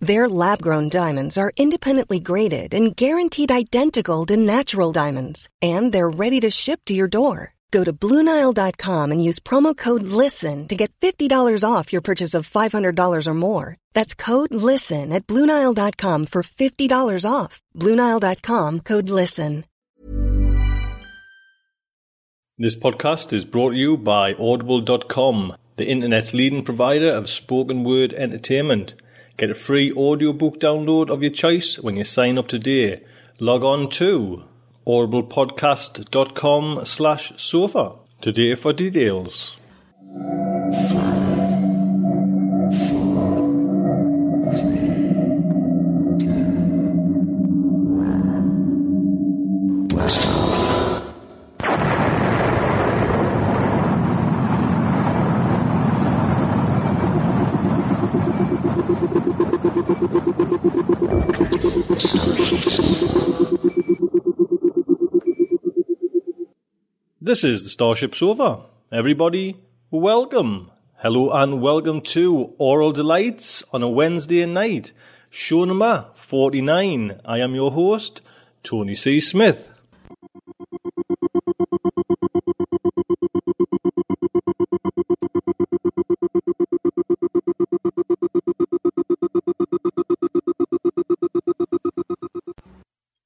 Their 0.00 0.28
lab 0.28 0.62
grown 0.62 0.88
diamonds 0.88 1.36
are 1.36 1.52
independently 1.56 2.20
graded 2.20 2.72
and 2.72 2.94
guaranteed 2.94 3.50
identical 3.50 4.24
to 4.26 4.36
natural 4.36 4.92
diamonds, 4.92 5.48
and 5.60 5.92
they're 5.92 6.08
ready 6.08 6.38
to 6.40 6.50
ship 6.50 6.80
to 6.86 6.94
your 6.94 7.08
door. 7.08 7.54
Go 7.70 7.84
to 7.84 7.92
BlueNile.com 7.92 9.12
and 9.12 9.22
use 9.22 9.40
promo 9.40 9.76
code 9.76 10.04
LISTEN 10.04 10.68
to 10.68 10.76
get 10.76 10.92
$50 11.00 11.64
off 11.68 11.92
your 11.92 12.00
purchase 12.00 12.32
of 12.32 12.48
$500 12.48 13.26
or 13.26 13.34
more. 13.34 13.76
That's 13.92 14.14
code 14.14 14.54
LISTEN 14.54 15.12
at 15.12 15.26
BlueNile.com 15.26 16.26
for 16.26 16.42
$50 16.42 17.30
off. 17.30 17.60
BlueNile.com 17.76 18.80
code 18.80 19.10
LISTEN. 19.10 19.64
This 22.60 22.76
podcast 22.76 23.32
is 23.32 23.44
brought 23.44 23.70
to 23.70 23.76
you 23.76 23.96
by 23.96 24.34
Audible.com, 24.34 25.56
the 25.76 25.86
internet's 25.86 26.34
leading 26.34 26.64
provider 26.64 27.08
of 27.08 27.28
spoken 27.28 27.84
word 27.84 28.12
entertainment. 28.12 28.94
Get 29.38 29.50
a 29.50 29.54
free 29.54 29.92
audiobook 29.92 30.58
download 30.58 31.10
of 31.10 31.22
your 31.22 31.30
choice 31.30 31.78
when 31.78 31.96
you 31.96 32.02
sign 32.02 32.38
up 32.38 32.48
today. 32.48 33.02
Log 33.38 33.62
on 33.62 33.88
to 33.90 34.42
audiblepodcast.com 34.84 36.84
slash 36.84 37.32
sofa 37.36 37.92
today 38.20 38.56
for 38.56 38.72
details. 38.72 39.56
This 67.20 67.42
is 67.42 67.64
the 67.64 67.68
Starship 67.68 68.14
Sofa. 68.14 68.60
Everybody, 68.92 69.56
welcome. 69.90 70.70
Hello 70.98 71.32
and 71.32 71.60
welcome 71.60 72.00
to 72.02 72.54
Aural 72.60 72.92
Delights 72.92 73.64
on 73.72 73.82
a 73.82 73.88
Wednesday 73.88 74.46
night. 74.46 74.92
Show 75.30 75.64
number 75.64 76.06
49. 76.14 77.20
I 77.24 77.40
am 77.40 77.56
your 77.56 77.72
host, 77.72 78.22
Tony 78.62 78.94
C. 78.94 79.18
Smith. 79.18 79.68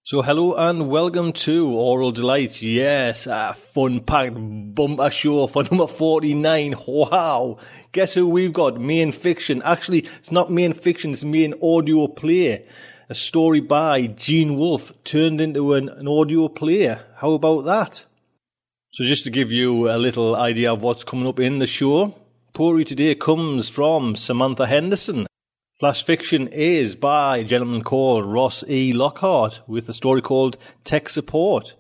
So, 0.05 0.21
hello 0.21 0.55
and 0.55 0.89
welcome 0.89 1.33
to 1.33 1.69
Aural 1.77 2.11
Delight. 2.11 2.61
Yes, 2.61 3.29
a 3.29 3.55
fun 3.55 4.01
packed 4.01 4.35
bumper 4.35 5.11
show 5.11 5.47
for 5.47 5.63
number 5.71 5.87
49. 5.87 6.75
Wow. 6.89 7.59
Guess 7.93 8.15
who 8.15 8.29
we've 8.29 8.53
got? 8.53 8.81
Main 8.81 9.13
fiction. 9.13 9.63
Actually, 9.65 10.01
it's 10.01 10.33
not 10.33 10.51
main 10.51 10.73
fiction, 10.73 11.13
it's 11.13 11.23
main 11.23 11.55
audio 11.63 12.09
play. 12.09 12.67
A 13.11 13.15
story 13.15 13.61
by 13.61 14.09
Gene 14.09 14.57
Wolfe 14.57 14.93
turned 15.05 15.41
into 15.41 15.75
an, 15.75 15.89
an 15.89 16.09
audio 16.09 16.49
play. 16.49 16.99
How 17.19 17.31
about 17.31 17.63
that? 17.67 18.05
So, 18.91 19.05
just 19.05 19.23
to 19.23 19.31
give 19.31 19.53
you 19.53 19.89
a 19.89 19.99
little 19.99 20.35
idea 20.35 20.73
of 20.73 20.83
what's 20.83 21.05
coming 21.05 21.29
up 21.29 21.39
in 21.39 21.61
the 21.61 21.69
show, 21.69 22.13
Poetry 22.55 22.85
today 22.85 23.15
comes 23.15 23.69
from 23.69 24.17
Samantha 24.17 24.67
Henderson. 24.67 25.29
Flash 25.83 26.05
Fiction 26.05 26.47
is 26.47 26.95
by 26.95 27.39
a 27.39 27.43
gentleman 27.43 27.83
called 27.83 28.25
Ross 28.25 28.63
E. 28.69 28.93
Lockhart 28.93 29.63
with 29.67 29.89
a 29.89 29.93
story 29.93 30.23
called 30.23 30.57
Tech 30.85 31.09
Support. 31.09 31.75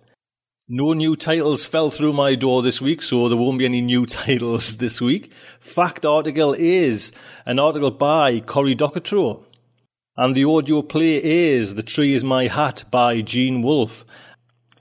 No 0.68 0.92
new 0.92 1.14
titles 1.14 1.64
fell 1.64 1.88
through 1.88 2.12
my 2.12 2.34
door 2.34 2.62
this 2.62 2.82
week, 2.82 3.00
so 3.00 3.28
there 3.28 3.38
won't 3.38 3.60
be 3.60 3.64
any 3.64 3.80
new 3.80 4.04
titles 4.20 4.78
this 4.78 5.00
week. 5.00 5.32
Fact 5.60 6.04
article 6.04 6.52
is 6.52 7.12
an 7.46 7.60
article 7.60 7.92
by 7.92 8.40
Cory 8.40 8.74
Doctorow. 8.74 9.46
And 10.16 10.34
the 10.34 10.46
audio 10.46 10.82
play 10.82 11.22
is 11.22 11.76
The 11.76 11.84
Tree 11.84 12.14
is 12.14 12.24
My 12.24 12.48
Hat 12.48 12.82
by 12.90 13.20
Gene 13.20 13.62
Wolfe. 13.62 14.04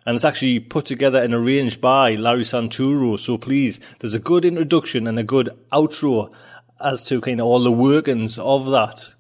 And 0.04 0.16
it's 0.16 0.26
actually 0.26 0.62
put 0.62 0.86
together 0.86 1.22
and 1.22 1.36
arranged 1.36 1.80
by 1.80 2.16
Larry 2.16 2.44
Santoro. 2.44 3.20
So 3.20 3.38
please, 3.38 3.80
there's 4.00 4.16
a 4.16 4.20
good 4.20 4.46
introduction 4.46 5.06
and 5.06 5.20
a 5.20 5.24
good 5.24 5.52
outro 5.72 6.34
as 6.84 7.06
to 7.08 7.22
kind 7.22 7.40
of 7.40 7.48
all 7.48 7.64
the 7.64 7.72
workings 7.72 8.38
of 8.38 8.66
that, 8.72 9.16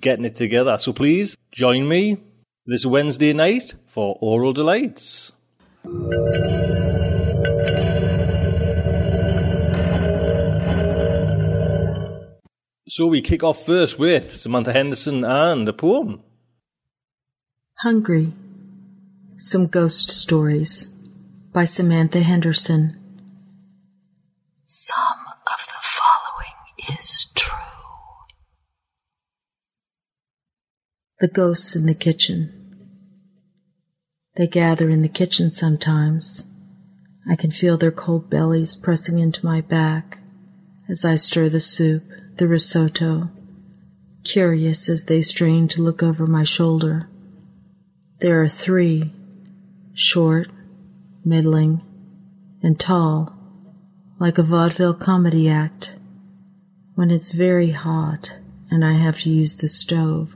getting 0.00 0.24
it 0.24 0.36
together. 0.36 0.78
So 0.78 0.92
please 0.92 1.36
join 1.50 1.88
me 1.88 2.18
this 2.66 2.86
Wednesday 2.86 3.32
night 3.32 3.74
for 3.86 4.18
Aural 4.20 4.54
Delights. 4.54 5.32
So 12.88 13.08
we 13.08 13.20
kick 13.20 13.42
off 13.42 13.66
first 13.66 13.98
with 13.98 14.36
Samantha 14.36 14.72
Henderson 14.72 15.24
and 15.24 15.68
a 15.68 15.72
poem. 15.72 16.22
Hungry. 17.80 18.32
Some 19.38 19.66
Ghost 19.66 20.08
Stories 20.08 20.90
by 21.52 21.66
Samantha 21.66 22.20
Henderson. 22.20 22.98
Some 24.66 25.25
is 26.88 27.32
true. 27.34 27.52
The 31.20 31.28
ghosts 31.28 31.74
in 31.74 31.86
the 31.86 31.94
kitchen. 31.94 32.52
They 34.36 34.46
gather 34.46 34.90
in 34.90 35.02
the 35.02 35.08
kitchen 35.08 35.50
sometimes. 35.50 36.48
I 37.28 37.36
can 37.36 37.50
feel 37.50 37.76
their 37.76 37.90
cold 37.90 38.30
bellies 38.30 38.76
pressing 38.76 39.18
into 39.18 39.44
my 39.44 39.60
back 39.60 40.18
as 40.88 41.04
I 41.04 41.16
stir 41.16 41.48
the 41.48 41.60
soup, 41.60 42.04
the 42.36 42.46
risotto, 42.46 43.30
curious 44.24 44.88
as 44.88 45.06
they 45.06 45.22
strain 45.22 45.68
to 45.68 45.82
look 45.82 46.02
over 46.02 46.26
my 46.26 46.44
shoulder. 46.44 47.08
There 48.20 48.42
are 48.42 48.48
three 48.48 49.12
short, 49.94 50.48
middling, 51.24 51.80
and 52.62 52.78
tall, 52.78 53.32
like 54.18 54.38
a 54.38 54.42
vaudeville 54.42 54.94
comedy 54.94 55.48
act. 55.48 55.96
When 56.96 57.10
it's 57.10 57.32
very 57.32 57.72
hot 57.72 58.38
and 58.70 58.82
I 58.82 58.94
have 58.94 59.18
to 59.20 59.30
use 59.30 59.56
the 59.56 59.68
stove, 59.68 60.34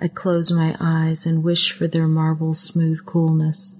I 0.00 0.08
close 0.08 0.50
my 0.50 0.74
eyes 0.80 1.26
and 1.26 1.44
wish 1.44 1.70
for 1.70 1.86
their 1.86 2.08
marble 2.08 2.54
smooth 2.54 3.04
coolness, 3.04 3.78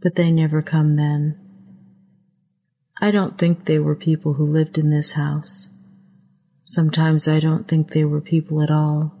but 0.00 0.14
they 0.14 0.30
never 0.30 0.62
come 0.62 0.94
then. 0.94 1.36
I 3.00 3.10
don't 3.10 3.36
think 3.36 3.64
they 3.64 3.80
were 3.80 3.96
people 3.96 4.34
who 4.34 4.46
lived 4.46 4.78
in 4.78 4.90
this 4.90 5.14
house. 5.14 5.70
Sometimes 6.62 7.26
I 7.26 7.40
don't 7.40 7.66
think 7.66 7.90
they 7.90 8.04
were 8.04 8.20
people 8.20 8.62
at 8.62 8.70
all. 8.70 9.12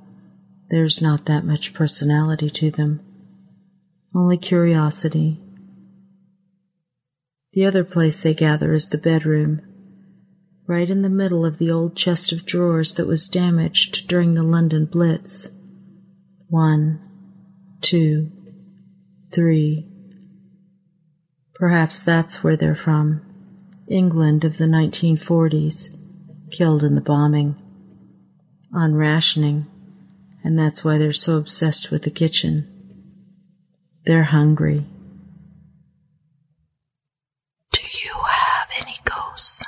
There's 0.70 1.02
not 1.02 1.24
that 1.24 1.44
much 1.44 1.74
personality 1.74 2.50
to 2.50 2.70
them. 2.70 3.00
Only 4.14 4.38
curiosity. 4.38 5.40
The 7.52 7.64
other 7.64 7.82
place 7.82 8.22
they 8.22 8.32
gather 8.32 8.72
is 8.74 8.90
the 8.90 8.96
bedroom, 8.96 9.60
right 10.66 10.88
in 10.88 11.02
the 11.02 11.08
middle 11.08 11.44
of 11.44 11.58
the 11.58 11.70
old 11.70 11.96
chest 11.96 12.32
of 12.32 12.46
drawers 12.46 12.94
that 12.94 13.06
was 13.06 13.28
damaged 13.28 14.08
during 14.08 14.34
the 14.34 14.42
London 14.42 14.86
Blitz. 14.86 15.48
One, 16.48 17.00
two, 17.80 18.30
three. 19.32 19.88
Perhaps 21.54 22.00
that's 22.02 22.42
where 22.42 22.56
they're 22.56 22.74
from. 22.74 23.22
England 23.88 24.44
of 24.44 24.58
the 24.58 24.64
1940s, 24.64 25.96
killed 26.50 26.82
in 26.82 26.94
the 26.94 27.00
bombing. 27.00 27.54
On 28.74 28.94
rationing, 28.94 29.66
and 30.42 30.58
that's 30.58 30.84
why 30.84 30.98
they're 30.98 31.12
so 31.12 31.38
obsessed 31.38 31.90
with 31.90 32.02
the 32.02 32.10
kitchen. 32.10 32.72
They're 34.04 34.24
hungry. 34.24 34.84
Do 37.72 37.80
you 38.04 38.12
have 38.28 38.68
any 38.80 38.96
ghosts? 39.04 39.64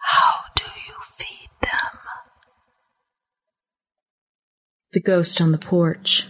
How 0.00 0.44
do 0.54 0.64
you 0.86 0.94
feed 1.16 1.50
them? 1.60 2.00
The 4.96 5.02
ghost 5.02 5.42
on 5.42 5.52
the 5.52 5.58
porch. 5.58 6.26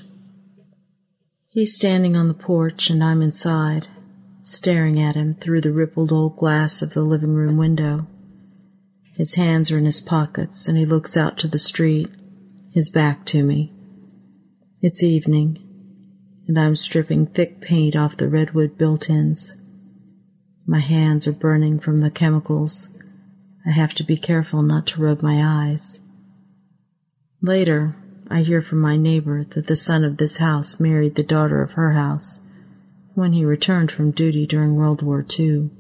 He's 1.50 1.76
standing 1.76 2.16
on 2.16 2.26
the 2.26 2.34
porch 2.34 2.90
and 2.90 3.04
I'm 3.04 3.22
inside, 3.22 3.86
staring 4.42 4.98
at 4.98 5.14
him 5.14 5.36
through 5.36 5.60
the 5.60 5.72
rippled 5.72 6.10
old 6.10 6.36
glass 6.36 6.82
of 6.82 6.92
the 6.92 7.04
living 7.04 7.32
room 7.32 7.56
window. 7.56 8.08
His 9.14 9.34
hands 9.34 9.70
are 9.70 9.78
in 9.78 9.84
his 9.84 10.00
pockets 10.00 10.66
and 10.66 10.76
he 10.76 10.84
looks 10.84 11.16
out 11.16 11.38
to 11.38 11.46
the 11.46 11.60
street, 11.60 12.10
his 12.72 12.90
back 12.90 13.24
to 13.26 13.44
me. 13.44 13.72
It's 14.82 15.00
evening, 15.00 15.62
and 16.48 16.58
I'm 16.58 16.74
stripping 16.74 17.26
thick 17.26 17.60
paint 17.60 17.94
off 17.94 18.16
the 18.16 18.28
redwood 18.28 18.76
built 18.76 19.08
ins. 19.08 19.62
My 20.66 20.80
hands 20.80 21.28
are 21.28 21.32
burning 21.32 21.78
from 21.78 22.00
the 22.00 22.10
chemicals. 22.10 22.98
I 23.64 23.70
have 23.70 23.94
to 23.94 24.02
be 24.02 24.16
careful 24.16 24.62
not 24.62 24.88
to 24.88 25.02
rub 25.02 25.22
my 25.22 25.40
eyes. 25.40 26.00
Later, 27.40 27.94
I 28.28 28.42
hear 28.42 28.60
from 28.60 28.80
my 28.80 28.96
neighbor 28.96 29.44
that 29.44 29.66
the 29.66 29.76
son 29.76 30.02
of 30.02 30.16
this 30.16 30.38
house 30.38 30.80
married 30.80 31.14
the 31.14 31.22
daughter 31.22 31.62
of 31.62 31.72
her 31.72 31.92
house 31.92 32.44
when 33.14 33.32
he 33.32 33.44
returned 33.44 33.90
from 33.90 34.10
duty 34.10 34.46
during 34.46 34.74
World 34.74 35.02
War 35.02 35.24
II. 35.38 35.70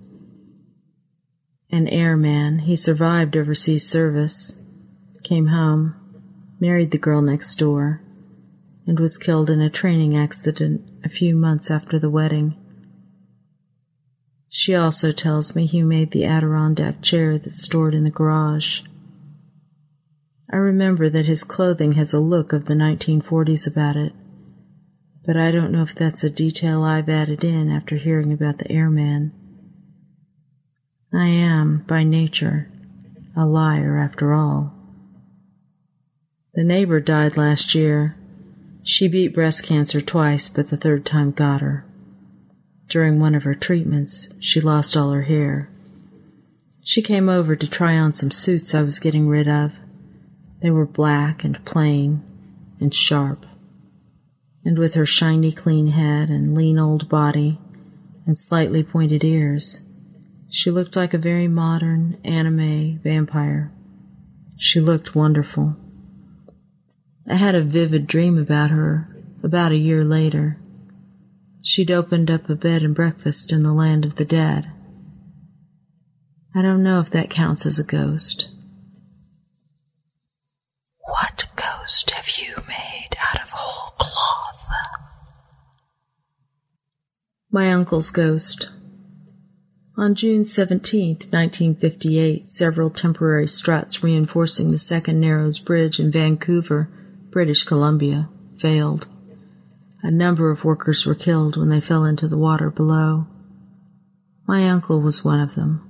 An 1.70 1.88
airman, 1.88 2.60
he 2.60 2.76
survived 2.76 3.36
overseas 3.36 3.88
service, 3.88 4.62
came 5.24 5.48
home, 5.48 5.94
married 6.60 6.92
the 6.92 6.98
girl 6.98 7.20
next 7.20 7.56
door, 7.56 8.00
and 8.86 9.00
was 9.00 9.18
killed 9.18 9.50
in 9.50 9.60
a 9.60 9.68
training 9.68 10.16
accident 10.16 10.80
a 11.04 11.08
few 11.08 11.34
months 11.34 11.70
after 11.70 11.98
the 11.98 12.10
wedding. 12.10 12.56
She 14.48 14.74
also 14.74 15.12
tells 15.12 15.56
me 15.56 15.66
he 15.66 15.82
made 15.82 16.12
the 16.12 16.24
Adirondack 16.24 17.02
chair 17.02 17.36
that's 17.36 17.62
stored 17.62 17.94
in 17.94 18.04
the 18.04 18.10
garage. 18.10 18.82
I 20.50 20.56
remember 20.56 21.08
that 21.08 21.26
his 21.26 21.42
clothing 21.42 21.92
has 21.92 22.12
a 22.12 22.20
look 22.20 22.52
of 22.52 22.66
the 22.66 22.74
1940s 22.74 23.70
about 23.70 23.96
it, 23.96 24.12
but 25.24 25.36
I 25.36 25.50
don't 25.50 25.72
know 25.72 25.82
if 25.82 25.94
that's 25.94 26.22
a 26.22 26.30
detail 26.30 26.84
I've 26.84 27.08
added 27.08 27.42
in 27.42 27.70
after 27.70 27.96
hearing 27.96 28.32
about 28.32 28.58
the 28.58 28.70
airman. 28.70 29.32
I 31.12 31.26
am, 31.26 31.84
by 31.88 32.04
nature, 32.04 32.70
a 33.36 33.44
liar 33.44 33.98
after 33.98 34.32
all. 34.32 34.72
The 36.54 36.64
neighbor 36.64 37.00
died 37.00 37.36
last 37.36 37.74
year. 37.74 38.16
She 38.84 39.08
beat 39.08 39.34
breast 39.34 39.64
cancer 39.64 40.00
twice, 40.00 40.48
but 40.48 40.68
the 40.70 40.76
third 40.76 41.04
time 41.04 41.32
got 41.32 41.60
her. 41.60 41.84
During 42.88 43.18
one 43.18 43.34
of 43.34 43.42
her 43.42 43.54
treatments, 43.54 44.32
she 44.38 44.60
lost 44.60 44.96
all 44.96 45.10
her 45.10 45.22
hair. 45.22 45.68
She 46.84 47.02
came 47.02 47.28
over 47.28 47.56
to 47.56 47.66
try 47.66 47.98
on 47.98 48.12
some 48.12 48.30
suits 48.30 48.74
I 48.74 48.82
was 48.82 49.00
getting 49.00 49.26
rid 49.26 49.48
of. 49.48 49.78
They 50.60 50.70
were 50.70 50.86
black 50.86 51.44
and 51.44 51.64
plain 51.64 52.22
and 52.80 52.92
sharp. 52.94 53.46
And 54.64 54.78
with 54.78 54.94
her 54.94 55.06
shiny 55.06 55.52
clean 55.52 55.88
head 55.88 56.28
and 56.28 56.54
lean 56.54 56.78
old 56.78 57.08
body 57.08 57.58
and 58.26 58.38
slightly 58.38 58.82
pointed 58.82 59.22
ears, 59.22 59.86
she 60.50 60.70
looked 60.70 60.96
like 60.96 61.14
a 61.14 61.18
very 61.18 61.48
modern 61.48 62.18
anime 62.24 62.98
vampire. 62.98 63.72
She 64.58 64.80
looked 64.80 65.14
wonderful. 65.14 65.76
I 67.28 67.36
had 67.36 67.54
a 67.54 67.62
vivid 67.62 68.06
dream 68.06 68.38
about 68.38 68.70
her 68.70 69.16
about 69.42 69.72
a 69.72 69.76
year 69.76 70.04
later. 70.04 70.58
She'd 71.62 71.90
opened 71.90 72.30
up 72.30 72.48
a 72.48 72.54
bed 72.54 72.82
and 72.82 72.94
breakfast 72.94 73.52
in 73.52 73.62
the 73.62 73.74
land 73.74 74.04
of 74.04 74.16
the 74.16 74.24
dead. 74.24 74.70
I 76.54 76.62
don't 76.62 76.82
know 76.82 77.00
if 77.00 77.10
that 77.10 77.28
counts 77.28 77.66
as 77.66 77.78
a 77.78 77.84
ghost. 77.84 78.48
What 81.00 81.46
ghost 81.54 82.10
have 82.12 82.28
you 82.38 82.54
made 82.66 83.10
out 83.20 83.42
of 83.42 83.50
whole 83.50 83.90
cloth? 83.98 84.68
My 87.56 87.72
uncle's 87.72 88.10
ghost. 88.10 88.68
On 89.96 90.14
June 90.14 90.44
17, 90.44 91.30
1958, 91.30 92.50
several 92.50 92.90
temporary 92.90 93.48
struts 93.48 94.04
reinforcing 94.04 94.72
the 94.72 94.78
Second 94.78 95.20
Narrows 95.20 95.58
Bridge 95.58 95.98
in 95.98 96.10
Vancouver 96.10 96.90
British 97.30 97.64
Columbia, 97.64 98.28
failed. 98.58 99.08
A 100.02 100.10
number 100.10 100.50
of 100.50 100.66
workers 100.66 101.06
were 101.06 101.14
killed 101.14 101.56
when 101.56 101.70
they 101.70 101.80
fell 101.80 102.04
into 102.04 102.28
the 102.28 102.36
water 102.36 102.70
below. 102.70 103.26
My 104.46 104.68
uncle 104.68 105.00
was 105.00 105.24
one 105.24 105.40
of 105.40 105.54
them. 105.54 105.80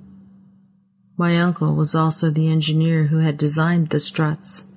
My 1.16 1.36
uncle 1.36 1.74
was 1.74 1.96
also 1.96 2.30
the 2.30 2.48
engineer 2.48 3.08
who 3.08 3.18
had 3.18 3.36
designed 3.36 3.88
the 3.88 3.98
struts, 3.98 4.68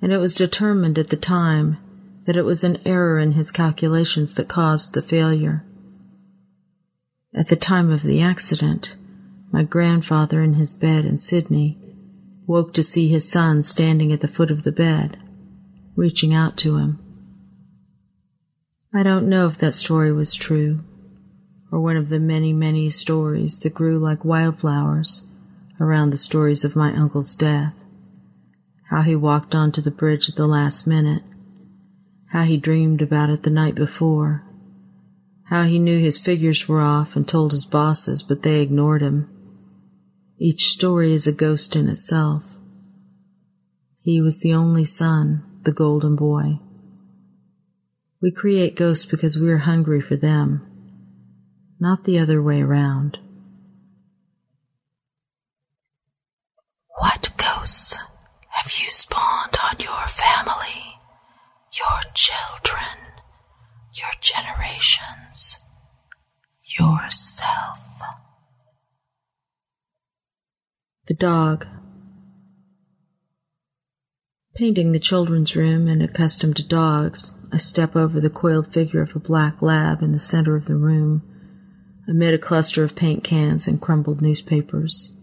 and 0.00 0.12
it 0.12 0.18
was 0.18 0.36
determined 0.36 0.96
at 0.96 1.08
the 1.08 1.16
time 1.16 1.76
that 2.24 2.36
it 2.36 2.44
was 2.44 2.62
an 2.62 2.78
error 2.86 3.18
in 3.18 3.32
his 3.32 3.50
calculations 3.50 4.34
that 4.36 4.46
caused 4.46 4.94
the 4.94 5.02
failure. 5.02 5.64
At 7.34 7.48
the 7.48 7.56
time 7.56 7.90
of 7.90 8.02
the 8.02 8.22
accident, 8.22 8.96
my 9.50 9.62
grandfather 9.62 10.42
in 10.42 10.54
his 10.54 10.72
bed 10.72 11.04
in 11.04 11.18
Sydney 11.18 11.78
woke 12.46 12.72
to 12.74 12.82
see 12.82 13.08
his 13.08 13.28
son 13.28 13.62
standing 13.62 14.12
at 14.12 14.20
the 14.20 14.28
foot 14.28 14.50
of 14.50 14.62
the 14.62 14.72
bed 14.72 15.18
reaching 15.96 16.34
out 16.34 16.56
to 16.58 16.76
him. 16.76 16.98
I 18.92 19.02
don't 19.02 19.28
know 19.28 19.46
if 19.46 19.58
that 19.58 19.74
story 19.74 20.12
was 20.12 20.34
true, 20.34 20.80
or 21.70 21.80
one 21.80 21.96
of 21.96 22.08
the 22.08 22.20
many, 22.20 22.52
many 22.52 22.90
stories 22.90 23.58
that 23.60 23.74
grew 23.74 23.98
like 23.98 24.24
wildflowers 24.24 25.26
around 25.80 26.10
the 26.10 26.18
stories 26.18 26.64
of 26.64 26.76
my 26.76 26.94
uncle's 26.94 27.34
death. 27.34 27.74
How 28.90 29.02
he 29.02 29.16
walked 29.16 29.54
onto 29.54 29.80
the 29.80 29.90
bridge 29.90 30.28
at 30.28 30.36
the 30.36 30.46
last 30.46 30.86
minute, 30.86 31.22
how 32.28 32.44
he 32.44 32.56
dreamed 32.56 33.02
about 33.02 33.30
it 33.30 33.42
the 33.42 33.50
night 33.50 33.74
before, 33.74 34.44
how 35.44 35.64
he 35.64 35.78
knew 35.78 35.98
his 35.98 36.18
figures 36.18 36.68
were 36.68 36.80
off 36.80 37.16
and 37.16 37.28
told 37.28 37.52
his 37.52 37.66
bosses, 37.66 38.22
but 38.22 38.42
they 38.42 38.60
ignored 38.60 39.02
him. 39.02 39.28
Each 40.38 40.68
story 40.68 41.12
is 41.12 41.26
a 41.26 41.32
ghost 41.32 41.76
in 41.76 41.88
itself. 41.88 42.56
He 44.00 44.20
was 44.20 44.40
the 44.40 44.52
only 44.54 44.84
son 44.84 45.44
the 45.64 45.72
golden 45.72 46.14
boy. 46.16 46.60
We 48.20 48.30
create 48.30 48.76
ghosts 48.76 49.06
because 49.06 49.38
we 49.38 49.50
are 49.50 49.58
hungry 49.58 50.00
for 50.00 50.16
them, 50.16 50.66
not 51.78 52.04
the 52.04 52.18
other 52.18 52.42
way 52.42 52.62
around. 52.62 53.18
What 56.98 57.30
ghosts 57.36 57.96
have 58.48 58.72
you 58.72 58.90
spawned 58.90 59.56
on 59.70 59.78
your 59.78 60.06
family, 60.06 60.96
your 61.72 62.00
children, 62.14 62.53
generations, 64.24 65.60
yourself? 66.64 67.80
The 71.06 71.14
dog 71.14 71.66
Painting 74.56 74.92
the 74.92 75.00
children's 75.00 75.54
room 75.54 75.88
and 75.88 76.00
accustomed 76.00 76.56
to 76.56 76.66
dogs, 76.66 77.44
I 77.52 77.58
step 77.58 77.94
over 77.94 78.20
the 78.20 78.30
coiled 78.30 78.72
figure 78.72 79.02
of 79.02 79.14
a 79.14 79.18
black 79.18 79.60
lab 79.60 80.00
in 80.00 80.12
the 80.12 80.20
center 80.20 80.56
of 80.56 80.64
the 80.64 80.76
room, 80.76 81.22
amid 82.08 82.32
a 82.32 82.38
cluster 82.38 82.82
of 82.82 82.94
paint 82.96 83.24
cans 83.24 83.68
and 83.68 83.82
crumbled 83.82 84.22
newspapers. 84.22 85.20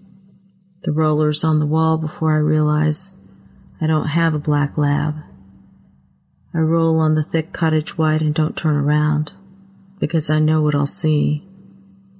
The 0.83 0.91
rollers 0.91 1.43
on 1.43 1.59
the 1.59 1.65
wall 1.65 1.97
before 1.97 2.33
I 2.33 2.39
realize 2.39 3.19
I 3.79 3.87
don't 3.87 4.07
have 4.07 4.35
a 4.35 4.39
black 4.39 4.77
lab. 4.77 5.15
I 6.53 6.59
roll 6.59 6.99
on 6.99 7.15
the 7.15 7.23
thick 7.23 7.53
cottage 7.53 7.97
white 7.97 8.21
and 8.21 8.33
don't 8.33 8.57
turn 8.57 8.75
around 8.75 9.31
because 9.99 10.29
I 10.29 10.39
know 10.39 10.61
what 10.61 10.75
I'll 10.75 10.85
see. 10.85 11.47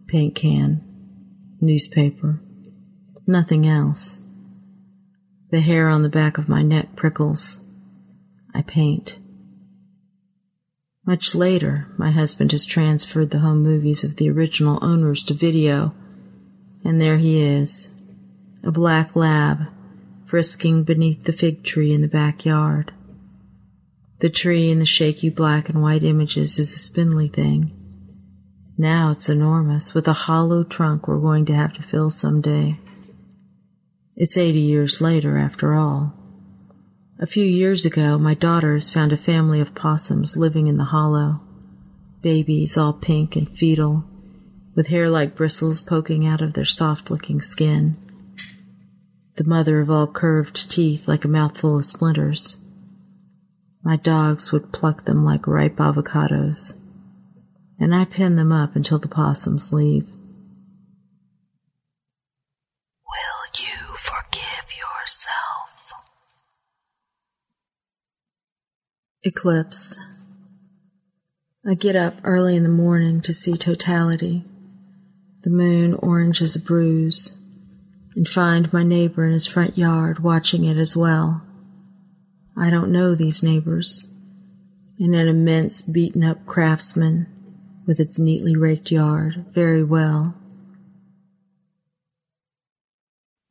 Paint 0.08 0.36
can, 0.36 0.82
newspaper, 1.60 2.42
nothing 3.28 3.68
else. 3.68 4.26
The 5.50 5.60
hair 5.60 5.90
on 5.90 6.04
the 6.04 6.10
back 6.10 6.38
of 6.38 6.48
my 6.48 6.62
neck 6.62 6.96
prickles. 6.96 7.66
I 8.54 8.62
paint. 8.62 9.18
Much 11.06 11.34
later, 11.34 11.88
my 11.98 12.12
husband 12.12 12.52
has 12.52 12.66
transferred 12.66 13.32
the 13.32 13.40
home 13.40 13.64
movies 13.64 14.04
of 14.04 14.16
the 14.16 14.30
original 14.30 14.80
owners 14.82 15.24
to 15.24 15.34
video, 15.34 15.94
and 16.86 17.02
there 17.02 17.18
he 17.18 17.42
is, 17.42 18.00
a 18.64 18.72
black 18.72 19.16
lab, 19.16 19.66
frisking 20.26 20.84
beneath 20.84 21.24
the 21.24 21.34
fig 21.34 21.64
tree 21.64 21.92
in 21.92 22.02
the 22.02 22.08
backyard. 22.08 22.94
The 24.22 24.30
tree 24.30 24.70
in 24.70 24.78
the 24.78 24.86
shaky 24.86 25.30
black 25.32 25.68
and 25.68 25.82
white 25.82 26.04
images 26.04 26.60
is 26.60 26.76
a 26.76 26.78
spindly 26.78 27.28
thing. 27.28 27.72
Now 28.78 29.10
it's 29.10 29.30
enormous, 29.30 29.96
with 29.96 30.08
a 30.08 30.14
hollow 30.14 30.64
trunk 30.64 31.08
we're 31.08 31.18
going 31.18 31.48
to 31.48 31.56
have 31.56 31.74
to 31.74 31.82
fill 31.82 32.12
some 32.12 32.40
day. 32.40 32.78
It's 34.16 34.38
80 34.38 34.60
years 34.60 35.02
later, 35.02 35.40
after 35.40 35.74
all. 35.74 36.14
A 37.18 37.26
few 37.26 37.44
years 37.44 37.84
ago, 37.84 38.20
my 38.20 38.36
daughters 38.36 38.92
found 38.92 39.12
a 39.12 39.18
family 39.18 39.60
of 39.60 39.74
possums 39.74 40.38
living 40.38 40.68
in 40.68 40.78
the 40.78 40.94
hollow. 40.94 41.42
Babies, 42.22 42.78
all 42.78 42.94
pink 42.94 43.36
and 43.36 43.50
fetal, 43.50 44.04
with 44.76 44.88
hair 44.88 45.10
like 45.10 45.36
bristles 45.36 45.82
poking 45.82 46.28
out 46.28 46.42
of 46.42 46.54
their 46.54 46.66
soft 46.66 47.10
looking 47.10 47.42
skin. 47.42 47.98
The 49.38 49.46
mother 49.46 49.80
of 49.80 49.90
all 49.90 50.06
curved 50.06 50.70
teeth 50.70 51.08
like 51.08 51.26
a 51.26 51.28
mouthful 51.28 51.80
of 51.80 51.86
splinters. 51.86 52.61
My 53.84 53.96
dogs 53.96 54.52
would 54.52 54.72
pluck 54.72 55.06
them 55.06 55.26
like 55.26 55.48
ripe 55.48 55.78
avocados. 55.78 56.78
and 57.80 57.96
I 57.96 58.06
pin 58.06 58.36
them 58.36 58.52
up 58.52 58.76
until 58.76 59.00
the 59.00 59.08
possums 59.08 59.74
leave. 59.74 60.08
Will 63.08 63.48
you 63.58 63.96
forgive 63.96 64.72
yourself? 64.78 65.94
Eclipse. 69.24 69.98
I 71.68 71.74
get 71.74 71.96
up 71.96 72.16
early 72.24 72.56
in 72.56 72.62
the 72.62 72.70
morning 72.70 73.20
to 73.22 73.34
see 73.34 73.54
totality, 73.56 74.46
the 75.42 75.50
moon 75.50 75.96
orange 75.96 76.42
as 76.44 76.56
a 76.56 76.60
bruise, 76.60 77.36
and 78.16 78.28
find 78.28 78.72
my 78.72 78.84
neighbor 78.84 79.26
in 79.26 79.34
his 79.34 79.48
front 79.48 79.76
yard 79.76 80.20
watching 80.20 80.66
it 80.66 80.78
as 80.78 80.96
well. 80.96 81.42
I 82.58 82.70
don't 82.70 82.92
know 82.92 83.16
these 83.16 83.42
neighbors, 83.42 84.14
and 85.00 85.16
an 85.16 85.28
immense 85.28 85.82
beaten 85.82 86.24
up 86.24 86.46
craftsman 86.46 87.28
with 87.88 88.00
its 88.00 88.20
neatly 88.20 88.56
raked 88.56 88.92
yard 88.92 89.46
very 89.54 89.84
well. 89.84 90.36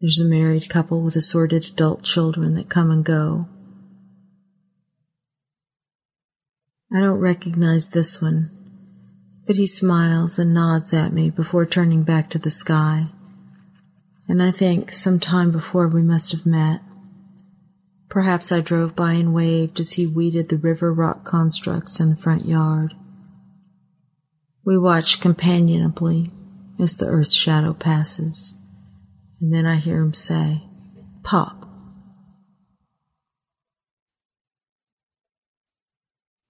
There's 0.00 0.20
a 0.20 0.24
married 0.24 0.68
couple 0.70 1.02
with 1.02 1.16
assorted 1.16 1.64
adult 1.64 2.02
children 2.04 2.54
that 2.54 2.70
come 2.70 2.90
and 2.90 3.04
go. 3.04 3.48
I 6.92 7.00
don't 7.00 7.20
recognize 7.20 7.90
this 7.90 8.20
one, 8.20 8.50
but 9.46 9.56
he 9.56 9.66
smiles 9.66 10.38
and 10.38 10.54
nods 10.54 10.94
at 10.94 11.12
me 11.12 11.30
before 11.30 11.66
turning 11.66 12.02
back 12.02 12.30
to 12.30 12.38
the 12.38 12.50
sky. 12.50 13.06
And 14.26 14.42
I 14.42 14.50
think 14.50 14.92
some 14.92 15.20
time 15.20 15.50
before 15.50 15.86
we 15.86 16.02
must 16.02 16.32
have 16.32 16.46
met. 16.46 16.80
Perhaps 18.10 18.50
I 18.50 18.60
drove 18.60 18.96
by 18.96 19.12
and 19.12 19.32
waved 19.32 19.78
as 19.78 19.92
he 19.92 20.04
weeded 20.04 20.48
the 20.48 20.56
river 20.56 20.92
rock 20.92 21.24
constructs 21.24 22.00
in 22.00 22.10
the 22.10 22.16
front 22.16 22.44
yard. 22.44 22.92
We 24.64 24.76
watch 24.76 25.20
companionably 25.20 26.32
as 26.80 26.96
the 26.96 27.06
earth's 27.06 27.34
shadow 27.34 27.72
passes, 27.72 28.58
and 29.40 29.54
then 29.54 29.64
I 29.64 29.76
hear 29.76 30.02
him 30.02 30.12
say, 30.12 30.64
Pop. 31.22 31.68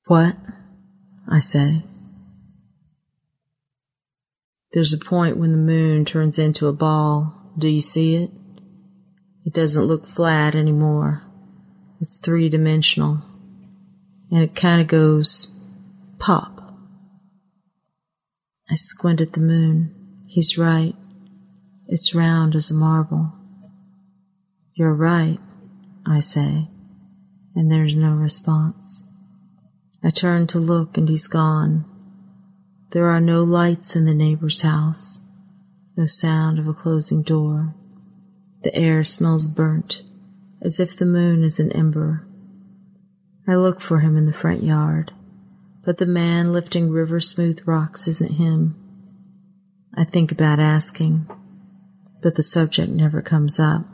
What? 0.06 0.36
I 1.28 1.40
say. 1.40 1.84
There's 4.72 4.94
a 4.94 4.98
point 4.98 5.36
when 5.36 5.52
the 5.52 5.58
moon 5.58 6.06
turns 6.06 6.38
into 6.38 6.68
a 6.68 6.72
ball. 6.72 7.52
Do 7.58 7.68
you 7.68 7.82
see 7.82 8.16
it? 8.16 8.30
It 9.44 9.52
doesn't 9.52 9.84
look 9.84 10.06
flat 10.06 10.54
anymore. 10.54 11.29
It's 12.00 12.18
three 12.18 12.48
dimensional. 12.48 13.22
And 14.30 14.42
it 14.42 14.54
kind 14.54 14.80
of 14.80 14.86
goes 14.86 15.54
pop. 16.18 16.60
I 18.70 18.76
squint 18.76 19.20
at 19.20 19.32
the 19.32 19.40
moon. 19.40 20.24
He's 20.26 20.56
right. 20.56 20.94
It's 21.88 22.14
round 22.14 22.54
as 22.54 22.70
a 22.70 22.74
marble. 22.74 23.32
You're 24.74 24.94
right, 24.94 25.40
I 26.06 26.20
say, 26.20 26.68
and 27.56 27.70
there's 27.70 27.96
no 27.96 28.12
response. 28.12 29.06
I 30.02 30.10
turn 30.10 30.46
to 30.48 30.58
look 30.58 30.96
and 30.96 31.08
he's 31.08 31.26
gone. 31.26 31.84
There 32.92 33.10
are 33.10 33.20
no 33.20 33.42
lights 33.42 33.96
in 33.96 34.04
the 34.04 34.14
neighbor's 34.14 34.62
house, 34.62 35.20
no 35.96 36.06
sound 36.06 36.58
of 36.58 36.68
a 36.68 36.72
closing 36.72 37.22
door. 37.22 37.74
The 38.62 38.74
air 38.74 39.02
smells 39.02 39.48
burnt, 39.48 40.02
as 40.62 40.80
if 40.80 40.96
the 40.96 41.06
moon 41.06 41.42
is 41.42 41.60
an 41.60 41.72
ember. 41.72 42.26
I 43.48 43.54
look 43.54 43.80
for 43.80 44.00
him 44.00 44.16
in 44.16 44.26
the 44.26 44.32
front 44.32 44.62
yard, 44.62 45.12
but 45.84 45.98
the 45.98 46.06
man 46.06 46.52
lifting 46.52 46.90
river 46.90 47.20
smooth 47.20 47.60
rocks 47.66 48.06
isn't 48.06 48.32
him. 48.32 48.76
I 49.94 50.04
think 50.04 50.30
about 50.30 50.60
asking, 50.60 51.28
but 52.22 52.36
the 52.36 52.42
subject 52.42 52.90
never 52.92 53.22
comes 53.22 53.58
up. 53.58 53.86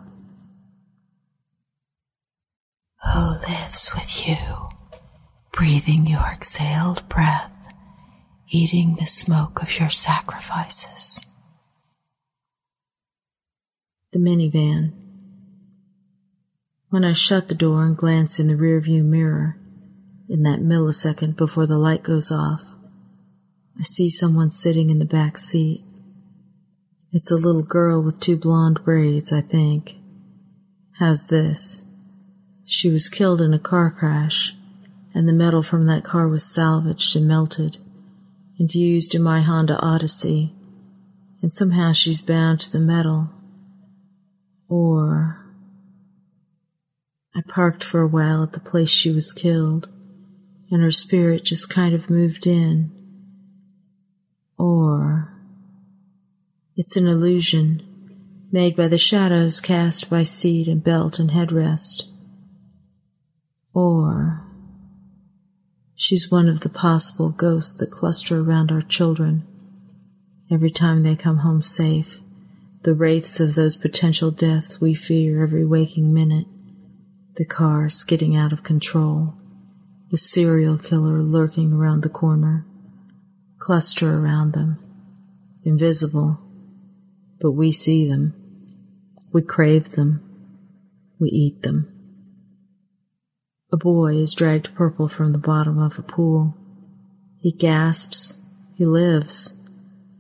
Who 3.12 3.20
lives 3.20 3.92
with 3.94 4.28
you? 4.28 4.36
breathing 5.56 6.06
your 6.06 6.30
exhaled 6.30 7.08
breath, 7.08 7.50
eating 8.50 8.94
the 9.00 9.06
smoke 9.06 9.62
of 9.62 9.80
your 9.80 9.88
sacrifices. 9.88 11.24
The 14.12 14.18
minivan. 14.18 15.05
When 16.88 17.04
I 17.04 17.12
shut 17.12 17.48
the 17.48 17.54
door 17.54 17.84
and 17.84 17.96
glance 17.96 18.38
in 18.38 18.48
the 18.48 18.54
rearview 18.54 19.04
mirror, 19.04 19.58
in 20.28 20.42
that 20.42 20.60
millisecond 20.60 21.36
before 21.36 21.66
the 21.66 21.78
light 21.78 22.02
goes 22.02 22.30
off, 22.32 22.64
I 23.78 23.82
see 23.82 24.10
someone 24.10 24.50
sitting 24.50 24.90
in 24.90 24.98
the 24.98 25.04
back 25.04 25.38
seat. 25.38 25.84
It's 27.12 27.30
a 27.30 27.36
little 27.36 27.62
girl 27.62 28.02
with 28.02 28.20
two 28.20 28.36
blonde 28.36 28.84
braids, 28.84 29.32
I 29.32 29.40
think. 29.40 29.96
How's 30.98 31.26
this? 31.26 31.84
She 32.64 32.90
was 32.90 33.08
killed 33.08 33.40
in 33.40 33.54
a 33.54 33.58
car 33.58 33.90
crash 33.90 34.54
and 35.16 35.26
the 35.26 35.32
metal 35.32 35.62
from 35.62 35.86
that 35.86 36.04
car 36.04 36.28
was 36.28 36.44
salvaged 36.44 37.16
and 37.16 37.26
melted 37.26 37.78
and 38.58 38.74
used 38.74 39.14
in 39.14 39.22
my 39.22 39.40
Honda 39.40 39.78
Odyssey, 39.80 40.52
and 41.40 41.50
somehow 41.50 41.92
she's 41.92 42.20
bound 42.20 42.60
to 42.60 42.70
the 42.70 42.80
metal. 42.80 43.30
Or 44.68 45.45
I 47.36 47.42
parked 47.42 47.84
for 47.84 48.00
a 48.00 48.08
while 48.08 48.42
at 48.42 48.52
the 48.52 48.60
place 48.60 48.88
she 48.88 49.10
was 49.10 49.32
killed, 49.32 49.88
and 50.70 50.82
her 50.82 50.90
spirit 50.90 51.44
just 51.44 51.68
kind 51.68 51.94
of 51.94 52.08
moved 52.08 52.46
in. 52.46 52.90
Or 54.58 55.34
it's 56.76 56.96
an 56.96 57.06
illusion 57.06 57.82
made 58.50 58.74
by 58.74 58.88
the 58.88 58.98
shadows 58.98 59.60
cast 59.60 60.08
by 60.08 60.22
seat 60.22 60.66
and 60.66 60.82
belt 60.82 61.18
and 61.18 61.30
headrest. 61.30 62.04
Or 63.74 64.46
She's 65.98 66.30
one 66.30 66.48
of 66.48 66.60
the 66.60 66.68
possible 66.68 67.30
ghosts 67.30 67.76
that 67.78 67.90
cluster 67.90 68.40
around 68.40 68.70
our 68.70 68.82
children. 68.82 69.44
Every 70.50 70.70
time 70.70 71.02
they 71.02 71.16
come 71.16 71.38
home 71.38 71.62
safe, 71.62 72.20
the 72.82 72.94
wraiths 72.94 73.40
of 73.40 73.54
those 73.54 73.76
potential 73.76 74.30
deaths 74.30 74.80
we 74.80 74.94
fear 74.94 75.42
every 75.42 75.64
waking 75.64 76.12
minute, 76.12 76.46
the 77.36 77.44
car 77.44 77.88
skidding 77.88 78.34
out 78.34 78.52
of 78.52 78.62
control, 78.62 79.34
the 80.10 80.18
serial 80.18 80.78
killer 80.78 81.22
lurking 81.22 81.72
around 81.72 82.02
the 82.02 82.08
corner, 82.08 82.66
cluster 83.58 84.18
around 84.18 84.52
them, 84.52 84.78
invisible, 85.62 86.40
but 87.40 87.52
we 87.52 87.70
see 87.70 88.08
them, 88.08 88.34
we 89.32 89.42
crave 89.42 89.92
them, 89.92 90.22
we 91.20 91.28
eat 91.28 91.62
them. 91.62 91.92
A 93.72 93.76
boy 93.76 94.14
is 94.14 94.32
dragged 94.32 94.74
purple 94.74 95.08
from 95.08 95.32
the 95.32 95.38
bottom 95.38 95.78
of 95.78 95.98
a 95.98 96.02
pool. 96.02 96.56
He 97.40 97.52
gasps. 97.52 98.40
He 98.74 98.86
lives. 98.86 99.60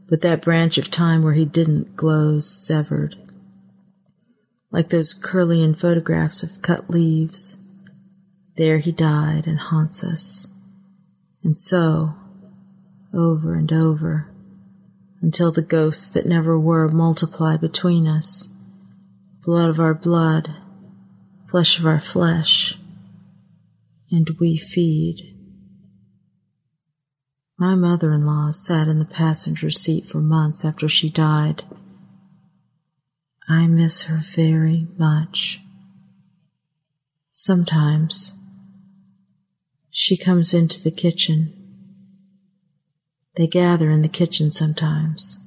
But 0.08 0.20
that 0.22 0.42
branch 0.42 0.78
of 0.78 0.90
time 0.90 1.22
where 1.22 1.32
he 1.32 1.44
didn't 1.44 1.96
glows 1.96 2.50
severed. 2.66 3.16
Like 4.70 4.90
those 4.90 5.18
Kirlian 5.18 5.78
photographs 5.78 6.42
of 6.42 6.62
cut 6.62 6.90
leaves. 6.90 7.62
There 8.56 8.78
he 8.78 8.92
died 8.92 9.46
and 9.46 9.58
haunts 9.58 10.02
us. 10.02 10.52
And 11.42 11.58
so, 11.58 12.14
over 13.14 13.54
and 13.54 13.72
over, 13.72 14.32
until 15.20 15.52
the 15.52 15.62
ghosts 15.62 16.06
that 16.08 16.26
never 16.26 16.58
were 16.58 16.88
multiply 16.88 17.56
between 17.56 18.06
us. 18.06 18.48
Blood 19.44 19.70
of 19.70 19.78
our 19.78 19.94
blood, 19.94 20.54
flesh 21.48 21.78
of 21.78 21.86
our 21.86 22.00
flesh 22.00 22.78
and 24.10 24.30
we 24.38 24.56
feed. 24.56 25.34
My 27.58 27.74
mother 27.74 28.12
in 28.12 28.26
law 28.26 28.50
sat 28.50 28.88
in 28.88 28.98
the 28.98 29.06
passenger 29.06 29.70
seat 29.70 30.06
for 30.06 30.20
months 30.20 30.64
after 30.64 30.88
she 30.88 31.08
died. 31.08 31.64
I 33.48 33.66
miss 33.68 34.04
her 34.04 34.16
very 34.16 34.88
much. 34.96 35.60
Sometimes 37.30 38.38
she 39.90 40.16
comes 40.16 40.52
into 40.52 40.82
the 40.82 40.90
kitchen. 40.90 41.52
They 43.36 43.46
gather 43.46 43.90
in 43.90 44.02
the 44.02 44.08
kitchen 44.08 44.50
sometimes. 44.50 45.44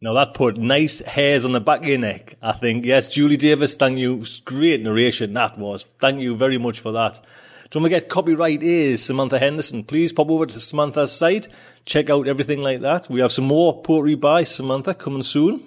Now 0.00 0.14
that 0.14 0.34
put 0.34 0.56
nice 0.58 0.98
hairs 0.98 1.44
on 1.44 1.52
the 1.52 1.60
back 1.60 1.80
of 1.80 1.86
your 1.86 1.98
neck, 1.98 2.36
I 2.42 2.52
think. 2.52 2.84
Yes, 2.84 3.08
Julie 3.08 3.36
Davis, 3.36 3.74
thank 3.74 3.98
you. 3.98 4.24
Great 4.44 4.80
narration 4.82 5.32
that 5.34 5.58
was. 5.58 5.84
Thank 6.00 6.20
you 6.20 6.36
very 6.36 6.58
much 6.58 6.80
for 6.80 6.92
that. 6.92 7.24
Don't 7.72 7.82
forget, 7.82 8.10
copyright 8.10 8.62
is 8.62 9.02
Samantha 9.02 9.38
Henderson. 9.38 9.82
Please 9.82 10.12
pop 10.12 10.28
over 10.28 10.44
to 10.44 10.60
Samantha's 10.60 11.10
site, 11.10 11.48
check 11.86 12.10
out 12.10 12.28
everything 12.28 12.60
like 12.60 12.82
that. 12.82 13.08
We 13.08 13.22
have 13.22 13.32
some 13.32 13.46
more 13.46 13.80
poetry 13.80 14.14
by 14.14 14.44
Samantha 14.44 14.92
coming 14.92 15.22
soon. 15.22 15.66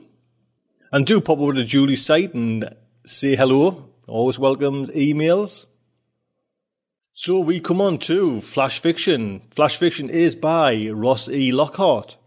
And 0.92 1.08
do 1.08 1.20
pop 1.20 1.40
over 1.40 1.54
to 1.54 1.64
Julie's 1.64 2.06
site 2.06 2.36
and 2.36 2.76
say 3.08 3.36
hello. 3.36 3.90
Always 4.08 4.38
welcome 4.38 4.86
emails. 4.90 5.66
So 7.14 7.40
we 7.40 7.60
come 7.60 7.82
on 7.82 7.98
to 8.00 8.40
Flash 8.40 8.78
Fiction. 8.78 9.42
Flash 9.50 9.78
Fiction 9.78 10.12
is 10.12 10.36
by 10.36 10.90
Ross 10.90 11.28
E. 11.28 11.52
Lockhart. 11.52 12.18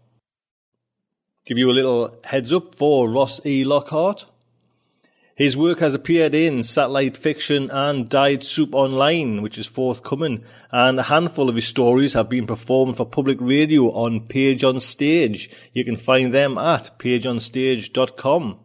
Give 1.45 1.57
you 1.57 1.69
a 1.69 1.71
little 1.71 2.19
heads 2.25 2.51
up 2.51 2.75
for 2.75 3.09
Ross 3.09 3.45
E. 3.45 3.63
Lockhart. 3.63 4.25
His 5.39 5.55
work 5.55 5.79
has 5.79 5.93
appeared 5.93 6.35
in 6.35 6.63
Satellite 6.63 7.15
Fiction 7.15 7.71
and 7.71 8.09
Died 8.09 8.43
Soup 8.43 8.75
Online, 8.75 9.41
which 9.41 9.57
is 9.57 9.67
forthcoming, 9.67 10.43
and 10.69 10.99
a 10.99 11.03
handful 11.03 11.47
of 11.47 11.55
his 11.55 11.65
stories 11.65 12.11
have 12.11 12.27
been 12.27 12.45
performed 12.45 12.97
for 12.97 13.05
public 13.05 13.37
radio 13.39 13.83
on 13.91 14.27
Page 14.27 14.65
on 14.65 14.81
Stage. 14.81 15.49
You 15.71 15.85
can 15.85 15.95
find 15.95 16.33
them 16.33 16.57
at 16.57 16.99
pageonstage.com. 16.99 18.59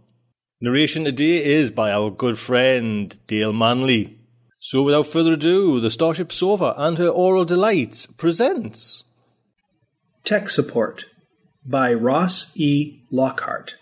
Narration 0.61 1.05
today 1.05 1.45
is 1.45 1.71
by 1.71 1.93
our 1.93 2.11
good 2.11 2.41
friend 2.41 3.17
Dale 3.29 3.53
Manley. 3.53 4.19
So 4.59 4.83
without 4.83 5.07
further 5.07 5.35
ado, 5.35 5.79
the 5.79 5.93
Starship 5.93 6.33
Sofa 6.33 6.75
and 6.77 6.99
her 6.99 7.09
Aural 7.09 7.47
Delights 7.47 8.07
presents 8.07 9.05
Tech 10.25 10.51
Support 10.51 11.05
by 11.65 11.95
Ross 11.95 12.51
E. 12.57 13.05
Lockhart. 13.13 13.77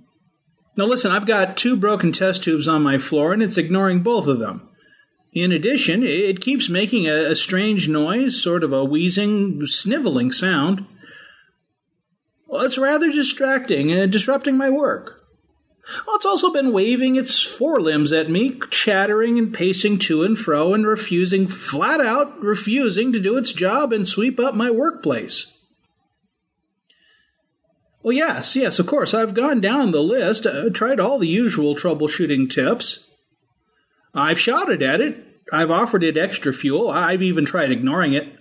Now 0.76 0.86
listen, 0.86 1.12
I've 1.12 1.26
got 1.26 1.58
two 1.58 1.76
broken 1.76 2.12
test 2.12 2.44
tubes 2.44 2.68
on 2.68 2.84
my 2.84 2.98
floor 2.98 3.34
and 3.34 3.44
it's 3.44 3.58
ignoring 3.58 4.04
both 4.04 4.28
of 4.28 4.40
them. 4.40 4.70
In 5.34 5.52
addition, 5.52 6.04
it 6.04 6.42
keeps 6.42 6.70
making 6.70 7.08
a, 7.08 7.32
a 7.32 7.36
strange 7.36 7.90
noise, 7.90 8.42
sort 8.42 8.64
of 8.64 8.72
a 8.72 8.86
wheezing, 8.86 9.62
sniveling 9.66 10.32
sound. 10.32 10.86
Well, 12.48 12.64
it's 12.64 12.78
rather 12.78 13.12
distracting 13.12 13.92
and 13.92 14.12
disrupting 14.12 14.56
my 14.56 14.70
work. 14.70 15.22
Well, 16.06 16.16
it's 16.16 16.26
also 16.26 16.52
been 16.52 16.74
waving 16.74 17.16
its 17.16 17.42
forelimbs 17.42 18.12
at 18.12 18.30
me, 18.30 18.60
chattering 18.70 19.38
and 19.38 19.54
pacing 19.54 20.00
to 20.00 20.24
and 20.24 20.38
fro, 20.38 20.74
and 20.74 20.86
refusing, 20.86 21.48
flat 21.48 22.02
out 22.02 22.42
refusing 22.42 23.14
to 23.14 23.20
do 23.20 23.38
its 23.38 23.54
job 23.54 23.94
and 23.94 24.08
sweep 24.08 24.40
up 24.40 24.54
my 24.54 24.70
workplace. 24.70 25.57
Well, 28.08 28.16
yes, 28.16 28.56
yes, 28.56 28.80
of 28.80 28.88
course. 28.88 29.14
I've 29.14 29.34
gone 29.34 29.60
down 29.60 29.92
the 29.92 30.02
list, 30.02 30.46
uh, 30.46 30.70
tried 30.70 30.98
all 30.98 31.20
the 31.20 31.28
usual 31.28 31.76
troubleshooting 31.76 32.50
tips. 32.50 33.06
I've 34.14 34.40
shouted 34.40 34.82
at 34.82 35.02
it. 35.02 35.42
I've 35.52 35.72
offered 35.72 36.06
it 36.06 36.18
extra 36.18 36.54
fuel. 36.54 36.90
I've 36.90 37.22
even 37.22 37.44
tried 37.44 37.70
ignoring 37.70 38.14
it. 38.14 38.34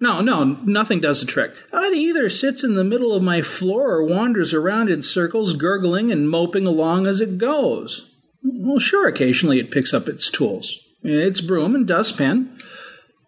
No, 0.00 0.20
no, 0.20 0.42
nothing 0.42 0.98
does 0.98 1.20
the 1.20 1.26
trick. 1.26 1.54
It 1.72 1.94
either 1.94 2.28
sits 2.28 2.64
in 2.64 2.74
the 2.74 2.82
middle 2.82 3.14
of 3.14 3.22
my 3.22 3.42
floor 3.42 3.92
or 3.92 4.02
wanders 4.02 4.52
around 4.52 4.90
in 4.90 5.02
circles, 5.02 5.54
gurgling 5.54 6.10
and 6.10 6.28
moping 6.28 6.66
along 6.66 7.06
as 7.06 7.20
it 7.20 7.38
goes. 7.38 8.10
Well, 8.42 8.80
sure, 8.80 9.06
occasionally 9.06 9.60
it 9.60 9.70
picks 9.70 9.94
up 9.94 10.08
its 10.08 10.28
tools 10.28 10.80
its 11.04 11.40
broom 11.40 11.76
and 11.76 11.86
dustpan, 11.86 12.58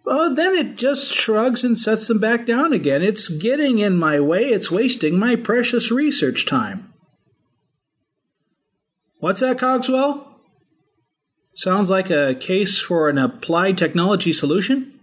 well, 0.05 0.35
then 0.35 0.55
it 0.55 0.77
just 0.77 1.13
shrugs 1.13 1.65
and 1.65 1.79
sets 1.79 2.09
them 2.09 2.19
back 2.19 2.47
down 2.47 2.73
again. 2.73 3.03
It's 3.03 3.29
getting 3.29 3.79
in 3.79 3.97
my 3.97 4.21
way. 4.21 4.51
It's 4.51 4.71
wasting 4.71 5.19
my 5.19 5.35
precious 5.35 5.91
research 5.91 6.45
time. 6.47 6.93
What's 9.19 9.41
that, 9.41 9.59
Cogswell? 9.59 10.29
Sounds 11.55 11.89
like 11.89 12.11
a 12.11 12.35
case 12.35 12.81
for 12.81 13.09
an 13.09 13.17
applied 13.17 13.79
technology 13.79 14.33
solution? 14.33 15.01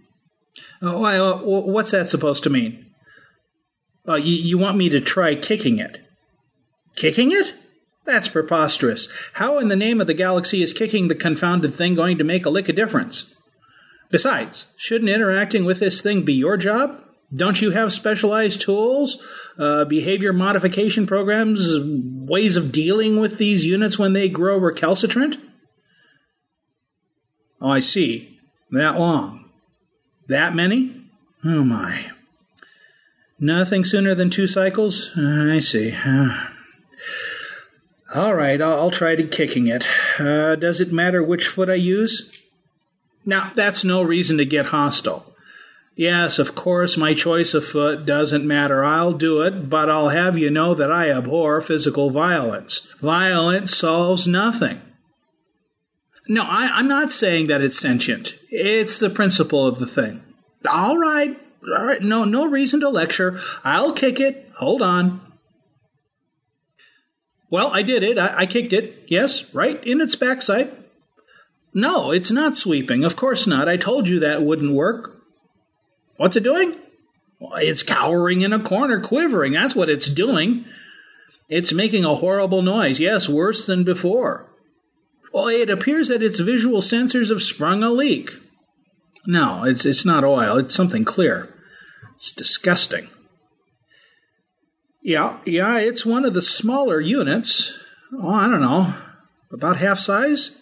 Oh, 0.80 1.04
uh, 1.04 1.42
what's 1.42 1.90
that 1.90 2.08
supposed 2.08 2.44
to 2.44 2.50
mean? 2.50 2.86
Oh, 4.06 4.16
you, 4.16 4.34
you 4.34 4.58
want 4.58 4.76
me 4.76 4.88
to 4.90 5.00
try 5.00 5.34
kicking 5.34 5.78
it? 5.78 5.98
Kicking 6.94 7.32
it? 7.32 7.54
That's 8.04 8.28
preposterous. 8.28 9.08
How 9.34 9.58
in 9.58 9.68
the 9.68 9.76
name 9.76 10.00
of 10.00 10.06
the 10.06 10.14
galaxy 10.14 10.62
is 10.62 10.72
kicking 10.72 11.08
the 11.08 11.14
confounded 11.14 11.72
thing 11.72 11.94
going 11.94 12.18
to 12.18 12.24
make 12.24 12.44
a 12.44 12.50
lick 12.50 12.68
of 12.68 12.76
difference? 12.76 13.34
Besides, 14.12 14.68
shouldn't 14.76 15.10
interacting 15.10 15.64
with 15.64 15.80
this 15.80 16.02
thing 16.02 16.22
be 16.22 16.34
your 16.34 16.58
job? 16.58 17.02
Don't 17.34 17.62
you 17.62 17.70
have 17.70 17.94
specialized 17.94 18.60
tools, 18.60 19.26
uh, 19.58 19.86
behavior 19.86 20.34
modification 20.34 21.06
programs, 21.06 21.78
ways 21.80 22.56
of 22.56 22.70
dealing 22.70 23.18
with 23.18 23.38
these 23.38 23.64
units 23.64 23.98
when 23.98 24.12
they 24.12 24.28
grow 24.28 24.58
recalcitrant? 24.58 25.38
Oh, 27.58 27.70
I 27.70 27.80
see. 27.80 28.38
That 28.70 28.98
long. 28.98 29.50
That 30.28 30.54
many? 30.54 31.06
Oh 31.42 31.64
my. 31.64 32.10
Nothing 33.40 33.82
sooner 33.82 34.14
than 34.14 34.28
two 34.28 34.46
cycles? 34.46 35.10
Uh, 35.16 35.54
I 35.54 35.58
see. 35.58 35.96
Uh, 36.04 36.48
all 38.14 38.34
right, 38.34 38.60
I'll, 38.60 38.78
I'll, 38.78 38.90
try 38.90 39.14
to 39.14 39.24
kicking 39.26 39.68
it. 39.68 39.86
Uh, 40.18 40.54
does 40.54 40.82
it 40.82 40.92
matter 40.92 41.22
which 41.22 41.46
foot 41.46 41.70
I 41.70 41.74
use? 41.74 42.30
Now, 43.24 43.52
that's 43.54 43.84
no 43.84 44.02
reason 44.02 44.38
to 44.38 44.44
get 44.44 44.66
hostile. 44.66 45.32
Yes, 45.94 46.38
of 46.38 46.54
course, 46.54 46.96
my 46.96 47.12
choice 47.12 47.52
of 47.52 47.66
foot 47.66 48.06
doesn't 48.06 48.46
matter. 48.46 48.82
I'll 48.82 49.12
do 49.12 49.42
it, 49.42 49.68
but 49.68 49.90
I'll 49.90 50.08
have 50.08 50.38
you 50.38 50.50
know 50.50 50.74
that 50.74 50.90
I 50.90 51.10
abhor 51.10 51.60
physical 51.60 52.10
violence. 52.10 52.80
Violence 52.98 53.76
solves 53.76 54.26
nothing. 54.26 54.80
No, 56.28 56.44
I, 56.44 56.78
am 56.78 56.88
not 56.88 57.12
saying 57.12 57.48
that 57.48 57.60
it's 57.60 57.78
sentient. 57.78 58.36
It's 58.48 58.98
the 58.98 59.10
principle 59.10 59.66
of 59.66 59.78
the 59.78 59.86
thing. 59.86 60.22
All 60.66 60.96
right, 60.96 61.38
all 61.76 61.84
right. 61.84 62.00
No, 62.00 62.24
no 62.24 62.46
reason 62.46 62.80
to 62.80 62.88
lecture. 62.88 63.38
I'll 63.64 63.92
kick 63.92 64.18
it. 64.18 64.50
Hold 64.56 64.80
on. 64.80 65.20
Well, 67.50 67.70
I 67.72 67.82
did 67.82 68.02
it. 68.02 68.18
I, 68.18 68.38
I 68.38 68.46
kicked 68.46 68.72
it. 68.72 69.04
Yes, 69.08 69.52
right 69.52 69.82
in 69.84 70.00
its 70.00 70.16
backside. 70.16 70.72
No, 71.74 72.10
it's 72.10 72.30
not 72.30 72.56
sweeping. 72.56 73.04
Of 73.04 73.16
course 73.16 73.46
not. 73.46 73.68
I 73.68 73.76
told 73.76 74.08
you 74.08 74.20
that 74.20 74.42
wouldn't 74.42 74.74
work. 74.74 75.22
What's 76.16 76.36
it 76.36 76.44
doing? 76.44 76.74
Well, 77.40 77.56
it's 77.56 77.82
cowering 77.82 78.42
in 78.42 78.52
a 78.52 78.60
corner, 78.60 79.00
quivering. 79.00 79.52
That's 79.52 79.74
what 79.74 79.90
it's 79.90 80.08
doing. 80.08 80.64
It's 81.48 81.72
making 81.72 82.04
a 82.04 82.14
horrible 82.14 82.62
noise. 82.62 83.00
Yes, 83.00 83.28
worse 83.28 83.66
than 83.66 83.84
before. 83.84 84.48
Well, 85.32 85.48
it 85.48 85.70
appears 85.70 86.08
that 86.08 86.22
its 86.22 86.40
visual 86.40 86.80
sensors 86.80 87.30
have 87.30 87.42
sprung 87.42 87.82
a 87.82 87.90
leak. 87.90 88.30
No, 89.26 89.64
it's, 89.64 89.86
it's 89.86 90.04
not 90.04 90.24
oil. 90.24 90.58
It's 90.58 90.74
something 90.74 91.04
clear. 91.04 91.54
It's 92.16 92.32
disgusting. 92.32 93.08
Yeah, 95.02 95.40
yeah, 95.44 95.78
it's 95.78 96.06
one 96.06 96.24
of 96.24 96.34
the 96.34 96.42
smaller 96.42 97.00
units. 97.00 97.76
Oh, 98.12 98.28
I 98.28 98.48
don't 98.48 98.60
know. 98.60 98.94
About 99.52 99.78
half 99.78 99.98
size? 99.98 100.61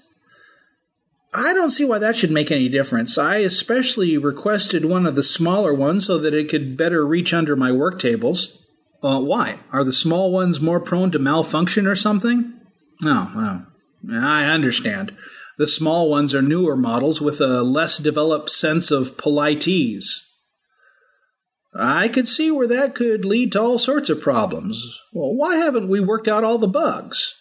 I 1.33 1.55
don't 1.55 1.71
see 1.71 1.85
why 1.85 1.99
that 1.99 2.17
should 2.17 2.33
make 2.33 2.51
any 2.51 2.69
difference. 2.69 3.17
I 3.17 3.37
especially 3.39 4.17
requested 4.19 4.85
one 4.85 5.07
of 5.07 5.15
the 5.15 5.23
smaller 5.23 5.73
ones 5.73 6.07
so 6.07 6.19
that 6.19 6.35
it 6.35 6.49
could 6.49 6.77
better 6.77 7.07
reach 7.07 7.33
under 7.33 7.55
my 7.55 7.71
work 7.71 8.01
tables. 8.01 8.65
Uh, 9.03 9.21
why? 9.21 9.61
Are 9.73 9.85
the 9.85 9.93
small 9.93 10.33
ones 10.33 10.61
more 10.61 10.81
prone 10.81 11.11
to 11.13 11.19
malfunction 11.19 11.87
or 11.87 11.95
something? 11.95 12.61
No, 13.01 13.31
no. 13.35 13.67
I 14.21 14.45
understand. 14.45 15.17
The 15.57 15.67
small 15.67 16.11
ones 16.11 16.35
are 16.35 16.43
newer 16.43 16.77
models 16.77 17.21
with 17.21 17.41
a 17.41 17.63
less 17.63 17.99
developed 17.99 18.51
sense 18.51 18.91
of 18.91 19.17
politesse. 19.17 20.27
I 21.75 22.09
could 22.09 22.27
see 22.27 22.51
where 22.51 22.67
that 22.67 22.95
could 22.95 23.25
lead 23.25 23.53
to 23.53 23.61
all 23.61 23.79
sorts 23.79 24.11
of 24.11 24.21
problems. 24.21 24.99
Well, 25.13 25.35
why 25.35 25.57
haven't 25.57 25.89
we 25.89 26.01
worked 26.01 26.27
out 26.27 26.43
all 26.43 26.59
the 26.59 26.67
bugs? 26.67 27.35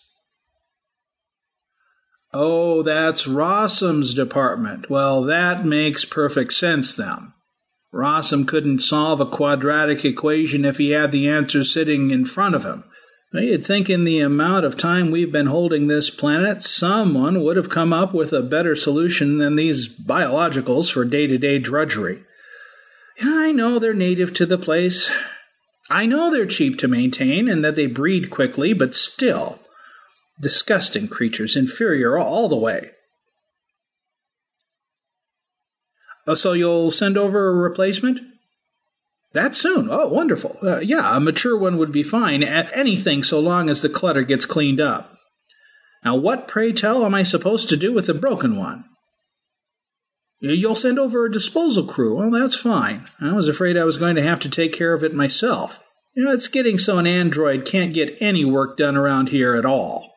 Oh, 2.32 2.84
that's 2.84 3.28
Rossum's 3.28 4.14
department. 4.14 4.90
Well, 4.90 5.24
that 5.24 5.66
makes 5.66 6.06
perfect 6.06 6.54
sense 6.54 6.94
then. 6.94 7.34
Rossum 7.94 8.48
couldn't 8.48 8.82
solve 8.82 9.20
a 9.20 9.26
quadratic 9.26 10.06
equation 10.06 10.64
if 10.64 10.78
he 10.78 10.92
had 10.92 11.12
the 11.12 11.28
answer 11.28 11.64
sitting 11.64 12.12
in 12.12 12.26
front 12.26 12.54
of 12.54 12.64
him. 12.64 12.84
You'd 13.34 13.66
think 13.66 13.90
in 13.90 14.04
the 14.06 14.20
amount 14.22 14.66
of 14.66 14.78
time 14.78 15.12
we've 15.12 15.32
been 15.32 15.48
holding 15.48 15.88
this 15.88 16.10
planet, 16.10 16.64
someone 16.64 17.44
would 17.44 17.58
have 17.58 17.70
come 17.70 17.94
up 17.94 18.14
with 18.14 18.34
a 18.34 18.42
better 18.42 18.76
solution 18.76 19.38
than 19.38 19.56
these 19.56 19.88
biologicals 19.88 20.92
for 20.92 21.06
day 21.06 21.28
to 21.28 21.38
day 21.38 21.60
drudgery. 21.60 22.24
I 23.22 23.52
know 23.52 23.78
they're 23.78 23.94
native 23.94 24.34
to 24.36 24.46
the 24.46 24.58
place. 24.58 25.12
I 25.90 26.06
know 26.06 26.32
they're 26.32 26.46
cheap 26.46 26.78
to 26.80 26.88
maintain 26.88 27.48
and 27.48 27.64
that 27.64 27.76
they 27.76 27.88
breed 27.88 28.30
quickly, 28.30 28.74
but 28.74 28.96
still, 28.96 29.60
disgusting 30.40 31.08
creatures, 31.08 31.56
inferior 31.56 32.18
all 32.18 32.48
the 32.48 32.56
way. 32.56 32.92
Oh, 36.28 36.36
so 36.36 36.54
you'll 36.54 36.92
send 36.92 37.18
over 37.18 37.50
a 37.50 37.56
replacement? 37.56 38.20
That 39.34 39.56
soon? 39.56 39.90
Oh, 39.92 40.08
wonderful. 40.10 40.58
Uh, 40.62 40.80
yeah, 40.80 41.16
a 41.16 41.20
mature 41.20 41.58
one 41.58 41.78
would 41.78 41.92
be 41.92 42.04
fine. 42.04 42.44
Anything 42.44 43.24
so 43.24 43.40
long 43.40 43.70
as 43.70 43.82
the 43.82 43.90
clutter 43.90 44.24
gets 44.24 44.46
cleaned 44.46 44.82
up. 44.82 45.16
Now, 46.04 46.16
what, 46.16 46.48
pray 46.48 46.72
tell, 46.72 47.06
am 47.06 47.14
I 47.14 47.24
supposed 47.24 47.70
to 47.70 47.78
do 47.78 47.94
with 47.94 48.08
the 48.08 48.14
broken 48.14 48.58
one? 48.58 48.86
You'll 50.40 50.76
send 50.76 50.98
over 50.98 51.26
a 51.26 51.32
disposal 51.32 51.86
crew. 51.86 52.16
Well, 52.16 52.32
that's 52.32 52.56
fine. 52.56 53.10
I 53.20 53.34
was 53.34 53.50
afraid 53.50 53.78
I 53.78 53.84
was 53.84 53.98
going 53.98 54.16
to 54.16 54.22
have 54.22 54.40
to 54.40 54.50
take 54.50 54.72
care 54.72 54.94
of 54.94 55.04
it 55.04 55.14
myself. 55.14 55.84
You 56.16 56.26
know, 56.26 56.32
it's 56.32 56.48
getting 56.48 56.78
so 56.78 56.98
an 56.98 57.06
android 57.06 57.66
can't 57.66 57.94
get 57.94 58.18
any 58.22 58.46
work 58.46 58.78
done 58.78 58.96
around 58.96 59.30
here 59.30 59.56
at 59.56 59.66
all. 59.66 60.09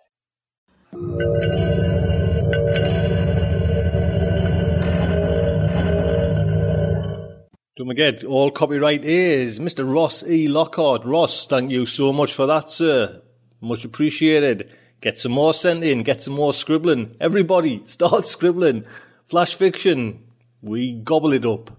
Don't 7.83 7.89
forget, 7.89 8.23
all 8.23 8.51
copyright 8.51 9.05
is 9.05 9.59
Mr. 9.59 9.91
Ross 9.93 10.23
E. 10.23 10.47
Lockhart. 10.47 11.05
Ross, 11.05 11.47
thank 11.47 11.71
you 11.71 11.85
so 11.85 12.13
much 12.13 12.33
for 12.33 12.47
that, 12.47 12.71
sir. 12.71 13.21
Much 13.61 13.85
appreciated. 13.85 14.73
Get 15.01 15.19
some 15.19 15.33
more 15.33 15.53
sent 15.53 15.83
in, 15.83 16.05
get 16.05 16.23
some 16.23 16.35
more 16.35 16.53
scribbling. 16.53 17.17
Everybody, 17.21 17.83
start 17.87 18.25
scribbling. 18.25 18.85
Flash 19.25 19.57
fiction, 19.57 20.23
we 20.61 20.93
gobble 20.93 21.33
it 21.33 21.45
up. 21.45 21.77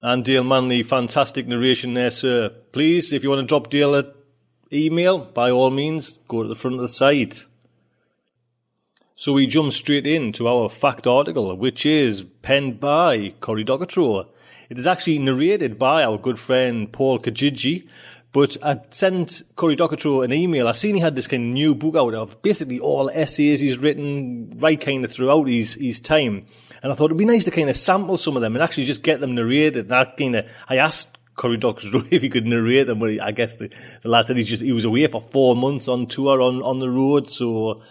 And 0.00 0.24
Dale 0.24 0.44
Manley, 0.44 0.84
fantastic 0.84 1.48
narration 1.48 1.94
there, 1.94 2.12
sir. 2.12 2.50
Please, 2.70 3.12
if 3.12 3.24
you 3.24 3.30
want 3.30 3.40
to 3.40 3.46
drop 3.46 3.68
Dale 3.68 3.96
an 3.96 4.12
email, 4.72 5.18
by 5.18 5.50
all 5.50 5.70
means, 5.70 6.20
go 6.28 6.44
to 6.44 6.48
the 6.48 6.54
front 6.54 6.76
of 6.76 6.82
the 6.82 6.88
site. 6.88 7.46
So 9.20 9.34
we 9.34 9.46
jump 9.46 9.74
straight 9.74 10.06
into 10.06 10.48
our 10.48 10.70
fact 10.70 11.06
article, 11.06 11.54
which 11.54 11.84
is 11.84 12.24
penned 12.40 12.80
by 12.80 13.34
Cory 13.40 13.64
Doctorow. 13.64 14.26
It 14.70 14.78
is 14.78 14.86
actually 14.86 15.18
narrated 15.18 15.78
by 15.78 16.04
our 16.04 16.16
good 16.16 16.38
friend 16.38 16.90
Paul 16.90 17.18
Kijiji, 17.18 17.86
but 18.32 18.56
I 18.64 18.80
sent 18.88 19.42
Cory 19.56 19.76
Doctorow 19.76 20.22
an 20.22 20.32
email. 20.32 20.66
I 20.66 20.72
seen 20.72 20.94
he 20.94 21.02
had 21.02 21.16
this 21.16 21.26
kind 21.26 21.48
of 21.48 21.52
new 21.52 21.74
book 21.74 21.96
out 21.96 22.14
of 22.14 22.40
basically 22.40 22.80
all 22.80 23.10
essays 23.10 23.60
he's 23.60 23.76
written 23.76 24.54
right 24.56 24.80
kind 24.80 25.04
of 25.04 25.12
throughout 25.12 25.46
his, 25.46 25.74
his 25.74 26.00
time. 26.00 26.46
And 26.82 26.90
I 26.90 26.94
thought 26.94 27.10
it'd 27.10 27.18
be 27.18 27.26
nice 27.26 27.44
to 27.44 27.50
kind 27.50 27.68
of 27.68 27.76
sample 27.76 28.16
some 28.16 28.36
of 28.36 28.40
them 28.40 28.56
and 28.56 28.64
actually 28.64 28.84
just 28.84 29.02
get 29.02 29.20
them 29.20 29.34
narrated. 29.34 29.84
And 29.84 29.94
I 29.96 30.06
kind 30.06 30.36
of, 30.36 30.46
I 30.66 30.76
asked 30.76 31.18
Cory 31.34 31.58
Doctorow 31.58 32.04
if 32.10 32.22
he 32.22 32.30
could 32.30 32.46
narrate 32.46 32.86
them, 32.86 33.00
but 33.00 33.20
I 33.20 33.32
guess 33.32 33.56
the, 33.56 33.70
the 34.02 34.08
lad 34.08 34.24
said 34.28 34.38
he 34.38 34.44
just, 34.44 34.62
he 34.62 34.72
was 34.72 34.86
away 34.86 35.06
for 35.08 35.20
four 35.20 35.54
months 35.54 35.88
on 35.88 36.06
tour 36.06 36.40
on, 36.40 36.62
on 36.62 36.78
the 36.78 36.88
road. 36.88 37.28
So 37.28 37.82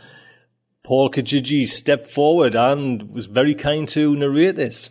Paul 0.83 1.11
Kijiji 1.11 1.67
stepped 1.67 2.07
forward 2.07 2.55
and 2.55 3.11
was 3.11 3.27
very 3.27 3.55
kind 3.55 3.87
to 3.89 4.15
narrate 4.15 4.55
this. 4.55 4.89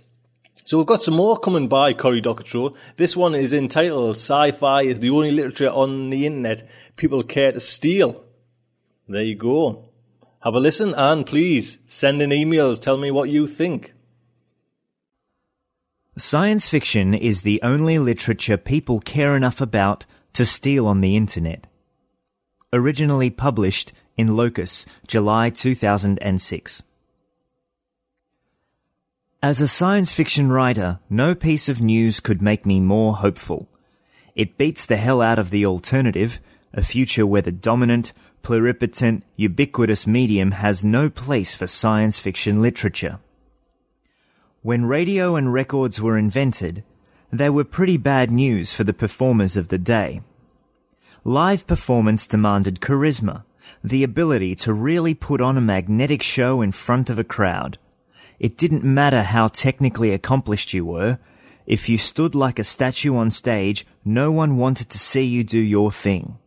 So 0.64 0.76
we've 0.76 0.86
got 0.86 1.02
some 1.02 1.14
more 1.14 1.38
coming 1.38 1.66
by 1.66 1.94
Cory 1.94 2.20
Doctorow. 2.20 2.74
This 2.96 3.16
one 3.16 3.34
is 3.34 3.54
entitled 3.54 4.16
Sci-Fi 4.16 4.82
is 4.82 5.00
the 5.00 5.10
only 5.10 5.32
literature 5.32 5.70
on 5.70 6.10
the 6.10 6.26
internet 6.26 6.68
people 6.96 7.22
care 7.22 7.52
to 7.52 7.60
steal. 7.60 8.24
There 9.08 9.22
you 9.22 9.34
go. 9.34 9.88
Have 10.40 10.54
a 10.54 10.60
listen 10.60 10.94
and 10.94 11.24
please 11.24 11.78
send 11.86 12.20
in 12.20 12.30
emails. 12.30 12.80
Tell 12.80 12.98
me 12.98 13.10
what 13.10 13.30
you 13.30 13.46
think. 13.46 13.94
Science 16.18 16.68
fiction 16.68 17.14
is 17.14 17.42
the 17.42 17.60
only 17.62 17.98
literature 17.98 18.58
people 18.58 19.00
care 19.00 19.36
enough 19.36 19.60
about 19.60 20.04
to 20.34 20.44
steal 20.44 20.86
on 20.86 21.00
the 21.00 21.16
internet. 21.16 21.66
Originally 22.72 23.30
published 23.30 23.92
in 24.18 24.36
Locus, 24.36 24.84
July 25.06 25.48
2006. 25.48 26.82
As 29.40 29.60
a 29.60 29.68
science 29.68 30.12
fiction 30.12 30.50
writer, 30.50 30.98
no 31.08 31.36
piece 31.36 31.68
of 31.68 31.80
news 31.80 32.18
could 32.18 32.42
make 32.42 32.66
me 32.66 32.80
more 32.80 33.14
hopeful. 33.14 33.68
It 34.34 34.58
beats 34.58 34.84
the 34.84 34.96
hell 34.96 35.22
out 35.22 35.38
of 35.38 35.50
the 35.50 35.64
alternative, 35.64 36.40
a 36.74 36.82
future 36.82 37.24
where 37.24 37.42
the 37.42 37.52
dominant, 37.52 38.12
pluripotent, 38.42 39.22
ubiquitous 39.36 40.06
medium 40.08 40.50
has 40.50 40.84
no 40.84 41.08
place 41.08 41.54
for 41.54 41.68
science 41.68 42.18
fiction 42.18 42.60
literature. 42.60 43.20
When 44.62 44.86
radio 44.86 45.36
and 45.36 45.52
records 45.52 46.00
were 46.02 46.18
invented, 46.18 46.82
they 47.32 47.48
were 47.48 47.64
pretty 47.64 47.96
bad 47.96 48.32
news 48.32 48.74
for 48.74 48.82
the 48.82 48.92
performers 48.92 49.56
of 49.56 49.68
the 49.68 49.78
day. 49.78 50.22
Live 51.22 51.66
performance 51.68 52.26
demanded 52.26 52.80
charisma, 52.80 53.44
the 53.82 54.02
ability 54.02 54.54
to 54.56 54.72
really 54.72 55.14
put 55.14 55.40
on 55.40 55.56
a 55.56 55.60
magnetic 55.60 56.22
show 56.22 56.62
in 56.62 56.72
front 56.72 57.10
of 57.10 57.18
a 57.18 57.24
crowd. 57.24 57.78
It 58.38 58.56
didn't 58.56 58.84
matter 58.84 59.22
how 59.22 59.48
technically 59.48 60.12
accomplished 60.12 60.72
you 60.72 60.84
were. 60.84 61.18
If 61.66 61.88
you 61.88 61.98
stood 61.98 62.34
like 62.34 62.58
a 62.58 62.64
statue 62.64 63.16
on 63.16 63.30
stage, 63.30 63.86
no 64.04 64.30
one 64.30 64.56
wanted 64.56 64.88
to 64.90 64.98
see 64.98 65.24
you 65.24 65.44
do 65.44 65.58
your 65.58 65.90
thing. 65.90 66.38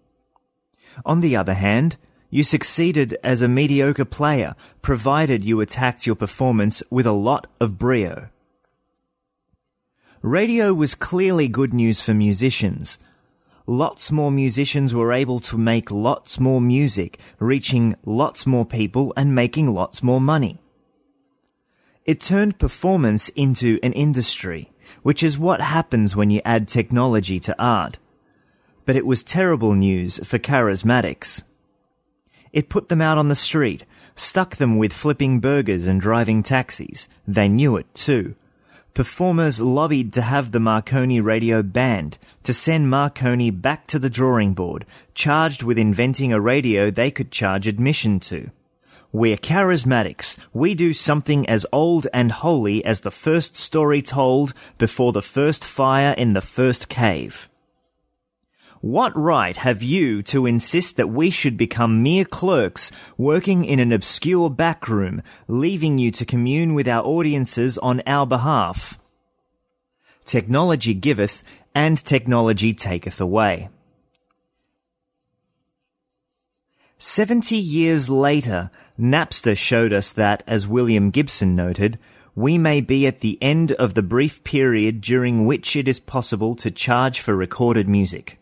On 1.06 1.22
the 1.22 1.36
other 1.36 1.54
hand, 1.54 1.98
you 2.30 2.44
succeeded 2.44 3.18
as 3.24 3.42
a 3.42 3.48
mediocre 3.48 4.06
player, 4.06 4.56
provided 4.82 5.44
you 5.44 5.60
attacked 5.60 6.06
your 6.06 6.16
performance 6.16 6.82
with 6.90 7.06
a 7.06 7.12
lot 7.12 7.48
of 7.60 7.78
brio. 7.78 8.30
Radio 10.22 10.74
was 10.74 10.96
clearly 10.96 11.48
good 11.48 11.74
news 11.74 12.00
for 12.00 12.14
musicians. 12.14 12.98
Lots 13.68 14.12
more 14.12 14.32
musicians 14.32 14.94
were 14.94 15.14
able 15.14 15.40
to 15.42 15.58
make 15.58 15.92
lots 15.92 16.40
more 16.40 16.60
music, 16.60 17.20
reaching 17.40 17.96
lots 18.06 18.46
more 18.46 18.66
people 18.66 19.14
and 19.16 19.36
making 19.36 19.74
lots 19.74 20.02
more 20.02 20.20
money. 20.22 20.60
It 22.04 22.20
turned 22.20 22.58
performance 22.58 23.30
into 23.30 23.80
an 23.84 23.94
industry, 23.94 24.72
which 25.04 25.22
is 25.22 25.38
what 25.38 25.62
happens 25.62 26.16
when 26.16 26.32
you 26.32 26.42
add 26.44 26.68
technology 26.68 27.40
to 27.42 27.56
art. 27.62 28.00
But 28.86 28.96
it 28.96 29.06
was 29.06 29.24
terrible 29.24 29.76
news 29.76 30.18
for 30.26 30.40
charismatics. 30.40 31.44
It 32.52 32.70
put 32.70 32.90
them 32.90 33.02
out 33.02 33.20
on 33.20 33.28
the 33.28 33.36
street, 33.36 33.86
stuck 34.16 34.56
them 34.56 34.78
with 34.78 34.92
flipping 34.92 35.40
burgers 35.40 35.86
and 35.86 36.02
driving 36.02 36.42
taxis. 36.42 37.08
They 37.28 37.48
knew 37.48 37.78
it 37.78 37.94
too. 37.94 38.36
Performers 38.94 39.62
lobbied 39.62 40.12
to 40.14 40.22
have 40.22 40.52
the 40.52 40.60
Marconi 40.60 41.22
radio 41.22 41.64
banned, 41.64 42.18
to 42.44 42.54
send 42.54 42.90
Marconi 42.90 43.50
back 43.50 43.88
to 43.88 43.98
the 43.98 44.10
drawing 44.10 44.54
board, 44.54 44.86
charged 45.14 45.64
with 45.64 45.78
inventing 45.78 46.34
a 46.34 46.42
radio 46.42 46.92
they 46.92 47.10
could 47.10 47.32
charge 47.32 47.68
admission 47.68 48.20
to. 48.20 48.52
We're 49.14 49.38
charismatics. 49.38 50.38
We 50.54 50.74
do 50.74 50.94
something 50.94 51.48
as 51.48 51.66
old 51.72 52.08
and 52.14 52.32
holy 52.32 52.84
as 52.84 53.02
the 53.02 53.12
first 53.12 53.56
story 53.56 54.02
told 54.02 54.54
before 54.78 55.14
the 55.14 55.22
first 55.22 55.64
fire 55.64 56.14
in 56.18 56.34
the 56.34 56.42
first 56.42 56.90
cave. 56.90 57.50
What 58.82 59.16
right 59.16 59.56
have 59.58 59.84
you 59.84 60.24
to 60.24 60.48
insist 60.48 60.98
that 60.98 61.08
we 61.08 61.30
should 61.30 61.56
become 61.56 62.02
mere 62.02 62.26
clerks 62.26 62.92
working 63.16 63.64
in 63.64 63.80
an 63.80 63.92
obscure 63.92 64.50
backroom, 64.50 65.22
leaving 65.48 66.00
you 66.00 66.10
to 66.10 66.26
commune 66.26 66.74
with 66.74 66.88
our 66.88 67.06
audiences 67.06 67.78
on 67.78 68.02
our 68.08 68.26
behalf? 68.26 68.98
Technology 70.26 70.96
giveth 70.96 71.44
and 71.76 71.96
technology 72.04 72.74
taketh 72.74 73.22
away. 73.22 73.70
Seventy 76.98 77.58
years 77.58 78.10
later, 78.10 78.72
Napster 79.00 79.56
showed 79.56 79.94
us 79.94 80.12
that, 80.12 80.42
as 80.48 80.68
William 80.68 81.12
Gibson 81.12 81.56
noted, 81.56 82.00
we 82.34 82.58
may 82.58 82.82
be 82.82 83.06
at 83.06 83.20
the 83.20 83.38
end 83.44 83.74
of 83.74 83.94
the 83.94 84.02
brief 84.02 84.44
period 84.44 85.02
during 85.02 85.46
which 85.46 85.76
it 85.76 85.88
is 85.88 86.00
possible 86.00 86.56
to 86.56 86.72
charge 86.72 87.20
for 87.20 87.36
recorded 87.36 87.88
music. 87.88 88.40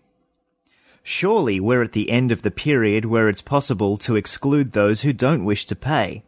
Surely 1.04 1.60
we're 1.60 1.84
at 1.84 1.94
the 1.94 2.10
end 2.10 2.32
of 2.32 2.42
the 2.42 2.52
period 2.52 3.06
where 3.06 3.30
it's 3.30 3.42
possible 3.42 3.98
to 3.98 4.16
exclude 4.16 4.72
those 4.72 5.02
who 5.02 5.14
don't 5.14 5.46
wish 5.46 5.66
to 5.66 5.76
pay 5.76 6.24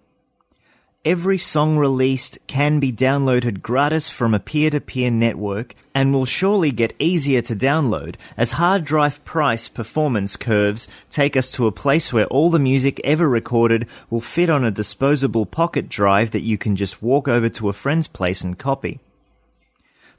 every 1.03 1.37
song 1.37 1.77
released 1.77 2.37
can 2.45 2.79
be 2.79 2.91
downloaded 2.91 3.59
gratis 3.59 4.07
from 4.07 4.35
a 4.35 4.39
peer-to-peer 4.39 5.09
network 5.09 5.73
and 5.95 6.13
will 6.13 6.25
surely 6.25 6.69
get 6.69 6.93
easier 6.99 7.41
to 7.41 7.55
download 7.55 8.13
as 8.37 8.51
hard 8.51 8.83
drive 8.85 9.23
price 9.25 9.67
performance 9.67 10.35
curves 10.35 10.87
take 11.09 11.35
us 11.35 11.49
to 11.49 11.65
a 11.65 11.71
place 11.71 12.13
where 12.13 12.27
all 12.27 12.51
the 12.51 12.59
music 12.59 13.01
ever 13.03 13.27
recorded 13.27 13.87
will 14.11 14.21
fit 14.21 14.47
on 14.47 14.63
a 14.63 14.69
disposable 14.69 15.43
pocket 15.43 15.89
drive 15.89 16.29
that 16.29 16.43
you 16.43 16.55
can 16.55 16.75
just 16.75 17.01
walk 17.01 17.27
over 17.27 17.49
to 17.49 17.67
a 17.67 17.73
friend's 17.73 18.07
place 18.07 18.43
and 18.43 18.59
copy. 18.59 18.99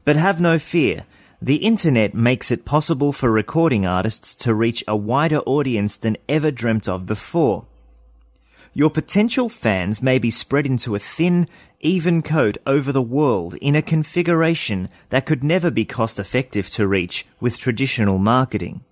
But 0.04 0.16
have 0.16 0.40
no 0.40 0.58
fear. 0.58 1.04
The 1.44 1.56
internet 1.56 2.14
makes 2.14 2.52
it 2.52 2.64
possible 2.64 3.12
for 3.12 3.28
recording 3.28 3.84
artists 3.84 4.36
to 4.36 4.54
reach 4.54 4.84
a 4.86 4.94
wider 4.94 5.40
audience 5.40 5.96
than 5.96 6.16
ever 6.28 6.52
dreamt 6.52 6.88
of 6.88 7.04
before. 7.04 7.66
Your 8.74 8.90
potential 8.90 9.48
fans 9.48 10.00
may 10.00 10.20
be 10.20 10.30
spread 10.30 10.66
into 10.66 10.94
a 10.94 11.00
thin, 11.00 11.48
even 11.80 12.22
coat 12.22 12.58
over 12.64 12.92
the 12.92 13.02
world 13.02 13.56
in 13.56 13.74
a 13.74 13.82
configuration 13.82 14.88
that 15.08 15.26
could 15.26 15.42
never 15.42 15.68
be 15.68 15.84
cost 15.84 16.20
effective 16.20 16.70
to 16.70 16.86
reach 16.86 17.26
with 17.40 17.58
traditional 17.58 18.18
marketing. 18.18 18.84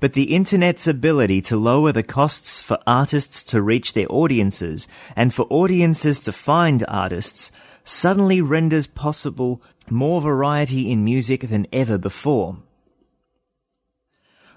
But 0.00 0.14
the 0.14 0.34
internet's 0.34 0.88
ability 0.88 1.42
to 1.42 1.56
lower 1.56 1.92
the 1.92 2.02
costs 2.02 2.60
for 2.60 2.80
artists 2.88 3.44
to 3.44 3.62
reach 3.62 3.92
their 3.92 4.10
audiences 4.10 4.88
and 5.14 5.32
for 5.32 5.46
audiences 5.48 6.18
to 6.20 6.32
find 6.32 6.84
artists 6.88 7.52
suddenly 7.88 8.40
renders 8.40 8.86
possible 8.86 9.62
more 9.90 10.20
variety 10.20 10.90
in 10.90 11.02
music 11.04 11.48
than 11.48 11.66
ever 11.72 11.96
before. 11.96 12.58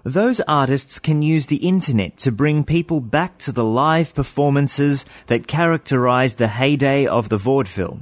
Those 0.03 0.41
artists 0.41 0.99
can 0.99 1.21
use 1.21 1.47
the 1.47 1.67
internet 1.67 2.17
to 2.17 2.31
bring 2.31 2.63
people 2.63 2.99
back 2.99 3.37
to 3.39 3.51
the 3.51 3.63
live 3.63 4.13
performances 4.15 5.05
that 5.27 5.47
characterized 5.47 6.39
the 6.39 6.47
heyday 6.47 7.05
of 7.05 7.29
the 7.29 7.37
vaudeville. 7.37 8.01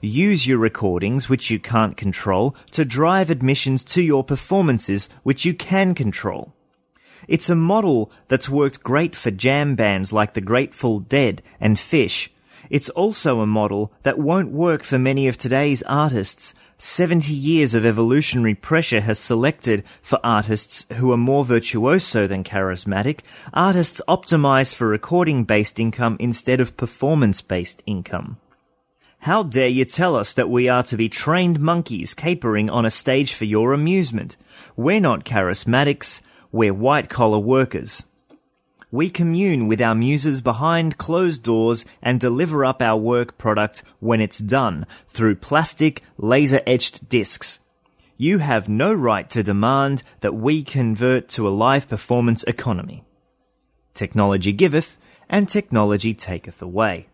Use 0.00 0.46
your 0.46 0.58
recordings, 0.58 1.28
which 1.28 1.50
you 1.50 1.60
can't 1.60 1.96
control, 1.96 2.56
to 2.70 2.86
drive 2.86 3.28
admissions 3.28 3.84
to 3.84 4.02
your 4.02 4.24
performances, 4.24 5.10
which 5.22 5.44
you 5.44 5.52
can 5.52 5.94
control. 5.94 6.54
It's 7.28 7.50
a 7.50 7.54
model 7.54 8.10
that's 8.28 8.48
worked 8.48 8.82
great 8.82 9.14
for 9.14 9.30
jam 9.30 9.76
bands 9.76 10.10
like 10.12 10.32
the 10.32 10.40
Grateful 10.40 11.00
Dead 11.00 11.42
and 11.60 11.76
Phish. 11.76 12.30
It's 12.70 12.88
also 12.90 13.40
a 13.40 13.46
model 13.46 13.92
that 14.04 14.16
won't 14.16 14.52
work 14.52 14.84
for 14.84 14.96
many 14.96 15.26
of 15.26 15.36
today's 15.36 15.82
artists 15.82 16.54
70 16.78 17.34
years 17.34 17.74
of 17.74 17.84
evolutionary 17.84 18.54
pressure 18.54 19.02
has 19.02 19.18
selected 19.18 19.84
for 20.00 20.18
artists 20.24 20.86
who 20.94 21.12
are 21.12 21.18
more 21.18 21.44
virtuoso 21.44 22.26
than 22.26 22.42
charismatic, 22.42 23.20
artists 23.52 24.00
optimize 24.08 24.74
for 24.74 24.86
recording 24.86 25.44
based 25.44 25.78
income 25.78 26.16
instead 26.18 26.58
of 26.58 26.78
performance 26.78 27.42
based 27.42 27.82
income. 27.84 28.38
How 29.18 29.42
dare 29.42 29.68
you 29.68 29.84
tell 29.84 30.16
us 30.16 30.32
that 30.32 30.48
we 30.48 30.68
are 30.70 30.84
to 30.84 30.96
be 30.96 31.10
trained 31.10 31.60
monkeys 31.60 32.14
capering 32.14 32.70
on 32.70 32.86
a 32.86 32.90
stage 32.90 33.34
for 33.34 33.44
your 33.44 33.74
amusement? 33.74 34.38
We're 34.76 35.00
not 35.00 35.26
charismatics, 35.26 36.22
we're 36.50 36.72
white 36.72 37.10
collar 37.10 37.40
workers 37.40 38.06
we 38.90 39.08
commune 39.08 39.68
with 39.68 39.80
our 39.80 39.94
muses 39.94 40.42
behind 40.42 40.98
closed 40.98 41.42
doors 41.42 41.84
and 42.02 42.18
deliver 42.18 42.64
up 42.64 42.82
our 42.82 42.96
work 42.96 43.38
product 43.38 43.82
when 44.00 44.20
it's 44.20 44.38
done 44.38 44.86
through 45.08 45.36
plastic 45.36 46.02
laser 46.18 46.60
etched 46.66 47.08
discs. 47.08 47.60
You 48.16 48.38
have 48.38 48.68
no 48.68 48.92
right 48.92 49.30
to 49.30 49.42
demand 49.42 50.02
that 50.20 50.34
we 50.34 50.62
convert 50.62 51.28
to 51.30 51.48
a 51.48 51.50
live 51.50 51.88
performance 51.88 52.42
economy. 52.44 53.04
Technology 53.94 54.52
giveth 54.52 54.98
and 55.28 55.48
technology 55.48 56.12
taketh 56.12 56.60
away. 56.60 57.06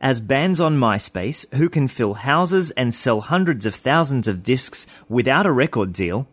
As 0.00 0.20
bands 0.20 0.60
on 0.60 0.78
MySpace 0.78 1.52
who 1.54 1.68
can 1.68 1.88
fill 1.88 2.14
houses 2.14 2.70
and 2.72 2.92
sell 2.92 3.20
hundreds 3.20 3.66
of 3.66 3.74
thousands 3.74 4.28
of 4.28 4.42
discs 4.42 4.86
without 5.08 5.46
a 5.46 5.52
record 5.52 5.92
deal, 5.92 6.28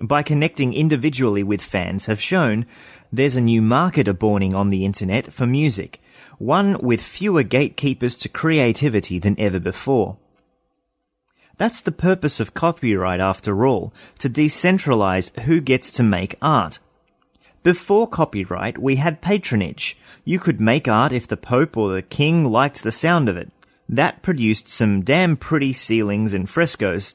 by 0.00 0.22
connecting 0.22 0.72
individually 0.72 1.42
with 1.42 1.60
fans 1.60 2.06
have 2.06 2.20
shown 2.20 2.64
there's 3.12 3.36
a 3.36 3.40
new 3.40 3.60
market 3.60 4.06
aborning 4.06 4.54
on 4.54 4.68
the 4.68 4.84
internet 4.84 5.32
for 5.32 5.46
music, 5.46 6.00
one 6.38 6.78
with 6.80 7.00
fewer 7.02 7.42
gatekeepers 7.42 8.16
to 8.16 8.28
creativity 8.28 9.18
than 9.18 9.38
ever 9.38 9.58
before. 9.58 10.16
That's 11.58 11.82
the 11.82 11.92
purpose 11.92 12.40
of 12.40 12.54
copyright 12.54 13.20
after 13.20 13.66
all, 13.66 13.92
to 14.20 14.30
decentralize 14.30 15.38
who 15.40 15.60
gets 15.60 15.90
to 15.92 16.02
make 16.02 16.36
art. 16.40 16.78
Before 17.62 18.08
copyright, 18.08 18.78
we 18.78 18.96
had 18.96 19.20
patronage. 19.20 19.98
You 20.24 20.38
could 20.38 20.60
make 20.60 20.88
art 20.88 21.12
if 21.12 21.28
the 21.28 21.36
Pope 21.36 21.76
or 21.76 21.92
the 21.92 22.00
King 22.00 22.46
liked 22.46 22.82
the 22.82 22.90
sound 22.90 23.28
of 23.28 23.36
it. 23.36 23.50
That 23.86 24.22
produced 24.22 24.68
some 24.68 25.02
damn 25.02 25.36
pretty 25.36 25.74
ceilings 25.74 26.32
and 26.32 26.48
frescoes, 26.48 27.12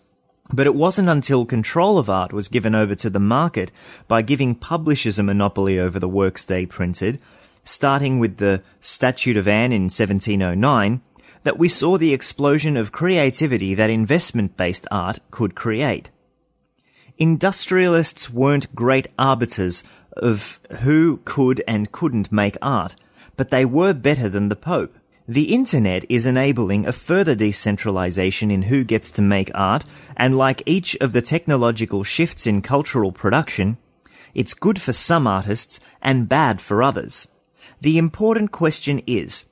but 0.54 0.68
it 0.68 0.76
wasn't 0.76 1.10
until 1.10 1.46
control 1.46 1.98
of 1.98 2.10
art 2.10 2.32
was 2.32 2.48
given 2.48 2.76
over 2.76 2.96
to 2.96 3.10
the 3.10 3.20
market 3.20 3.72
by 4.08 4.22
giving 4.22 4.56
publishers 4.56 5.18
a 5.18 5.24
monopoly 5.24 5.80
over 5.80 6.00
the 6.00 6.08
works 6.08 6.44
they 6.44 6.66
printed, 6.66 7.20
starting 7.64 8.20
with 8.20 8.38
the 8.38 8.62
Statute 8.80 9.38
of 9.38 9.48
Anne 9.48 9.72
in 9.72 9.84
1709, 9.84 11.02
that 11.44 11.58
we 11.58 11.68
saw 11.68 11.98
the 11.98 12.14
explosion 12.14 12.78
of 12.78 12.92
creativity 12.92 13.74
that 13.76 13.90
investment 13.90 14.56
based 14.58 14.88
art 14.92 15.20
could 15.32 15.56
create. 15.56 16.10
Industrialists 17.18 18.30
weren't 18.30 18.76
great 18.76 19.08
arbiters 19.18 19.84
of 20.18 20.60
who 20.82 21.22
could 21.26 21.64
and 21.68 21.92
couldn't 21.92 22.32
make 22.32 22.58
art, 22.62 22.96
but 23.38 23.50
they 23.50 23.66
were 23.66 23.94
better 23.94 24.30
than 24.30 24.50
the 24.50 24.56
Pope. 24.56 24.98
The 25.28 25.56
internet 25.56 26.06
is 26.08 26.28
enabling 26.28 26.86
a 26.86 26.92
further 26.92 27.34
decentralization 27.34 28.52
in 28.52 28.64
who 28.64 28.84
gets 28.84 29.10
to 29.12 29.24
make 29.24 29.50
art, 29.56 29.84
and 30.16 30.38
like 30.38 30.62
each 30.68 30.96
of 31.02 31.14
the 31.14 31.22
technological 31.22 32.04
shifts 32.04 32.46
in 32.46 32.62
cultural 32.62 33.12
production, 33.12 33.78
it's 34.36 34.54
good 34.54 34.80
for 34.80 34.94
some 34.94 35.26
artists 35.26 35.80
and 36.00 36.30
bad 36.30 36.62
for 36.62 36.84
others. 36.84 37.28
The 37.82 37.98
important 37.98 38.52
question 38.52 39.02
is, 39.08 39.46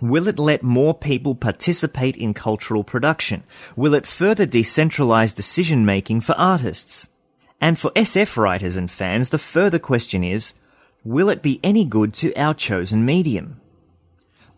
Will 0.00 0.26
it 0.26 0.38
let 0.38 0.62
more 0.62 0.94
people 0.94 1.34
participate 1.34 2.16
in 2.16 2.34
cultural 2.34 2.82
production? 2.82 3.44
Will 3.76 3.94
it 3.94 4.06
further 4.06 4.46
decentralize 4.46 5.34
decision 5.34 5.84
making 5.84 6.22
for 6.22 6.32
artists? 6.32 7.08
And 7.60 7.78
for 7.78 7.90
SF 7.90 8.36
writers 8.36 8.76
and 8.76 8.90
fans, 8.90 9.28
the 9.28 9.38
further 9.38 9.78
question 9.78 10.24
is, 10.24 10.54
will 11.04 11.28
it 11.28 11.42
be 11.42 11.60
any 11.62 11.84
good 11.84 12.14
to 12.14 12.34
our 12.34 12.54
chosen 12.54 13.04
medium? 13.04 13.59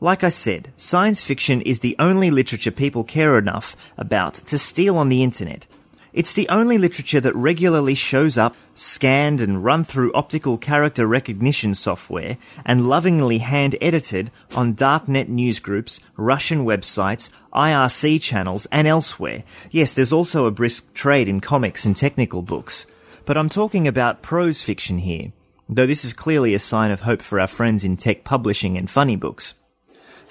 Like 0.03 0.25
I 0.25 0.31
said, 0.31 0.73
science 0.77 1.23
fiction 1.23 1.61
is 1.61 1.79
the 1.79 1.95
only 2.01 2.33
literature 2.33 2.73
people 2.73 3.05
care 3.05 3.39
enough 3.39 3.77
about 3.97 4.35
to 4.35 4.59
steal 4.59 4.99
on 4.99 5.11
the 5.11 5.23
internet. 5.23 5.65
It's 6.13 6.35
the 6.35 6.49
only 6.49 6.77
literature 6.77 7.21
that 7.21 7.37
regularly 7.37 7.95
shows 7.95 8.37
up, 8.37 8.57
scanned 8.75 9.41
and 9.41 9.63
run 9.63 9.85
through 9.85 10.13
optical 10.13 10.59
character 10.59 11.07
recognition 11.07 11.77
software, 11.77 12.37
and 12.67 12.89
lovingly 12.89 13.39
hand 13.39 13.77
edited 13.81 14.33
on 14.57 14.75
darknet 14.75 15.29
newsgroups, 15.29 16.01
Russian 16.17 16.65
websites, 16.65 17.31
IRC 17.55 18.21
channels, 18.21 18.67
and 18.73 18.89
elsewhere. 18.89 19.45
Yes, 19.71 19.95
there's 19.95 20.13
also 20.13 20.47
a 20.47 20.51
brisk 20.51 20.93
trade 20.95 21.29
in 21.29 21.41
comics 21.41 21.85
and 21.85 21.95
technical 21.95 22.43
books. 22.43 22.87
But 23.25 23.37
I'm 23.37 23.49
talking 23.49 23.87
about 23.87 24.21
prose 24.21 24.63
fiction 24.63 24.99
here, 24.99 25.31
though 25.69 25.87
this 25.87 26.05
is 26.05 26.13
clearly 26.13 26.55
a 26.55 26.59
sign 26.59 26.91
of 26.91 27.03
hope 27.03 27.23
for 27.23 27.39
our 27.39 27.47
friends 27.47 27.85
in 27.85 27.97
tech 27.97 28.25
publishing 28.25 28.77
and 28.77 28.91
funny 28.91 29.15
books. 29.15 29.55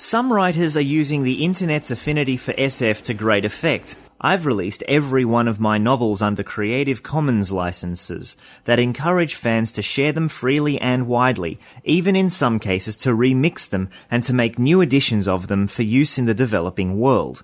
Some 0.04 0.34
writers 0.34 0.76
are 0.76 0.82
using 0.82 1.22
the 1.22 1.44
internet's 1.44 1.92
affinity 1.92 2.36
for 2.36 2.54
SF 2.54 3.04
to 3.04 3.14
great 3.14 3.46
effect. 3.46 3.98
I've 4.20 4.48
released 4.48 4.84
every 4.88 5.26
one 5.26 5.48
of 5.48 5.60
my 5.60 5.78
novels 5.78 6.24
under 6.24 6.42
Creative 6.42 7.04
Commons 7.04 7.52
licenses 7.52 8.36
that 8.66 8.80
encourage 8.80 9.36
fans 9.36 9.72
to 9.74 9.84
share 9.84 10.12
them 10.12 10.28
freely 10.28 10.82
and 10.82 11.06
widely, 11.06 11.60
even 11.84 12.16
in 12.16 12.32
some 12.32 12.58
cases 12.58 12.98
to 12.98 13.16
remix 13.16 13.70
them 13.70 13.92
and 14.10 14.24
to 14.24 14.34
make 14.34 14.58
new 14.58 14.82
editions 14.82 15.28
of 15.28 15.48
them 15.50 15.68
for 15.68 15.84
use 15.84 16.18
in 16.18 16.26
the 16.26 16.34
developing 16.34 16.98
world. 16.98 17.44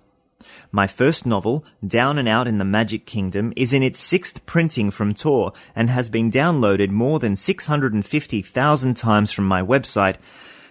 My 0.71 0.87
first 0.87 1.27
novel, 1.27 1.63
Down 1.85 2.17
and 2.17 2.27
Out 2.27 2.47
in 2.47 2.57
the 2.57 2.65
Magic 2.65 3.05
Kingdom, 3.05 3.53
is 3.55 3.71
in 3.71 3.83
its 3.83 3.99
sixth 3.99 4.47
printing 4.47 4.89
from 4.89 5.13
Tor 5.13 5.53
and 5.75 5.91
has 5.91 6.09
been 6.09 6.31
downloaded 6.31 6.89
more 6.89 7.19
than 7.19 7.35
650,000 7.35 8.97
times 8.97 9.31
from 9.31 9.47
my 9.47 9.61
website 9.61 10.15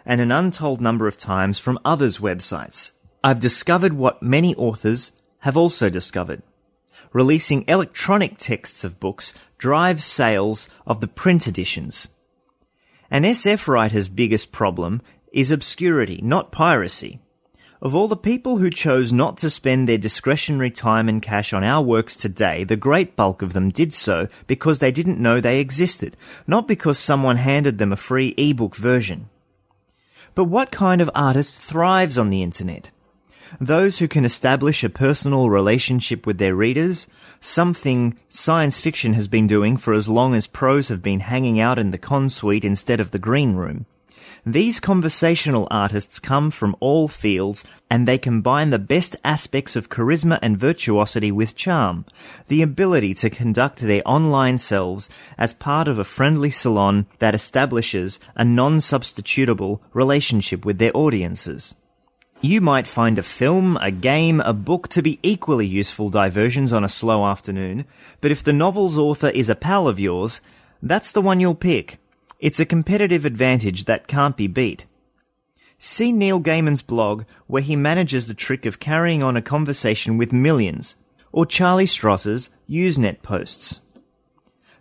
and 0.07 0.21
an 0.21 0.33
untold 0.33 0.81
number 0.81 1.07
of 1.07 1.19
times 1.19 1.59
from 1.59 1.79
others' 1.85 2.19
websites. 2.19 2.93
I've 3.23 3.41
discovered 3.41 3.93
what 3.93 4.23
many 4.23 4.55
authors 4.55 5.13
have 5.41 5.57
also 5.57 5.89
discovered. 5.89 6.43
Releasing 7.13 7.65
electronic 7.67 8.39
texts 8.39 8.85
of 8.85 9.01
books 9.01 9.35
drives 9.59 10.05
sales 10.05 10.69
of 10.87 11.01
the 11.01 11.09
print 11.09 11.47
editions. 11.47 12.09
An 13.11 13.25
SF 13.25 13.69
writer's 13.69 14.09
biggest 14.09 14.53
problem 14.53 15.03
is 15.33 15.51
obscurity, 15.51 16.21
not 16.23 16.53
piracy. 16.53 17.21
Of 17.83 17.95
all 17.95 18.09
the 18.09 18.17
people 18.17 18.59
who 18.59 18.71
chose 18.71 19.13
not 19.13 19.37
to 19.39 19.51
spend 19.51 19.89
their 19.89 19.99
discretionary 19.99 20.71
time 20.71 21.09
and 21.09 21.21
cash 21.21 21.53
on 21.53 21.63
our 21.63 21.83
works 21.83 22.17
today, 22.17 22.65
the 22.65 22.77
great 22.77 23.17
bulk 23.17 23.43
of 23.43 23.53
them 23.53 23.69
did 23.69 23.93
so 23.93 24.29
because 24.47 24.79
they 24.79 24.91
didn't 24.91 25.21
know 25.21 25.41
they 25.41 25.61
existed, 25.61 26.17
not 26.47 26.67
because 26.67 26.99
someone 26.99 27.37
handed 27.37 27.79
them 27.79 27.93
a 27.93 27.97
free 27.97 28.35
ebook 28.39 28.75
version. 28.75 29.29
But 30.37 30.45
what 30.45 30.71
kind 30.71 31.01
of 31.01 31.11
artist 31.15 31.63
thrives 31.63 32.19
on 32.19 32.29
the 32.29 32.43
internet? 32.43 32.91
Those 33.59 33.99
who 33.99 34.07
can 34.07 34.27
establish 34.27 34.85
a 34.85 34.91
personal 34.91 35.49
relationship 35.49 36.27
with 36.27 36.37
their 36.37 36.55
readers, 36.55 37.07
something 37.41 38.19
science 38.29 38.79
fiction 38.79 39.15
has 39.15 39.29
been 39.29 39.47
doing 39.47 39.79
for 39.79 39.95
as 39.95 40.11
long 40.11 40.35
as 40.35 40.47
pros 40.47 40.89
have 40.89 41.01
been 41.01 41.21
hanging 41.21 41.59
out 41.59 41.79
in 41.79 41.91
the 41.91 41.97
con 41.97 42.29
suite 42.29 42.67
instead 42.67 43.01
of 43.01 43.13
the 43.13 43.19
green 43.19 43.55
room. 43.55 43.87
These 44.49 44.79
conversational 44.79 45.67
artists 45.73 46.21
come 46.21 46.53
from 46.53 46.77
all 46.79 47.09
fields 47.09 47.65
and 47.91 48.07
they 48.07 48.17
combine 48.17 48.71
the 48.71 48.79
best 48.79 49.17
aspects 49.25 49.75
of 49.75 49.89
charisma 49.89 50.39
and 50.41 50.57
virtuosity 50.57 51.33
with 51.33 51.57
charm, 51.57 52.05
the 52.47 52.63
ability 52.63 53.13
to 53.15 53.29
conduct 53.29 53.81
their 53.81 54.03
online 54.07 54.59
selves 54.59 55.11
as 55.37 55.53
part 55.53 55.89
of 55.89 55.99
a 55.99 56.05
friendly 56.05 56.51
salon 56.51 57.07
that 57.19 57.35
establishes 57.35 58.21
a 58.37 58.45
non-substitutable 58.45 59.81
relationship 59.93 60.65
with 60.65 60.79
their 60.79 60.97
audiences. 60.97 61.75
You 62.41 62.61
might 62.61 62.87
find 62.87 63.19
a 63.19 63.25
film, 63.25 63.77
a 63.79 63.91
game, 63.91 64.41
a 64.43 64.53
book 64.53 64.87
to 64.91 65.03
be 65.03 65.19
equally 65.25 65.67
useful 65.67 66.09
diversions 66.09 66.73
on 66.73 66.85
a 66.85 66.89
slow 66.89 67.27
afternoon, 67.27 67.85
but 68.21 68.31
if 68.31 68.45
the 68.45 68.53
novel's 68.53 68.97
author 68.97 69.31
is 69.31 69.51
a 69.51 69.57
pal 69.57 69.89
of 69.89 69.99
yours, 69.99 70.41
that's 70.81 71.11
the 71.11 71.21
one 71.21 71.41
you'll 71.41 71.57
pick. 71.57 71.99
It's 72.39 72.61
a 72.61 72.67
competitive 72.67 73.25
advantage 73.25 73.87
that 73.87 74.07
can't 74.07 74.37
be 74.37 74.47
beat. 74.47 74.85
See 75.79 76.13
Neil 76.13 76.41
Gaiman's 76.41 76.83
blog 76.83 77.25
where 77.47 77.63
he 77.63 77.77
manages 77.77 78.27
the 78.27 78.35
trick 78.35 78.67
of 78.67 78.79
carrying 78.79 79.23
on 79.23 79.37
a 79.37 79.43
conversation 79.43 80.19
with 80.19 80.35
millions, 80.35 80.97
or 81.33 81.47
Charlie 81.47 81.87
Stross's 81.87 82.51
Usenet 82.69 83.23
posts. 83.23 83.81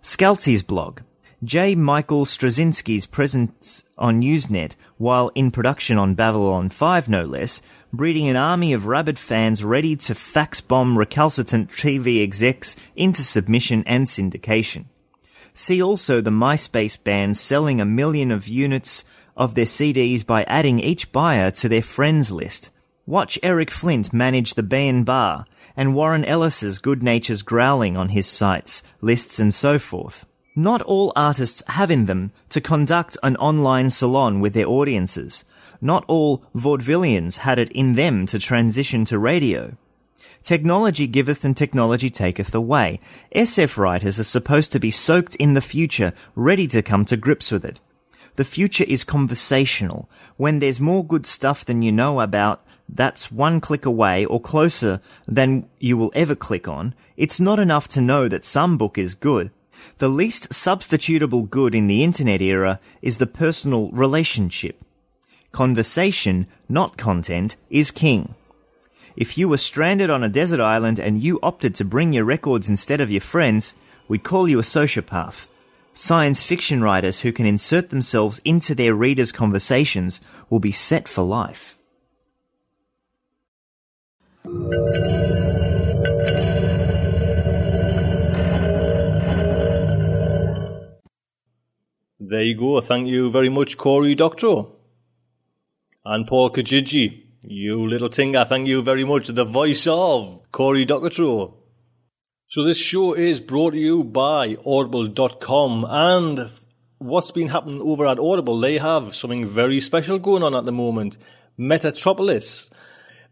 Scalzi's 0.01 0.63
blog. 0.63 0.99
J. 1.43 1.75
Michael 1.75 2.25
Straczynski's 2.25 3.05
presence 3.05 3.83
on 3.97 4.21
Usenet 4.21 4.73
while 4.97 5.31
in 5.33 5.51
production 5.51 5.97
on 5.97 6.15
Babylon 6.15 6.69
5 6.69 7.07
no 7.07 7.23
less, 7.23 7.61
breeding 7.93 8.27
an 8.27 8.35
army 8.35 8.73
of 8.73 8.85
rabid 8.85 9.17
fans 9.17 9.63
ready 9.63 9.95
to 9.95 10.15
fax 10.15 10.59
bomb 10.59 10.97
recalcitrant 10.97 11.71
TV 11.71 12.21
execs 12.21 12.75
into 12.95 13.23
submission 13.23 13.83
and 13.85 14.07
syndication. 14.07 14.85
See 15.57 15.81
also 15.81 16.19
the 16.19 16.31
MySpace 16.31 17.01
bands 17.01 17.39
selling 17.39 17.79
a 17.79 17.85
million 17.85 18.29
of 18.29 18.49
units 18.49 19.05
of 19.37 19.55
their 19.55 19.63
CDs 19.63 20.25
by 20.25 20.43
adding 20.43 20.79
each 20.79 21.13
buyer 21.13 21.49
to 21.51 21.69
their 21.69 21.81
friends 21.81 22.29
list. 22.29 22.71
Watch 23.05 23.39
Eric 23.41 23.71
Flint 23.71 24.11
manage 24.11 24.55
the 24.55 24.63
Baen 24.63 25.05
Bar 25.05 25.45
and 25.77 25.95
Warren 25.95 26.25
Ellis's 26.25 26.77
Good 26.77 27.01
Nature's 27.01 27.41
growling 27.41 27.95
on 27.95 28.09
his 28.09 28.27
sites, 28.27 28.83
lists 28.99 29.39
and 29.39 29.53
so 29.53 29.79
forth. 29.79 30.25
Not 30.57 30.81
all 30.81 31.13
artists 31.15 31.63
have 31.69 31.89
in 31.89 32.05
them 32.05 32.33
to 32.49 32.59
conduct 32.59 33.17
an 33.23 33.37
online 33.37 33.91
salon 33.91 34.41
with 34.41 34.53
their 34.53 34.67
audiences. 34.67 35.45
Not 35.79 36.03
all 36.09 36.43
vaudevillians 36.53 37.37
had 37.37 37.59
it 37.59 37.71
in 37.71 37.95
them 37.95 38.25
to 38.25 38.39
transition 38.39 39.05
to 39.05 39.17
radio. 39.17 39.77
Technology 40.45 41.07
giveth 41.07 41.43
and 41.43 41.57
technology 41.57 42.11
taketh 42.11 42.53
away. 42.53 42.99
SF 43.35 43.77
writers 43.77 44.19
are 44.19 44.23
supposed 44.23 44.71
to 44.73 44.79
be 44.79 44.91
soaked 44.91 45.33
in 45.37 45.55
the 45.55 45.59
future, 45.59 46.13
ready 46.35 46.67
to 46.67 46.83
come 46.83 47.03
to 47.05 47.17
grips 47.17 47.51
with 47.51 47.65
it. 47.65 47.79
The 48.35 48.43
future 48.43 48.83
is 48.83 49.03
conversational. 49.03 50.07
When 50.37 50.59
there's 50.59 50.79
more 50.79 51.03
good 51.03 51.25
stuff 51.25 51.65
than 51.65 51.81
you 51.81 51.91
know 51.91 52.21
about, 52.21 52.63
that's 52.87 53.31
one 53.31 53.59
click 53.59 53.87
away 53.87 54.23
or 54.23 54.39
closer 54.39 55.01
than 55.27 55.67
you 55.79 55.97
will 55.97 56.11
ever 56.13 56.35
click 56.35 56.67
on. 56.67 56.93
It's 57.17 57.39
not 57.39 57.57
enough 57.57 57.87
to 57.87 57.99
know 57.99 58.27
that 58.27 58.45
some 58.45 58.77
book 58.77 58.99
is 58.99 59.15
good. 59.15 59.49
The 59.97 60.09
least 60.09 60.51
substitutable 60.51 61.49
good 61.49 61.73
in 61.73 61.87
the 61.87 62.03
internet 62.03 62.43
era 62.43 62.79
is 63.01 63.17
the 63.17 63.25
personal 63.25 63.89
relationship. 63.89 64.79
Conversation, 65.51 66.45
not 66.69 66.97
content, 66.97 67.55
is 67.71 67.89
king. 67.89 68.35
If 69.17 69.37
you 69.37 69.47
were 69.47 69.57
stranded 69.57 70.09
on 70.09 70.23
a 70.23 70.29
desert 70.29 70.59
island 70.59 70.99
and 70.99 71.23
you 71.23 71.39
opted 71.41 71.73
to 71.75 71.85
bring 71.85 72.11
your 72.11 72.25
records 72.25 72.67
instead 72.67 72.99
of 72.99 73.09
your 73.09 73.21
friends, 73.21 73.73
we'd 74.09 74.23
call 74.23 74.49
you 74.49 74.59
a 74.59 74.61
sociopath. 74.61 75.45
Science 75.93 76.43
fiction 76.43 76.81
writers 76.81 77.21
who 77.21 77.31
can 77.31 77.45
insert 77.45 77.91
themselves 77.91 78.41
into 78.43 78.75
their 78.75 78.93
readers' 78.93 79.31
conversations 79.31 80.19
will 80.49 80.59
be 80.59 80.73
set 80.73 81.07
for 81.07 81.23
life. 81.23 81.77
There 92.19 92.43
you 92.43 92.55
go. 92.55 92.81
Thank 92.81 93.07
you 93.07 93.31
very 93.31 93.49
much, 93.49 93.77
Cory 93.77 94.15
Doctorow. 94.15 94.73
And 96.03 96.27
Paul 96.27 96.49
Kijiji. 96.49 97.24
You 97.47 97.85
little 97.87 98.09
tinker, 98.09 98.43
thank 98.43 98.67
you 98.67 98.81
very 98.81 99.03
much. 99.03 99.27
The 99.27 99.43
voice 99.43 99.85
of 99.85 100.51
Cory 100.51 100.83
Doctorow. 100.83 101.53
So 102.47 102.63
this 102.63 102.79
show 102.79 103.13
is 103.13 103.39
brought 103.39 103.73
to 103.73 103.77
you 103.77 104.03
by 104.03 104.57
Audible.com 104.65 105.85
and 105.87 106.49
what's 106.97 107.29
been 107.29 107.49
happening 107.49 107.81
over 107.81 108.07
at 108.07 108.17
Audible, 108.17 108.59
they 108.59 108.79
have 108.79 109.13
something 109.13 109.45
very 109.45 109.79
special 109.79 110.17
going 110.17 110.41
on 110.41 110.55
at 110.55 110.65
the 110.65 110.71
moment. 110.71 111.19
Metatropolis. 111.59 112.71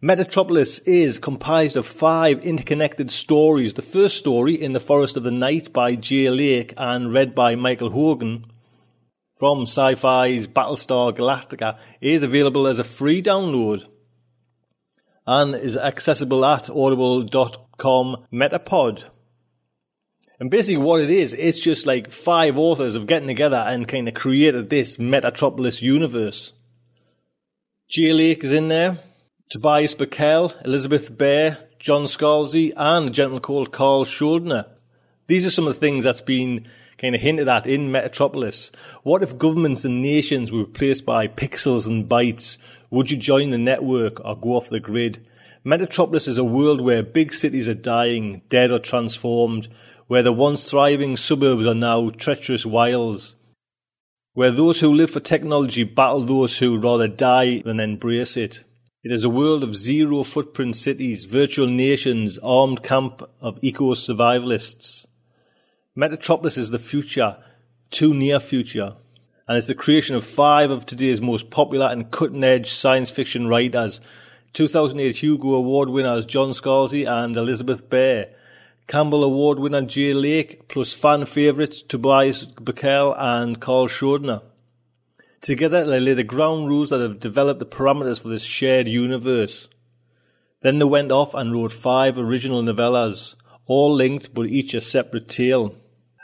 Metatropolis 0.04 0.80
is 0.86 1.18
comprised 1.18 1.76
of 1.76 1.88
five 1.88 2.46
interconnected 2.46 3.10
stories. 3.10 3.74
The 3.74 3.82
first 3.82 4.18
story, 4.18 4.54
In 4.54 4.74
the 4.74 4.80
Forest 4.80 5.18
of 5.18 5.24
the 5.24 5.32
Night 5.32 5.74
by 5.74 5.96
Jay 5.96 6.30
Lake 6.30 6.76
and 6.78 7.12
read 7.12 7.34
by 7.34 7.56
Michael 7.56 7.90
Hogan 7.90 8.46
from 9.40 9.64
Sci-Fi's 9.64 10.46
Battlestar 10.48 11.14
Galactica 11.14 11.80
is 12.00 12.22
available 12.22 12.68
as 12.68 12.78
a 12.78 12.84
free 12.84 13.24
download 13.24 13.88
and 15.26 15.56
is 15.56 15.78
accessible 15.78 16.46
at 16.46 16.70
audible.com 16.70 18.26
metapod. 18.32 19.04
And 20.40 20.50
basically 20.50 20.84
what 20.84 21.00
it 21.00 21.10
is, 21.10 21.34
it's 21.34 21.62
just 21.62 21.86
like 21.86 22.12
five 22.12 22.58
authors 22.58 22.96
of 22.96 23.08
getting 23.08 23.28
together 23.28 23.58
and 23.58 23.88
kind 23.88 24.08
of 24.08 24.14
created 24.14 24.70
this 24.70 24.98
Metatropolis 24.98 25.82
universe. 25.82 26.54
Jay 27.88 28.12
Lake 28.12 28.44
is 28.44 28.52
in 28.52 28.68
there, 28.68 29.00
Tobias 29.50 29.94
Buckell, 29.94 30.54
Elizabeth 30.66 31.16
Bear, 31.16 31.60
John 31.80 32.04
Scalzi, 32.06 32.74
and 32.76 33.08
a 33.08 33.12
gentleman 33.12 33.42
called 33.42 33.72
Carl 33.72 34.04
Schuldner. 34.04 34.68
These 35.28 35.46
are 35.46 35.52
some 35.52 35.68
of 35.68 35.74
the 35.76 35.80
things 35.80 36.04
that's 36.04 36.22
been 36.22 36.68
kind 37.04 37.16
of 37.16 37.22
hinted 37.22 37.50
at 37.50 37.68
in 37.68 37.90
Metatropolis. 37.90 38.72
What 39.04 39.24
if 39.24 39.38
governments 39.38 39.84
and 39.84 40.02
nations 40.02 40.54
were 40.54 40.60
replaced 40.60 41.06
by 41.06 41.28
pixels 41.28 41.86
and 41.86 42.08
bytes? 42.08 42.58
Would 42.92 43.12
you 43.12 43.18
join 43.18 43.50
the 43.50 43.58
network 43.58 44.24
or 44.24 44.38
go 44.38 44.52
off 44.52 44.70
the 44.70 44.80
grid? 44.80 45.28
Metatropolis 45.66 46.30
is 46.30 46.38
a 46.38 46.46
world 46.46 46.80
where 46.80 47.04
big 47.04 47.34
cities 47.34 47.68
are 47.68 47.74
dying, 47.74 48.42
dead 48.48 48.72
or 48.72 48.80
transformed, 48.80 49.68
where 50.08 50.24
the 50.24 50.32
once 50.32 50.70
thriving 50.70 51.18
suburbs 51.18 51.66
are 51.66 51.76
now 51.76 52.10
treacherous 52.10 52.66
wilds, 52.66 53.36
where 54.34 54.52
those 54.52 54.80
who 54.80 54.94
live 54.94 55.12
for 55.12 55.20
technology 55.20 55.84
battle 55.84 56.22
those 56.22 56.58
who 56.60 56.80
rather 56.80 57.10
die 57.10 57.62
than 57.66 57.82
embrace 57.82 58.38
it. 58.38 58.64
It 59.04 59.12
is 59.12 59.26
a 59.26 59.30
world 59.30 59.64
of 59.64 59.76
zero 59.76 60.24
footprint 60.24 60.78
cities, 60.78 61.26
virtual 61.26 61.68
nations, 61.68 62.38
armed 62.42 62.82
camp 62.82 63.22
of 63.42 63.60
eco 63.62 63.94
survivalists. 63.94 65.08
Metatropolis 65.96 66.58
is 66.58 66.72
the 66.72 66.80
future, 66.80 67.38
too 67.92 68.16
near 68.16 68.40
future, 68.40 68.96
and 69.48 69.60
it's 69.60 69.68
the 69.68 69.76
creation 69.76 70.16
of 70.16 70.26
five 70.26 70.72
of 70.72 70.88
today's 70.88 71.22
most 71.22 71.52
popular 71.52 71.86
and 71.86 72.10
cutting 72.10 72.44
edge 72.44 72.74
science 72.74 73.12
fiction 73.12 73.48
writers 73.48 74.02
2008 74.54 75.16
Hugo 75.18 75.54
Award 75.54 75.90
winners 75.90 76.26
John 76.26 76.50
Scalzi 76.50 77.08
and 77.08 77.38
Elizabeth 77.38 77.92
Bear, 77.92 78.34
Campbell 78.88 79.24
Award 79.24 79.60
winner 79.60 79.84
Jay 79.84 80.16
Lake, 80.16 80.68
plus 80.68 80.94
fan 80.94 81.26
favourites 81.26 81.84
Tobias 81.84 82.46
Buckell 82.46 83.14
and 83.16 83.62
Karl 83.62 83.88
Schuldner. 83.88 84.42
Together, 85.42 85.86
they 85.86 86.00
lay 86.00 86.16
the 86.16 86.24
ground 86.24 86.70
rules 86.70 86.90
that 86.90 87.02
have 87.02 87.20
developed 87.20 87.60
the 87.60 87.68
parameters 87.68 88.20
for 88.20 88.30
this 88.30 88.44
shared 88.44 88.88
universe. 88.88 89.68
Then 90.62 90.80
they 90.80 90.86
went 90.86 91.12
off 91.12 91.36
and 91.36 91.54
wrote 91.54 91.72
five 91.72 92.18
original 92.18 92.64
novellas, 92.64 93.36
all 93.68 93.94
linked 93.94 94.34
but 94.34 94.48
each 94.48 94.74
a 94.74 94.82
separate 94.82 95.28
tale. 95.28 95.76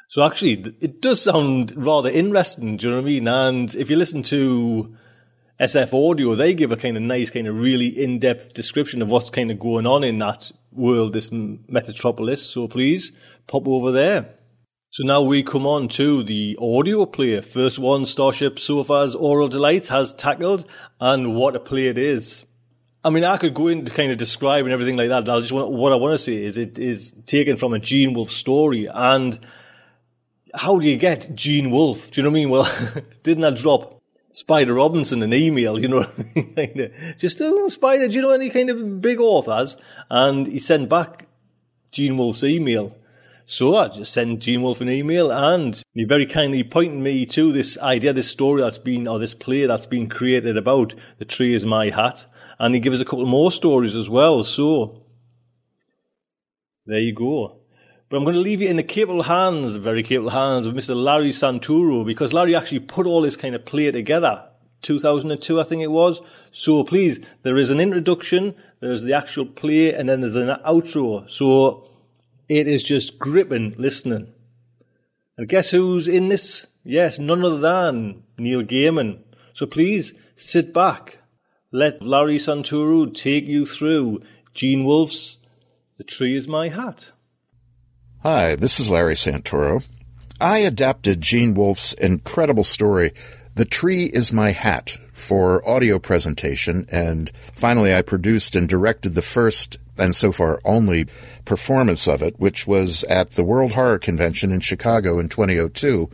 So 0.09 0.23
actually, 0.23 0.53
it 0.81 1.03
does 1.03 1.21
sound 1.21 1.71
rather 1.77 2.09
interesting. 2.09 2.77
Do 2.77 2.87
you 2.87 2.91
know 2.91 2.97
what 2.97 3.03
I 3.03 3.05
mean? 3.05 3.27
And 3.27 3.75
if 3.75 3.91
you 3.91 3.95
listen 3.95 4.23
to 4.23 4.97
SF 5.59 5.93
Audio, 5.93 6.33
they 6.33 6.55
give 6.55 6.71
a 6.71 6.77
kind 6.77 6.97
of 6.97 7.03
nice, 7.03 7.29
kind 7.29 7.45
of 7.45 7.59
really 7.59 7.89
in-depth 7.89 8.55
description 8.55 9.03
of 9.03 9.11
what's 9.11 9.29
kind 9.29 9.51
of 9.51 9.59
going 9.59 9.85
on 9.85 10.03
in 10.03 10.17
that 10.17 10.51
world, 10.71 11.13
this 11.13 11.29
metropolis. 11.31 12.41
So 12.41 12.67
please 12.67 13.11
pop 13.45 13.67
over 13.67 13.91
there. 13.91 14.33
So 14.89 15.03
now 15.03 15.21
we 15.21 15.43
come 15.43 15.67
on 15.67 15.89
to 15.89 16.23
the 16.23 16.57
audio 16.59 17.05
player. 17.05 17.43
First 17.43 17.77
one, 17.77 18.07
Starship 18.07 18.57
Sofa's 18.57 19.13
Aural 19.13 19.47
Delight 19.47 19.85
has 19.87 20.11
tackled, 20.11 20.65
and 20.99 21.35
what 21.35 21.55
a 21.55 21.59
play 21.59 21.85
it 21.85 21.99
is. 21.99 22.43
I 23.03 23.11
mean, 23.11 23.25
I 23.25 23.37
could 23.37 23.53
go 23.53 23.67
into 23.67 23.91
kind 23.91 24.11
of 24.11 24.17
describing 24.17 24.71
everything 24.71 24.97
like 24.97 25.09
that. 25.09 25.29
I 25.29 25.39
just 25.39 25.53
want, 25.53 25.69
what 25.69 25.93
I 25.93 25.97
want 25.97 26.15
to 26.15 26.17
say 26.17 26.43
is 26.43 26.57
it 26.57 26.79
is 26.79 27.11
taken 27.27 27.57
from 27.57 27.73
a 27.73 27.79
Gene 27.79 28.15
Wolfe 28.15 28.31
story 28.31 28.87
and 28.91 29.39
how 30.53 30.79
do 30.79 30.87
you 30.87 30.97
get 30.97 31.35
Gene 31.35 31.71
Wolfe? 31.71 32.11
Do 32.11 32.21
you 32.21 32.23
know 32.23 32.29
what 32.29 32.37
I 32.37 32.39
mean? 32.39 32.49
Well, 32.49 33.03
didn't 33.23 33.43
I 33.43 33.51
drop 33.51 34.01
Spider 34.31 34.75
Robinson 34.75 35.23
an 35.23 35.33
email, 35.33 35.79
you 35.79 35.87
know, 35.87 36.05
just, 37.17 37.41
oh, 37.41 37.69
Spider, 37.69 38.07
do 38.07 38.15
you 38.15 38.21
know 38.21 38.31
any 38.31 38.49
kind 38.49 38.69
of 38.69 39.01
big 39.01 39.19
authors? 39.19 39.77
And 40.09 40.47
he 40.47 40.59
sent 40.59 40.89
back 40.89 41.27
Gene 41.91 42.17
Wolfe's 42.17 42.43
email. 42.43 42.95
So 43.47 43.75
I 43.77 43.87
just 43.87 44.13
sent 44.13 44.41
Gene 44.41 44.61
Wolfe 44.61 44.81
an 44.81 44.89
email 44.89 45.31
and 45.31 45.81
he 45.95 46.03
very 46.03 46.27
kindly 46.27 46.63
pointed 46.63 46.99
me 46.99 47.25
to 47.27 47.51
this 47.51 47.79
idea, 47.79 48.13
this 48.13 48.29
story 48.29 48.61
that's 48.61 48.77
been, 48.77 49.07
or 49.07 49.17
this 49.17 49.33
play 49.33 49.65
that's 49.65 49.87
been 49.87 50.07
created 50.07 50.55
about 50.55 50.93
The 51.17 51.25
Tree 51.25 51.55
is 51.55 51.65
My 51.65 51.89
Hat. 51.89 52.25
And 52.59 52.75
he 52.75 52.81
gave 52.81 52.93
us 52.93 52.99
a 52.99 53.05
couple 53.05 53.25
more 53.25 53.51
stories 53.51 53.95
as 53.95 54.07
well. 54.07 54.43
So 54.43 55.01
there 56.85 56.99
you 56.99 57.13
go. 57.13 57.58
But 58.09 58.17
I'm 58.17 58.23
going 58.23 58.35
to 58.35 58.41
leave 58.41 58.59
you 58.59 58.67
in 58.67 58.75
the 58.75 58.83
capable 58.83 59.21
hands, 59.21 59.75
very 59.75 60.01
capable 60.01 60.31
hands 60.31 60.65
of 60.65 60.73
Mr. 60.73 60.95
Larry 60.95 61.29
Santoro, 61.29 62.03
because 62.03 62.33
Larry 62.33 62.55
actually 62.55 62.79
put 62.79 63.05
all 63.05 63.21
this 63.21 63.35
kind 63.35 63.53
of 63.53 63.65
play 63.65 63.91
together. 63.91 64.49
2002, 64.81 65.61
I 65.61 65.63
think 65.63 65.83
it 65.83 65.91
was. 65.91 66.19
So 66.51 66.83
please, 66.83 67.19
there 67.43 67.57
is 67.57 67.69
an 67.69 67.79
introduction, 67.79 68.55
there's 68.79 69.03
the 69.03 69.13
actual 69.13 69.45
play, 69.45 69.93
and 69.93 70.09
then 70.09 70.21
there's 70.21 70.35
an 70.35 70.57
outro. 70.65 71.29
So 71.29 71.87
it 72.47 72.67
is 72.67 72.83
just 72.83 73.19
gripping 73.19 73.75
listening. 73.77 74.33
And 75.37 75.47
guess 75.47 75.69
who's 75.69 76.07
in 76.07 76.29
this? 76.29 76.65
Yes, 76.83 77.19
none 77.19 77.45
other 77.45 77.59
than 77.59 78.23
Neil 78.39 78.63
Gaiman. 78.63 79.19
So 79.53 79.67
please 79.67 80.13
sit 80.33 80.73
back. 80.73 81.19
Let 81.71 82.01
Larry 82.01 82.37
Santoro 82.37 83.13
take 83.13 83.45
you 83.45 83.67
through 83.67 84.23
Gene 84.55 84.83
Wolfe's 84.83 85.37
The 85.97 86.03
Tree 86.03 86.35
is 86.35 86.47
My 86.47 86.69
Hat. 86.69 87.09
Hi, 88.23 88.57
this 88.57 88.81
is 88.81 88.89
Larry 88.89 89.13
Santoro. 89.13 89.87
I 90.41 90.57
adapted 90.57 91.21
Gene 91.21 91.53
Wolfe's 91.53 91.93
incredible 91.93 92.65
story, 92.65 93.13
The 93.55 93.63
Tree 93.63 94.07
is 94.07 94.33
My 94.33 94.51
Hat, 94.51 94.97
for 95.13 95.65
audio 95.65 95.99
presentation, 95.99 96.85
and 96.91 97.31
finally 97.55 97.95
I 97.95 98.01
produced 98.01 98.57
and 98.57 98.67
directed 98.67 99.15
the 99.15 99.21
first 99.21 99.77
and 99.97 100.13
so 100.13 100.33
far 100.33 100.59
only 100.65 101.05
performance 101.45 102.09
of 102.09 102.21
it, 102.21 102.37
which 102.37 102.67
was 102.67 103.05
at 103.05 103.31
the 103.31 103.43
World 103.45 103.71
Horror 103.71 103.99
Convention 103.99 104.51
in 104.51 104.59
Chicago 104.59 105.17
in 105.17 105.29
2002. 105.29 106.09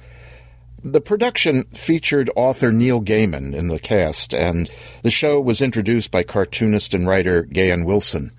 The 0.83 1.01
production 1.01 1.63
featured 1.63 2.29
author 2.35 2.71
Neil 2.71 3.01
Gaiman 3.01 3.55
in 3.55 3.69
the 3.69 3.79
cast, 3.79 4.31
and 4.31 4.69
the 5.01 5.09
show 5.09 5.41
was 5.41 5.59
introduced 5.59 6.11
by 6.11 6.21
cartoonist 6.21 6.93
and 6.93 7.07
writer 7.07 7.41
Gahan 7.41 7.83
Wilson. 7.83 8.31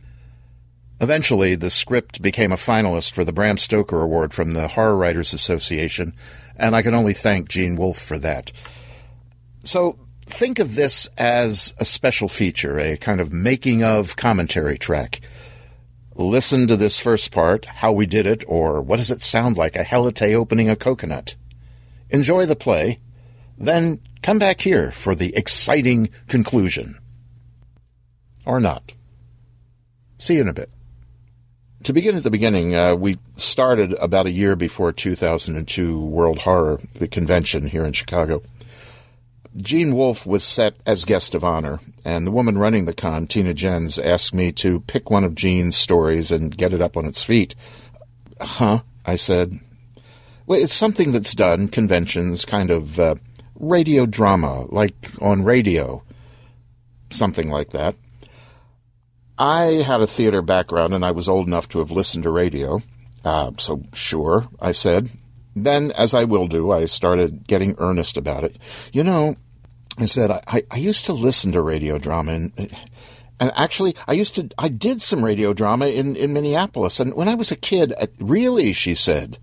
Eventually, 1.01 1.55
the 1.55 1.71
script 1.71 2.23
became 2.23 2.53
a 2.53 2.57
finalist 2.57 3.13
for 3.13 3.25
the 3.25 3.33
Bram 3.33 3.59
Stoker 3.59 4.01
Award 4.01 4.33
from 4.33 4.53
the 4.53 4.69
Horror 4.69 4.97
Writers 4.97 5.35
Association, 5.35 6.15
and 6.57 6.75
I 6.75 6.83
can 6.83 6.95
only 6.95 7.13
thank 7.13 7.49
Gene 7.49 7.77
Wolfe 7.77 8.01
for 8.01 8.19
that. 8.19 8.51
So, 9.63 9.99
think 10.25 10.59
of 10.59 10.75
this 10.75 11.07
as 11.19 11.75
a 11.79 11.85
special 11.85 12.29
feature, 12.29 12.79
a 12.79 12.97
kind 12.97 13.21
of 13.21 13.33
making 13.33 13.85
of 13.85 14.17
commentary 14.17 14.79
track. 14.79 15.21
Listen 16.15 16.67
to 16.67 16.79
this 16.79 16.99
first 16.99 17.31
part, 17.31 17.67
how 17.67 17.93
we 17.93 18.07
did 18.07 18.25
it, 18.25 18.43
or 18.49 18.81
what 18.81 18.97
does 18.97 19.11
it 19.11 19.23
sound 19.23 19.59
like, 19.59 19.77
a 19.77 19.85
helite 19.85 20.35
opening 20.35 20.71
a 20.71 20.77
coconut. 20.77 21.37
Enjoy 22.09 22.47
the 22.47 22.57
play, 22.57 23.01
then 23.59 24.01
come 24.23 24.39
back 24.39 24.63
here 24.63 24.91
for 24.91 25.15
the 25.15 25.37
exciting 25.37 26.09
conclusion. 26.27 26.99
Or 28.47 28.61
not. 28.61 28.93
See 30.19 30.37
you 30.37 30.41
in 30.41 30.49
a 30.49 30.55
bit. 30.55 30.71
To 31.87 31.93
begin 31.93 32.17
at 32.17 32.25
the 32.25 32.33
beginning, 32.33 32.75
uh, 32.75 32.97
we 32.97 33.17
started 33.37 33.93
about 33.93 34.27
a 34.27 34.33
year 34.33 34.57
before 34.57 34.91
2002 34.91 36.01
World 36.01 36.41
Horror, 36.41 36.81
the 36.95 37.07
convention 37.07 37.69
here 37.69 37.85
in 37.85 37.93
Chicago. 37.93 38.43
Gene 39.57 39.95
Wolfe 39.95 40.27
was 40.27 40.43
set 40.43 40.75
as 40.85 41.05
guest 41.05 41.37
of 41.37 41.45
honor, 41.45 41.79
and 42.05 42.27
the 42.27 42.33
woman 42.33 42.59
running 42.59 42.87
the 42.87 42.93
con, 42.93 43.29
Tina 43.29 43.55
Jens, 43.55 44.01
asked 44.01 44.35
me 44.35 44.51
to 44.51 44.81
pick 44.81 45.11
one 45.11 45.23
of 45.23 45.37
Gene's 45.37 45.77
stories 45.77 46.33
and 46.33 46.57
get 46.57 46.73
it 46.73 46.83
up 46.83 46.97
on 46.97 47.07
its 47.07 47.23
feet. 47.23 47.55
Huh? 48.41 48.81
I 49.05 49.15
said. 49.15 49.61
Well, 50.45 50.61
it's 50.61 50.75
something 50.75 51.13
that's 51.13 51.35
done, 51.37 51.69
conventions, 51.69 52.45
kind 52.45 52.73
of 52.73 52.99
uh, 52.99 53.15
radio 53.61 54.07
drama, 54.07 54.67
like 54.75 55.13
on 55.23 55.45
radio. 55.45 56.03
Something 57.11 57.49
like 57.49 57.71
that. 57.71 57.95
I 59.39 59.83
had 59.83 60.01
a 60.01 60.07
theater 60.07 60.43
background, 60.43 60.95
and 60.95 61.05
I 61.05 61.11
was 61.11 61.29
old 61.29 61.47
enough 61.47 61.69
to 61.71 61.81
have 61.81 61.91
listened 61.91 62.25
to 62.25 62.31
radio. 62.31 62.81
Uh, 63.25 63.53
so, 63.59 63.83
sure, 63.93 64.49
I 64.61 64.73
said. 64.73 65.11
Then, 65.55 65.91
as 65.93 66.15
I 66.15 66.25
will 66.25 66.49
do, 66.49 66.71
I 66.71 66.85
started 66.85 67.47
getting 67.47 67.77
earnest 67.79 68.17
about 68.17 68.45
it. 68.45 68.59
You 68.93 69.03
know, 69.03 69.37
I 69.99 70.05
said, 70.05 70.31
I, 70.31 70.63
I 70.71 70.77
used 70.77 71.07
to 71.07 71.13
listen 71.15 71.53
to 71.53 71.61
radio 71.63 71.99
drama 71.99 72.33
and, 72.33 72.53
and 73.41 73.53
actually 73.57 73.97
I 74.07 74.13
used 74.13 74.35
to, 74.35 74.51
I 74.59 74.69
did 74.69 75.01
some 75.01 75.25
radio 75.25 75.55
drama 75.55 75.87
in, 75.87 76.17
in 76.17 76.33
Minneapolis. 76.35 77.01
And 77.01 77.15
when 77.15 77.29
I 77.29 77.35
was 77.35 77.51
a 77.51 77.57
kid, 77.57 77.95
really, 78.19 78.73
she 78.75 78.95
said, 78.95 79.39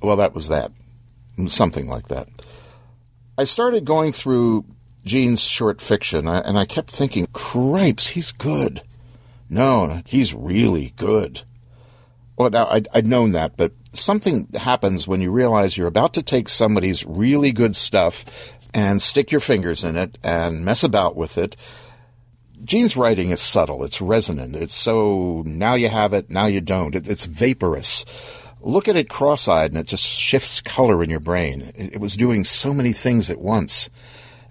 well, 0.00 0.16
that 0.16 0.34
was 0.34 0.48
that. 0.48 0.70
Something 1.48 1.88
like 1.88 2.08
that. 2.08 2.28
I 3.36 3.44
started 3.44 3.84
going 3.84 4.12
through 4.12 4.64
Gene's 5.04 5.42
short 5.42 5.80
fiction 5.80 6.28
and 6.28 6.56
I 6.56 6.64
kept 6.64 6.90
thinking, 6.90 7.26
cripes, 7.32 8.08
he's 8.08 8.30
good. 8.30 8.82
No, 9.52 10.00
he's 10.06 10.32
really 10.32 10.94
good. 10.96 11.42
Well, 12.38 12.48
now 12.48 12.68
I'd, 12.70 12.88
I'd 12.94 13.06
known 13.06 13.32
that, 13.32 13.54
but 13.58 13.72
something 13.92 14.48
happens 14.54 15.06
when 15.06 15.20
you 15.20 15.30
realize 15.30 15.76
you're 15.76 15.88
about 15.88 16.14
to 16.14 16.22
take 16.22 16.48
somebody's 16.48 17.04
really 17.04 17.52
good 17.52 17.76
stuff 17.76 18.24
and 18.72 19.02
stick 19.02 19.30
your 19.30 19.42
fingers 19.42 19.84
in 19.84 19.94
it 19.98 20.16
and 20.24 20.64
mess 20.64 20.82
about 20.82 21.16
with 21.16 21.36
it. 21.36 21.56
Gene's 22.64 22.96
writing 22.96 23.28
is 23.28 23.42
subtle. 23.42 23.84
It's 23.84 24.00
resonant. 24.00 24.56
It's 24.56 24.74
so 24.74 25.42
now 25.44 25.74
you 25.74 25.90
have 25.90 26.14
it, 26.14 26.30
now 26.30 26.46
you 26.46 26.62
don't. 26.62 26.94
It, 26.94 27.06
it's 27.06 27.26
vaporous. 27.26 28.06
Look 28.62 28.88
at 28.88 28.96
it 28.96 29.10
cross-eyed 29.10 29.72
and 29.72 29.80
it 29.80 29.86
just 29.86 30.04
shifts 30.04 30.62
color 30.62 31.02
in 31.02 31.10
your 31.10 31.20
brain. 31.20 31.72
It, 31.76 31.94
it 31.96 32.00
was 32.00 32.16
doing 32.16 32.44
so 32.44 32.72
many 32.72 32.94
things 32.94 33.28
at 33.28 33.38
once. 33.38 33.90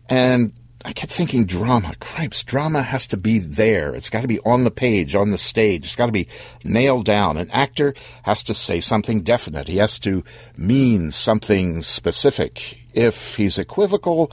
And 0.08 0.54
I 0.84 0.94
kept 0.94 1.12
thinking 1.12 1.46
drama. 1.46 1.94
Cripes, 2.00 2.44
drama 2.44 2.82
has 2.82 3.08
to 3.08 3.18
be 3.18 3.40
there. 3.40 3.94
It's 3.94 4.10
got 4.10 4.22
to 4.22 4.28
be 4.28 4.40
on 4.40 4.64
the 4.64 4.72
page, 4.72 5.16
on 5.16 5.32
the 5.32 5.38
stage. 5.38 5.86
It's 5.86 5.96
got 5.96 6.08
to 6.08 6.12
be 6.12 6.28
nailed 6.64 7.06
down. 7.06 7.38
An 7.38 7.52
actor 7.52 7.94
has 8.24 8.44
to 8.44 8.54
say 8.54 8.80
something 8.80 9.22
definite. 9.22 9.68
He 9.68 9.78
has 9.78 10.00
to 10.00 10.24
mean 10.58 11.12
something 11.12 11.82
specific. 11.82 12.80
If 12.94 13.36
he's 13.36 13.60
equivocal, 13.60 14.32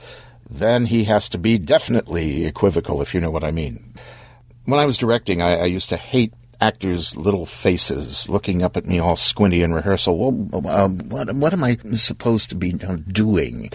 then 0.48 0.86
he 0.86 1.04
has 1.04 1.28
to 1.30 1.38
be 1.38 1.58
definitely 1.58 2.46
equivocal, 2.46 3.02
if 3.02 3.14
you 3.14 3.20
know 3.20 3.30
what 3.30 3.44
I 3.44 3.50
mean. 3.50 3.94
When 4.64 4.80
I 4.80 4.86
was 4.86 4.96
directing, 4.96 5.42
I, 5.42 5.56
I 5.56 5.64
used 5.64 5.90
to 5.90 5.96
hate 5.96 6.32
actors' 6.60 7.16
little 7.16 7.46
faces 7.46 8.28
looking 8.28 8.62
up 8.62 8.76
at 8.76 8.86
me 8.86 8.98
all 8.98 9.16
squinty 9.16 9.62
in 9.62 9.72
rehearsal. 9.72 10.16
Well, 10.18 10.66
um, 10.66 10.98
what, 11.08 11.32
what 11.34 11.52
am 11.52 11.62
I 11.62 11.76
supposed 11.92 12.50
to 12.50 12.56
be 12.56 12.72
doing? 12.72 13.70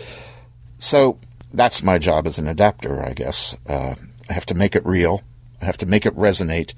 So 0.80 1.18
that's 1.54 1.84
my 1.84 1.98
job 2.00 2.28
as 2.28 2.40
an 2.40 2.48
adapter, 2.48 3.04
I 3.04 3.14
guess. 3.14 3.56
Uh, 3.68 3.96
I 4.30 4.34
have 4.34 4.46
to 4.48 4.56
make 4.56 4.76
it 4.76 4.86
real. 4.86 5.22
I 5.62 5.66
have 5.66 5.78
to 5.78 5.86
make 5.86 6.06
it 6.06 6.16
resonate 6.16 6.74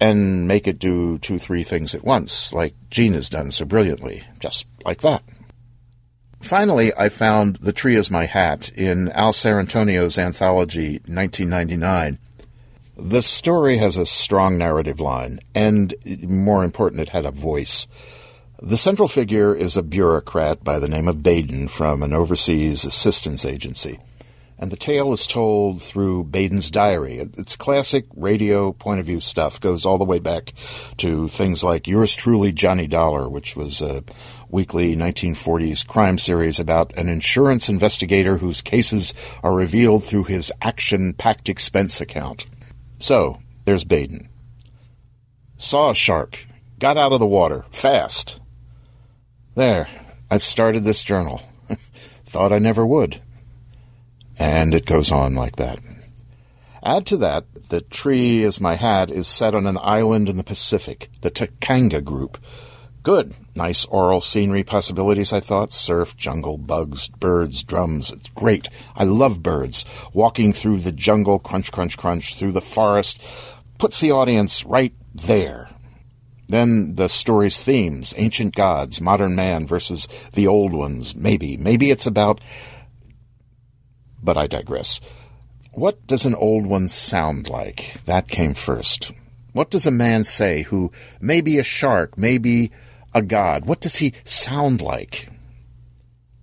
and 0.00 0.46
make 0.46 0.66
it 0.66 0.78
do 0.78 1.18
two, 1.18 1.38
three 1.38 1.62
things 1.62 1.94
at 1.94 2.04
once, 2.04 2.52
like 2.52 2.74
Gene 2.90 3.14
has 3.14 3.30
done 3.30 3.50
so 3.50 3.64
brilliantly, 3.64 4.22
just 4.40 4.66
like 4.84 5.00
that. 5.00 5.22
Finally, 6.40 6.92
I 6.94 7.08
found 7.08 7.56
The 7.56 7.72
Tree 7.72 7.96
is 7.96 8.10
My 8.10 8.26
Hat 8.26 8.68
in 8.70 9.10
Al 9.12 9.32
Sarrantonio's 9.32 10.18
anthology, 10.18 11.00
1999. 11.06 12.18
The 12.98 13.22
story 13.22 13.78
has 13.78 13.96
a 13.96 14.06
strong 14.06 14.58
narrative 14.58 15.00
line, 15.00 15.40
and 15.54 15.94
more 16.22 16.62
important, 16.62 17.02
it 17.02 17.08
had 17.10 17.24
a 17.24 17.30
voice. 17.30 17.86
The 18.62 18.78
central 18.78 19.06
figure 19.06 19.54
is 19.54 19.76
a 19.76 19.82
bureaucrat 19.82 20.64
by 20.64 20.78
the 20.78 20.88
name 20.88 21.08
of 21.08 21.22
Baden 21.22 21.68
from 21.68 22.02
an 22.02 22.14
overseas 22.14 22.86
assistance 22.86 23.44
agency. 23.44 24.00
And 24.58 24.72
the 24.72 24.78
tale 24.78 25.12
is 25.12 25.26
told 25.26 25.82
through 25.82 26.24
Baden's 26.24 26.70
diary. 26.70 27.18
It's 27.18 27.54
classic 27.54 28.06
radio 28.16 28.72
point 28.72 28.98
of 28.98 29.04
view 29.04 29.20
stuff, 29.20 29.60
goes 29.60 29.84
all 29.84 29.98
the 29.98 30.06
way 30.06 30.20
back 30.20 30.54
to 30.96 31.28
things 31.28 31.62
like 31.62 31.86
Yours 31.86 32.14
Truly, 32.14 32.50
Johnny 32.50 32.86
Dollar, 32.86 33.28
which 33.28 33.56
was 33.56 33.82
a 33.82 34.02
weekly 34.48 34.96
1940s 34.96 35.86
crime 35.86 36.16
series 36.16 36.58
about 36.58 36.96
an 36.96 37.10
insurance 37.10 37.68
investigator 37.68 38.38
whose 38.38 38.62
cases 38.62 39.12
are 39.42 39.52
revealed 39.52 40.02
through 40.02 40.24
his 40.24 40.50
action 40.62 41.12
packed 41.12 41.50
expense 41.50 42.00
account. 42.00 42.46
So, 43.00 43.38
there's 43.66 43.84
Baden. 43.84 44.30
Saw 45.58 45.90
a 45.90 45.94
shark, 45.94 46.46
got 46.78 46.96
out 46.96 47.12
of 47.12 47.20
the 47.20 47.26
water, 47.26 47.66
fast, 47.70 48.40
there, 49.56 49.88
I've 50.30 50.44
started 50.44 50.84
this 50.84 51.02
journal. 51.02 51.42
Thought 52.26 52.52
I 52.52 52.58
never 52.58 52.86
would. 52.86 53.20
And 54.38 54.74
it 54.74 54.86
goes 54.86 55.10
on 55.10 55.34
like 55.34 55.56
that. 55.56 55.80
Add 56.82 57.06
to 57.06 57.16
that, 57.16 57.46
the 57.70 57.80
tree 57.80 58.44
is 58.44 58.60
my 58.60 58.76
hat 58.76 59.10
is 59.10 59.26
set 59.26 59.54
on 59.54 59.66
an 59.66 59.78
island 59.80 60.28
in 60.28 60.36
the 60.36 60.44
Pacific, 60.44 61.08
the 61.22 61.30
Takanga 61.30 62.04
group. 62.04 62.38
Good. 63.02 63.34
Nice 63.54 63.86
aural 63.86 64.20
scenery 64.20 64.62
possibilities, 64.62 65.32
I 65.32 65.40
thought. 65.40 65.72
Surf, 65.72 66.16
jungle, 66.16 66.58
bugs, 66.58 67.08
birds, 67.08 67.62
drums. 67.62 68.10
It's 68.10 68.28
great. 68.30 68.68
I 68.94 69.04
love 69.04 69.42
birds. 69.42 69.84
Walking 70.12 70.52
through 70.52 70.80
the 70.80 70.92
jungle, 70.92 71.38
crunch, 71.38 71.72
crunch, 71.72 71.96
crunch, 71.96 72.34
through 72.34 72.52
the 72.52 72.60
forest, 72.60 73.22
puts 73.78 74.00
the 74.00 74.12
audience 74.12 74.64
right 74.64 74.92
there. 75.14 75.70
Then 76.48 76.94
the 76.94 77.08
story's 77.08 77.62
themes 77.62 78.14
ancient 78.16 78.54
gods, 78.54 79.00
modern 79.00 79.34
man 79.34 79.66
versus 79.66 80.06
the 80.32 80.46
old 80.46 80.72
ones. 80.72 81.14
Maybe. 81.14 81.56
Maybe 81.56 81.90
it's 81.90 82.06
about. 82.06 82.40
But 84.22 84.36
I 84.36 84.46
digress. 84.46 85.00
What 85.72 86.06
does 86.06 86.24
an 86.24 86.34
old 86.34 86.66
one 86.66 86.88
sound 86.88 87.48
like? 87.48 88.02
That 88.06 88.28
came 88.28 88.54
first. 88.54 89.12
What 89.52 89.70
does 89.70 89.86
a 89.86 89.90
man 89.90 90.24
say 90.24 90.62
who 90.62 90.92
may 91.20 91.40
be 91.40 91.58
a 91.58 91.64
shark, 91.64 92.16
may 92.16 92.38
be 92.38 92.70
a 93.14 93.22
god? 93.22 93.66
What 93.66 93.80
does 93.80 93.96
he 93.96 94.12
sound 94.24 94.80
like? 94.80 95.28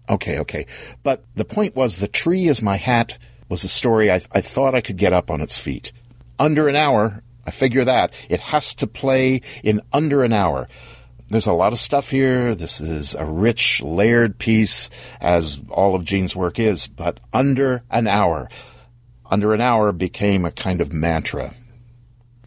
Okay, 0.09 0.39
okay. 0.39 0.65
But 1.03 1.23
the 1.35 1.45
point 1.45 1.75
was 1.75 1.97
The 1.97 2.07
Tree 2.07 2.47
is 2.47 2.61
My 2.61 2.77
Hat 2.77 3.17
was 3.49 3.63
a 3.63 3.69
story 3.69 4.11
I, 4.11 4.21
I 4.31 4.41
thought 4.41 4.75
I 4.75 4.81
could 4.81 4.97
get 4.97 5.13
up 5.13 5.31
on 5.31 5.41
its 5.41 5.59
feet. 5.59 5.91
Under 6.39 6.67
an 6.67 6.75
hour, 6.75 7.23
I 7.45 7.51
figure 7.51 7.85
that. 7.85 8.13
It 8.29 8.39
has 8.39 8.73
to 8.75 8.87
play 8.87 9.41
in 9.63 9.81
under 9.91 10.23
an 10.23 10.33
hour. 10.33 10.67
There's 11.27 11.47
a 11.47 11.53
lot 11.53 11.73
of 11.73 11.79
stuff 11.79 12.09
here. 12.09 12.53
This 12.53 12.79
is 12.79 13.15
a 13.15 13.25
rich, 13.25 13.81
layered 13.81 14.37
piece, 14.37 14.89
as 15.19 15.59
all 15.69 15.95
of 15.95 16.05
Gene's 16.05 16.35
work 16.35 16.59
is, 16.59 16.87
but 16.87 17.19
under 17.33 17.83
an 17.89 18.07
hour 18.07 18.49
under 19.33 19.51
an 19.51 19.61
hour 19.61 19.91
became 19.91 20.45
a 20.45 20.51
kind 20.51 20.79
of 20.79 20.93
mantra. 20.93 21.55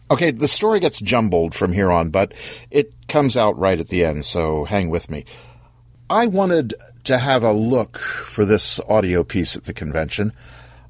Okay, 0.09 0.31
the 0.31 0.47
story 0.47 0.79
gets 0.79 1.01
jumbled 1.01 1.53
from 1.53 1.73
here 1.73 1.91
on, 1.91 2.11
but 2.11 2.33
it 2.71 2.93
comes 3.09 3.35
out 3.35 3.59
right 3.59 3.77
at 3.77 3.89
the 3.89 4.05
end, 4.05 4.23
so 4.23 4.63
hang 4.63 4.89
with 4.89 5.09
me. 5.11 5.25
I 6.09 6.27
wanted 6.27 6.75
to 7.03 7.17
have 7.17 7.43
a 7.43 7.51
look 7.51 7.97
for 7.97 8.45
this 8.45 8.79
audio 8.87 9.25
piece 9.25 9.57
at 9.57 9.65
the 9.65 9.73
convention. 9.73 10.31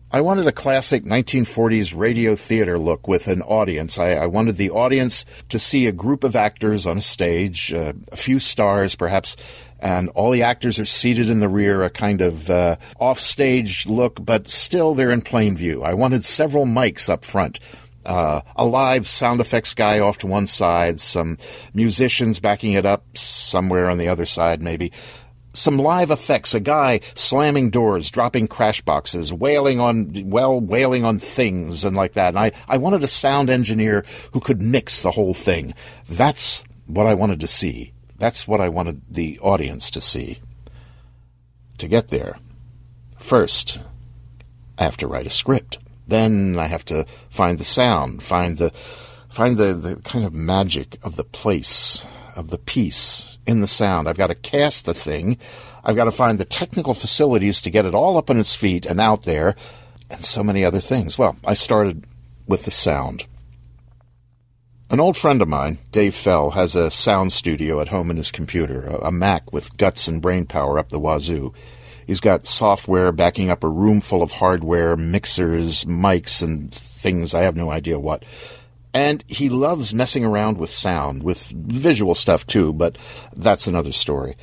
I 0.10 0.22
wanted 0.22 0.48
a 0.48 0.54
classic 0.54 1.04
1940s 1.04 1.94
radio 1.94 2.36
theater 2.36 2.80
look 2.80 3.10
with 3.10 3.28
an 3.28 3.42
audience. 3.42 4.00
I, 4.00 4.12
I 4.12 4.26
wanted 4.28 4.56
the 4.56 4.70
audience 4.70 5.26
to 5.50 5.60
see 5.60 5.86
a 5.86 5.92
group 5.92 6.24
of 6.24 6.36
actors 6.36 6.86
on 6.86 6.98
a 6.98 7.02
stage, 7.02 7.74
uh, 7.74 7.92
a 8.12 8.16
few 8.16 8.40
stars, 8.40 8.96
perhaps 8.96 9.36
and 9.80 10.10
all 10.10 10.32
the 10.32 10.44
actors 10.44 10.80
are 10.80 10.86
seated 10.86 11.30
in 11.30 11.40
the 11.40 11.50
rear, 11.50 11.84
a 11.84 11.90
kind 11.90 12.22
of 12.22 12.50
uh, 12.50 12.78
offstage 13.00 13.86
look, 13.86 14.24
but 14.24 14.50
still 14.50 14.94
they're 14.94 15.12
in 15.12 15.22
plain 15.22 15.56
view. 15.56 15.84
I 15.84 15.94
wanted 15.94 16.26
several 16.26 16.66
mics 16.66 17.10
up 17.10 17.24
front. 17.24 17.60
Uh, 18.06 18.42
a 18.56 18.66
live 18.66 19.08
sound 19.08 19.42
effects 19.42 19.74
guy 19.74 20.00
off 20.00 20.18
to 20.20 20.28
one 20.28 20.48
side, 20.48 21.02
some 21.02 21.38
musicians 21.74 22.40
backing 22.40 22.74
it 22.74 22.86
up 22.86 23.06
somewhere 23.18 23.90
on 23.90 23.98
the 23.98 24.08
other 24.08 24.26
side, 24.26 24.62
maybe. 24.62 24.94
Some 25.58 25.78
live 25.78 26.12
effects, 26.12 26.54
a 26.54 26.60
guy 26.60 27.00
slamming 27.16 27.72
doors, 27.72 28.12
dropping 28.12 28.48
crash 28.48 28.82
boxes, 28.82 29.34
wailing 29.34 29.80
on, 29.80 30.30
well, 30.30 30.62
wailing 30.62 31.04
on 31.04 31.18
things 31.18 31.84
and 31.84 31.96
like 31.96 32.14
that. 32.14 32.30
And 32.30 32.40
I, 32.40 32.52
I 32.68 32.78
wanted 32.78 33.04
a 33.04 33.08
sound 33.08 33.50
engineer 33.50 34.06
who 34.34 34.40
could 34.40 34.62
mix 34.62 35.02
the 35.02 35.10
whole 35.10 35.34
thing. 35.34 35.74
That's 36.08 36.64
what 36.86 37.08
I 37.08 37.16
wanted 37.16 37.40
to 37.40 37.48
see. 37.48 37.92
That's 38.20 38.48
what 38.48 38.62
I 38.62 38.70
wanted 38.70 39.02
the 39.10 39.40
audience 39.40 39.90
to 39.92 40.02
see. 40.02 40.40
To 41.80 41.88
get 41.88 42.10
there, 42.10 42.38
first, 43.18 43.80
I 44.78 44.84
have 44.84 44.98
to 44.98 45.08
write 45.08 45.26
a 45.26 45.32
script. 45.32 45.80
Then 46.08 46.60
I 46.60 46.68
have 46.68 46.86
to 46.86 47.08
find 47.32 47.58
the 47.58 47.66
sound, 47.66 48.22
find 48.22 48.60
the 48.60 48.70
find 49.30 49.58
the, 49.58 49.74
the 49.74 49.96
kind 49.98 50.24
of 50.24 50.36
magic 50.36 51.00
of 51.02 51.16
the 51.16 51.24
place, 51.24 52.06
of 52.38 52.50
the 52.50 52.58
piece 52.58 53.38
in 53.46 53.60
the 53.62 53.68
sound. 53.68 54.08
I've 54.08 54.18
got 54.18 54.28
to 54.28 54.36
cast 54.36 54.86
the 54.86 54.94
thing. 54.94 55.38
I've 55.84 55.96
got 55.96 56.06
to 56.06 56.12
find 56.12 56.38
the 56.38 56.46
technical 56.46 56.94
facilities 56.94 57.62
to 57.62 57.70
get 57.70 57.86
it 57.86 57.96
all 57.96 58.18
up 58.18 58.30
on 58.30 58.40
its 58.40 58.56
feet 58.56 58.86
and 58.86 59.02
out 59.02 59.24
there, 59.24 59.56
and 60.10 60.24
so 60.24 60.44
many 60.44 60.64
other 60.64 60.80
things. 60.80 61.18
Well, 61.18 61.36
I 61.46 61.56
started 61.56 62.06
with 62.48 62.64
the 62.66 62.72
sound. 62.72 63.26
An 64.90 65.02
old 65.02 65.18
friend 65.18 65.42
of 65.42 65.50
mine, 65.50 65.80
Dave 65.92 66.16
Fell, 66.16 66.52
has 66.52 66.78
a 66.78 66.90
sound 66.90 67.34
studio 67.34 67.82
at 67.82 67.90
home 67.90 68.10
in 68.10 68.16
his 68.16 68.32
computer, 68.32 68.86
a 68.86 69.12
Mac 69.12 69.52
with 69.52 69.76
guts 69.76 70.08
and 70.08 70.22
brain 70.22 70.46
power 70.46 70.80
up 70.80 70.90
the 70.90 71.00
wazoo. 71.00 71.54
He's 72.06 72.22
got 72.22 72.48
software 72.48 73.12
backing 73.12 73.50
up 73.50 73.66
a 73.66 73.70
room 73.70 74.00
full 74.00 74.24
of 74.24 74.32
hardware, 74.32 74.96
mixers, 74.96 75.84
mics, 75.84 76.42
and 76.42 76.74
things 76.74 77.36
I 77.36 77.42
have 77.42 77.58
no 77.58 77.70
idea 77.70 78.00
what. 78.00 78.24
And 78.98 79.24
he 79.28 79.50
loves 79.50 79.94
messing 79.94 80.26
around 80.26 80.58
with 80.58 80.72
sound, 80.72 81.22
with 81.22 81.52
visual 81.52 82.16
stuff 82.16 82.48
too, 82.48 82.74
but 82.74 82.98
that's 83.36 83.68
another 83.68 83.92
story. 83.92 84.38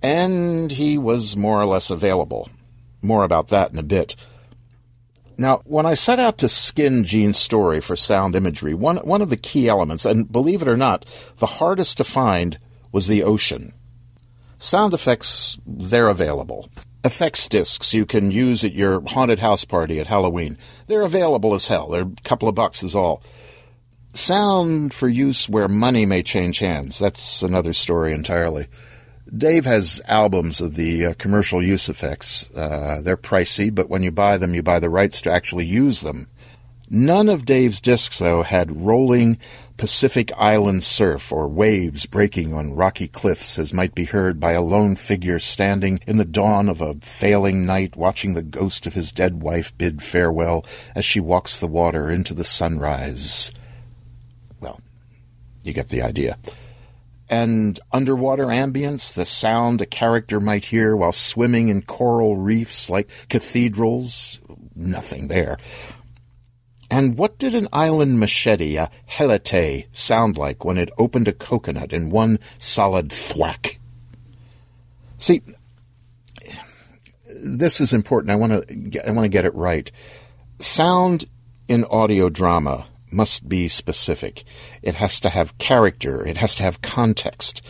And 0.00 0.70
he 0.70 0.96
was 0.96 1.36
more 1.36 1.60
or 1.60 1.66
less 1.66 1.90
available. 1.90 2.48
More 3.02 3.24
about 3.24 3.48
that 3.48 3.72
in 3.72 3.78
a 3.78 3.82
bit. 3.82 4.14
Now, 5.36 5.62
when 5.64 5.86
I 5.86 5.94
set 5.94 6.20
out 6.20 6.38
to 6.38 6.48
skin 6.48 7.02
Gene's 7.02 7.38
story 7.38 7.80
for 7.80 7.96
sound 7.96 8.36
imagery, 8.36 8.74
one, 8.74 8.98
one 8.98 9.22
of 9.22 9.28
the 9.28 9.36
key 9.36 9.68
elements, 9.68 10.04
and 10.04 10.30
believe 10.30 10.62
it 10.62 10.68
or 10.68 10.76
not, 10.76 11.04
the 11.38 11.46
hardest 11.46 11.98
to 11.98 12.04
find 12.04 12.58
was 12.92 13.08
the 13.08 13.24
ocean. 13.24 13.72
Sound 14.56 14.94
effects, 14.94 15.58
they're 15.66 16.10
available. 16.10 16.68
Effects 17.02 17.48
discs 17.48 17.92
you 17.92 18.06
can 18.06 18.30
use 18.30 18.62
at 18.62 18.72
your 18.72 19.00
haunted 19.00 19.40
house 19.40 19.64
party 19.64 19.98
at 19.98 20.06
Halloween. 20.06 20.58
They're 20.86 21.02
available 21.02 21.54
as 21.54 21.66
hell. 21.66 21.88
They're 21.88 22.02
a 22.02 22.22
couple 22.22 22.48
of 22.48 22.54
bucks 22.54 22.84
is 22.84 22.94
all. 22.94 23.24
Sound 24.12 24.92
for 24.92 25.08
use 25.08 25.48
where 25.48 25.68
money 25.68 26.04
may 26.04 26.22
change 26.22 26.58
hands. 26.58 26.98
That's 26.98 27.42
another 27.42 27.72
story 27.72 28.12
entirely. 28.12 28.66
Dave 29.36 29.64
has 29.64 30.02
albums 30.06 30.60
of 30.60 30.74
the 30.74 31.06
uh, 31.06 31.14
commercial 31.14 31.62
use 31.62 31.88
effects. 31.88 32.50
Uh, 32.50 33.00
they're 33.04 33.16
pricey, 33.16 33.72
but 33.72 33.88
when 33.88 34.02
you 34.02 34.10
buy 34.10 34.36
them, 34.36 34.54
you 34.54 34.62
buy 34.62 34.80
the 34.80 34.88
rights 34.88 35.20
to 35.22 35.30
actually 35.30 35.66
use 35.66 36.00
them. 36.00 36.26
None 36.92 37.28
of 37.28 37.44
Dave's 37.44 37.80
discs, 37.80 38.18
though, 38.18 38.42
had 38.42 38.82
rolling 38.82 39.38
Pacific 39.76 40.32
Island 40.36 40.82
surf 40.82 41.30
or 41.30 41.46
waves 41.46 42.04
breaking 42.06 42.52
on 42.52 42.74
rocky 42.74 43.06
cliffs 43.06 43.60
as 43.60 43.72
might 43.72 43.94
be 43.94 44.06
heard 44.06 44.40
by 44.40 44.52
a 44.52 44.60
lone 44.60 44.96
figure 44.96 45.38
standing 45.38 46.00
in 46.08 46.16
the 46.16 46.24
dawn 46.24 46.68
of 46.68 46.80
a 46.80 46.96
failing 46.96 47.64
night 47.64 47.94
watching 47.94 48.34
the 48.34 48.42
ghost 48.42 48.88
of 48.88 48.94
his 48.94 49.12
dead 49.12 49.40
wife 49.40 49.72
bid 49.78 50.02
farewell 50.02 50.66
as 50.96 51.04
she 51.04 51.20
walks 51.20 51.60
the 51.60 51.68
water 51.68 52.10
into 52.10 52.34
the 52.34 52.44
sunrise. 52.44 53.52
You 55.70 55.74
get 55.74 55.88
the 55.88 56.02
idea 56.02 56.36
and 57.30 57.78
underwater 57.92 58.46
ambience, 58.46 59.14
the 59.14 59.24
sound 59.24 59.80
a 59.80 59.86
character 59.86 60.40
might 60.40 60.64
hear 60.64 60.96
while 60.96 61.12
swimming 61.12 61.68
in 61.68 61.82
coral 61.82 62.36
reefs 62.36 62.90
like 62.90 63.08
cathedrals, 63.28 64.40
nothing 64.74 65.28
there. 65.28 65.56
And 66.90 67.16
what 67.16 67.38
did 67.38 67.54
an 67.54 67.68
island 67.72 68.18
machete, 68.18 68.74
a 68.74 68.90
helite, 69.08 69.86
sound 69.92 70.36
like 70.36 70.64
when 70.64 70.76
it 70.76 70.90
opened 70.98 71.28
a 71.28 71.32
coconut 71.32 71.92
in 71.92 72.10
one 72.10 72.40
solid 72.58 73.12
thwack? 73.12 73.78
See, 75.18 75.42
this 77.28 77.80
is 77.80 77.92
important. 77.92 78.32
I 78.32 78.34
want 78.34 78.66
to 78.66 79.08
I 79.08 79.12
want 79.12 79.24
to 79.24 79.28
get 79.28 79.44
it 79.44 79.54
right. 79.54 79.90
Sound 80.58 81.26
in 81.68 81.84
audio 81.84 82.28
drama 82.28 82.86
must 83.12 83.48
be 83.48 83.68
specific. 83.68 84.44
It 84.82 84.94
has 84.96 85.20
to 85.20 85.28
have 85.30 85.58
character. 85.58 86.26
It 86.26 86.36
has 86.38 86.54
to 86.56 86.62
have 86.62 86.82
context. 86.82 87.62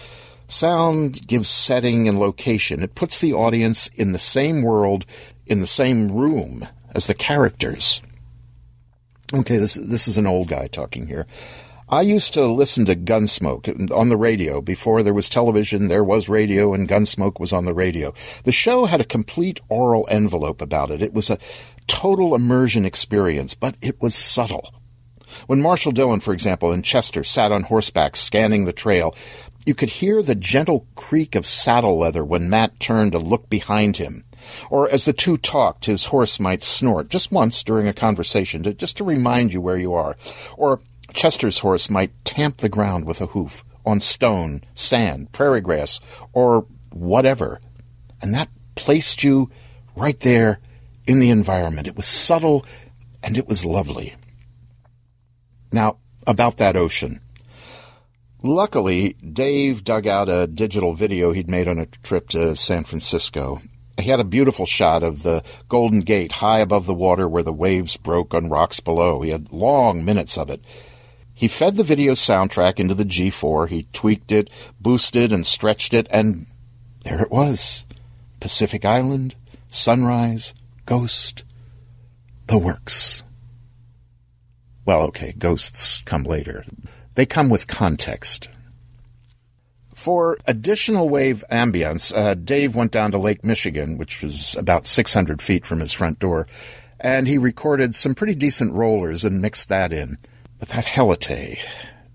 Sound 0.48 1.26
gives 1.26 1.48
setting 1.48 2.08
and 2.08 2.18
location. 2.18 2.82
It 2.82 2.94
puts 2.94 3.20
the 3.20 3.32
audience 3.32 3.88
in 3.94 4.12
the 4.12 4.18
same 4.18 4.62
world, 4.62 5.06
in 5.46 5.60
the 5.60 5.66
same 5.66 6.10
room 6.10 6.66
as 6.94 7.06
the 7.06 7.14
characters. 7.14 8.02
Okay, 9.32 9.58
this, 9.58 9.74
this 9.74 10.08
is 10.08 10.16
an 10.16 10.26
old 10.26 10.48
guy 10.48 10.66
talking 10.66 11.06
here. 11.06 11.26
I 11.88 12.02
used 12.02 12.34
to 12.34 12.46
listen 12.46 12.84
to 12.84 12.94
Gunsmoke 12.94 13.90
on 13.90 14.10
the 14.10 14.16
radio. 14.16 14.60
Before 14.60 15.02
there 15.02 15.14
was 15.14 15.28
television, 15.28 15.88
there 15.88 16.04
was 16.04 16.28
radio, 16.28 16.72
and 16.72 16.88
Gunsmoke 16.88 17.40
was 17.40 17.52
on 17.52 17.64
the 17.64 17.74
radio. 17.74 18.14
The 18.44 18.52
show 18.52 18.84
had 18.84 19.00
a 19.00 19.04
complete 19.04 19.60
aural 19.68 20.06
envelope 20.08 20.62
about 20.62 20.92
it. 20.92 21.02
It 21.02 21.12
was 21.12 21.30
a 21.30 21.38
total 21.88 22.36
immersion 22.36 22.84
experience, 22.84 23.54
but 23.54 23.74
it 23.80 24.00
was 24.00 24.14
subtle. 24.14 24.72
When 25.46 25.62
Marshal 25.62 25.92
Dillon, 25.92 26.20
for 26.20 26.32
example, 26.32 26.72
in 26.72 26.82
Chester 26.82 27.24
sat 27.24 27.52
on 27.52 27.64
horseback 27.64 28.16
scanning 28.16 28.64
the 28.64 28.72
trail, 28.72 29.14
you 29.66 29.74
could 29.74 29.90
hear 29.90 30.22
the 30.22 30.34
gentle 30.34 30.86
creak 30.94 31.34
of 31.34 31.46
saddle 31.46 31.98
leather 31.98 32.24
when 32.24 32.50
Matt 32.50 32.80
turned 32.80 33.12
to 33.12 33.18
look 33.18 33.48
behind 33.48 33.98
him. 33.98 34.24
Or 34.70 34.88
as 34.88 35.04
the 35.04 35.12
two 35.12 35.36
talked, 35.36 35.84
his 35.84 36.06
horse 36.06 36.40
might 36.40 36.62
snort 36.62 37.08
just 37.10 37.30
once 37.30 37.62
during 37.62 37.86
a 37.86 37.92
conversation, 37.92 38.62
to, 38.62 38.74
just 38.74 38.96
to 38.96 39.04
remind 39.04 39.52
you 39.52 39.60
where 39.60 39.76
you 39.76 39.94
are. 39.94 40.16
Or 40.56 40.80
Chester's 41.12 41.58
horse 41.58 41.90
might 41.90 42.12
tamp 42.24 42.58
the 42.58 42.68
ground 42.68 43.04
with 43.04 43.20
a 43.20 43.26
hoof 43.26 43.64
on 43.84 44.00
stone, 44.00 44.62
sand, 44.74 45.32
prairie 45.32 45.60
grass, 45.60 46.00
or 46.32 46.66
whatever. 46.90 47.60
And 48.22 48.34
that 48.34 48.48
placed 48.74 49.22
you 49.22 49.50
right 49.94 50.18
there 50.20 50.60
in 51.06 51.20
the 51.20 51.30
environment. 51.30 51.88
It 51.88 51.96
was 51.96 52.06
subtle 52.06 52.64
and 53.22 53.36
it 53.36 53.48
was 53.48 53.64
lovely. 53.64 54.14
Now, 55.72 55.98
about 56.26 56.56
that 56.58 56.76
ocean. 56.76 57.20
Luckily, 58.42 59.14
Dave 59.14 59.84
dug 59.84 60.06
out 60.06 60.28
a 60.28 60.46
digital 60.46 60.94
video 60.94 61.32
he'd 61.32 61.48
made 61.50 61.68
on 61.68 61.78
a 61.78 61.86
trip 61.86 62.28
to 62.30 62.56
San 62.56 62.84
Francisco. 62.84 63.60
He 63.98 64.08
had 64.08 64.20
a 64.20 64.24
beautiful 64.24 64.64
shot 64.64 65.02
of 65.02 65.22
the 65.22 65.42
Golden 65.68 66.00
Gate 66.00 66.32
high 66.32 66.60
above 66.60 66.86
the 66.86 66.94
water 66.94 67.28
where 67.28 67.42
the 67.42 67.52
waves 67.52 67.96
broke 67.98 68.32
on 68.32 68.48
rocks 68.48 68.80
below. 68.80 69.20
He 69.20 69.30
had 69.30 69.52
long 69.52 70.04
minutes 70.04 70.38
of 70.38 70.48
it. 70.48 70.64
He 71.34 71.48
fed 71.48 71.76
the 71.76 71.84
video 71.84 72.12
soundtrack 72.12 72.78
into 72.78 72.94
the 72.94 73.04
G4, 73.04 73.68
he 73.68 73.86
tweaked 73.92 74.32
it, 74.32 74.50
boosted 74.80 75.32
and 75.32 75.46
stretched 75.46 75.94
it, 75.94 76.06
and 76.10 76.46
there 77.04 77.20
it 77.22 77.30
was. 77.30 77.84
Pacific 78.40 78.84
Island, 78.84 79.34
Sunrise, 79.70 80.54
Ghost, 80.86 81.44
the 82.46 82.58
works. 82.58 83.22
Well, 84.84 85.02
okay, 85.02 85.34
ghosts 85.36 86.02
come 86.04 86.24
later. 86.24 86.64
They 87.14 87.26
come 87.26 87.50
with 87.50 87.66
context. 87.66 88.48
For 89.94 90.38
additional 90.46 91.10
wave 91.10 91.44
ambience, 91.52 92.16
uh, 92.16 92.34
Dave 92.34 92.74
went 92.74 92.90
down 92.90 93.10
to 93.10 93.18
Lake 93.18 93.44
Michigan, 93.44 93.98
which 93.98 94.22
was 94.22 94.56
about 94.56 94.86
600 94.86 95.42
feet 95.42 95.66
from 95.66 95.80
his 95.80 95.92
front 95.92 96.18
door, 96.18 96.46
and 96.98 97.28
he 97.28 97.36
recorded 97.36 97.94
some 97.94 98.14
pretty 98.14 98.34
decent 98.34 98.72
rollers 98.72 99.24
and 99.24 99.42
mixed 99.42 99.68
that 99.68 99.92
in. 99.92 100.16
But 100.58 100.70
that 100.70 100.86
Helite, 100.86 101.58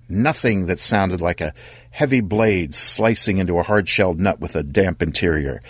nothing 0.10 0.66
that 0.66 0.80
sounded 0.80 1.22
like 1.22 1.42
a 1.42 1.54
heavy 1.92 2.22
blade 2.22 2.74
slicing 2.74 3.38
into 3.38 3.60
a 3.60 3.64
hard-shelled 3.64 4.20
nut 4.20 4.40
with 4.40 4.56
a 4.56 4.64
damp 4.64 5.04
interior. 5.04 5.62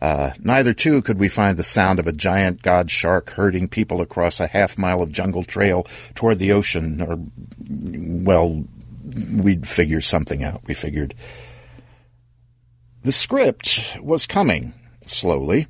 Uh, 0.00 0.32
neither, 0.40 0.72
too, 0.72 1.02
could 1.02 1.18
we 1.18 1.28
find 1.28 1.56
the 1.56 1.62
sound 1.62 1.98
of 1.98 2.06
a 2.06 2.12
giant 2.12 2.62
god 2.62 2.90
shark 2.90 3.30
herding 3.30 3.68
people 3.68 4.00
across 4.00 4.40
a 4.40 4.46
half 4.48 4.76
mile 4.76 5.00
of 5.02 5.12
jungle 5.12 5.44
trail 5.44 5.86
toward 6.14 6.38
the 6.38 6.52
ocean, 6.52 7.00
or, 7.00 7.18
well, 7.58 8.64
we'd 9.32 9.68
figure 9.68 10.00
something 10.00 10.42
out, 10.42 10.62
we 10.66 10.74
figured. 10.74 11.14
The 13.02 13.12
script 13.12 13.96
was 14.00 14.26
coming, 14.26 14.74
slowly. 15.06 15.66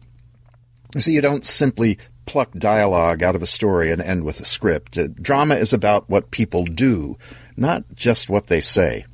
See, 0.96 1.12
you 1.12 1.20
don't 1.20 1.44
simply 1.44 1.98
pluck 2.26 2.52
dialogue 2.52 3.22
out 3.22 3.36
of 3.36 3.42
a 3.42 3.46
story 3.46 3.90
and 3.90 4.00
end 4.00 4.24
with 4.24 4.40
a 4.40 4.44
script. 4.44 4.96
Uh, 4.96 5.08
drama 5.20 5.56
is 5.56 5.72
about 5.72 6.08
what 6.08 6.30
people 6.30 6.64
do, 6.64 7.18
not 7.56 7.84
just 7.94 8.30
what 8.30 8.46
they 8.46 8.60
say. 8.60 9.04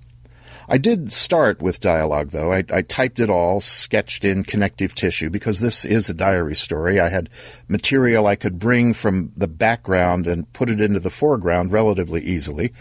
I 0.73 0.79
did 0.79 1.12
start 1.12 1.61
with 1.61 1.81
dialogue, 1.81 2.31
though. 2.31 2.53
I, 2.53 2.62
I, 2.73 2.83
typed 2.83 3.18
it 3.18 3.29
all, 3.29 3.61
sketched 3.61 4.25
in 4.25 4.45
connective 4.45 4.95
tissue, 4.95 5.29
because 5.29 5.59
this 5.59 5.85
is 5.85 6.09
a 6.09 6.14
diary 6.14 6.55
story. 6.55 7.01
I 7.01 7.09
had 7.09 7.29
material 7.66 8.29
I 8.29 8.37
could 8.37 8.61
bring 8.61 8.95
from 8.95 9.33
the 9.37 9.49
background 9.49 10.29
and 10.29 10.51
put 10.53 10.71
it 10.71 10.81
into 10.81 11.01
the 11.01 11.11
foreground 11.11 11.73
relatively 11.73 12.23
easily. 12.23 12.73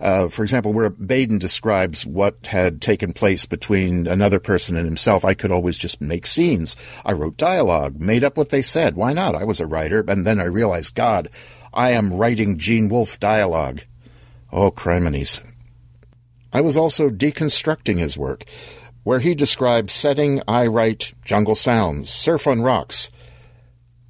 Uh, 0.00 0.26
for 0.26 0.42
example, 0.42 0.72
where 0.72 0.90
Baden 0.90 1.38
describes 1.38 2.04
what 2.04 2.48
had 2.48 2.82
taken 2.82 3.12
place 3.12 3.46
between 3.46 4.08
another 4.08 4.40
person 4.40 4.76
and 4.76 4.84
himself, 4.84 5.24
I 5.24 5.34
could 5.34 5.52
always 5.52 5.78
just 5.78 6.00
make 6.00 6.26
scenes. 6.26 6.74
I 7.06 7.12
wrote 7.12 7.36
dialogue, 7.36 8.00
made 8.00 8.24
up 8.24 8.36
what 8.36 8.48
they 8.48 8.62
said. 8.62 8.96
Why 8.96 9.12
not? 9.12 9.36
I 9.36 9.44
was 9.44 9.60
a 9.60 9.66
writer. 9.66 10.04
And 10.08 10.26
then 10.26 10.40
I 10.40 10.44
realized, 10.46 10.96
God, 10.96 11.28
I 11.72 11.92
am 11.92 12.14
writing 12.14 12.58
Gene 12.58 12.88
Wolfe 12.88 13.20
dialogue. 13.20 13.82
Oh, 14.52 14.72
criminies. 14.72 15.40
I 16.52 16.60
was 16.60 16.76
also 16.76 17.10
deconstructing 17.10 17.98
his 17.98 18.16
work. 18.16 18.44
Where 19.04 19.20
he 19.20 19.34
describes 19.34 19.92
setting, 19.92 20.42
I 20.46 20.66
write 20.66 21.14
jungle 21.24 21.54
sounds, 21.54 22.10
surf 22.10 22.46
on 22.46 22.62
rocks. 22.62 23.10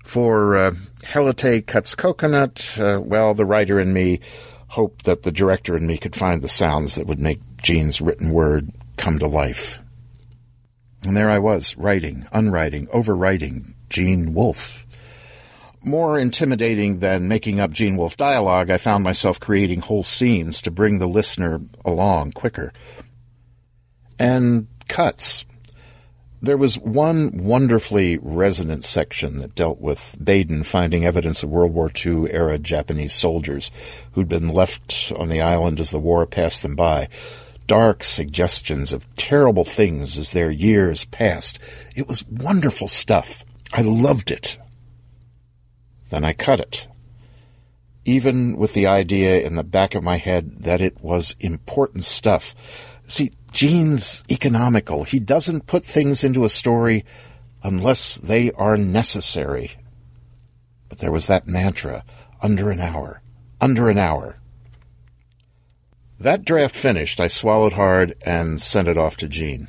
For 0.04 0.56
uh, 0.56 0.70
Helite 1.02 1.66
Cuts 1.66 1.94
Coconut, 1.94 2.78
uh, 2.80 3.00
well, 3.00 3.34
the 3.34 3.44
writer 3.44 3.78
in 3.78 3.92
me 3.92 4.20
hoped 4.68 5.04
that 5.04 5.22
the 5.22 5.30
director 5.30 5.76
and 5.76 5.86
me 5.86 5.98
could 5.98 6.16
find 6.16 6.42
the 6.42 6.48
sounds 6.48 6.96
that 6.96 7.06
would 7.06 7.20
make 7.20 7.40
Gene's 7.62 8.00
written 8.00 8.30
word 8.30 8.72
come 8.96 9.18
to 9.18 9.26
life. 9.26 9.80
And 11.04 11.16
there 11.16 11.30
I 11.30 11.38
was, 11.38 11.76
writing, 11.76 12.26
unwriting, 12.32 12.88
overwriting 12.88 13.74
Gene 13.88 14.34
Wolfe. 14.34 14.84
More 15.88 16.18
intimidating 16.18 16.98
than 16.98 17.28
making 17.28 17.60
up 17.60 17.70
Gene 17.70 17.96
Wolfe 17.96 18.18
dialogue, 18.18 18.70
I 18.70 18.76
found 18.76 19.04
myself 19.04 19.40
creating 19.40 19.80
whole 19.80 20.02
scenes 20.02 20.60
to 20.60 20.70
bring 20.70 20.98
the 20.98 21.06
listener 21.06 21.62
along 21.82 22.32
quicker. 22.32 22.74
And 24.18 24.66
cuts. 24.86 25.46
There 26.42 26.58
was 26.58 26.78
one 26.78 27.42
wonderfully 27.42 28.18
resonant 28.20 28.84
section 28.84 29.38
that 29.38 29.54
dealt 29.54 29.80
with 29.80 30.14
Baden 30.22 30.64
finding 30.64 31.06
evidence 31.06 31.42
of 31.42 31.48
World 31.48 31.72
War 31.72 31.90
II 31.90 32.30
era 32.30 32.58
Japanese 32.58 33.14
soldiers 33.14 33.70
who'd 34.12 34.28
been 34.28 34.48
left 34.48 35.10
on 35.16 35.30
the 35.30 35.40
island 35.40 35.80
as 35.80 35.90
the 35.90 35.98
war 35.98 36.26
passed 36.26 36.60
them 36.60 36.76
by. 36.76 37.08
Dark 37.66 38.04
suggestions 38.04 38.92
of 38.92 39.06
terrible 39.16 39.64
things 39.64 40.18
as 40.18 40.32
their 40.32 40.50
years 40.50 41.06
passed. 41.06 41.58
It 41.96 42.06
was 42.06 42.28
wonderful 42.28 42.88
stuff. 42.88 43.42
I 43.72 43.80
loved 43.80 44.30
it. 44.30 44.58
Then 46.10 46.24
I 46.24 46.32
cut 46.32 46.60
it. 46.60 46.88
Even 48.04 48.56
with 48.56 48.72
the 48.72 48.86
idea 48.86 49.40
in 49.40 49.56
the 49.56 49.64
back 49.64 49.94
of 49.94 50.02
my 50.02 50.16
head 50.16 50.62
that 50.64 50.80
it 50.80 51.00
was 51.02 51.36
important 51.40 52.04
stuff. 52.04 52.54
See, 53.06 53.32
Gene's 53.52 54.24
economical. 54.30 55.04
He 55.04 55.18
doesn't 55.18 55.66
put 55.66 55.84
things 55.84 56.24
into 56.24 56.44
a 56.44 56.50
story 56.50 57.04
unless 57.62 58.16
they 58.16 58.50
are 58.52 58.76
necessary. 58.76 59.72
But 60.88 60.98
there 60.98 61.12
was 61.12 61.26
that 61.26 61.46
mantra 61.46 62.04
under 62.40 62.70
an 62.70 62.80
hour, 62.80 63.20
under 63.60 63.90
an 63.90 63.98
hour. 63.98 64.38
That 66.20 66.44
draft 66.44 66.74
finished, 66.74 67.20
I 67.20 67.28
swallowed 67.28 67.74
hard 67.74 68.14
and 68.24 68.60
sent 68.60 68.88
it 68.88 68.98
off 68.98 69.16
to 69.18 69.28
Gene. 69.28 69.68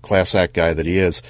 Class 0.00 0.34
act 0.34 0.54
guy 0.54 0.72
that 0.72 0.86
he 0.86 0.98
is, 0.98 1.22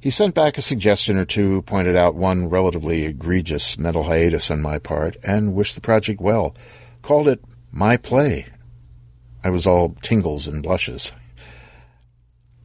he 0.00 0.10
sent 0.10 0.34
back 0.34 0.56
a 0.56 0.62
suggestion 0.62 1.16
or 1.16 1.24
two, 1.24 1.62
pointed 1.62 1.96
out 1.96 2.14
one 2.14 2.48
relatively 2.48 3.04
egregious 3.04 3.76
mental 3.78 4.04
hiatus 4.04 4.50
on 4.50 4.62
my 4.62 4.78
part, 4.78 5.16
and 5.24 5.54
wished 5.54 5.74
the 5.74 5.80
project 5.80 6.20
well. 6.20 6.54
Called 7.02 7.28
it 7.28 7.42
my 7.72 7.96
play. 7.96 8.46
I 9.42 9.50
was 9.50 9.66
all 9.66 9.96
tingles 10.02 10.46
and 10.46 10.62
blushes. 10.62 11.12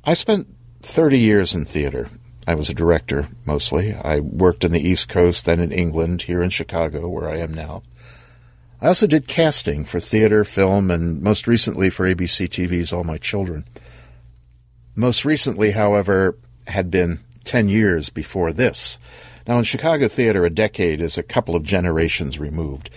I 0.04 0.14
spent 0.14 0.48
30 0.82 1.18
years 1.18 1.56
in 1.56 1.66
theater. 1.66 2.10
I 2.46 2.56
was 2.56 2.70
a 2.70 2.74
director, 2.74 3.30
mostly. 3.46 3.94
I 3.94 4.20
worked 4.20 4.64
in 4.64 4.72
the 4.72 4.86
East 4.86 5.08
Coast, 5.08 5.46
then 5.46 5.60
in 5.60 5.72
England, 5.72 6.24
here 6.24 6.44
in 6.44 6.50
Chicago, 6.50 7.08
where 7.08 7.30
I 7.30 7.38
am 7.38 7.54
now. 7.54 7.84
I 8.82 8.88
also 8.88 9.08
did 9.08 9.28
casting 9.28 9.86
for 9.86 10.02
theater, 10.02 10.44
film, 10.44 10.92
and 10.92 11.22
most 11.22 11.48
recently 11.48 11.90
for 11.90 12.06
ABC 12.06 12.50
TV's 12.50 12.92
All 12.92 13.06
My 13.06 13.18
Children. 13.18 13.66
Most 14.94 15.24
recently, 15.24 15.72
however, 15.72 16.38
had 16.68 16.92
been 16.92 17.20
10 17.46 17.70
years 17.70 18.10
before 18.10 18.54
this. 18.54 19.00
Now, 19.48 19.58
in 19.58 19.64
Chicago 19.64 20.08
theater, 20.08 20.46
a 20.46 20.50
decade 20.50 21.02
is 21.02 21.18
a 21.18 21.24
couple 21.24 21.56
of 21.56 21.64
generations 21.64 22.40
removed 22.40 22.90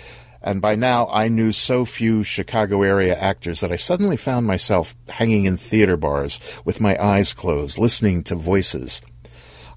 and 0.46 0.62
by 0.62 0.76
now 0.76 1.08
I 1.08 1.26
knew 1.26 1.50
so 1.50 1.84
few 1.84 2.22
Chicago 2.22 2.82
area 2.82 3.18
actors 3.18 3.60
that 3.60 3.72
I 3.72 3.76
suddenly 3.76 4.16
found 4.16 4.46
myself 4.46 4.94
hanging 5.08 5.44
in 5.44 5.56
theater 5.56 5.96
bars 5.96 6.38
with 6.64 6.80
my 6.80 6.96
eyes 7.04 7.32
closed, 7.32 7.78
listening 7.78 8.22
to 8.24 8.36
voices. 8.36 9.02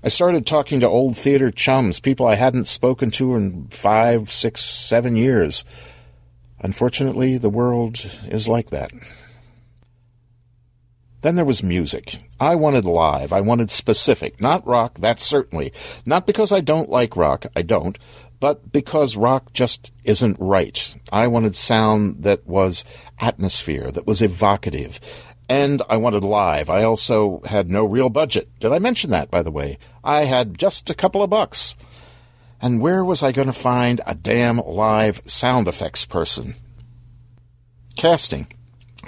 I 0.04 0.10
started 0.10 0.46
talking 0.46 0.80
to 0.82 0.88
old 0.88 1.18
theater 1.18 1.50
chums, 1.50 2.00
people 2.00 2.28
I 2.28 2.36
hadn't 2.36 2.68
spoken 2.68 3.10
to 3.12 3.34
in 3.34 3.68
five, 3.70 4.32
six, 4.32 4.64
seven 4.64 5.16
years. 5.16 5.66
Unfortunately, 6.60 7.40
the 7.40 7.50
world 7.50 8.06
is 8.28 8.48
like 8.48 8.70
that. 8.70 8.92
Then 11.24 11.36
there 11.36 11.46
was 11.46 11.64
music. 11.64 12.22
I 12.40 12.56
wanted 12.56 12.86
live. 12.86 13.34
I 13.34 13.42
wanted 13.42 13.70
specific. 13.70 14.40
Not 14.40 14.66
rock, 14.66 14.98
that's 15.00 15.24
certainly. 15.24 15.74
Not 16.06 16.26
because 16.26 16.52
I 16.52 16.62
don't 16.62 16.90
like 16.90 17.18
rock, 17.18 17.46
I 17.56 17.62
don't, 17.62 17.98
but 18.40 18.72
because 18.72 19.18
rock 19.18 19.52
just 19.54 19.92
isn't 20.04 20.38
right. 20.40 20.96
I 21.12 21.28
wanted 21.28 21.56
sound 21.56 22.24
that 22.24 22.48
was 22.48 22.86
atmosphere, 23.20 23.92
that 23.92 24.08
was 24.08 24.22
evocative. 24.22 25.00
And 25.50 25.82
I 25.90 25.98
wanted 25.98 26.24
live. 26.24 26.70
I 26.70 26.84
also 26.84 27.42
had 27.46 27.72
no 27.72 27.84
real 27.84 28.10
budget. 28.10 28.48
Did 28.60 28.72
I 28.72 28.80
mention 28.80 29.10
that, 29.10 29.32
by 29.32 29.42
the 29.42 29.52
way? 29.52 29.80
I 30.04 30.26
had 30.26 30.60
just 30.60 30.90
a 30.92 30.96
couple 30.96 31.24
of 31.24 31.32
bucks. 31.32 31.76
And 32.62 32.80
where 32.80 33.04
was 33.04 33.24
I 33.24 33.32
going 33.32 33.48
to 33.48 33.54
find 33.54 34.00
a 34.06 34.14
damn 34.14 34.58
live 34.58 35.22
sound 35.26 35.68
effects 35.68 36.06
person? 36.06 36.56
Casting. 37.96 38.48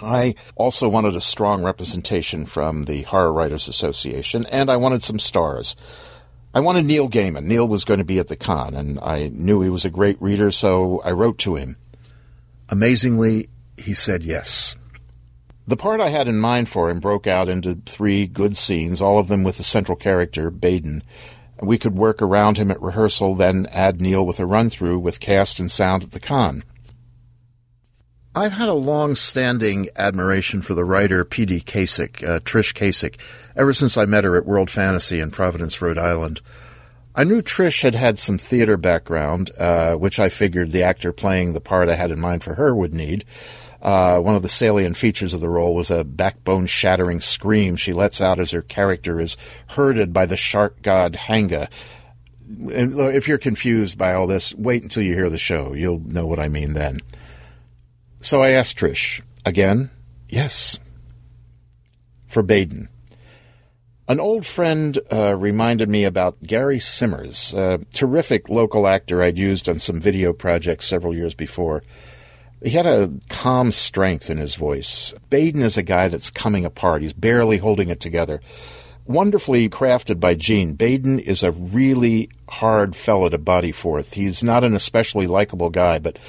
I 0.01 0.35
also 0.55 0.87
wanted 0.87 1.15
a 1.15 1.21
strong 1.21 1.63
representation 1.63 2.45
from 2.45 2.83
the 2.83 3.03
Horror 3.03 3.33
Writers 3.33 3.67
Association, 3.67 4.45
and 4.47 4.69
I 4.69 4.77
wanted 4.77 5.03
some 5.03 5.19
stars. 5.19 5.75
I 6.53 6.59
wanted 6.59 6.85
Neil 6.85 7.09
Gaiman. 7.09 7.45
Neil 7.45 7.67
was 7.67 7.85
going 7.85 7.99
to 7.99 8.05
be 8.05 8.19
at 8.19 8.27
the 8.27 8.35
con, 8.35 8.73
and 8.75 8.99
I 8.99 9.29
knew 9.33 9.61
he 9.61 9.69
was 9.69 9.85
a 9.85 9.89
great 9.89 10.21
reader, 10.21 10.51
so 10.51 11.01
I 11.03 11.11
wrote 11.11 11.37
to 11.39 11.55
him. 11.55 11.77
Amazingly, 12.69 13.49
he 13.77 13.93
said 13.93 14.23
yes. 14.23 14.75
The 15.67 15.77
part 15.77 16.01
I 16.01 16.09
had 16.09 16.27
in 16.27 16.39
mind 16.39 16.69
for 16.69 16.89
him 16.89 16.99
broke 16.99 17.27
out 17.27 17.47
into 17.47 17.75
three 17.85 18.27
good 18.27 18.57
scenes, 18.57 19.01
all 19.01 19.19
of 19.19 19.27
them 19.27 19.43
with 19.43 19.57
the 19.57 19.63
central 19.63 19.95
character, 19.95 20.49
Baden. 20.49 21.03
We 21.61 21.77
could 21.77 21.95
work 21.95 22.21
around 22.21 22.57
him 22.57 22.71
at 22.71 22.81
rehearsal, 22.81 23.35
then 23.35 23.67
add 23.71 24.01
Neil 24.01 24.25
with 24.25 24.39
a 24.39 24.45
run 24.45 24.69
through 24.69 24.99
with 24.99 25.19
cast 25.19 25.59
and 25.59 25.69
sound 25.69 26.03
at 26.03 26.11
the 26.11 26.19
con. 26.19 26.63
I've 28.34 28.53
had 28.53 28.69
a 28.69 28.73
long-standing 28.73 29.89
admiration 29.97 30.61
for 30.61 30.73
the 30.73 30.86
writer 30.86 31.25
P.D. 31.25 31.61
Cacek, 31.61 32.23
uh, 32.23 32.39
Trish 32.39 32.73
Cacek, 32.73 33.17
ever 33.57 33.73
since 33.73 33.97
I 33.97 34.05
met 34.05 34.23
her 34.23 34.38
at 34.38 34.45
World 34.45 34.71
Fantasy 34.71 35.19
in 35.19 35.32
Providence, 35.32 35.82
Rhode 35.82 35.97
Island. 35.97 36.39
I 37.13 37.25
knew 37.25 37.41
Trish 37.41 37.82
had 37.82 37.93
had 37.93 38.19
some 38.19 38.38
theater 38.38 38.77
background, 38.77 39.51
uh, 39.57 39.95
which 39.95 40.17
I 40.17 40.29
figured 40.29 40.71
the 40.71 40.84
actor 40.84 41.11
playing 41.11 41.51
the 41.51 41.59
part 41.59 41.89
I 41.89 41.95
had 41.95 42.09
in 42.09 42.21
mind 42.21 42.41
for 42.41 42.55
her 42.55 42.73
would 42.73 42.93
need. 42.93 43.25
Uh, 43.82 44.21
one 44.21 44.36
of 44.36 44.43
the 44.43 44.47
salient 44.47 44.95
features 44.95 45.34
of 45.34 45.41
the 45.41 45.49
role 45.49 45.75
was 45.75 45.91
a 45.91 46.05
backbone 46.05 46.67
shattering 46.67 47.19
scream 47.19 47.75
she 47.75 47.91
lets 47.91 48.21
out 48.21 48.39
as 48.39 48.51
her 48.51 48.61
character 48.61 49.19
is 49.19 49.36
herded 49.67 50.13
by 50.13 50.25
the 50.25 50.38
shark 50.38 50.82
god 50.82 51.17
Hanga. 51.17 51.67
And 52.47 52.97
if 52.97 53.27
you're 53.27 53.38
confused 53.38 53.97
by 53.97 54.13
all 54.13 54.27
this, 54.27 54.53
wait 54.53 54.84
until 54.84 55.03
you 55.03 55.15
hear 55.15 55.29
the 55.29 55.38
show. 55.38 55.73
You'll 55.73 55.99
know 55.99 56.27
what 56.27 56.39
I 56.39 56.47
mean 56.47 56.73
then. 56.73 57.01
So 58.24 58.43
I 58.43 58.51
asked 58.51 58.78
Trish, 58.78 59.22
again, 59.45 59.89
yes, 60.30 60.80
for 62.28 62.43
Baden. 62.43 62.88
An 64.07 64.19
old 64.19 64.45
friend 64.45 64.99
uh, 65.11 65.36
reminded 65.36 65.89
me 65.89 66.03
about 66.03 66.43
Gary 66.43 66.78
Simmers, 66.78 67.51
a 67.55 67.80
terrific 67.93 68.47
local 68.47 68.88
actor 68.88 69.24
I'd 69.24 69.39
used 69.39 69.67
on 69.67 69.80
some 69.80 69.99
video 69.99 70.34
projects 70.34 70.86
several 70.86 71.15
years 71.15 71.34
before. 71.34 71.82
He 72.61 72.69
had 72.69 72.86
a 72.86 73.11
calm 73.30 73.72
strength 73.72 74.30
in 74.30 74.38
his 74.38 74.53
voice. 74.53 75.15
Baden 75.32 75.63
is 75.63 75.78
a 75.78 75.84
guy 75.84 76.07
that's 76.07 76.30
coming 76.30 76.63
apart. 76.63 77.01
He's 77.01 77.13
barely 77.13 77.57
holding 77.57 77.89
it 77.89 77.99
together. 77.99 78.39
Wonderfully 79.07 79.67
crafted 79.67 80.19
by 80.19 80.36
Gene, 80.36 80.74
Baden 80.76 81.17
is 81.17 81.41
a 81.41 81.51
really 81.51 82.30
hard 82.47 82.95
fellow 82.95 83.30
to 83.30 83.39
body 83.39 83.72
forth. 83.72 84.13
He's 84.13 84.43
not 84.43 84.63
an 84.63 84.76
especially 84.76 85.26
likable 85.26 85.72
guy, 85.72 85.97
but 85.97 86.19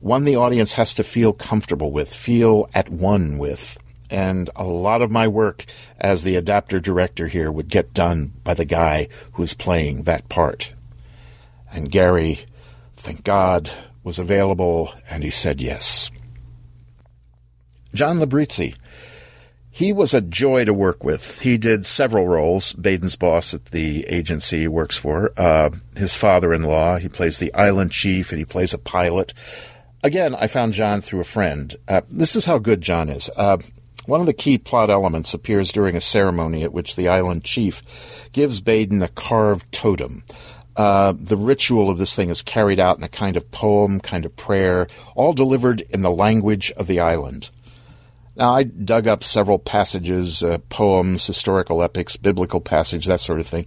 one 0.00 0.24
the 0.24 0.36
audience 0.36 0.74
has 0.74 0.94
to 0.94 1.04
feel 1.04 1.32
comfortable 1.32 1.92
with, 1.92 2.14
feel 2.14 2.68
at 2.74 2.88
one 2.88 3.38
with 3.38 3.78
and 4.10 4.50
a 4.56 4.64
lot 4.64 5.02
of 5.02 5.10
my 5.10 5.28
work 5.28 5.64
as 5.98 6.22
the 6.22 6.36
adapter 6.36 6.80
director 6.80 7.28
here 7.28 7.50
would 7.50 7.68
get 7.68 7.94
done 7.94 8.32
by 8.42 8.54
the 8.54 8.64
guy 8.64 9.08
who's 9.34 9.54
playing 9.54 10.02
that 10.02 10.28
part. 10.28 10.74
And 11.72 11.90
Gary, 11.90 12.40
thank 12.96 13.22
God, 13.22 13.70
was 14.02 14.18
available, 14.18 14.92
and 15.08 15.22
he 15.22 15.30
said 15.30 15.60
yes. 15.60 16.10
John 17.94 18.18
Labrizzi. 18.18 18.74
He 19.72 19.92
was 19.92 20.12
a 20.12 20.20
joy 20.20 20.64
to 20.64 20.74
work 20.74 21.04
with. 21.04 21.40
He 21.40 21.56
did 21.56 21.86
several 21.86 22.26
roles. 22.26 22.72
Baden's 22.72 23.14
boss 23.14 23.54
at 23.54 23.66
the 23.66 24.04
agency 24.08 24.60
he 24.60 24.68
works 24.68 24.98
for, 24.98 25.32
uh, 25.36 25.70
his 25.96 26.12
father-in-law. 26.12 26.96
He 26.96 27.08
plays 27.08 27.38
the 27.38 27.54
island 27.54 27.92
chief, 27.92 28.30
and 28.30 28.38
he 28.40 28.44
plays 28.44 28.74
a 28.74 28.78
pilot. 28.78 29.32
Again, 30.02 30.34
I 30.34 30.46
found 30.46 30.72
John 30.72 31.02
through 31.02 31.20
a 31.20 31.24
friend. 31.24 31.76
Uh, 31.86 32.00
this 32.08 32.34
is 32.34 32.46
how 32.46 32.58
good 32.58 32.80
John 32.80 33.10
is. 33.10 33.28
Uh, 33.36 33.58
one 34.06 34.20
of 34.20 34.26
the 34.26 34.32
key 34.32 34.56
plot 34.56 34.88
elements 34.88 35.34
appears 35.34 35.72
during 35.72 35.94
a 35.94 36.00
ceremony 36.00 36.62
at 36.62 36.72
which 36.72 36.96
the 36.96 37.08
island 37.08 37.44
chief 37.44 37.82
gives 38.32 38.62
Baden 38.62 39.02
a 39.02 39.08
carved 39.08 39.70
totem. 39.72 40.24
Uh, 40.74 41.12
the 41.14 41.36
ritual 41.36 41.90
of 41.90 41.98
this 41.98 42.14
thing 42.14 42.30
is 42.30 42.40
carried 42.40 42.80
out 42.80 42.96
in 42.96 43.04
a 43.04 43.08
kind 43.08 43.36
of 43.36 43.50
poem, 43.50 44.00
kind 44.00 44.24
of 44.24 44.34
prayer, 44.34 44.88
all 45.14 45.34
delivered 45.34 45.82
in 45.90 46.00
the 46.00 46.10
language 46.10 46.72
of 46.72 46.86
the 46.86 47.00
island. 47.00 47.50
Now, 48.36 48.54
I 48.54 48.62
dug 48.62 49.06
up 49.06 49.22
several 49.22 49.58
passages, 49.58 50.42
uh, 50.42 50.58
poems, 50.70 51.26
historical 51.26 51.82
epics, 51.82 52.16
biblical 52.16 52.60
passage, 52.60 53.04
that 53.04 53.20
sort 53.20 53.40
of 53.40 53.46
thing, 53.46 53.66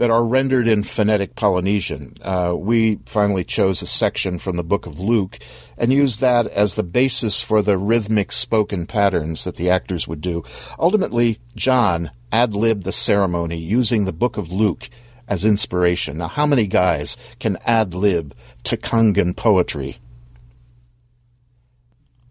that 0.00 0.10
are 0.10 0.24
rendered 0.24 0.66
in 0.66 0.82
phonetic 0.82 1.34
Polynesian. 1.34 2.14
Uh, 2.22 2.54
we 2.56 2.98
finally 3.04 3.44
chose 3.44 3.82
a 3.82 3.86
section 3.86 4.38
from 4.38 4.56
the 4.56 4.64
book 4.64 4.86
of 4.86 4.98
Luke 4.98 5.38
and 5.76 5.92
used 5.92 6.20
that 6.20 6.46
as 6.46 6.74
the 6.74 6.82
basis 6.82 7.42
for 7.42 7.60
the 7.60 7.76
rhythmic 7.76 8.32
spoken 8.32 8.86
patterns 8.86 9.44
that 9.44 9.56
the 9.56 9.68
actors 9.68 10.08
would 10.08 10.22
do. 10.22 10.42
Ultimately, 10.78 11.38
John 11.54 12.12
ad 12.32 12.54
libbed 12.54 12.84
the 12.84 12.92
ceremony 12.92 13.58
using 13.58 14.06
the 14.06 14.12
book 14.14 14.38
of 14.38 14.50
Luke 14.50 14.88
as 15.28 15.44
inspiration. 15.44 16.16
Now, 16.16 16.28
how 16.28 16.46
many 16.46 16.66
guys 16.66 17.18
can 17.38 17.58
ad 17.66 17.92
lib 17.92 18.34
Takangan 18.64 19.36
poetry? 19.36 19.98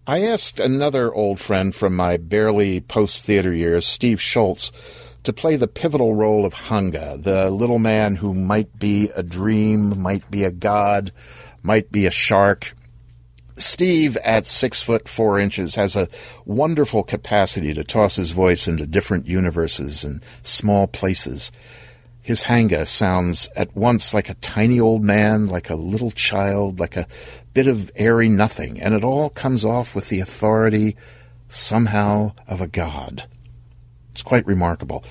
I 0.08 0.22
asked 0.22 0.60
another 0.60 1.14
old 1.14 1.40
friend 1.40 1.76
from 1.76 1.96
my 1.96 2.18
barely 2.18 2.82
post 2.82 3.26
theater 3.26 3.54
years, 3.54 3.86
Steve 3.86 4.20
Schultz, 4.20 4.72
to 5.24 5.34
play 5.34 5.56
the 5.56 5.68
pivotal 5.68 6.16
role 6.16 6.46
of 6.46 6.54
Hanga, 6.54 7.18
the 7.22 7.50
little 7.50 7.80
man 7.80 8.16
who 8.16 8.34
might 8.34 8.80
be 8.80 9.10
a 9.16 9.24
dream, 9.24 10.02
might 10.02 10.30
be 10.32 10.44
a 10.44 10.52
god, 10.52 11.12
might 11.62 11.92
be 11.92 12.06
a 12.06 12.12
shark. 12.12 12.74
Steve, 13.58 14.16
at 14.18 14.48
six 14.48 14.82
foot 14.82 15.10
four 15.10 15.38
inches, 15.38 15.76
has 15.76 15.96
a 15.98 16.08
wonderful 16.46 17.04
capacity 17.04 17.74
to 17.74 17.84
toss 17.84 18.16
his 18.16 18.32
voice 18.32 18.68
into 18.68 18.88
different 18.88 19.28
universes 19.28 20.06
and 20.06 20.22
small 20.42 20.88
places. 20.88 21.52
His 22.22 22.44
hanga 22.44 22.86
sounds 22.86 23.50
at 23.56 23.76
once 23.76 24.14
like 24.14 24.30
a 24.30 24.36
tiny 24.36 24.80
old 24.80 25.04
man, 25.04 25.48
like 25.48 25.70
a 25.70 25.76
little 25.76 26.12
child, 26.12 26.80
like 26.80 26.96
a 26.96 27.08
bit 27.54 27.68
of 27.68 27.92
airy 27.96 28.30
nothing, 28.30 28.80
and 28.80 28.94
it 28.94 29.04
all 29.04 29.30
comes 29.30 29.66
off 29.66 29.94
with 29.94 30.08
the 30.08 30.22
authority, 30.22 30.96
somehow, 31.50 32.34
of 32.48 32.62
a 32.62 32.68
god. 32.68 33.26
It's 34.20 34.24
quite 34.28 34.46
remarkable. 34.46 35.06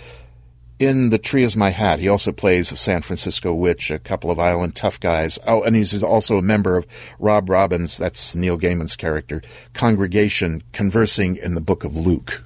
In 0.78 1.08
The 1.08 1.16
Tree 1.16 1.42
is 1.42 1.56
My 1.56 1.70
Hat, 1.70 1.98
he 1.98 2.10
also 2.10 2.30
plays 2.30 2.70
a 2.70 2.76
San 2.76 3.00
Francisco 3.00 3.54
witch, 3.54 3.90
a 3.90 3.98
couple 3.98 4.30
of 4.30 4.38
island 4.38 4.76
tough 4.76 5.00
guys. 5.00 5.38
Oh, 5.46 5.62
and 5.62 5.74
he's 5.74 6.02
also 6.02 6.36
a 6.36 6.42
member 6.42 6.76
of 6.76 6.86
Rob 7.18 7.48
Robbins, 7.48 7.96
that's 7.96 8.36
Neil 8.36 8.58
Gaiman's 8.58 8.96
character, 8.96 9.40
congregation 9.72 10.62
conversing 10.74 11.36
in 11.36 11.54
the 11.54 11.62
book 11.62 11.84
of 11.84 11.96
Luke, 11.96 12.44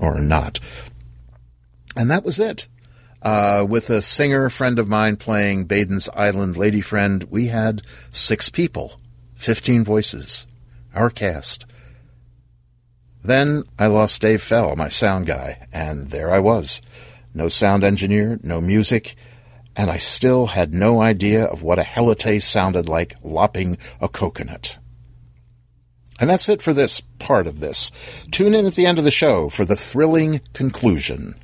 or 0.00 0.18
not. 0.18 0.58
And 1.96 2.10
that 2.10 2.24
was 2.24 2.40
it. 2.40 2.66
Uh, 3.22 3.64
with 3.68 3.88
a 3.88 4.02
singer 4.02 4.50
friend 4.50 4.80
of 4.80 4.88
mine 4.88 5.14
playing 5.14 5.66
Baden's 5.66 6.08
Island 6.08 6.56
lady 6.56 6.80
friend, 6.80 7.22
we 7.30 7.46
had 7.46 7.82
six 8.10 8.50
people, 8.50 8.98
15 9.36 9.84
voices, 9.84 10.48
our 10.96 11.10
cast. 11.10 11.64
Then 13.24 13.62
I 13.78 13.86
lost 13.86 14.22
Dave 14.22 14.42
Fell, 14.42 14.74
my 14.74 14.88
sound 14.88 15.26
guy, 15.26 15.66
and 15.72 16.10
there 16.10 16.32
I 16.32 16.40
was. 16.40 16.82
No 17.34 17.48
sound 17.48 17.84
engineer, 17.84 18.38
no 18.42 18.60
music, 18.60 19.14
and 19.76 19.90
I 19.90 19.98
still 19.98 20.46
had 20.46 20.74
no 20.74 21.00
idea 21.00 21.44
of 21.44 21.62
what 21.62 21.78
a 21.78 21.82
helite 21.82 22.42
sounded 22.42 22.88
like 22.88 23.16
lopping 23.22 23.78
a 24.00 24.08
coconut. 24.08 24.78
And 26.20 26.28
that's 26.28 26.48
it 26.48 26.62
for 26.62 26.74
this 26.74 27.00
part 27.00 27.46
of 27.46 27.60
this. 27.60 27.90
Tune 28.30 28.54
in 28.54 28.66
at 28.66 28.74
the 28.74 28.86
end 28.86 28.98
of 28.98 29.04
the 29.04 29.10
show 29.10 29.48
for 29.48 29.64
the 29.64 29.76
thrilling 29.76 30.40
conclusion. 30.52 31.34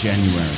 January. 0.00 0.56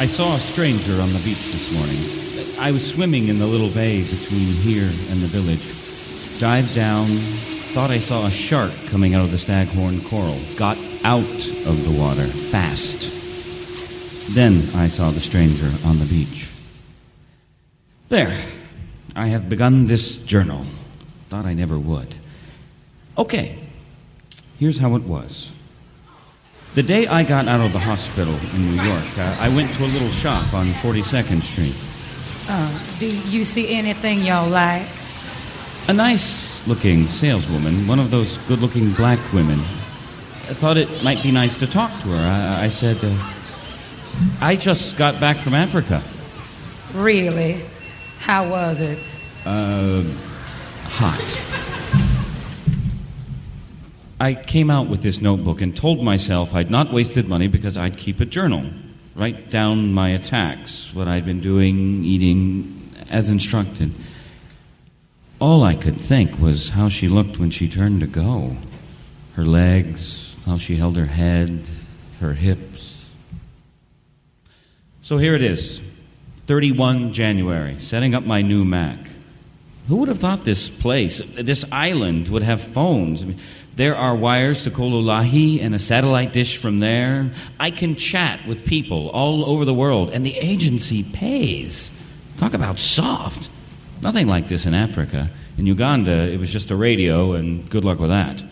I 0.00 0.06
saw 0.06 0.34
a 0.34 0.38
stranger 0.38 0.98
on 1.00 1.12
the 1.12 1.20
beach 1.20 1.52
this 1.52 1.70
morning. 1.72 2.58
I 2.58 2.72
was 2.72 2.90
swimming 2.90 3.28
in 3.28 3.38
the 3.38 3.46
little 3.46 3.68
bay 3.68 4.02
between 4.02 4.46
here 4.46 4.88
and 5.10 5.20
the 5.20 5.26
village. 5.26 6.40
Dived 6.40 6.74
down, 6.74 7.06
thought 7.74 7.90
I 7.90 7.98
saw 7.98 8.26
a 8.26 8.30
shark 8.30 8.72
coming 8.86 9.14
out 9.14 9.24
of 9.26 9.30
the 9.30 9.38
staghorn 9.38 10.00
coral. 10.04 10.38
Got 10.56 10.78
out 11.04 11.20
of 11.20 11.84
the 11.84 12.00
water 12.00 12.26
fast. 12.26 13.00
Then 14.34 14.54
I 14.74 14.88
saw 14.88 15.10
the 15.10 15.20
stranger 15.20 15.70
on 15.86 15.98
the 15.98 16.06
beach. 16.06 16.48
There. 18.08 18.42
I 19.14 19.26
have 19.28 19.50
begun 19.50 19.86
this 19.86 20.16
journal. 20.16 20.64
Thought 21.28 21.44
I 21.44 21.52
never 21.52 21.78
would. 21.78 22.14
Okay. 23.18 23.58
Here's 24.58 24.78
how 24.78 24.96
it 24.96 25.02
was. 25.02 25.51
The 26.74 26.82
day 26.82 27.06
I 27.06 27.22
got 27.22 27.48
out 27.48 27.60
of 27.60 27.70
the 27.74 27.78
hospital 27.78 28.34
in 28.54 28.64
New 28.74 28.82
York, 28.82 29.18
uh, 29.18 29.36
I 29.38 29.50
went 29.54 29.70
to 29.74 29.84
a 29.84 29.90
little 29.92 30.08
shop 30.08 30.54
on 30.54 30.64
42nd 30.64 31.42
Street. 31.42 31.76
Uh, 32.48 32.80
do 32.98 33.06
you 33.30 33.44
see 33.44 33.74
anything 33.74 34.20
y'all 34.20 34.48
like? 34.48 34.86
A 35.88 35.92
nice 35.92 36.66
looking 36.66 37.06
saleswoman, 37.08 37.86
one 37.86 37.98
of 37.98 38.10
those 38.10 38.38
good 38.48 38.60
looking 38.60 38.90
black 38.92 39.18
women. 39.34 39.58
I 39.58 40.54
thought 40.54 40.78
it 40.78 40.88
might 41.04 41.22
be 41.22 41.30
nice 41.30 41.58
to 41.58 41.66
talk 41.66 41.90
to 41.90 42.08
her. 42.08 42.14
I, 42.16 42.64
I 42.64 42.68
said, 42.68 42.96
uh, 43.04 43.32
I 44.40 44.56
just 44.56 44.96
got 44.96 45.20
back 45.20 45.36
from 45.36 45.52
Africa. 45.52 46.02
Really? 46.94 47.60
How 48.18 48.48
was 48.48 48.80
it? 48.80 48.98
Uh, 49.44 50.02
hot. 50.84 51.81
I 54.22 54.34
came 54.34 54.70
out 54.70 54.86
with 54.86 55.02
this 55.02 55.20
notebook 55.20 55.60
and 55.60 55.76
told 55.76 56.00
myself 56.00 56.54
I'd 56.54 56.70
not 56.70 56.92
wasted 56.92 57.26
money 57.26 57.48
because 57.48 57.76
I'd 57.76 57.96
keep 57.96 58.20
a 58.20 58.24
journal. 58.24 58.64
write 59.16 59.50
down 59.50 59.92
my 59.92 60.10
attacks, 60.10 60.94
what 60.94 61.08
I'd 61.08 61.26
been 61.26 61.40
doing, 61.40 62.04
eating, 62.04 62.88
as 63.10 63.28
instructed. 63.28 63.92
All 65.40 65.64
I 65.64 65.74
could 65.74 65.96
think 65.96 66.38
was 66.38 66.68
how 66.68 66.88
she 66.88 67.08
looked 67.08 67.40
when 67.40 67.50
she 67.50 67.68
turned 67.68 68.00
to 68.02 68.06
go. 68.06 68.58
Her 69.34 69.44
legs, 69.44 70.36
how 70.46 70.56
she 70.56 70.76
held 70.76 70.96
her 70.96 71.06
head, 71.06 71.68
her 72.20 72.34
hips. 72.34 73.04
So 75.02 75.18
here 75.18 75.34
it 75.34 75.42
is 75.42 75.82
31 76.46 77.12
January, 77.12 77.80
setting 77.80 78.14
up 78.14 78.24
my 78.24 78.40
new 78.40 78.64
Mac. 78.64 79.08
Who 79.88 79.96
would 79.96 80.08
have 80.08 80.20
thought 80.20 80.44
this 80.44 80.68
place, 80.68 81.20
this 81.34 81.64
island, 81.72 82.28
would 82.28 82.44
have 82.44 82.62
phones? 82.62 83.20
I 83.20 83.24
mean, 83.26 83.40
there 83.74 83.96
are 83.96 84.14
wires 84.14 84.64
to 84.64 84.70
Kololahi 84.70 85.62
and 85.62 85.74
a 85.74 85.78
satellite 85.78 86.32
dish 86.32 86.58
from 86.58 86.80
there. 86.80 87.30
I 87.58 87.70
can 87.70 87.96
chat 87.96 88.46
with 88.46 88.66
people 88.66 89.08
all 89.08 89.46
over 89.46 89.64
the 89.64 89.72
world, 89.74 90.10
and 90.10 90.26
the 90.26 90.36
agency 90.36 91.02
pays. 91.02 91.90
Talk 92.36 92.52
about 92.52 92.78
soft. 92.78 93.48
Nothing 94.02 94.26
like 94.26 94.48
this 94.48 94.66
in 94.66 94.74
Africa. 94.74 95.30
In 95.56 95.66
Uganda, 95.66 96.28
it 96.28 96.38
was 96.38 96.50
just 96.50 96.70
a 96.70 96.76
radio, 96.76 97.32
and 97.32 97.68
good 97.70 97.84
luck 97.84 97.98
with 97.98 98.10
that. 98.10 98.42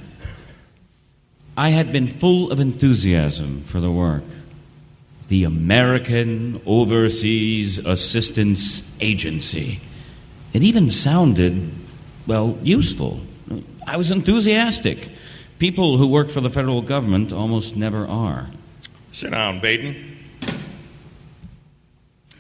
I 1.57 1.71
had 1.71 1.93
been 1.93 2.07
full 2.07 2.51
of 2.51 2.61
enthusiasm 2.61 3.65
for 3.65 3.81
the 3.81 3.91
work. 3.91 4.23
The 5.29 5.45
American 5.45 6.61
Overseas 6.65 7.79
Assistance 7.79 8.83
Agency. 9.01 9.81
It 10.53 10.63
even 10.63 10.91
sounded, 10.91 11.71
well, 12.27 12.59
useful. 12.63 13.21
I 13.91 13.97
was 13.97 14.13
enthusiastic. 14.13 15.09
People 15.59 15.99
who 15.99 16.07
work 16.07 16.31
for 16.31 16.41
the 16.41 16.49
federal 16.49 16.81
government 16.81 17.33
almost 17.33 17.75
never 17.75 18.07
are. 18.07 18.47
Sit 19.11 19.33
down, 19.33 19.59
Baden. 19.59 20.17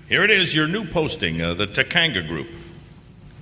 Here 0.09 0.23
it 0.23 0.31
is, 0.31 0.55
your 0.55 0.69
new 0.69 0.87
posting, 0.87 1.43
uh, 1.43 1.55
the 1.55 1.67
Takanga 1.67 2.25
Group. 2.25 2.47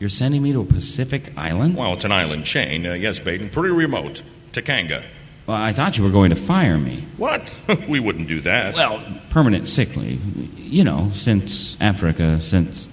You're 0.00 0.08
sending 0.08 0.42
me 0.42 0.52
to 0.54 0.62
a 0.62 0.64
Pacific 0.64 1.36
island? 1.36 1.76
Well, 1.76 1.92
it's 1.92 2.06
an 2.06 2.12
island 2.12 2.46
chain. 2.46 2.86
Uh, 2.86 2.94
yes, 2.94 3.18
Baden. 3.18 3.50
Pretty 3.50 3.74
remote. 3.74 4.22
Takanga. 4.52 5.04
Well, 5.46 5.58
I 5.58 5.74
thought 5.74 5.98
you 5.98 6.04
were 6.04 6.10
going 6.10 6.30
to 6.30 6.36
fire 6.36 6.78
me. 6.78 7.04
What? 7.18 7.54
we 7.90 8.00
wouldn't 8.00 8.28
do 8.28 8.40
that. 8.40 8.72
Well, 8.74 9.02
permanent 9.28 9.68
sick 9.68 9.94
leave. 9.96 10.58
You 10.58 10.82
know, 10.82 11.12
since 11.14 11.76
Africa, 11.78 12.40
since, 12.40 12.87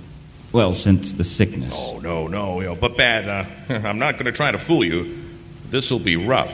well, 0.55 0.73
since 0.73 1.11
the 1.11 1.25
sickness. 1.25 1.73
Oh, 1.75 1.99
no, 1.99 2.27
no. 2.27 2.61
You 2.61 2.67
know, 2.67 2.75
but 2.75 2.95
bad. 2.95 3.27
Uh, 3.27 3.45
I'm 3.85 3.99
not 3.99 4.13
going 4.13 4.25
to 4.25 4.31
try 4.31 4.51
to 4.51 4.57
fool 4.57 4.85
you. 4.85 5.21
This 5.69 5.91
will 5.91 5.99
be 5.99 6.15
rough. 6.15 6.49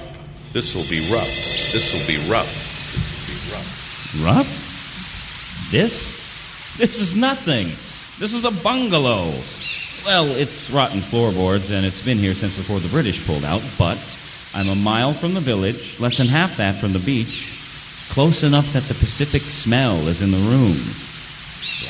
This 0.53 0.73
will 0.73 0.89
be 0.89 1.07
rough. 1.13 1.29
This 1.71 1.93
will 1.93 2.07
be 2.07 2.17
rough. 2.27 2.49
This 2.49 3.29
will 3.29 3.35
be 3.35 3.53
rough. 3.53 4.25
Rough? 4.25 5.69
This? 5.71 6.77
This 6.77 6.99
is 6.99 7.15
nothing. 7.15 7.67
This 8.17 8.33
is 8.33 8.43
a 8.43 8.63
bungalow. 8.63 9.31
Well, 10.03 10.25
it's 10.25 10.71
rotten 10.71 10.99
floorboards, 10.99 11.69
and 11.69 11.85
it's 11.85 12.03
been 12.03 12.17
here 12.17 12.33
since 12.33 12.57
before 12.57 12.79
the 12.79 12.89
British 12.89 13.23
pulled 13.27 13.45
out, 13.45 13.61
but 13.77 13.99
I'm 14.55 14.69
a 14.69 14.75
mile 14.75 15.13
from 15.13 15.35
the 15.35 15.39
village, 15.39 15.99
less 15.99 16.17
than 16.17 16.25
half 16.25 16.57
that 16.57 16.73
from 16.81 16.93
the 16.93 16.99
beach, 16.99 17.53
close 18.09 18.41
enough 18.41 18.73
that 18.73 18.83
the 18.85 18.95
Pacific 18.95 19.43
smell 19.43 20.07
is 20.07 20.23
in 20.23 20.31
the 20.31 20.37
room. 20.37 20.75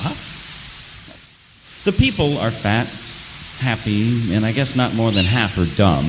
What? 0.04 0.31
The 1.84 1.92
people 1.92 2.38
are 2.38 2.52
fat, 2.52 2.86
happy, 3.58 4.36
and 4.36 4.46
I 4.46 4.52
guess 4.52 4.76
not 4.76 4.94
more 4.94 5.10
than 5.10 5.26
half 5.26 5.58
are 5.58 5.66
dumb. 5.76 6.06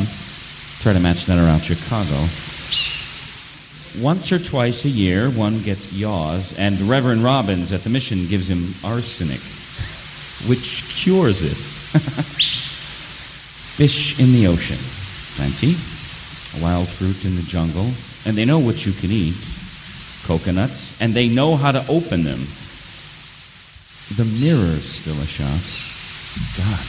Try 0.82 0.92
to 0.92 1.00
match 1.00 1.24
that 1.24 1.38
around 1.38 1.60
Chicago. 1.60 2.28
Once 4.04 4.30
or 4.32 4.38
twice 4.38 4.84
a 4.84 4.90
year, 4.90 5.30
one 5.30 5.62
gets 5.62 5.90
yaws, 5.90 6.54
and 6.58 6.78
Reverend 6.82 7.24
Robbins 7.24 7.72
at 7.72 7.84
the 7.84 7.88
mission 7.90 8.26
gives 8.26 8.46
him 8.48 8.74
arsenic, 8.84 9.40
which 10.46 10.84
cures 10.90 11.40
it. 11.42 11.56
Fish 13.72 14.20
in 14.20 14.32
the 14.32 14.48
ocean, 14.48 14.76
plenty. 15.36 15.74
Wild 16.62 16.86
fruit 16.86 17.24
in 17.24 17.36
the 17.36 17.42
jungle, 17.44 17.88
and 18.26 18.36
they 18.36 18.44
know 18.44 18.58
what 18.58 18.84
you 18.84 18.92
can 18.92 19.10
eat. 19.10 19.36
Coconuts, 20.24 21.00
and 21.00 21.14
they 21.14 21.30
know 21.30 21.56
how 21.56 21.72
to 21.72 21.82
open 21.88 22.24
them. 22.24 22.40
The 24.16 24.24
mirror's 24.24 24.84
still 24.84 25.18
a 25.20 25.26
shop. 25.26 25.60
God, 26.58 26.84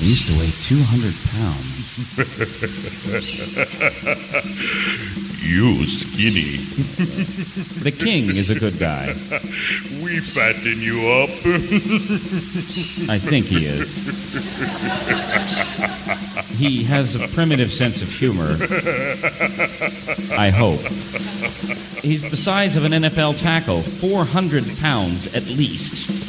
I 0.00 0.04
used 0.04 0.26
to 0.28 0.34
weigh 0.38 0.52
200 0.68 1.14
pounds. 1.34 1.86
You 5.42 5.86
skinny. 5.86 6.58
The 7.82 7.90
king 7.90 8.36
is 8.36 8.50
a 8.50 8.54
good 8.58 8.78
guy. 8.78 9.06
we 10.02 10.20
fatten 10.20 10.80
you 10.80 11.08
up. 11.08 11.30
I 13.08 13.18
think 13.18 13.46
he 13.46 13.64
is. 13.64 13.88
He 16.58 16.84
has 16.84 17.14
a 17.16 17.26
primitive 17.28 17.72
sense 17.72 18.02
of 18.02 18.08
humor. 18.12 18.56
I 20.38 20.50
hope. 20.50 20.80
He's 22.02 22.22
the 22.30 22.36
size 22.36 22.76
of 22.76 22.84
an 22.84 22.92
NFL 22.92 23.38
tackle, 23.38 23.80
400 23.80 24.64
pounds 24.78 25.34
at 25.34 25.46
least. 25.46 26.19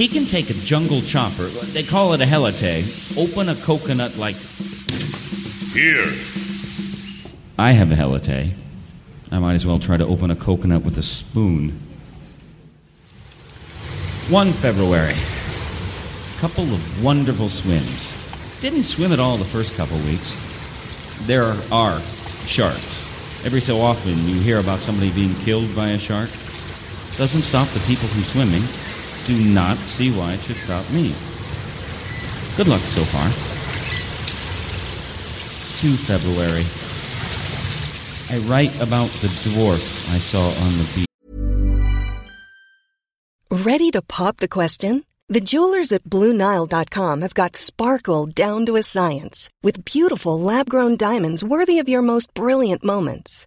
He 0.00 0.08
can 0.08 0.24
take 0.24 0.48
a 0.48 0.54
jungle 0.54 1.02
chopper, 1.02 1.44
they 1.74 1.82
call 1.82 2.14
it 2.14 2.22
a 2.22 2.24
helite, 2.24 3.18
open 3.18 3.50
a 3.50 3.54
coconut 3.54 4.16
like. 4.16 4.34
Here. 5.74 6.06
I 7.58 7.72
have 7.72 7.92
a 7.92 7.96
helite. 7.96 8.54
I 9.30 9.38
might 9.38 9.52
as 9.52 9.66
well 9.66 9.78
try 9.78 9.98
to 9.98 10.06
open 10.06 10.30
a 10.30 10.36
coconut 10.36 10.84
with 10.84 10.96
a 10.96 11.02
spoon. 11.02 11.78
1 14.30 14.52
February. 14.52 15.16
Couple 16.38 16.64
of 16.72 17.04
wonderful 17.04 17.50
swims. 17.50 18.16
Didn't 18.62 18.84
swim 18.84 19.12
at 19.12 19.20
all 19.20 19.36
the 19.36 19.44
first 19.44 19.76
couple 19.76 19.98
weeks. 19.98 20.34
There 21.26 21.54
are 21.70 22.00
sharks. 22.46 23.44
Every 23.44 23.60
so 23.60 23.82
often 23.82 24.16
you 24.26 24.40
hear 24.40 24.60
about 24.60 24.78
somebody 24.78 25.10
being 25.10 25.34
killed 25.44 25.76
by 25.76 25.88
a 25.88 25.98
shark. 25.98 26.30
Doesn't 27.18 27.42
stop 27.42 27.68
the 27.68 27.80
people 27.80 28.08
from 28.08 28.22
swimming. 28.22 28.89
Do 29.26 29.36
not 29.54 29.76
see 29.78 30.10
why 30.10 30.34
it 30.34 30.40
should 30.40 30.56
stop 30.56 30.88
me. 30.90 31.14
Good 32.56 32.68
luck 32.68 32.80
so 32.80 33.02
far. 33.04 33.28
2 35.80 35.96
February. 35.96 36.64
I 38.30 38.38
write 38.48 38.74
about 38.82 39.08
the 39.20 39.28
dwarf 39.44 40.14
I 40.14 40.18
saw 40.18 40.46
on 40.64 40.78
the 40.78 40.86
beach. 40.94 41.06
Ready 43.64 43.90
to 43.90 44.02
pop 44.02 44.36
the 44.36 44.48
question? 44.48 45.04
The 45.28 45.40
jewelers 45.40 45.92
at 45.92 46.04
BlueNile.com 46.04 47.22
have 47.22 47.34
got 47.34 47.56
sparkle 47.56 48.26
down 48.26 48.66
to 48.66 48.76
a 48.76 48.82
science 48.82 49.48
with 49.62 49.84
beautiful 49.84 50.38
lab 50.38 50.68
grown 50.68 50.96
diamonds 50.96 51.44
worthy 51.44 51.78
of 51.78 51.88
your 51.88 52.02
most 52.02 52.34
brilliant 52.34 52.84
moments. 52.84 53.46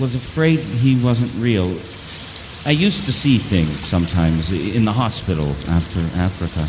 Was 0.00 0.14
afraid 0.14 0.58
he 0.58 1.02
wasn't 1.02 1.32
real. 1.42 1.68
I 2.66 2.70
used 2.72 3.04
to 3.04 3.12
see 3.12 3.38
things 3.38 3.70
sometimes 3.86 4.52
in 4.52 4.84
the 4.84 4.92
hospital 4.92 5.48
after 5.68 6.00
Africa. 6.18 6.66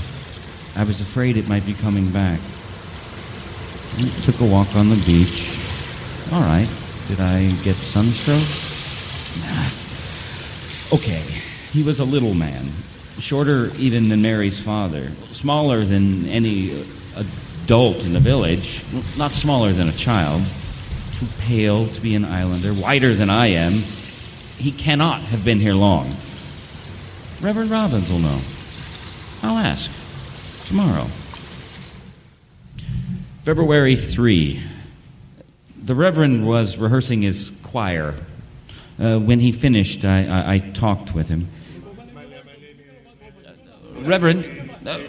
I 0.80 0.84
was 0.86 1.01
afraid 1.01 1.36
it 1.38 1.49
might 1.49 1.65
be 1.65 1.73
coming 1.73 2.09
back. 2.11 2.39
Took 4.23 4.39
a 4.39 4.45
walk 4.45 4.75
on 4.75 4.89
the 4.89 5.03
beach. 5.05 5.57
All 6.32 6.41
right. 6.41 6.69
Did 7.07 7.19
I 7.19 7.49
get 7.63 7.75
sunstroke? 7.75 8.38
Nah. 9.43 10.97
Okay. 10.97 11.23
He 11.73 11.84
was 11.84 11.99
a 11.99 12.05
little 12.05 12.34
man. 12.34 12.69
shorter 13.19 13.71
even 13.78 14.09
than 14.09 14.21
Mary's 14.21 14.59
father, 14.59 15.11
smaller 15.32 15.84
than 15.84 16.28
any 16.28 16.86
adult 17.15 17.97
in 18.05 18.13
the 18.13 18.19
village, 18.19 18.84
not 19.17 19.32
smaller 19.32 19.73
than 19.73 19.89
a 19.89 19.93
child, 19.93 20.41
too 21.18 21.28
pale 21.39 21.88
to 21.88 22.01
be 22.01 22.13
an 22.15 22.26
islander, 22.26 22.74
whiter 22.74 23.13
than 23.15 23.30
I 23.30 23.47
am. 23.47 23.74
He 23.74 24.72
cannot 24.72 25.22
have 25.22 25.43
been 25.43 25.59
here 25.59 25.74
long. 25.74 26.07
Reverend 27.41 27.72
Robbins 27.72 28.09
will 28.09 28.20
know. 28.20 28.39
I'll 29.41 29.57
ask. 29.57 29.89
Tomorrow. 30.68 31.05
February 33.43 33.95
3. 33.95 34.61
The 35.84 35.95
Reverend 35.95 36.45
was 36.45 36.78
rehearsing 36.78 37.22
his 37.22 37.51
choir. 37.63 38.13
Uh, 38.99 39.18
when 39.18 39.39
he 39.39 39.51
finished, 39.51 40.03
I, 40.03 40.26
I, 40.26 40.53
I, 40.53 40.59
talked 40.59 41.13
with 41.13 41.30
him. 41.30 41.47
Reverend, 43.99 44.45
uh, 44.86 44.99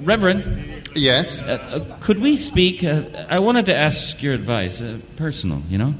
Reverend. 0.00 0.79
Yes. 0.94 1.42
Uh, 1.42 1.58
uh 1.72 1.96
could 2.00 2.20
we 2.20 2.36
speak? 2.36 2.84
Uh, 2.84 3.02
I 3.28 3.38
wanted 3.38 3.66
to 3.66 3.74
ask 3.74 4.22
your 4.22 4.34
advice, 4.34 4.80
uh, 4.80 4.98
personal, 5.16 5.62
you 5.68 5.78
know. 5.78 5.94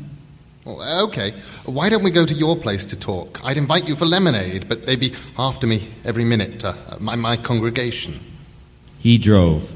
Well, 0.64 1.06
okay. 1.06 1.32
Why 1.64 1.88
don't 1.88 2.02
we 2.02 2.10
go 2.10 2.26
to 2.26 2.34
your 2.34 2.56
place 2.56 2.84
to 2.86 2.96
talk? 2.96 3.40
I'd 3.42 3.56
invite 3.56 3.88
you 3.88 3.96
for 3.96 4.04
lemonade, 4.04 4.68
but 4.68 4.86
they'd 4.86 5.00
be 5.00 5.14
after 5.38 5.66
me 5.66 5.88
every 6.04 6.24
minute. 6.24 6.64
my 7.00 7.16
my 7.16 7.36
congregation. 7.36 8.20
He 8.98 9.16
drove. 9.16 9.72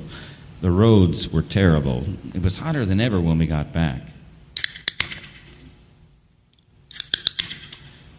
The 0.60 0.70
roads 0.70 1.28
were 1.28 1.42
terrible. 1.42 2.04
It 2.34 2.42
was 2.42 2.56
hotter 2.56 2.84
than 2.84 3.00
ever 3.00 3.20
when 3.20 3.38
we 3.38 3.46
got 3.46 3.72
back. 3.72 4.00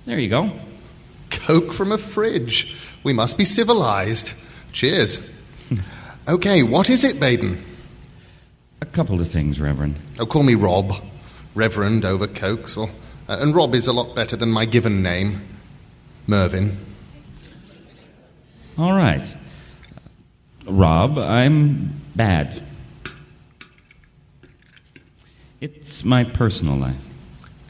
There 0.05 0.19
you 0.19 0.29
go. 0.29 0.51
Coke 1.31 1.73
from 1.73 1.91
a 1.91 1.97
fridge. 1.97 2.75
We 3.03 3.13
must 3.13 3.37
be 3.37 3.45
civilized. 3.45 4.33
Cheers. 4.71 5.21
Okay, 6.27 6.63
what 6.63 6.89
is 6.89 7.03
it, 7.03 7.19
Baden? 7.19 7.63
A 8.81 8.85
couple 8.85 9.21
of 9.21 9.29
things, 9.29 9.59
Reverend. 9.59 9.95
Oh, 10.19 10.25
call 10.25 10.43
me 10.43 10.55
Rob. 10.55 10.93
Reverend 11.55 12.05
over 12.05 12.27
Cokes. 12.27 12.77
Or, 12.77 12.89
uh, 13.29 13.37
and 13.39 13.55
Rob 13.55 13.73
is 13.73 13.87
a 13.87 13.93
lot 13.93 14.15
better 14.15 14.35
than 14.35 14.51
my 14.51 14.65
given 14.65 15.01
name, 15.01 15.41
Mervyn. 16.27 16.77
All 18.77 18.93
right. 18.93 19.25
Rob, 20.65 21.17
I'm 21.17 22.01
bad. 22.15 22.61
It's 25.61 26.03
my 26.03 26.23
personal 26.23 26.75
life. 26.75 26.95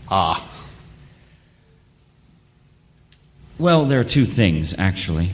Ah. 0.09 0.47
Well, 3.57 3.85
there 3.85 3.99
are 3.99 4.05
two 4.05 4.25
things, 4.25 4.73
actually. 4.77 5.31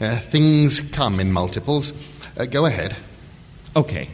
Uh, 0.00 0.18
things 0.18 0.80
come 0.80 1.20
in 1.20 1.30
multiples. 1.30 1.92
Uh, 2.40 2.46
go 2.46 2.64
ahead. 2.64 2.96
Okay. 3.76 4.08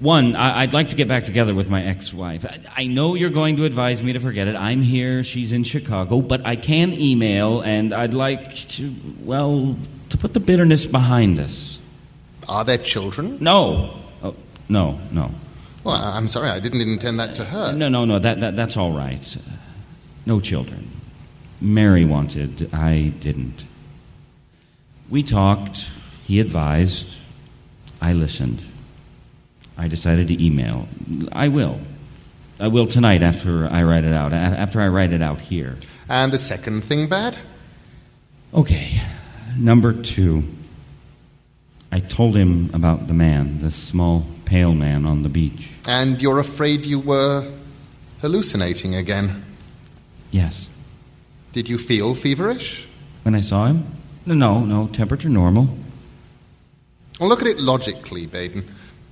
One, 0.00 0.36
I- 0.36 0.66
would 0.66 0.74
like 0.74 0.90
to 0.90 0.96
get 0.96 1.08
back 1.08 1.24
together 1.24 1.54
with 1.54 1.70
my 1.70 1.82
ex 1.82 2.12
wife. 2.12 2.44
I-, 2.44 2.82
I 2.82 2.86
know 2.86 3.14
you're 3.14 3.30
going 3.30 3.56
to 3.56 3.64
advise 3.64 4.02
me 4.02 4.12
to 4.12 4.20
forget 4.20 4.48
it. 4.48 4.54
I'm 4.54 4.82
here, 4.82 5.24
she's 5.24 5.50
in 5.50 5.64
Chicago, 5.64 6.20
but 6.20 6.44
I 6.44 6.56
can 6.56 6.92
email, 6.92 7.62
and 7.62 7.94
I'd 7.94 8.12
like 8.12 8.54
to, 8.76 8.94
well, 9.24 9.76
to 10.10 10.18
put 10.18 10.34
the 10.34 10.40
bitterness 10.40 10.84
behind 10.84 11.40
us. 11.40 11.78
Are 12.46 12.64
there 12.64 12.76
children? 12.76 13.38
No. 13.40 13.96
Oh, 14.22 14.36
no, 14.68 15.00
no. 15.10 15.30
Well, 15.84 15.96
I'm 15.96 16.28
sorry, 16.28 16.50
I 16.50 16.60
didn't 16.60 16.82
intend 16.82 17.18
that 17.18 17.34
to 17.36 17.46
hurt. 17.46 17.76
No, 17.76 17.88
no, 17.88 18.04
no, 18.04 18.18
that, 18.18 18.40
that, 18.40 18.56
that's 18.56 18.76
all 18.76 18.92
right. 18.92 19.36
No 20.26 20.38
children. 20.38 20.90
Mary 21.62 22.04
wanted, 22.04 22.72
I 22.74 23.14
didn't. 23.20 23.64
We 25.08 25.22
talked, 25.22 25.86
he 26.24 26.40
advised, 26.40 27.06
I 28.00 28.12
listened. 28.12 28.62
I 29.76 29.88
decided 29.88 30.28
to 30.28 30.44
email. 30.44 30.88
I 31.32 31.48
will. 31.48 31.80
I 32.60 32.68
will 32.68 32.86
tonight 32.86 33.22
after 33.22 33.68
I 33.68 33.82
write 33.84 34.04
it 34.04 34.12
out, 34.12 34.32
after 34.32 34.80
I 34.80 34.88
write 34.88 35.12
it 35.12 35.22
out 35.22 35.40
here. 35.40 35.76
And 36.08 36.32
the 36.32 36.38
second 36.38 36.82
thing 36.84 37.08
bad? 37.08 37.36
Okay. 38.52 39.00
Number 39.56 39.92
two. 39.92 40.44
I 41.90 42.00
told 42.00 42.36
him 42.36 42.70
about 42.74 43.06
the 43.06 43.14
man, 43.14 43.60
the 43.60 43.70
small, 43.70 44.26
pale 44.44 44.74
man 44.74 45.06
on 45.06 45.22
the 45.22 45.28
beach. 45.28 45.70
And 45.86 46.20
you're 46.20 46.38
afraid 46.38 46.84
you 46.84 46.98
were 46.98 47.50
hallucinating 48.20 48.94
again? 48.94 49.44
Yes. 50.30 50.68
Did 51.52 51.68
you 51.68 51.78
feel 51.78 52.14
feverish? 52.14 52.86
When 53.22 53.34
I 53.34 53.40
saw 53.40 53.66
him? 53.66 53.86
No, 54.26 54.60
no, 54.60 54.88
temperature 54.88 55.30
normal. 55.30 55.70
Well, 57.18 57.28
look 57.28 57.40
at 57.40 57.46
it 57.48 57.58
logically, 57.58 58.26
Baden. 58.26 58.64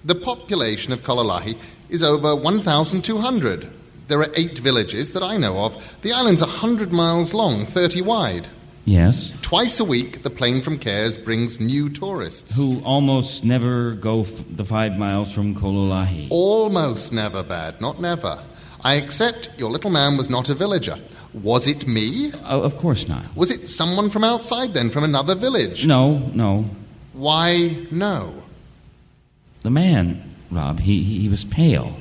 The 0.05 0.15
population 0.15 0.93
of 0.93 1.03
Kololahi 1.03 1.57
is 1.89 2.05
over 2.05 2.35
1,200. 2.37 3.69
There 4.09 4.21
are 4.21 4.31
eight 4.35 4.59
villages 4.59 5.13
that 5.13 5.23
I 5.23 5.37
know 5.37 5.59
of. 5.65 5.77
The 6.03 6.13
island's 6.13 6.43
a 6.43 6.47
100 6.47 6.93
miles 6.93 7.35
long, 7.35 7.67
30 7.67 8.03
wide. 8.03 8.49
Yes. 8.85 9.33
Twice 9.43 9.81
a 9.81 9.85
week, 9.85 10.23
the 10.23 10.31
plane 10.31 10.63
from 10.63 10.79
Cairns 10.79 11.19
brings 11.19 11.59
new 11.59 11.89
tourists. 11.89 12.57
Who 12.57 12.81
almost 12.85 13.43
never 13.45 13.95
go 13.95 14.21
f- 14.21 14.45
the 14.49 14.65
five 14.65 14.97
miles 14.97 15.33
from 15.33 15.57
Kololahi. 15.57 16.29
Almost 16.31 17.13
never 17.13 17.43
bad, 17.43 17.81
not 17.81 18.01
never. 18.01 18.41
I 18.85 18.95
accept 18.95 19.51
your 19.59 19.71
little 19.73 19.91
man 19.91 20.17
was 20.17 20.31
not 20.31 20.49
a 20.51 20.55
villager. 20.55 20.97
Was 21.35 21.67
it 21.67 21.89
me? 21.89 22.31
Uh, 22.33 22.61
of 22.63 22.77
course 22.77 23.09
not. 23.09 23.25
Was 23.35 23.51
it 23.51 23.69
someone 23.69 24.09
from 24.09 24.23
outside 24.23 24.73
then, 24.73 24.91
from 24.91 25.03
another 25.03 25.35
village? 25.35 25.85
No, 25.85 26.19
no. 26.33 26.67
Why 27.17 27.87
no? 27.91 28.43
The 29.63 29.71
man, 29.71 30.35
Rob, 30.51 30.81
he, 30.81 31.03
he 31.03 31.31
was 31.31 31.47
pale, 31.47 31.97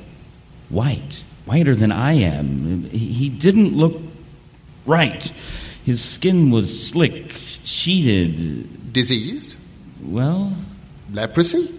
white, 0.68 1.22
whiter 1.46 1.74
than 1.74 1.90
I 1.90 2.12
am. 2.12 2.84
He, 2.90 3.30
didn't 3.30 3.74
look 3.74 3.98
right. 4.84 5.32
His 5.86 6.04
skin 6.04 6.50
was 6.50 6.88
slick, 6.88 7.32
sheeted. 7.64 8.92
Diseased? 8.92 9.56
Well. 10.04 10.54
Leprosy? 11.10 11.70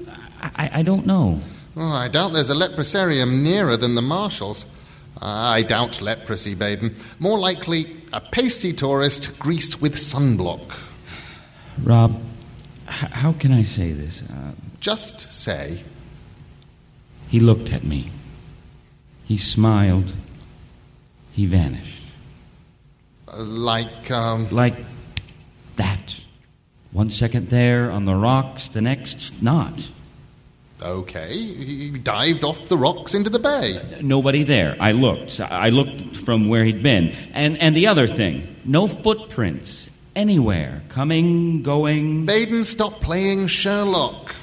I, 0.42 0.72
I 0.74 0.82
don't 0.82 1.06
know. 1.06 1.40
Oh, 1.76 1.94
I 1.94 2.08
doubt 2.08 2.34
there's 2.34 2.50
a 2.50 2.56
leprosarium 2.56 3.44
nearer 3.44 3.78
than 3.78 3.94
the 3.94 4.02
Marshalls. 4.02 4.66
Uh, 5.22 5.26
I 5.26 5.62
doubt 5.62 6.02
leprosy, 6.02 6.56
Baden. 6.56 6.96
More 7.20 7.38
likely 7.38 7.98
a 8.12 8.20
pasty 8.20 8.74
tourist 8.74 9.38
greased 9.38 9.80
with 9.80 9.96
sunblock. 9.96 10.76
Rob, 11.84 12.20
how 12.88 13.34
can 13.34 13.52
I 13.52 13.64
say 13.64 13.92
this? 13.92 14.22
Uh, 14.22 14.52
Just 14.80 15.34
say. 15.34 15.84
He 17.30 17.40
looked 17.40 17.74
at 17.74 17.84
me. 17.84 18.10
He 19.26 19.38
smiled. 19.38 20.14
He 21.34 21.46
vanished. 21.46 22.04
Uh, 23.28 23.44
like, 23.44 24.10
um. 24.10 24.50
Like 24.52 24.76
that. 25.76 26.16
One 26.92 27.10
second 27.10 27.50
there 27.50 27.92
on 27.92 28.06
the 28.06 28.16
rocks, 28.16 28.70
the 28.70 28.82
next 28.82 29.42
not. 29.42 29.88
Okay, 30.82 31.34
he 31.34 31.90
dived 31.90 32.44
off 32.44 32.70
the 32.70 32.78
rocks 32.78 33.16
into 33.16 33.32
the 33.32 33.40
bay. 33.40 33.82
Nobody 34.02 34.44
there. 34.44 34.78
I 34.80 34.92
looked. 34.92 35.40
I 35.40 35.70
looked 35.70 36.16
from 36.16 36.50
where 36.50 36.64
he'd 36.64 36.84
been. 36.84 37.14
And, 37.34 37.58
and 37.58 37.76
the 37.76 37.88
other 37.88 38.08
thing 38.08 38.56
no 38.64 38.88
footprints 38.88 39.87
anywhere. 40.18 40.82
Coming, 40.90 41.62
going. 41.62 42.26
Baden, 42.26 42.64
stop 42.66 43.00
playing 43.00 43.48
Sherlock. 43.48 44.36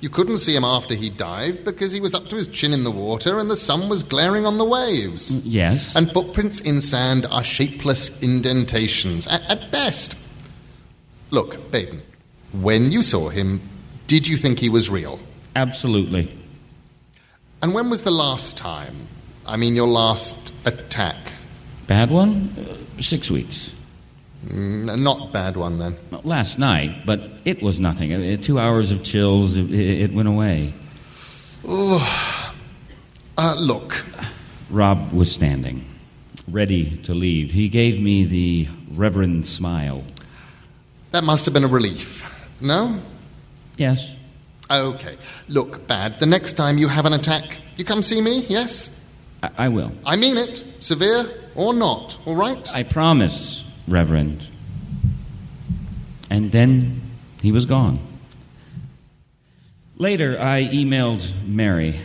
You 0.00 0.08
couldn't 0.08 0.38
see 0.38 0.54
him 0.54 0.64
after 0.64 0.94
he 0.94 1.10
dived 1.10 1.64
because 1.64 1.92
he 1.92 1.98
was 2.00 2.14
up 2.14 2.28
to 2.28 2.36
his 2.36 2.46
chin 2.46 2.72
in 2.72 2.84
the 2.84 2.90
water 2.90 3.40
and 3.40 3.50
the 3.50 3.56
sun 3.56 3.88
was 3.88 4.04
glaring 4.04 4.46
on 4.46 4.56
the 4.56 4.64
waves. 4.64 5.36
Yes. 5.38 5.94
And 5.96 6.10
footprints 6.10 6.60
in 6.60 6.80
sand 6.80 7.26
are 7.26 7.42
shapeless 7.42 8.22
indentations, 8.22 9.26
at, 9.26 9.42
at 9.50 9.72
best. 9.72 10.16
Look, 11.30 11.72
Baden, 11.72 12.00
when 12.52 12.92
you 12.92 13.02
saw 13.02 13.28
him, 13.28 13.60
did 14.06 14.28
you 14.28 14.36
think 14.36 14.60
he 14.60 14.68
was 14.68 14.88
real? 14.88 15.18
Absolutely. 15.56 16.32
And 17.60 17.74
when 17.74 17.90
was 17.90 18.04
the 18.04 18.12
last 18.12 18.56
time? 18.56 19.08
I 19.44 19.56
mean, 19.56 19.74
your 19.74 19.88
last 19.88 20.54
attack? 20.64 21.16
Bad 21.88 22.10
one? 22.10 22.54
Uh, 22.56 23.02
six 23.02 23.32
weeks. 23.32 23.72
Mm, 24.46 25.00
not 25.00 25.32
bad 25.32 25.56
one 25.56 25.78
then. 25.78 25.96
Last 26.24 26.58
night, 26.58 27.04
but 27.04 27.20
it 27.44 27.62
was 27.62 27.80
nothing. 27.80 28.12
Uh, 28.12 28.36
two 28.36 28.58
hours 28.58 28.90
of 28.90 29.02
chills, 29.02 29.56
it, 29.56 29.70
it 29.72 30.12
went 30.12 30.28
away. 30.28 30.72
Oh. 31.66 32.54
Uh, 33.36 33.54
look. 33.58 34.04
Rob 34.70 35.12
was 35.12 35.32
standing, 35.32 35.84
ready 36.46 36.96
to 37.04 37.14
leave. 37.14 37.50
He 37.50 37.68
gave 37.68 38.00
me 38.00 38.24
the 38.24 38.68
reverend 38.90 39.46
smile. 39.46 40.04
That 41.10 41.24
must 41.24 41.44
have 41.46 41.54
been 41.54 41.64
a 41.64 41.68
relief. 41.68 42.24
No? 42.60 43.00
Yes. 43.76 44.08
Okay. 44.70 45.16
Look, 45.48 45.86
Bad, 45.86 46.18
the 46.18 46.26
next 46.26 46.54
time 46.54 46.78
you 46.78 46.88
have 46.88 47.06
an 47.06 47.12
attack, 47.12 47.58
you 47.76 47.84
come 47.84 48.02
see 48.02 48.20
me, 48.20 48.44
yes? 48.48 48.90
I, 49.42 49.50
I 49.56 49.68
will. 49.68 49.92
I 50.04 50.16
mean 50.16 50.36
it. 50.36 50.64
Severe 50.80 51.30
or 51.54 51.72
not, 51.72 52.18
all 52.26 52.34
right? 52.36 52.74
I 52.74 52.82
promise, 52.82 53.64
Reverend. 53.88 54.46
And 56.30 56.52
then 56.52 57.00
he 57.42 57.52
was 57.52 57.64
gone. 57.64 57.98
Later, 59.96 60.40
I 60.40 60.64
emailed 60.64 61.26
Mary. 61.44 62.00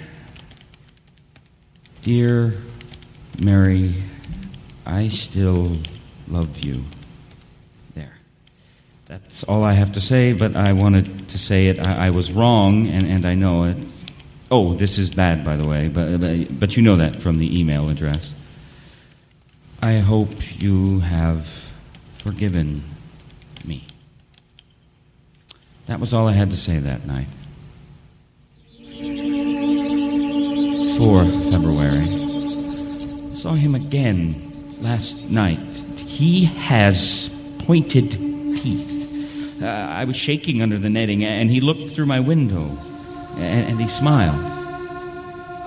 Dear 2.01 2.55
Mary, 3.39 3.95
I 4.86 5.09
still 5.09 5.77
love 6.27 6.65
you. 6.65 6.84
There. 7.93 8.17
That's 9.05 9.43
all 9.43 9.63
I 9.63 9.73
have 9.73 9.93
to 9.93 10.01
say, 10.01 10.34
but 10.34 10.55
I 10.55 10.73
wanted 10.73 11.29
to 11.29 11.38
say 11.38 11.67
it. 11.67 11.79
I, 11.79 12.07
I 12.07 12.09
was 12.09 12.31
wrong, 12.31 12.88
and, 12.88 13.03
and 13.03 13.25
I 13.25 13.36
know 13.36 13.65
it. 13.65 13.77
Oh, 14.49 14.73
this 14.73 14.97
is 14.97 15.09
bad, 15.09 15.45
by 15.45 15.55
the 15.55 15.67
way, 15.67 15.88
but, 15.88 16.19
but, 16.19 16.59
but 16.59 16.75
you 16.75 16.84
know 16.84 16.97
that 16.97 17.17
from 17.17 17.39
the 17.39 17.59
email 17.59 17.89
address. 17.89 18.31
I 19.81 19.99
hope 19.99 20.61
you 20.61 20.99
have 21.01 21.62
forgiven 22.24 22.82
me. 23.65 23.86
That 25.88 25.99
was 25.99 26.13
all 26.13 26.30
I 26.30 26.32
had 26.32 26.51
to 26.51 26.57
say 26.57 26.80
that 26.80 27.05
night. 27.05 27.28
4 30.97 31.26
February. 31.51 32.01
Saw 32.01 33.53
him 33.55 33.76
again 33.76 34.34
last 34.82 35.30
night. 35.32 35.59
He 35.59 36.45
has 36.45 37.30
pointed 37.59 38.11
teeth. 38.11 39.61
Uh, 39.61 39.67
I 39.67 40.05
was 40.05 40.15
shaking 40.15 40.61
under 40.61 40.78
the 40.78 40.89
netting, 40.89 41.26
and 41.26 41.49
he 41.49 41.59
looked 41.59 41.91
through 41.91 42.05
my 42.05 42.21
window, 42.21 42.63
and, 43.36 43.71
and 43.71 43.82
he 43.82 43.89
smiled. 43.89 44.39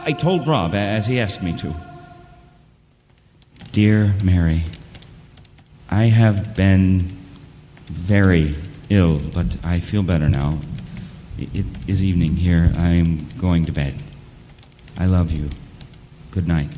I 0.06 0.12
told 0.18 0.46
Rob 0.46 0.74
as 0.74 1.06
he 1.06 1.20
asked 1.20 1.42
me 1.42 1.54
to. 1.58 1.74
Dear 3.72 4.14
Mary, 4.24 4.62
I 5.96 6.08
have 6.08 6.54
been 6.54 7.10
very 7.86 8.54
ill, 8.90 9.18
but 9.18 9.46
I 9.64 9.80
feel 9.80 10.02
better 10.02 10.28
now. 10.28 10.58
It 11.38 11.64
is 11.86 12.02
evening 12.02 12.36
here. 12.36 12.70
I 12.76 12.88
am 12.88 13.26
going 13.38 13.64
to 13.64 13.72
bed. 13.72 13.94
I 14.98 15.06
love 15.06 15.32
you. 15.32 15.48
Good 16.32 16.46
night. 16.46 16.68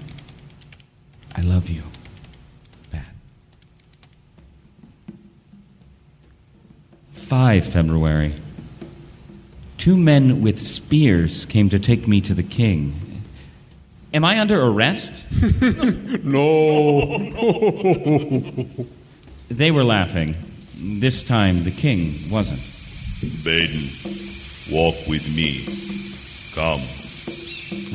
I 1.35 1.41
love 1.41 1.69
you. 1.69 1.83
Bad. 2.93 3.09
5 7.15 7.67
February. 7.67 8.35
Two 9.79 9.97
men 9.97 10.43
with 10.43 10.63
spears 10.63 11.45
came 11.47 11.69
to 11.71 11.81
take 11.81 12.07
me 12.07 12.21
to 12.21 12.35
the 12.35 12.45
king. 12.45 13.25
Am 14.15 14.25
I 14.25 14.39
under 14.39 14.63
arrest? 14.63 15.13
no. 16.23 17.25
they 19.51 19.71
were 19.71 19.85
laughing. 19.85 20.35
This 20.77 21.27
time 21.27 21.65
the 21.65 21.71
king 21.71 22.13
wasn't. 22.31 22.63
Baden, 23.45 23.89
walk 24.71 24.95
with 25.09 25.27
me. 25.35 25.65
Come. 26.55 26.81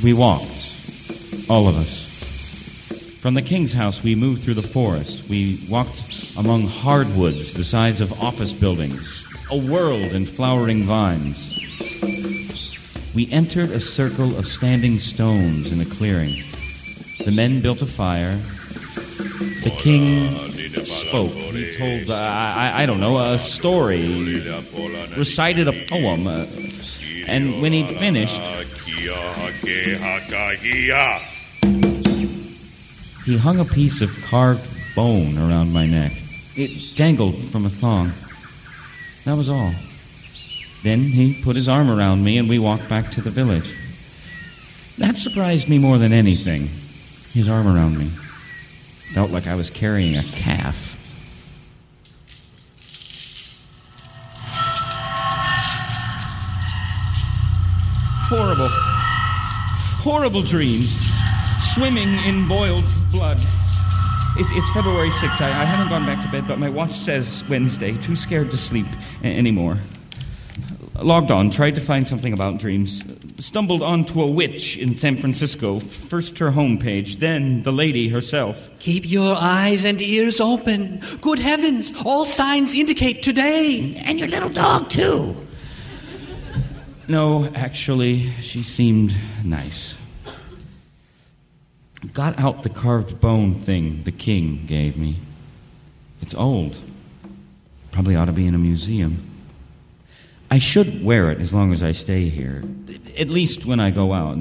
We 0.03 0.13
walked, 0.13 1.49
all 1.49 1.67
of 1.67 1.77
us. 1.77 3.19
From 3.21 3.35
the 3.35 3.41
king's 3.41 3.71
house, 3.71 4.03
we 4.03 4.15
moved 4.15 4.43
through 4.43 4.55
the 4.55 4.61
forest. 4.61 5.29
We 5.29 5.59
walked 5.69 6.35
among 6.37 6.63
hardwoods 6.63 7.53
the 7.53 7.63
size 7.63 8.01
of 8.01 8.21
office 8.21 8.51
buildings, 8.51 9.25
a 9.49 9.57
world 9.57 10.11
in 10.13 10.25
flowering 10.25 10.83
vines. 10.83 11.51
We 13.15 13.31
entered 13.31 13.69
a 13.69 13.79
circle 13.79 14.37
of 14.37 14.47
standing 14.47 14.99
stones 14.99 15.71
in 15.71 15.79
a 15.79 15.85
clearing. 15.85 16.33
The 17.23 17.31
men 17.31 17.61
built 17.61 17.81
a 17.81 17.85
fire. 17.85 18.35
The 19.63 19.73
king 19.77 20.35
spoke. 20.85 21.31
He 21.31 21.75
told, 21.77 22.09
uh, 22.09 22.15
I, 22.15 22.83
I 22.83 22.85
don't 22.85 22.99
know, 22.99 23.17
a 23.17 23.39
story, 23.39 24.01
recited 25.17 25.67
a 25.67 25.73
poem. 25.87 26.27
Uh, 26.27 26.45
and 27.27 27.61
when 27.61 27.73
he'd 27.73 27.95
finished, 27.97 28.35
he 33.25 33.37
hung 33.37 33.59
a 33.59 33.65
piece 33.65 34.01
of 34.01 34.09
carved 34.25 34.95
bone 34.95 35.37
around 35.37 35.73
my 35.73 35.85
neck. 35.85 36.11
It 36.55 36.95
dangled 36.95 37.35
from 37.35 37.65
a 37.65 37.69
thong. 37.69 38.11
That 39.25 39.37
was 39.37 39.49
all. 39.49 39.73
Then 40.83 40.99
he 40.99 41.41
put 41.41 41.55
his 41.55 41.69
arm 41.69 41.89
around 41.89 42.23
me 42.23 42.37
and 42.37 42.49
we 42.49 42.59
walked 42.59 42.89
back 42.89 43.11
to 43.11 43.21
the 43.21 43.29
village. 43.29 43.73
That 44.97 45.17
surprised 45.17 45.69
me 45.69 45.79
more 45.79 45.97
than 45.97 46.13
anything. 46.13 46.67
His 47.31 47.49
arm 47.49 47.67
around 47.67 47.97
me. 47.97 48.11
Felt 49.13 49.29
like 49.29 49.45
I 49.45 49.53
was 49.53 49.69
carrying 49.69 50.15
a 50.15 50.23
calf. 50.23 50.89
Horrible, 58.27 58.69
horrible 60.01 60.41
dreams. 60.41 60.97
Swimming 61.75 62.09
in 62.25 62.47
boiled 62.47 62.85
blood. 63.11 63.37
It, 64.35 64.47
it's 64.49 64.71
February 64.71 65.11
6th. 65.11 65.41
I, 65.41 65.61
I, 65.61 65.63
haven't 65.63 65.89
gone 65.89 66.07
back 66.07 66.25
to 66.25 66.31
bed, 66.31 66.47
but 66.47 66.57
my 66.57 66.69
watch 66.69 66.93
says 66.93 67.43
Wednesday. 67.47 67.95
Too 68.01 68.15
scared 68.15 68.49
to 68.49 68.57
sleep 68.57 68.87
a- 69.23 69.27
anymore. 69.27 69.77
Logged 70.95 71.29
on, 71.29 71.51
tried 71.51 71.75
to 71.75 71.81
find 71.81 72.07
something 72.07 72.33
about 72.33 72.57
dreams. 72.57 73.03
Stumbled 73.39 73.81
onto 73.81 74.21
a 74.21 74.27
witch 74.27 74.77
in 74.77 74.95
San 74.95 75.17
Francisco. 75.17 75.79
First 75.79 76.37
her 76.37 76.51
homepage, 76.51 77.19
then 77.19 77.63
the 77.63 77.71
lady 77.71 78.07
herself. 78.09 78.69
Keep 78.79 79.09
your 79.09 79.35
eyes 79.35 79.85
and 79.85 80.01
ears 80.01 80.39
open. 80.39 81.01
Good 81.21 81.39
heavens, 81.39 81.91
all 82.05 82.25
signs 82.25 82.73
indicate 82.73 83.23
today. 83.23 83.95
And 84.05 84.19
your 84.19 84.27
little 84.27 84.49
dog, 84.49 84.89
too. 84.89 85.35
No, 87.07 87.45
actually, 87.53 88.31
she 88.41 88.63
seemed 88.63 89.13
nice. 89.43 89.93
Got 92.13 92.37
out 92.39 92.63
the 92.63 92.69
carved 92.69 93.19
bone 93.19 93.55
thing 93.55 94.03
the 94.03 94.11
king 94.11 94.65
gave 94.67 94.97
me. 94.97 95.17
It's 96.21 96.33
old. 96.33 96.77
Probably 97.91 98.15
ought 98.15 98.25
to 98.25 98.31
be 98.31 98.47
in 98.47 98.55
a 98.55 98.59
museum. 98.59 99.32
I 100.51 100.59
should 100.59 101.03
wear 101.03 101.31
it 101.31 101.39
as 101.39 101.53
long 101.53 101.71
as 101.71 101.81
I 101.81 101.91
stay 101.93 102.29
here, 102.29 102.61
at 103.17 103.29
least 103.29 103.65
when 103.65 103.79
I 103.79 103.89
go 103.89 104.13
out. 104.13 104.39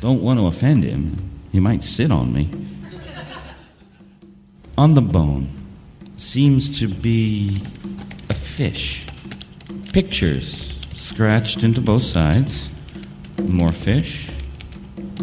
Don't 0.00 0.22
want 0.22 0.38
to 0.38 0.46
offend 0.46 0.84
him. 0.84 1.30
He 1.52 1.60
might 1.60 1.84
sit 1.84 2.10
on 2.10 2.32
me. 2.32 2.48
on 4.78 4.94
the 4.94 5.02
bone 5.02 5.48
seems 6.16 6.78
to 6.78 6.88
be 6.88 7.60
a 8.28 8.34
fish. 8.34 9.06
Pictures 9.92 10.74
scratched 10.94 11.64
into 11.64 11.80
both 11.80 12.02
sides. 12.02 12.68
More 13.42 13.72
fish. 13.72 14.30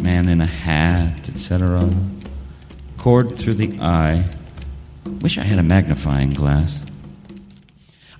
Man 0.00 0.28
in 0.28 0.40
a 0.40 0.46
hat, 0.46 1.28
etc. 1.28 1.90
Cord 2.98 3.36
through 3.36 3.54
the 3.54 3.80
eye. 3.80 4.28
Wish 5.22 5.38
I 5.38 5.44
had 5.44 5.58
a 5.58 5.62
magnifying 5.62 6.30
glass. 6.30 6.78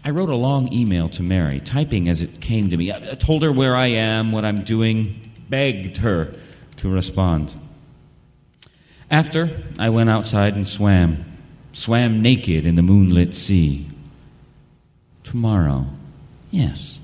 I 0.08 0.10
wrote 0.10 0.30
a 0.30 0.36
long 0.36 0.72
email 0.72 1.10
to 1.10 1.22
Mary, 1.22 1.60
typing 1.60 2.08
as 2.08 2.22
it 2.22 2.40
came 2.40 2.70
to 2.70 2.78
me. 2.78 2.90
I 2.90 2.98
told 3.16 3.42
her 3.42 3.52
where 3.52 3.76
I 3.76 3.88
am, 3.88 4.32
what 4.32 4.42
I'm 4.42 4.64
doing, 4.64 5.20
begged 5.50 5.98
her 5.98 6.32
to 6.78 6.88
respond. 6.88 7.52
After, 9.10 9.50
I 9.78 9.90
went 9.90 10.08
outside 10.08 10.54
and 10.54 10.66
swam, 10.66 11.26
swam 11.74 12.22
naked 12.22 12.64
in 12.64 12.74
the 12.74 12.80
moonlit 12.80 13.34
sea. 13.34 13.86
Tomorrow, 15.24 15.84
yes, 16.50 17.00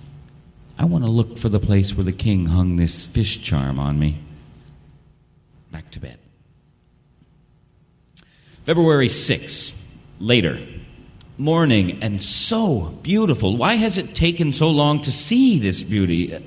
I 0.78 0.86
want 0.86 1.05
to 1.05 1.11
look 1.11 1.36
for 1.36 1.51
the 1.51 1.60
place 1.60 1.94
where 1.94 2.05
the 2.05 2.10
king 2.10 2.47
hung 2.47 2.76
this 2.76 3.05
fish 3.05 3.43
charm 3.43 3.78
on 3.78 3.98
me. 3.98 4.18
Back 5.70 5.90
to 5.90 6.01
bed. 6.01 6.18
February 8.64 9.10
6, 9.10 9.74
later 10.20 10.59
morning 11.36 12.02
and 12.02 12.23
so 12.23 12.94
beautiful. 13.02 13.56
Why 13.56 13.74
has 13.74 13.98
it 13.98 14.15
taken 14.15 14.52
so 14.52 14.69
long 14.69 15.02
to 15.02 15.12
see 15.12 15.59
this 15.59 15.82
beauty? 15.82 16.39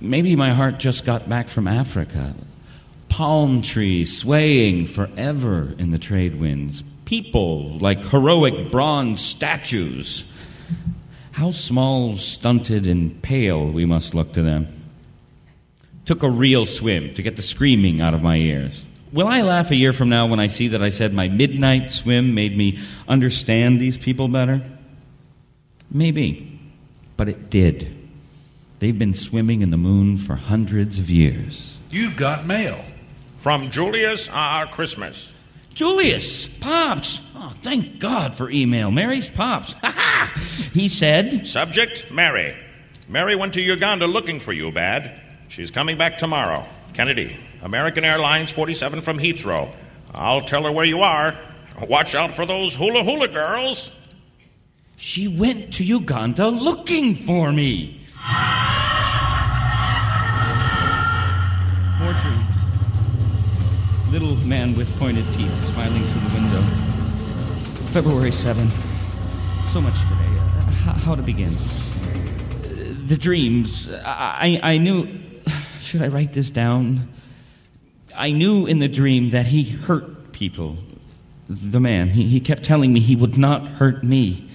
Maybe 0.00 0.34
my 0.36 0.52
heart 0.52 0.78
just 0.78 1.04
got 1.04 1.28
back 1.28 1.48
from 1.48 1.68
Africa. 1.68 2.34
Palm 3.08 3.60
trees 3.60 4.16
swaying 4.16 4.86
forever 4.86 5.74
in 5.78 5.90
the 5.90 5.98
trade 5.98 6.40
winds. 6.40 6.82
People 7.04 7.76
like 7.78 8.04
heroic 8.04 8.70
bronze 8.70 9.20
statues. 9.20 10.24
How 11.32 11.50
small, 11.50 12.16
stunted, 12.16 12.86
and 12.86 13.20
pale 13.22 13.70
we 13.70 13.84
must 13.84 14.14
look 14.14 14.32
to 14.34 14.42
them. 14.42 14.68
Took 16.04 16.22
a 16.22 16.30
real 16.30 16.66
swim 16.66 17.14
to 17.14 17.22
get 17.22 17.36
the 17.36 17.42
screaming 17.42 18.00
out 18.00 18.14
of 18.14 18.22
my 18.22 18.36
ears. 18.36 18.84
Will 19.12 19.26
I 19.26 19.42
laugh 19.42 19.70
a 19.70 19.76
year 19.76 19.92
from 19.92 20.08
now 20.08 20.26
when 20.26 20.38
I 20.38 20.46
see 20.46 20.68
that 20.68 20.82
I 20.82 20.88
said 20.88 21.12
my 21.12 21.28
midnight 21.28 21.90
swim 21.90 22.34
made 22.34 22.56
me 22.56 22.78
understand 23.08 23.80
these 23.80 23.98
people 23.98 24.28
better? 24.28 24.62
Maybe. 25.90 26.60
But 27.16 27.28
it 27.28 27.50
did. 27.50 27.96
They've 28.78 28.98
been 28.98 29.14
swimming 29.14 29.62
in 29.62 29.70
the 29.70 29.76
moon 29.76 30.16
for 30.16 30.36
hundreds 30.36 30.98
of 30.98 31.10
years. 31.10 31.76
You've 31.90 32.16
got 32.16 32.46
mail. 32.46 32.82
From 33.38 33.70
Julius 33.70 34.28
R. 34.32 34.66
Christmas. 34.66 35.32
Julius, 35.74 36.46
Pops. 36.46 37.20
Oh, 37.34 37.52
thank 37.62 37.98
God 37.98 38.36
for 38.36 38.50
email. 38.50 38.90
Mary's 38.90 39.28
Pops. 39.28 39.72
Ha 39.82 39.90
ha! 39.90 40.40
He 40.72 40.88
said. 40.88 41.46
Subject 41.46 42.10
Mary. 42.10 42.56
Mary 43.08 43.34
went 43.34 43.54
to 43.54 43.60
Uganda 43.62 44.06
looking 44.06 44.40
for 44.40 44.52
you, 44.52 44.70
Bad. 44.70 45.20
She's 45.48 45.70
coming 45.70 45.98
back 45.98 46.18
tomorrow. 46.18 46.66
Kennedy, 46.94 47.36
American 47.62 48.04
Airlines 48.04 48.50
47 48.50 49.00
from 49.02 49.18
Heathrow. 49.18 49.74
I'll 50.12 50.42
tell 50.42 50.64
her 50.64 50.72
where 50.72 50.84
you 50.84 51.00
are. 51.00 51.38
Watch 51.88 52.14
out 52.14 52.32
for 52.32 52.46
those 52.46 52.74
hula 52.74 53.04
hula 53.04 53.28
girls. 53.28 53.92
She 54.96 55.28
went 55.28 55.74
to 55.74 55.84
Uganda 55.84 56.48
looking 56.48 57.16
for 57.16 57.52
me. 57.52 58.00
Trees. 62.20 62.42
Little 64.10 64.36
man 64.46 64.76
with 64.76 64.90
pointed 64.98 65.24
teeth 65.32 65.54
smiling 65.72 66.02
through 66.02 66.28
the 66.28 66.34
window. 66.34 66.60
February 67.92 68.32
7. 68.32 68.68
So 69.72 69.80
much 69.80 69.94
today. 69.94 70.36
Uh, 70.86 70.92
how, 70.92 71.14
to 71.14 71.22
begin? 71.22 71.54
Uh, 71.54 72.94
the 73.06 73.16
dreams. 73.16 73.88
I, 73.88 74.60
I 74.62 74.78
knew. 74.78 75.08
Should 75.80 76.02
I 76.02 76.08
write 76.08 76.32
this 76.32 76.50
down? 76.50 77.08
I 78.14 78.30
knew 78.30 78.66
in 78.66 78.78
the 78.78 78.88
dream 78.88 79.30
that 79.30 79.46
he 79.46 79.64
hurt 79.64 80.32
people. 80.32 80.78
The 81.48 81.80
man. 81.80 82.10
He, 82.10 82.28
he 82.28 82.40
kept 82.40 82.62
telling 82.62 82.92
me 82.92 83.00
he 83.00 83.16
would 83.16 83.36
not 83.36 83.66
hurt 83.66 84.04
me. 84.04 84.48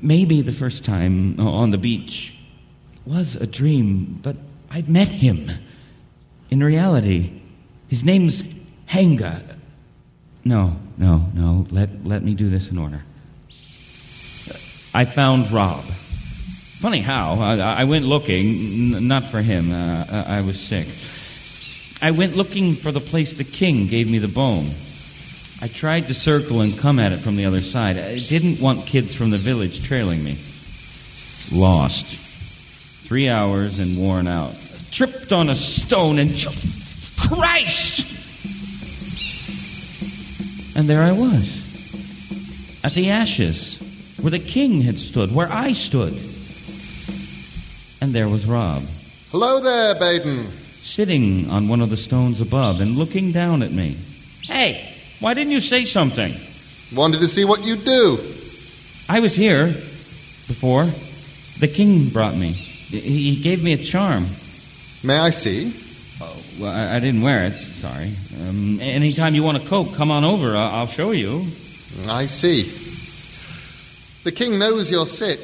Maybe 0.00 0.42
the 0.42 0.52
first 0.52 0.84
time 0.84 1.38
on 1.38 1.70
the 1.70 1.78
beach 1.78 2.36
was 3.06 3.36
a 3.36 3.46
dream, 3.46 4.18
but 4.22 4.36
I'd 4.70 4.88
met 4.88 5.08
him 5.08 5.50
in 6.50 6.62
reality. 6.62 7.40
His 7.88 8.02
name's 8.04 8.42
Hanga. 8.86 9.42
No, 10.44 10.76
no, 10.98 11.28
no. 11.34 11.66
Let, 11.70 12.04
let 12.04 12.22
me 12.22 12.34
do 12.34 12.50
this 12.50 12.68
in 12.70 12.78
order. 12.78 13.02
I 14.94 15.04
found 15.04 15.50
Rob. 15.52 15.84
Funny 15.84 17.00
how. 17.00 17.36
I, 17.38 17.82
I 17.82 17.84
went 17.84 18.04
looking, 18.04 18.94
n- 18.94 19.06
not 19.06 19.22
for 19.22 19.40
him. 19.40 19.70
Uh, 19.70 20.24
I 20.26 20.40
was 20.40 20.58
sick. 20.58 20.86
I 22.02 22.10
went 22.10 22.34
looking 22.34 22.74
for 22.74 22.90
the 22.90 22.98
place 22.98 23.32
the 23.32 23.44
king 23.44 23.86
gave 23.86 24.10
me 24.10 24.18
the 24.18 24.26
bone. 24.26 24.66
I 25.62 25.68
tried 25.68 26.08
to 26.08 26.14
circle 26.14 26.60
and 26.60 26.76
come 26.76 26.98
at 26.98 27.12
it 27.12 27.18
from 27.18 27.36
the 27.36 27.44
other 27.44 27.60
side. 27.60 27.96
I 27.96 28.18
didn't 28.18 28.60
want 28.60 28.86
kids 28.86 29.14
from 29.14 29.30
the 29.30 29.38
village 29.38 29.84
trailing 29.84 30.24
me. 30.24 30.36
Lost. 31.52 32.06
Three 33.06 33.28
hours 33.28 33.78
and 33.78 33.96
worn 33.96 34.26
out. 34.26 34.52
Tripped 34.90 35.32
on 35.32 35.48
a 35.48 35.54
stone 35.54 36.18
and 36.18 36.30
jumped. 36.30 36.66
Christ! 37.28 38.00
And 40.76 40.88
there 40.88 41.02
I 41.02 41.12
was. 41.12 42.82
At 42.84 42.94
the 42.94 43.10
ashes, 43.10 43.78
where 44.20 44.32
the 44.32 44.40
king 44.40 44.82
had 44.82 44.98
stood, 44.98 45.32
where 45.32 45.52
I 45.52 45.72
stood. 45.72 46.14
And 48.02 48.12
there 48.12 48.28
was 48.28 48.44
Rob. 48.44 48.82
Hello 49.30 49.60
there, 49.60 49.94
Baden. 49.94 50.61
Sitting 50.92 51.48
on 51.48 51.68
one 51.68 51.80
of 51.80 51.88
the 51.88 51.96
stones 51.96 52.42
above 52.42 52.82
and 52.82 52.98
looking 52.98 53.32
down 53.32 53.62
at 53.62 53.72
me. 53.72 53.96
Hey, 54.42 54.92
why 55.20 55.32
didn't 55.32 55.50
you 55.50 55.62
say 55.62 55.86
something? 55.86 56.34
Wanted 56.94 57.20
to 57.20 57.28
see 57.28 57.46
what 57.46 57.64
you'd 57.64 57.82
do. 57.82 58.18
I 59.08 59.20
was 59.20 59.34
here 59.34 59.68
before. 59.68 60.84
The 61.60 61.72
king 61.74 62.10
brought 62.10 62.36
me. 62.36 62.48
He 62.48 63.42
gave 63.42 63.64
me 63.64 63.72
a 63.72 63.78
charm. 63.78 64.26
May 65.02 65.18
I 65.18 65.30
see? 65.30 65.72
Oh, 66.20 66.42
well, 66.60 66.70
I, 66.70 66.96
I 66.96 67.00
didn't 67.00 67.22
wear 67.22 67.46
it. 67.46 67.54
Sorry. 67.54 68.12
Um, 68.46 68.78
anytime 68.82 69.34
you 69.34 69.42
want 69.42 69.64
a 69.64 69.66
coke, 69.66 69.94
come 69.94 70.10
on 70.10 70.24
over. 70.24 70.54
I'll, 70.54 70.74
I'll 70.74 70.86
show 70.86 71.12
you. 71.12 71.38
I 72.06 72.26
see. 72.26 72.64
The 74.24 74.32
king 74.32 74.58
knows 74.58 74.90
you're 74.90 75.06
sick, 75.06 75.40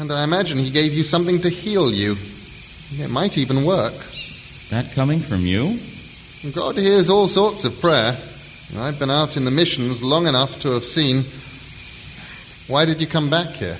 and 0.00 0.10
I 0.10 0.24
imagine 0.24 0.56
he 0.56 0.70
gave 0.70 0.94
you 0.94 1.04
something 1.04 1.38
to 1.42 1.50
heal 1.50 1.92
you. 1.92 2.12
It 2.92 3.10
might 3.10 3.36
even 3.36 3.66
work. 3.66 3.92
That 4.70 4.90
coming 4.94 5.20
from 5.20 5.40
you? 5.40 5.78
God 6.54 6.76
hears 6.76 7.08
all 7.08 7.28
sorts 7.28 7.64
of 7.64 7.80
prayer. 7.80 8.16
I've 8.78 8.98
been 8.98 9.10
out 9.10 9.36
in 9.36 9.44
the 9.44 9.50
missions 9.50 10.02
long 10.02 10.26
enough 10.26 10.60
to 10.62 10.70
have 10.72 10.84
seen. 10.84 11.22
Why 12.68 12.84
did 12.84 13.00
you 13.00 13.06
come 13.06 13.30
back 13.30 13.48
here? 13.50 13.78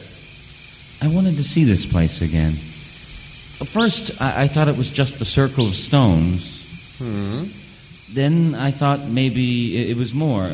I 1.02 1.08
wanted 1.12 1.34
to 1.34 1.42
see 1.42 1.64
this 1.64 1.84
place 1.84 2.22
again. 2.22 2.52
First, 2.52 4.22
I, 4.22 4.44
I 4.44 4.46
thought 4.46 4.68
it 4.68 4.76
was 4.76 4.90
just 4.90 5.20
a 5.20 5.24
circle 5.24 5.66
of 5.66 5.74
stones. 5.74 6.98
Hmm. 6.98 7.44
Then 8.14 8.54
I 8.54 8.70
thought 8.70 9.08
maybe 9.08 9.76
it, 9.76 9.90
it 9.90 9.96
was 9.96 10.14
more. 10.14 10.44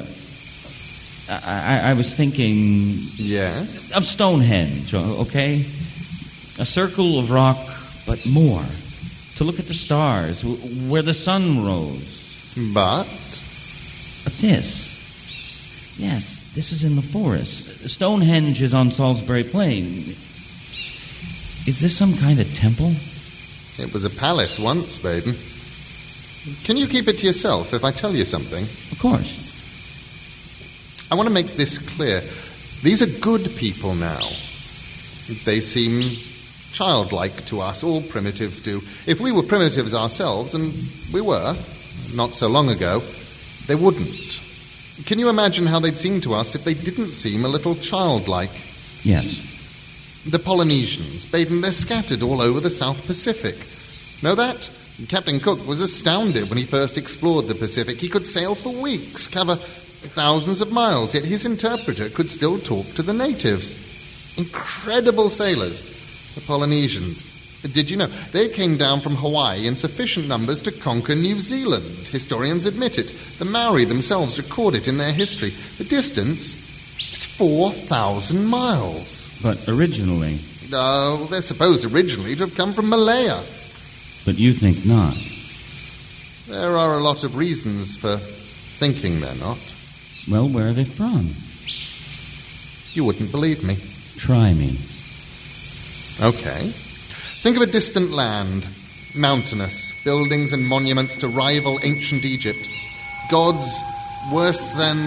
I, 1.28 1.80
I, 1.84 1.90
I 1.90 1.92
was 1.94 2.14
thinking. 2.14 2.96
Yes? 3.16 3.92
Of 3.92 4.06
Stonehenge, 4.06 4.94
okay? 4.94 5.56
A 6.58 6.66
circle 6.66 7.18
of 7.18 7.30
rock, 7.30 7.58
but 8.06 8.24
more. 8.26 8.64
To 9.42 9.46
look 9.48 9.58
at 9.58 9.66
the 9.66 9.74
stars, 9.74 10.44
where 10.88 11.02
the 11.02 11.12
sun 11.12 11.66
rose. 11.66 12.54
But? 12.72 13.02
But 14.22 14.32
this. 14.34 15.98
Yes, 15.98 16.52
this 16.54 16.70
is 16.70 16.84
in 16.84 16.94
the 16.94 17.02
forest. 17.02 17.88
Stonehenge 17.88 18.62
is 18.62 18.72
on 18.72 18.92
Salisbury 18.92 19.42
Plain. 19.42 19.84
Is 21.66 21.80
this 21.80 21.98
some 21.98 22.14
kind 22.18 22.38
of 22.38 22.54
temple? 22.54 22.92
It 23.84 23.92
was 23.92 24.04
a 24.04 24.10
palace 24.10 24.60
once, 24.60 25.00
Baden. 25.00 25.34
Can 26.62 26.76
you 26.76 26.86
keep 26.86 27.08
it 27.08 27.18
to 27.18 27.26
yourself 27.26 27.74
if 27.74 27.82
I 27.82 27.90
tell 27.90 28.12
you 28.12 28.24
something? 28.24 28.62
Of 28.62 28.98
course. 29.00 29.48
I 31.10 31.16
want 31.16 31.26
to 31.26 31.34
make 31.34 31.56
this 31.56 31.78
clear. 31.96 32.20
These 32.84 33.02
are 33.02 33.20
good 33.20 33.50
people 33.56 33.96
now. 33.96 34.22
They 35.44 35.58
seem 35.58 36.16
childlike 36.72 37.44
to 37.46 37.60
us. 37.60 37.84
All 37.84 38.02
primitives 38.02 38.60
do. 38.60 38.80
If 39.06 39.20
we 39.20 39.32
were 39.32 39.42
primitives 39.42 39.94
ourselves, 39.94 40.54
and 40.54 40.72
we 41.12 41.20
were, 41.20 41.54
not 42.14 42.30
so 42.30 42.48
long 42.48 42.68
ago, 42.70 43.00
they 43.66 43.74
wouldn't. 43.74 44.40
Can 45.06 45.18
you 45.18 45.28
imagine 45.28 45.66
how 45.66 45.80
they'd 45.80 45.96
seem 45.96 46.20
to 46.22 46.34
us 46.34 46.54
if 46.54 46.64
they 46.64 46.74
didn't 46.74 47.12
seem 47.12 47.44
a 47.44 47.48
little 47.48 47.74
childlike? 47.74 48.50
Yes. 49.04 50.24
The 50.30 50.38
Polynesians, 50.38 51.26
Baden, 51.26 51.60
they're 51.60 51.72
scattered 51.72 52.22
all 52.22 52.40
over 52.40 52.60
the 52.60 52.70
South 52.70 53.06
Pacific. 53.06 53.56
Know 54.22 54.34
that? 54.36 54.70
Captain 55.08 55.40
Cook 55.40 55.66
was 55.66 55.80
astounded 55.80 56.48
when 56.48 56.58
he 56.58 56.64
first 56.64 56.96
explored 56.96 57.46
the 57.46 57.54
Pacific. 57.54 57.96
He 57.96 58.08
could 58.08 58.26
sail 58.26 58.54
for 58.54 58.70
weeks, 58.80 59.26
cover 59.26 59.56
thousands 59.56 60.60
of 60.60 60.70
miles, 60.70 61.14
yet 61.14 61.24
his 61.24 61.44
interpreter 61.44 62.08
could 62.10 62.30
still 62.30 62.58
talk 62.58 62.86
to 62.94 63.02
the 63.02 63.12
natives. 63.12 64.38
Incredible 64.38 65.28
sailors, 65.28 65.91
the 66.34 66.40
Polynesians. 66.46 67.40
Did 67.62 67.90
you 67.90 67.96
know? 67.96 68.06
They 68.06 68.48
came 68.48 68.76
down 68.76 69.00
from 69.00 69.14
Hawaii 69.14 69.66
in 69.66 69.76
sufficient 69.76 70.26
numbers 70.28 70.62
to 70.62 70.72
conquer 70.72 71.14
New 71.14 71.38
Zealand. 71.40 71.84
Historians 71.84 72.66
admit 72.66 72.98
it. 72.98 73.08
The 73.38 73.44
Maori 73.44 73.84
themselves 73.84 74.38
record 74.38 74.74
it 74.74 74.88
in 74.88 74.98
their 74.98 75.12
history. 75.12 75.50
The 75.50 75.84
distance 75.84 76.54
is 77.12 77.24
4,000 77.24 78.44
miles. 78.46 79.40
But 79.42 79.68
originally. 79.68 80.38
Uh, 80.74 81.24
they're 81.26 81.42
supposed 81.42 81.84
originally 81.92 82.34
to 82.34 82.46
have 82.46 82.56
come 82.56 82.72
from 82.72 82.88
Malaya. 82.88 83.40
But 84.24 84.38
you 84.38 84.52
think 84.52 84.84
not. 84.84 85.14
There 86.48 86.76
are 86.76 86.98
a 86.98 87.02
lot 87.02 87.22
of 87.22 87.36
reasons 87.36 87.96
for 87.96 88.16
thinking 88.16 89.20
they're 89.20 89.34
not. 89.36 89.58
Well, 90.28 90.48
where 90.48 90.68
are 90.68 90.72
they 90.72 90.84
from? 90.84 91.30
You 92.94 93.04
wouldn't 93.04 93.30
believe 93.30 93.64
me. 93.64 93.76
Try 94.18 94.52
me. 94.54 94.76
Okay. 96.20 96.70
Think 97.42 97.56
of 97.56 97.62
a 97.62 97.66
distant 97.66 98.10
land, 98.10 98.66
mountainous, 99.16 99.92
buildings 100.04 100.52
and 100.52 100.66
monuments 100.66 101.16
to 101.18 101.28
rival 101.28 101.80
ancient 101.82 102.24
Egypt. 102.24 102.68
Gods 103.30 103.82
worse 104.32 104.72
than. 104.72 104.98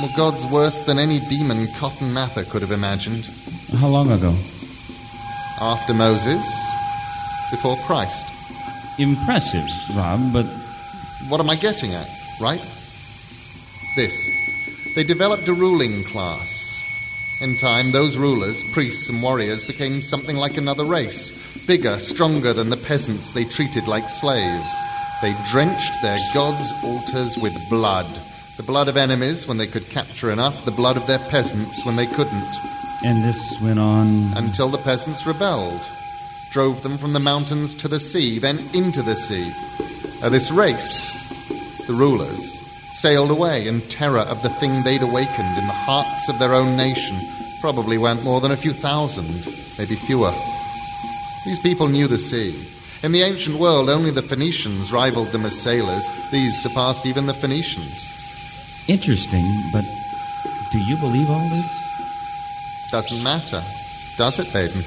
Well, 0.00 0.10
gods 0.16 0.44
worse 0.46 0.80
than 0.80 0.98
any 0.98 1.20
demon 1.20 1.66
Cotton 1.78 2.12
Mather 2.12 2.44
could 2.44 2.62
have 2.62 2.72
imagined. 2.72 3.24
How 3.78 3.88
long 3.88 4.10
ago? 4.10 4.34
After 5.60 5.94
Moses, 5.94 6.44
before 7.50 7.76
Christ. 7.86 8.26
Impressive, 8.98 9.66
Rob, 9.96 10.32
but. 10.32 10.46
What 11.28 11.40
am 11.40 11.48
I 11.48 11.56
getting 11.56 11.94
at, 11.94 12.08
right? 12.40 12.60
This. 13.96 14.28
They 14.94 15.04
developed 15.04 15.48
a 15.48 15.54
ruling 15.54 16.04
class. 16.04 16.81
In 17.42 17.56
time, 17.56 17.90
those 17.90 18.16
rulers, 18.16 18.62
priests, 18.72 19.08
and 19.08 19.20
warriors 19.20 19.64
became 19.64 20.00
something 20.00 20.36
like 20.36 20.56
another 20.56 20.84
race, 20.84 21.66
bigger, 21.66 21.98
stronger 21.98 22.52
than 22.52 22.70
the 22.70 22.76
peasants 22.76 23.32
they 23.32 23.44
treated 23.44 23.88
like 23.88 24.08
slaves. 24.08 24.78
They 25.22 25.34
drenched 25.50 26.00
their 26.02 26.20
gods' 26.32 26.72
altars 26.84 27.36
with 27.36 27.68
blood. 27.68 28.06
The 28.56 28.62
blood 28.62 28.86
of 28.86 28.96
enemies 28.96 29.48
when 29.48 29.56
they 29.56 29.66
could 29.66 29.88
capture 29.88 30.30
enough, 30.30 30.64
the 30.64 30.70
blood 30.70 30.96
of 30.96 31.08
their 31.08 31.18
peasants 31.18 31.84
when 31.84 31.96
they 31.96 32.06
couldn't. 32.06 32.54
And 33.04 33.24
this 33.24 33.60
went 33.60 33.80
on. 33.80 34.36
Until 34.36 34.68
the 34.68 34.78
peasants 34.78 35.26
rebelled, 35.26 35.80
drove 36.52 36.84
them 36.84 36.96
from 36.96 37.12
the 37.12 37.18
mountains 37.18 37.74
to 37.74 37.88
the 37.88 37.98
sea, 37.98 38.38
then 38.38 38.60
into 38.72 39.02
the 39.02 39.16
sea. 39.16 39.50
Uh, 40.22 40.28
this 40.28 40.52
race, 40.52 41.86
the 41.88 41.92
rulers, 41.92 42.61
sailed 42.92 43.30
away 43.30 43.66
in 43.66 43.80
terror 43.82 44.20
of 44.20 44.42
the 44.42 44.50
thing 44.50 44.82
they'd 44.82 45.02
awakened 45.02 45.58
in 45.58 45.66
the 45.66 45.72
hearts 45.72 46.28
of 46.28 46.38
their 46.38 46.54
own 46.54 46.76
nation. 46.76 47.16
Probably 47.60 47.96
weren't 47.96 48.24
more 48.24 48.40
than 48.40 48.52
a 48.52 48.56
few 48.56 48.72
thousand, 48.72 49.26
maybe 49.78 49.94
fewer. 49.94 50.30
These 51.44 51.58
people 51.60 51.88
knew 51.88 52.06
the 52.06 52.18
sea. 52.18 52.54
In 53.02 53.12
the 53.12 53.22
ancient 53.22 53.58
world, 53.58 53.88
only 53.88 54.10
the 54.10 54.22
Phoenicians 54.22 54.92
rivaled 54.92 55.28
them 55.28 55.44
as 55.44 55.60
sailors. 55.60 56.06
These 56.30 56.62
surpassed 56.62 57.06
even 57.06 57.26
the 57.26 57.34
Phoenicians. 57.34 58.84
Interesting, 58.88 59.44
but 59.72 59.84
do 60.70 60.78
you 60.78 60.96
believe 60.96 61.28
all 61.30 61.48
this? 61.48 62.90
Doesn't 62.90 63.22
matter, 63.22 63.62
does 64.18 64.38
it, 64.38 64.52
Baden? 64.52 64.82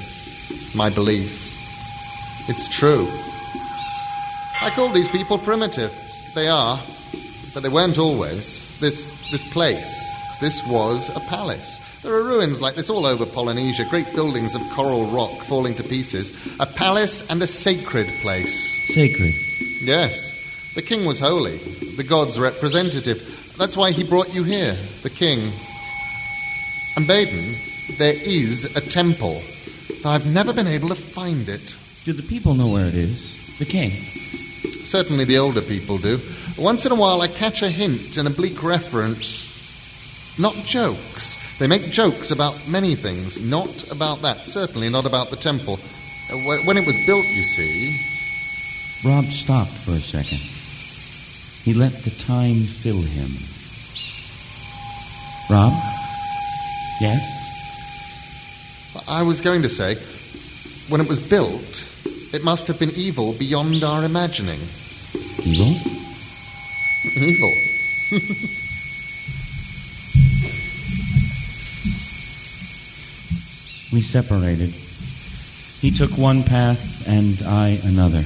My 0.76 0.90
belief. 0.90 2.48
It's 2.48 2.68
true. 2.68 3.08
I 4.62 4.70
call 4.70 4.90
these 4.90 5.08
people 5.08 5.38
primitive. 5.38 5.92
They 6.34 6.48
are, 6.48 6.78
but 7.56 7.62
they 7.62 7.70
weren't 7.70 7.96
always. 7.96 8.78
This, 8.80 9.30
this 9.30 9.42
place, 9.54 10.38
this 10.42 10.62
was 10.68 11.08
a 11.16 11.20
palace. 11.20 12.02
There 12.02 12.12
are 12.12 12.22
ruins 12.22 12.60
like 12.60 12.74
this 12.74 12.90
all 12.90 13.06
over 13.06 13.24
Polynesia, 13.24 13.86
great 13.88 14.14
buildings 14.14 14.54
of 14.54 14.60
coral 14.72 15.06
rock 15.06 15.30
falling 15.46 15.72
to 15.76 15.82
pieces. 15.82 16.54
A 16.60 16.66
palace 16.66 17.26
and 17.30 17.42
a 17.42 17.46
sacred 17.46 18.08
place. 18.20 18.94
Sacred? 18.94 19.32
Yes. 19.80 20.74
The 20.74 20.82
king 20.82 21.06
was 21.06 21.18
holy, 21.18 21.56
the 21.96 22.04
god's 22.06 22.38
representative. 22.38 23.54
That's 23.56 23.74
why 23.74 23.90
he 23.90 24.04
brought 24.04 24.34
you 24.34 24.44
here, 24.44 24.74
the 25.02 25.08
king. 25.08 25.38
And 26.98 27.06
Baden, 27.06 27.54
there 27.96 28.16
is 28.22 28.76
a 28.76 28.82
temple. 28.82 29.40
I've 30.04 30.26
never 30.26 30.52
been 30.52 30.66
able 30.66 30.90
to 30.90 30.94
find 30.94 31.48
it. 31.48 31.74
Do 32.04 32.12
the 32.12 32.22
people 32.22 32.52
know 32.52 32.68
where 32.68 32.84
it 32.84 32.94
is? 32.94 33.56
The 33.58 33.64
king? 33.64 33.88
Certainly 33.88 35.24
the 35.24 35.38
older 35.38 35.62
people 35.62 35.96
do. 35.96 36.18
Once 36.58 36.86
in 36.86 36.92
a 36.92 36.96
while 36.96 37.20
I 37.20 37.28
catch 37.28 37.62
a 37.62 37.68
hint, 37.68 38.16
and 38.16 38.26
a 38.26 38.30
bleak 38.30 38.62
reference. 38.62 39.54
Not 40.38 40.54
jokes. 40.54 41.58
They 41.58 41.66
make 41.66 41.90
jokes 41.90 42.30
about 42.30 42.68
many 42.68 42.94
things, 42.94 43.40
not 43.44 43.90
about 43.90 44.22
that. 44.22 44.44
Certainly 44.44 44.90
not 44.90 45.06
about 45.06 45.30
the 45.30 45.36
temple. 45.36 45.74
Uh, 45.74 46.36
when 46.64 46.76
it 46.76 46.86
was 46.86 46.96
built, 47.06 47.24
you 47.26 47.42
see. 47.42 47.98
Rob 49.04 49.24
stopped 49.24 49.70
for 49.70 49.92
a 49.92 50.00
second. 50.00 50.40
He 51.64 51.74
let 51.74 51.92
the 52.04 52.10
time 52.10 52.64
fill 52.64 53.02
him. 53.02 53.30
Rob? 55.50 55.72
Yes? 57.00 57.44
I 59.08 59.22
was 59.22 59.40
going 59.40 59.62
to 59.62 59.68
say, 59.68 59.94
when 60.90 61.00
it 61.00 61.08
was 61.08 61.20
built, 61.20 61.84
it 62.34 62.44
must 62.44 62.66
have 62.68 62.78
been 62.78 62.90
evil 62.96 63.34
beyond 63.34 63.84
our 63.84 64.04
imagining. 64.04 64.60
Evil? 65.44 66.05
Evil. 67.14 67.48
we 73.92 74.00
separated. 74.00 74.70
He 75.80 75.90
took 75.90 76.10
one 76.18 76.42
path 76.42 77.06
and 77.08 77.40
I 77.46 77.78
another. 77.84 78.22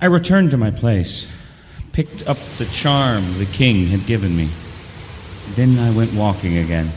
I 0.00 0.06
returned 0.06 0.50
to 0.52 0.56
my 0.56 0.70
place, 0.70 1.26
picked 1.92 2.28
up 2.28 2.36
the 2.58 2.66
charm 2.66 3.38
the 3.38 3.46
king 3.46 3.86
had 3.88 4.06
given 4.06 4.36
me. 4.36 4.48
Then 5.56 5.78
I 5.78 5.90
went 5.96 6.14
walking 6.14 6.58
again. 6.58 6.90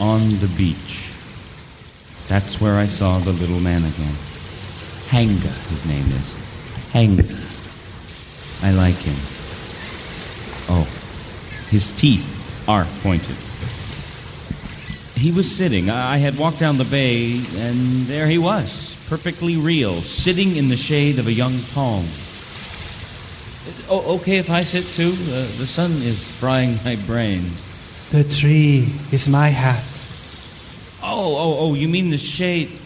On 0.00 0.20
the 0.40 0.52
beach. 0.56 1.10
That's 2.26 2.60
where 2.60 2.76
I 2.76 2.86
saw 2.86 3.18
the 3.18 3.32
little 3.32 3.60
man 3.60 3.84
again. 3.84 4.14
Hanga, 5.08 5.48
his 5.68 5.84
name 5.84 6.06
is. 6.10 6.34
Hanga. 6.92 7.51
I 8.62 8.70
like 8.70 8.96
him. 8.96 9.16
Oh, 10.68 10.86
his 11.68 11.90
teeth 11.96 12.68
are 12.68 12.86
pointed. 13.02 13.36
He 15.20 15.32
was 15.32 15.50
sitting. 15.50 15.90
I 15.90 16.18
had 16.18 16.38
walked 16.38 16.60
down 16.60 16.78
the 16.78 16.84
bay, 16.84 17.42
and 17.56 18.06
there 18.06 18.26
he 18.26 18.38
was, 18.38 18.96
perfectly 19.08 19.56
real, 19.56 20.00
sitting 20.00 20.56
in 20.56 20.68
the 20.68 20.76
shade 20.76 21.18
of 21.18 21.26
a 21.26 21.32
young 21.32 21.58
palm. 21.74 22.06
Oh, 23.88 24.16
okay 24.16 24.38
if 24.38 24.50
I 24.50 24.64
sit 24.64 24.84
too? 24.84 25.12
Uh, 25.12 25.46
the 25.58 25.66
sun 25.66 25.90
is 26.02 26.24
frying 26.24 26.76
my 26.84 26.96
brains. 27.06 27.60
The 28.10 28.24
tree 28.24 28.92
is 29.10 29.28
my 29.28 29.48
hat. 29.48 29.84
Oh, 31.02 31.36
oh, 31.36 31.58
oh, 31.58 31.74
you 31.74 31.88
mean 31.88 32.10
the 32.10 32.18
shade. 32.18 32.78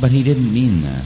But 0.00 0.10
he 0.10 0.22
didn't 0.22 0.52
mean 0.52 0.82
that. 0.82 1.04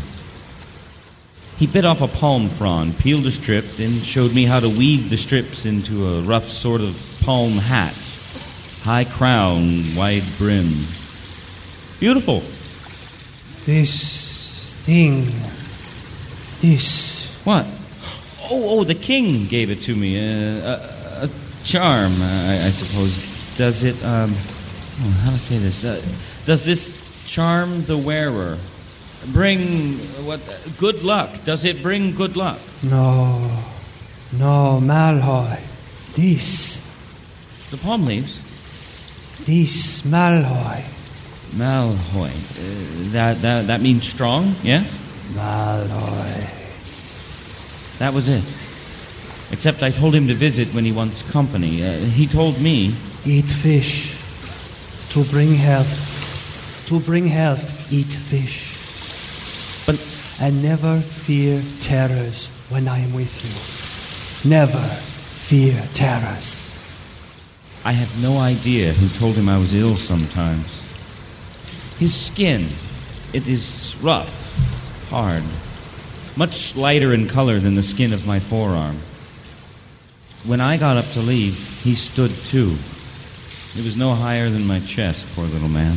He 1.58 1.68
bit 1.68 1.84
off 1.84 2.00
a 2.00 2.08
palm 2.08 2.48
frond, 2.48 2.98
peeled 2.98 3.26
a 3.26 3.32
strip, 3.32 3.64
then 3.76 4.00
showed 4.00 4.34
me 4.34 4.44
how 4.44 4.58
to 4.58 4.68
weave 4.68 5.08
the 5.08 5.16
strips 5.16 5.64
into 5.64 6.06
a 6.06 6.20
rough 6.22 6.48
sort 6.48 6.80
of 6.80 7.18
palm 7.22 7.52
hat. 7.52 7.94
High 8.82 9.04
crown, 9.04 9.82
wide 9.96 10.24
brim. 10.36 10.68
Beautiful. 12.00 12.42
This 13.64 14.76
thing. 14.82 15.26
This. 16.60 17.26
What? 17.44 17.66
Oh, 18.50 18.80
oh, 18.80 18.84
the 18.84 18.94
king 18.94 19.46
gave 19.46 19.70
it 19.70 19.82
to 19.82 19.94
me. 19.94 20.18
Uh, 20.18 20.60
a, 20.60 21.24
a, 21.24 21.30
charm, 21.64 22.12
I, 22.20 22.64
I, 22.64 22.70
suppose. 22.70 23.56
Does 23.56 23.84
it, 23.84 23.94
um, 24.04 24.32
oh, 24.34 25.20
how 25.24 25.30
to 25.30 25.38
say 25.38 25.58
this? 25.58 25.84
Uh, 25.84 26.02
does 26.44 26.64
this 26.64 27.24
charm 27.26 27.84
the 27.84 27.96
wearer? 27.96 28.58
Bring 29.32 29.94
what? 30.26 30.40
Good 30.78 31.02
luck. 31.02 31.44
Does 31.44 31.64
it 31.64 31.82
bring 31.82 32.14
good 32.14 32.36
luck? 32.36 32.58
No, 32.82 33.50
no, 34.32 34.80
Malhoy. 34.82 35.58
This. 36.14 36.78
The 37.70 37.76
palm 37.78 38.06
leaves. 38.06 38.36
This 39.46 40.02
Malhoy. 40.02 40.82
Malhoy. 41.56 42.30
Uh, 42.30 43.12
that 43.12 43.40
that 43.42 43.66
that 43.66 43.80
means 43.80 44.06
strong. 44.06 44.54
Yeah. 44.62 44.84
Malhoy. 45.32 46.50
That 47.98 48.12
was 48.12 48.28
it. 48.28 48.44
Except 49.52 49.82
I 49.82 49.90
told 49.90 50.14
him 50.14 50.26
to 50.28 50.34
visit 50.34 50.68
when 50.74 50.84
he 50.84 50.92
wants 50.92 51.22
company. 51.30 51.84
Uh, 51.84 51.96
he 51.96 52.26
told 52.26 52.60
me. 52.60 52.94
Eat 53.24 53.46
fish. 53.46 54.14
To 55.12 55.24
bring 55.24 55.54
health. 55.54 56.86
To 56.88 57.00
bring 57.00 57.26
health, 57.28 57.92
eat 57.92 58.12
fish. 58.12 58.73
But. 59.86 60.00
And 60.40 60.64
never 60.64 60.98
fear 60.98 61.62
terrors 61.80 62.48
when 62.68 62.88
I 62.88 62.98
am 62.98 63.14
with 63.14 63.38
you. 63.44 64.50
Never 64.50 64.80
fear 64.80 65.80
terrors. 65.94 66.60
I 67.84 67.92
have 67.92 68.20
no 68.20 68.38
idea 68.38 68.92
who 68.92 69.08
told 69.16 69.36
him 69.36 69.48
I 69.48 69.58
was 69.58 69.72
ill 69.72 69.94
sometimes. 69.94 70.66
His 72.00 72.12
skin, 72.12 72.66
it 73.32 73.46
is 73.46 73.94
rough, 74.02 75.08
hard 75.08 75.44
much 76.36 76.74
lighter 76.74 77.14
in 77.14 77.28
color 77.28 77.58
than 77.60 77.74
the 77.74 77.82
skin 77.82 78.12
of 78.12 78.26
my 78.26 78.40
forearm. 78.40 78.96
When 80.44 80.60
I 80.60 80.76
got 80.76 80.96
up 80.96 81.06
to 81.12 81.20
leave, 81.20 81.56
he 81.82 81.94
stood 81.94 82.30
too. 82.30 82.76
It 83.76 83.84
was 83.84 83.96
no 83.96 84.14
higher 84.14 84.48
than 84.48 84.66
my 84.66 84.80
chest, 84.80 85.34
poor 85.34 85.46
little 85.46 85.68
man. 85.68 85.96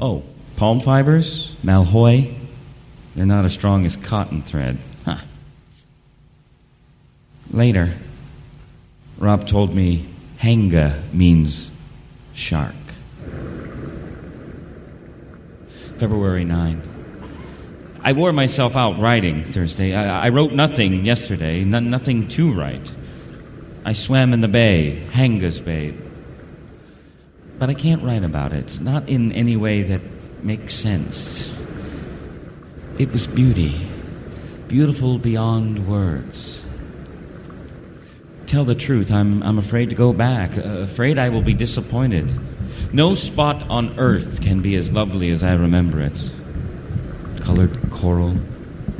Oh, 0.00 0.22
palm 0.56 0.80
fibers? 0.80 1.54
Malhoy? 1.64 2.34
They're 3.14 3.26
not 3.26 3.44
as 3.44 3.52
strong 3.52 3.84
as 3.84 3.96
cotton 3.96 4.42
thread. 4.42 4.78
Huh. 5.04 5.18
Later, 7.50 7.94
Rob 9.18 9.46
told 9.46 9.74
me 9.74 10.06
Hanga 10.38 11.02
means 11.12 11.70
shark. 12.34 12.74
February 15.98 16.44
9. 16.44 16.82
I 18.02 18.12
wore 18.12 18.32
myself 18.32 18.74
out 18.74 18.98
writing 18.98 19.44
Thursday. 19.44 19.94
I, 19.94 20.26
I 20.26 20.28
wrote 20.30 20.52
nothing 20.52 21.04
yesterday, 21.04 21.62
nothing 21.62 22.26
to 22.28 22.52
write. 22.52 22.90
I 23.84 23.92
swam 23.92 24.32
in 24.32 24.40
the 24.40 24.48
bay, 24.48 24.96
Hanga's 25.12 25.60
Bay. 25.60 25.94
But 27.58 27.70
I 27.70 27.74
can't 27.74 28.02
write 28.02 28.24
about 28.24 28.52
it, 28.52 28.80
not 28.80 29.08
in 29.08 29.32
any 29.32 29.56
way 29.56 29.82
that 29.82 30.00
makes 30.42 30.74
sense. 30.74 31.48
It 32.98 33.12
was 33.12 33.26
beauty, 33.26 33.86
beautiful 34.68 35.18
beyond 35.18 35.88
words. 35.88 36.60
Tell 38.46 38.64
the 38.64 38.74
truth, 38.74 39.10
I'm, 39.10 39.42
I'm 39.42 39.58
afraid 39.58 39.90
to 39.90 39.96
go 39.96 40.12
back, 40.12 40.56
uh, 40.58 40.80
afraid 40.80 41.18
I 41.18 41.30
will 41.30 41.42
be 41.42 41.54
disappointed. 41.54 42.28
No 42.92 43.14
spot 43.14 43.68
on 43.70 43.98
earth 43.98 44.42
can 44.42 44.60
be 44.60 44.76
as 44.76 44.92
lovely 44.92 45.30
as 45.30 45.42
I 45.42 45.54
remember 45.54 46.00
it 46.00 46.12
colored 47.42 47.90
coral, 47.90 48.36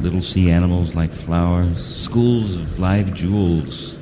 little 0.00 0.20
sea 0.20 0.50
animals 0.50 0.94
like 0.94 1.10
flowers, 1.10 1.84
schools 1.84 2.56
of 2.56 2.78
live 2.78 3.14
jewels, 3.14 3.94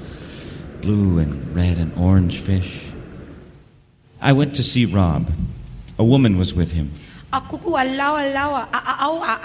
blue 0.80 1.18
and 1.18 1.54
red 1.54 1.76
and 1.76 1.96
orange 1.96 2.40
fish. 2.40 2.86
I 4.20 4.32
went 4.32 4.56
to 4.56 4.62
see 4.62 4.86
Rob. 4.86 5.30
A 5.98 6.04
woman 6.04 6.38
was 6.38 6.54
with 6.54 6.72
him. 6.72 6.92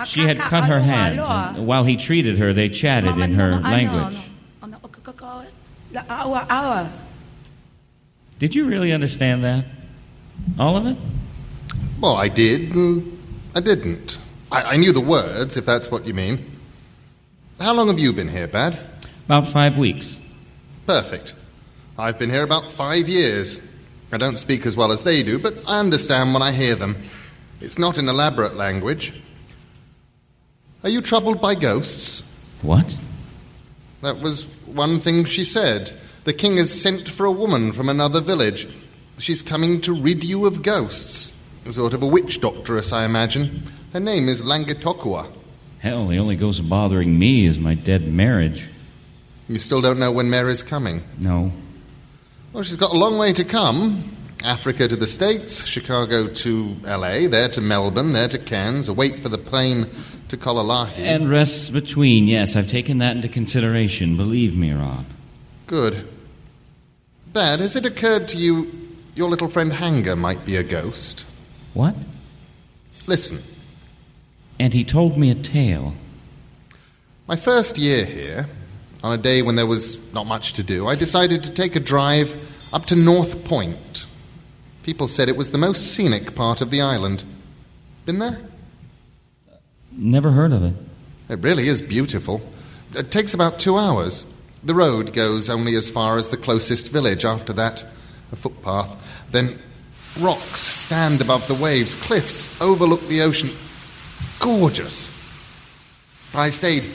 She 0.08 0.22
had 0.22 0.38
cut 0.40 0.64
her 0.66 0.80
hand. 0.80 1.20
and 1.20 1.68
while 1.68 1.84
he 1.84 1.98
treated 1.98 2.38
her, 2.40 2.54
they 2.54 2.70
chatted 2.70 3.18
in 3.20 3.36
her 3.36 3.60
language. 3.60 4.18
Did 8.40 8.56
you 8.56 8.66
really 8.66 8.92
understand 8.92 9.44
that? 9.44 9.66
All 10.60 10.76
of 10.76 10.86
it? 10.88 10.98
Well, 12.02 12.16
I 12.16 12.28
did, 12.28 12.74
and 12.76 13.18
I 13.56 13.62
didn't. 13.62 14.18
I, 14.52 14.74
I 14.74 14.78
knew 14.78 14.92
the 14.92 15.00
words, 15.00 15.58
if 15.58 15.66
that's 15.66 15.90
what 15.90 16.06
you 16.06 16.14
mean. 16.14 16.44
How 17.60 17.74
long 17.74 17.88
have 17.88 18.00
you 18.00 18.12
been 18.12 18.28
here, 18.28 18.48
Bad? 18.48 18.78
About 19.26 19.48
five 19.48 19.78
weeks. 19.78 20.18
Perfect. 20.86 21.36
I've 21.98 22.20
been 22.20 22.30
here 22.30 22.44
about 22.44 22.72
five 22.72 23.08
years. 23.08 23.62
I 24.12 24.18
don't 24.18 24.36
speak 24.38 24.66
as 24.66 24.76
well 24.76 24.92
as 24.92 25.04
they 25.04 25.24
do, 25.24 25.40
but 25.40 25.56
I 25.68 25.80
understand 25.80 26.34
when 26.34 26.42
I 26.44 26.52
hear 26.52 26.76
them. 26.76 26.98
It's 27.66 27.80
not 27.80 27.98
an 27.98 28.08
elaborate 28.08 28.56
language. 28.56 29.12
Are 30.84 30.90
you 30.90 31.02
troubled 31.02 31.42
by 31.42 31.56
ghosts? 31.56 32.22
What? 32.62 32.96
That 34.04 34.20
was 34.20 34.44
one 34.68 35.00
thing 35.00 35.26
she 35.26 35.44
said. 35.44 35.92
The 36.26 36.34
king 36.34 36.58
has 36.58 36.72
sent 36.72 37.10
for 37.10 37.26
a 37.26 37.32
woman 37.32 37.72
from 37.72 37.90
another 37.90 38.22
village. 38.22 38.68
She's 39.18 39.42
coming 39.42 39.82
to 39.82 39.94
rid 39.94 40.24
you 40.24 40.46
of 40.46 40.62
ghosts. 40.62 41.34
A 41.66 41.74
sort 41.74 41.96
of 41.96 42.04
a 42.04 42.06
witch 42.06 42.40
doctoress, 42.40 42.94
I 42.94 43.04
imagine. 43.04 43.64
Her 43.94 44.00
name 44.00 44.30
is 44.30 44.44
Langatokua. 44.44 45.28
Hell, 45.80 46.06
the 46.06 46.20
only 46.20 46.36
ghost 46.36 46.70
bothering 46.70 47.18
me 47.18 47.48
is 47.48 47.58
my 47.58 47.74
dead 47.74 48.08
marriage. 48.08 48.64
You 49.50 49.58
still 49.58 49.82
don't 49.82 49.98
know 49.98 50.12
when 50.12 50.30
Mary's 50.30 50.62
coming? 50.62 51.02
No. 51.18 51.52
Well, 52.54 52.62
she's 52.62 52.76
got 52.76 52.94
a 52.94 52.98
long 52.98 53.18
way 53.18 53.34
to 53.34 53.44
come. 53.44 54.15
Africa 54.46 54.88
to 54.88 54.96
the 54.96 55.08
States, 55.08 55.66
Chicago 55.66 56.28
to 56.28 56.76
LA, 56.84 57.28
there 57.28 57.50
to 57.50 57.62
Melbourne, 57.62 58.14
there 58.14 58.28
to 58.28 58.38
Cairns, 58.38 58.88
a 58.88 58.94
wait 58.94 59.20
for 59.20 59.28
the 59.28 59.40
plane 59.40 59.88
to 60.28 60.38
Kololahi. 60.38 61.00
And 61.00 61.32
rests 61.32 61.72
between, 61.72 62.28
yes, 62.28 62.56
I've 62.56 62.68
taken 62.68 63.00
that 63.00 63.16
into 63.16 63.28
consideration. 63.28 64.16
Believe 64.16 64.56
me, 64.56 64.72
Rob. 64.72 65.06
Good. 65.66 66.08
Bad, 67.34 67.60
has 67.60 67.76
it 67.76 67.86
occurred 67.86 68.28
to 68.30 68.38
you 68.38 68.72
your 69.16 69.30
little 69.30 69.48
friend 69.48 69.74
Hanga 69.74 70.16
might 70.16 70.46
be 70.46 70.58
a 70.58 70.64
ghost? 70.64 71.26
What? 71.74 71.96
Listen. 73.08 73.40
And 74.60 74.74
he 74.74 74.84
told 74.84 75.18
me 75.18 75.32
a 75.32 75.36
tale. 75.36 75.96
My 77.28 77.36
first 77.36 77.80
year 77.80 78.06
here, 78.06 78.48
on 79.04 79.12
a 79.12 79.18
day 79.18 79.42
when 79.42 79.56
there 79.56 79.66
was 79.66 79.98
not 80.14 80.28
much 80.28 80.54
to 80.54 80.64
do, 80.64 80.88
I 80.88 80.94
decided 80.94 81.44
to 81.46 81.50
take 81.50 81.76
a 81.76 81.80
drive 81.80 82.32
up 82.72 82.86
to 82.86 82.96
North 82.96 83.46
Point. 83.46 84.06
People 84.86 85.08
said 85.08 85.30
it 85.30 85.36
was 85.36 85.50
the 85.50 85.58
most 85.58 85.96
scenic 85.96 86.36
part 86.36 86.62
of 86.62 86.70
the 86.70 86.80
island. 86.80 87.24
Been 88.06 88.20
there? 88.20 88.38
Never 89.92 90.30
heard 90.30 90.54
of 90.54 90.64
it. 90.64 90.76
It 91.28 91.40
really 91.40 91.68
is 91.68 91.82
beautiful. 91.82 92.40
It 92.94 93.10
takes 93.10 93.34
about 93.34 93.60
two 93.60 93.80
hours. 93.80 94.28
The 94.64 94.76
road 94.76 95.12
goes 95.12 95.50
only 95.50 95.76
as 95.76 95.90
far 95.90 96.20
as 96.20 96.30
the 96.30 96.38
closest 96.38 96.90
village. 96.90 97.26
After 97.26 97.52
that, 97.54 97.84
a 98.32 98.36
footpath. 98.36 98.96
Then 99.32 99.58
rocks 100.20 100.62
stand 100.62 101.20
above 101.20 101.48
the 101.48 101.56
waves. 101.56 101.96
Cliffs 101.96 102.48
overlook 102.62 103.02
the 103.08 103.24
ocean. 103.24 103.50
Gorgeous. 104.40 105.10
I 106.36 106.52
stayed 106.52 106.86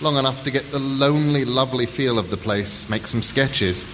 long 0.00 0.18
enough 0.18 0.44
to 0.44 0.52
get 0.52 0.70
the 0.70 0.78
lonely, 0.78 1.44
lovely 1.44 1.86
feel 1.86 2.16
of 2.20 2.30
the 2.30 2.36
place, 2.36 2.88
make 2.88 3.08
some 3.08 3.22
sketches. 3.22 3.86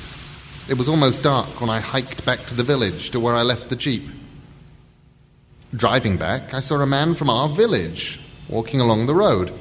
It 0.71 0.79
was 0.79 0.89
almost 0.89 1.25
dark 1.25 1.61
when 1.61 1.69
I 1.69 1.81
hiked 1.81 2.25
back 2.25 2.47
to 2.47 2.55
the 2.55 2.63
village 2.63 3.11
to 3.11 3.19
where 3.19 3.35
I 3.35 3.43
left 3.43 3.71
the 3.71 3.75
jeep. 3.77 4.09
Driving 5.75 6.17
back, 6.17 6.55
I 6.55 6.61
saw 6.61 6.77
a 6.77 6.87
man 6.87 7.17
from 7.17 7.29
our 7.29 7.49
village 7.49 8.21
walking 8.49 8.81
along 8.81 9.07
the 9.07 9.15
road. 9.15 9.53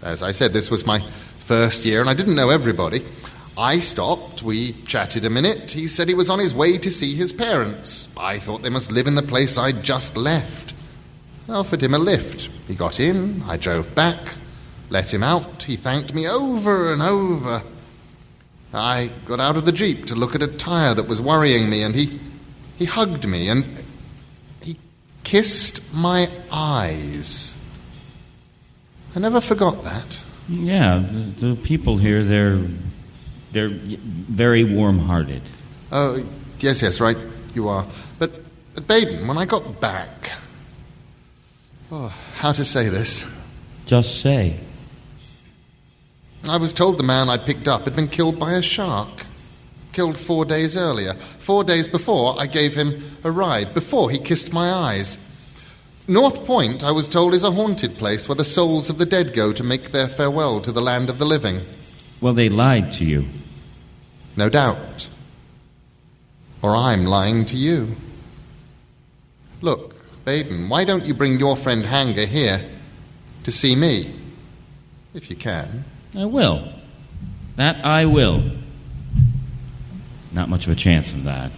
As 0.00 0.22
I 0.22 0.30
said, 0.30 0.52
this 0.52 0.70
was 0.70 0.86
my 0.86 1.00
first 1.40 1.84
year 1.84 2.00
and 2.00 2.08
I 2.08 2.14
didn't 2.14 2.36
know 2.36 2.50
everybody. 2.50 3.02
I 3.58 3.80
stopped, 3.80 4.44
we 4.44 4.74
chatted 4.84 5.24
a 5.24 5.30
minute. 5.30 5.72
He 5.72 5.88
said 5.88 6.06
he 6.06 6.14
was 6.14 6.30
on 6.30 6.38
his 6.38 6.54
way 6.54 6.78
to 6.78 6.90
see 6.92 7.16
his 7.16 7.32
parents. 7.32 8.08
I 8.16 8.38
thought 8.38 8.62
they 8.62 8.70
must 8.70 8.92
live 8.92 9.08
in 9.08 9.16
the 9.16 9.22
place 9.22 9.58
I'd 9.58 9.82
just 9.82 10.16
left. 10.16 10.72
I 11.48 11.54
offered 11.54 11.82
him 11.82 11.94
a 11.94 11.98
lift. 11.98 12.48
He 12.68 12.76
got 12.76 13.00
in, 13.00 13.42
I 13.48 13.56
drove 13.56 13.92
back, 13.96 14.20
let 14.88 15.12
him 15.12 15.24
out. 15.24 15.64
He 15.64 15.74
thanked 15.74 16.14
me 16.14 16.28
over 16.28 16.92
and 16.92 17.02
over. 17.02 17.60
I 18.72 19.10
got 19.24 19.40
out 19.40 19.56
of 19.56 19.64
the 19.64 19.72
Jeep 19.72 20.06
to 20.06 20.14
look 20.14 20.34
at 20.34 20.42
a 20.42 20.46
tire 20.46 20.94
that 20.94 21.08
was 21.08 21.20
worrying 21.20 21.70
me, 21.70 21.82
and 21.82 21.94
he, 21.94 22.18
he 22.76 22.84
hugged 22.84 23.26
me 23.26 23.48
and 23.48 23.64
he 24.62 24.76
kissed 25.24 25.80
my 25.94 26.28
eyes. 26.52 27.54
I 29.16 29.20
never 29.20 29.40
forgot 29.40 29.84
that. 29.84 30.20
Yeah, 30.48 30.98
the, 30.98 31.46
the 31.46 31.56
people 31.56 31.96
here, 31.96 32.22
they're, 32.22 32.58
they're 33.52 33.70
very 33.70 34.64
warm 34.64 34.98
hearted. 34.98 35.42
Oh, 35.90 36.24
yes, 36.60 36.82
yes, 36.82 37.00
right, 37.00 37.16
you 37.54 37.68
are. 37.68 37.86
But, 38.18 38.32
but 38.74 38.86
Baden, 38.86 39.26
when 39.26 39.38
I 39.38 39.46
got 39.46 39.80
back. 39.80 40.32
Oh, 41.90 42.08
how 42.34 42.52
to 42.52 42.64
say 42.64 42.90
this? 42.90 43.26
Just 43.86 44.20
say. 44.20 44.60
I 46.50 46.56
was 46.56 46.72
told 46.72 46.96
the 46.96 47.02
man 47.02 47.28
I 47.28 47.36
picked 47.36 47.68
up 47.68 47.84
had 47.84 47.96
been 47.96 48.08
killed 48.08 48.38
by 48.38 48.52
a 48.52 48.62
shark. 48.62 49.26
Killed 49.92 50.16
four 50.16 50.44
days 50.44 50.76
earlier. 50.76 51.14
Four 51.14 51.64
days 51.64 51.88
before, 51.88 52.40
I 52.40 52.46
gave 52.46 52.74
him 52.74 53.16
a 53.24 53.30
ride, 53.30 53.74
before 53.74 54.10
he 54.10 54.18
kissed 54.18 54.52
my 54.52 54.70
eyes. 54.70 55.18
North 56.06 56.46
Point, 56.46 56.84
I 56.84 56.90
was 56.90 57.08
told, 57.08 57.34
is 57.34 57.44
a 57.44 57.50
haunted 57.50 57.96
place 57.96 58.28
where 58.28 58.36
the 58.36 58.44
souls 58.44 58.88
of 58.88 58.98
the 58.98 59.06
dead 59.06 59.34
go 59.34 59.52
to 59.52 59.62
make 59.64 59.90
their 59.90 60.08
farewell 60.08 60.60
to 60.60 60.72
the 60.72 60.80
land 60.80 61.10
of 61.10 61.18
the 61.18 61.26
living. 61.26 61.60
Well, 62.20 62.32
they 62.32 62.48
lied 62.48 62.92
to 62.94 63.04
you. 63.04 63.26
No 64.36 64.48
doubt. 64.48 65.08
Or 66.62 66.74
I'm 66.74 67.04
lying 67.04 67.44
to 67.46 67.56
you. 67.56 67.94
Look, 69.60 69.94
Baden, 70.24 70.68
why 70.68 70.84
don't 70.84 71.04
you 71.04 71.14
bring 71.14 71.38
your 71.38 71.56
friend 71.56 71.84
Hanga 71.84 72.26
here 72.26 72.62
to 73.44 73.52
see 73.52 73.74
me? 73.74 74.14
If 75.14 75.30
you 75.30 75.36
can. 75.36 75.84
I 76.18 76.24
will. 76.24 76.68
That 77.54 77.84
I 77.84 78.06
will. 78.06 78.42
Not 80.32 80.48
much 80.48 80.66
of 80.66 80.72
a 80.72 80.76
chance 80.76 81.12
of 81.12 81.22
that. 81.24 81.52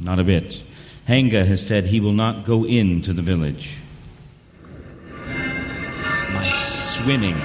Not 0.00 0.18
a 0.18 0.24
bit. 0.24 0.62
Hanga 1.06 1.44
has 1.44 1.64
said 1.64 1.84
he 1.84 2.00
will 2.00 2.14
not 2.14 2.46
go 2.46 2.64
into 2.64 3.12
the 3.12 3.20
village. 3.20 3.76
My 5.12 6.42
swimming. 6.42 7.36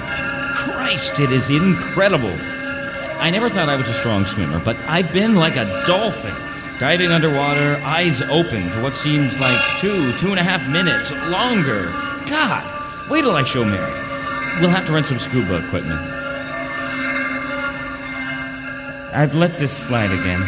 Christ, 0.53 1.19
it 1.19 1.33
is 1.33 1.49
incredible. 1.49 2.33
I 3.19 3.29
never 3.29 3.49
thought 3.49 3.67
I 3.67 3.75
was 3.75 3.89
a 3.89 3.93
strong 3.95 4.25
swimmer, 4.25 4.63
but 4.63 4.77
I've 4.87 5.11
been 5.11 5.35
like 5.35 5.57
a 5.57 5.83
dolphin, 5.85 6.33
diving 6.79 7.11
underwater, 7.11 7.75
eyes 7.83 8.21
open 8.21 8.69
for 8.69 8.81
what 8.81 8.95
seems 8.95 9.37
like 9.39 9.59
two, 9.81 10.17
two 10.17 10.29
and 10.29 10.39
a 10.39 10.43
half 10.43 10.65
minutes, 10.69 11.11
longer. 11.29 11.87
God, 12.29 13.09
wait 13.09 13.23
till 13.23 13.35
I 13.35 13.43
show 13.43 13.65
Mary. 13.65 13.91
We'll 14.61 14.69
have 14.69 14.85
to 14.85 14.93
rent 14.93 15.05
some 15.05 15.19
scuba 15.19 15.65
equipment. 15.67 16.18
I've 19.11 19.33
let 19.33 19.57
this 19.57 19.75
slide 19.75 20.11
again. 20.11 20.41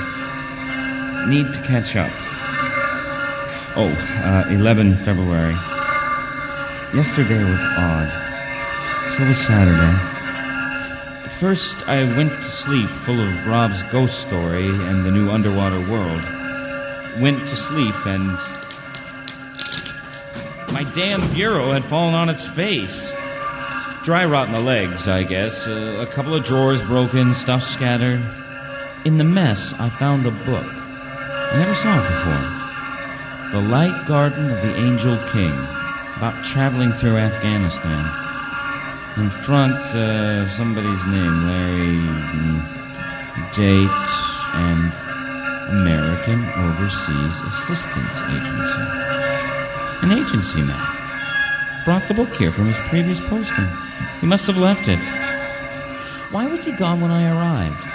Need 1.30 1.52
to 1.54 1.62
catch 1.64 1.96
up. 1.96 2.12
Oh, 3.76 3.90
uh, 4.24 4.46
11 4.50 4.98
February. 4.98 5.56
Yesterday 6.94 7.44
was 7.44 7.60
odd. 7.78 8.10
So 9.18 9.26
was 9.26 9.38
Saturday. 9.38 9.98
First, 11.40 11.88
I 11.88 12.04
went 12.04 12.32
to 12.32 12.52
sleep 12.52 12.90
full 12.90 13.20
of 13.20 13.48
Rob's 13.48 13.82
ghost 13.84 14.20
story 14.20 14.68
and 14.68 15.06
the 15.06 15.12
new 15.12 15.32
underwater 15.32 15.80
world. 15.90 16.22
Went 17.20 17.40
to 17.48 17.56
sleep 17.56 17.96
and. 18.06 18.38
My 20.72 20.84
damn 20.94 21.34
bureau 21.34 21.72
had 21.72 21.84
fallen 21.84 22.14
on 22.14 22.30
its 22.30 22.46
face. 22.46 23.12
Dry 24.04 24.26
rot 24.26 24.48
in 24.48 24.54
the 24.54 24.60
legs, 24.60 25.08
I 25.08 25.24
guess. 25.24 25.66
Uh, 25.66 26.06
a 26.08 26.12
couple 26.12 26.36
of 26.36 26.44
drawers 26.44 26.82
broken, 26.82 27.34
stuff 27.34 27.64
scattered. 27.64 28.22
In 29.04 29.18
the 29.18 29.24
mess, 29.24 29.74
I 29.80 29.90
found 29.90 30.28
a 30.28 30.32
book. 30.46 30.64
I 30.64 31.58
never 31.58 31.74
saw 31.74 31.98
it 31.98 32.06
before. 32.06 33.60
The 33.60 33.68
Light 33.68 34.06
Garden 34.06 34.52
of 34.52 34.62
the 34.62 34.76
Angel 34.76 35.18
King, 35.34 35.54
about 36.18 36.46
traveling 36.46 36.94
through 36.94 37.18
Afghanistan. 37.18 38.06
In 39.18 39.32
front, 39.32 39.74
uh, 39.96 40.48
somebody's 40.50 41.04
name, 41.08 41.48
Larry, 41.48 41.98
mm, 41.98 42.62
date, 43.58 44.10
and 44.54 44.94
American 45.82 46.46
Overseas 46.62 47.42
Assistance 47.42 48.18
Agency. 48.30 48.86
An 50.04 50.12
agency 50.12 50.62
man. 50.62 50.88
Brought 51.86 52.08
the 52.08 52.14
book 52.14 52.30
here 52.36 52.52
from 52.52 52.68
his 52.68 52.78
previous 52.90 53.20
posting. 53.22 53.66
He 54.20 54.28
must 54.28 54.46
have 54.46 54.58
left 54.58 54.88
it. 54.88 55.00
Why 56.30 56.46
was 56.46 56.64
he 56.66 56.72
gone 56.72 57.02
when 57.02 57.10
I 57.10 57.32
arrived? 57.32 57.91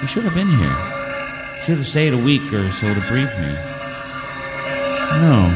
He 0.00 0.06
should 0.06 0.24
have 0.24 0.34
been 0.34 0.48
here. 0.48 0.76
Should 1.64 1.78
have 1.78 1.86
stayed 1.86 2.14
a 2.14 2.18
week 2.18 2.52
or 2.52 2.70
so 2.72 2.94
to 2.94 3.00
brief 3.08 3.28
me. 3.38 3.52
No. 5.20 5.50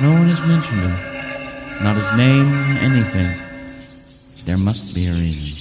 No 0.00 0.12
one 0.12 0.28
has 0.28 0.40
mentioned 0.48 0.80
him. 0.80 0.96
Not 1.84 1.96
his 1.96 2.10
name, 2.16 2.52
anything. 2.78 3.36
There 4.46 4.58
must 4.58 4.94
be 4.94 5.06
a 5.06 5.12
reason. 5.12 5.56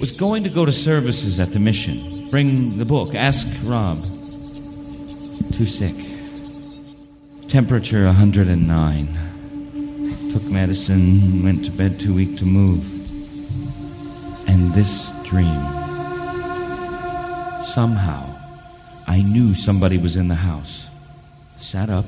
Was 0.00 0.12
going 0.12 0.44
to 0.44 0.50
go 0.50 0.64
to 0.64 0.72
services 0.72 1.38
at 1.38 1.52
the 1.52 1.58
mission. 1.58 2.28
Bring 2.30 2.78
the 2.78 2.84
book. 2.84 3.14
Ask 3.14 3.46
Rob. 3.64 3.98
Too 3.98 5.66
sick. 5.66 5.94
Temperature 7.48 8.06
109. 8.06 9.08
Took 10.32 10.44
medicine, 10.44 11.42
went 11.42 11.64
to 11.64 11.70
bed 11.72 11.98
too 12.00 12.14
weak 12.14 12.38
to 12.38 12.44
move. 12.44 12.84
And 14.48 14.72
this 14.72 15.09
dream. 15.30 15.62
Somehow, 17.72 18.26
I 19.06 19.22
knew 19.22 19.54
somebody 19.54 19.96
was 19.96 20.16
in 20.16 20.26
the 20.26 20.34
house. 20.34 20.88
Sat 21.60 21.88
up. 21.88 22.04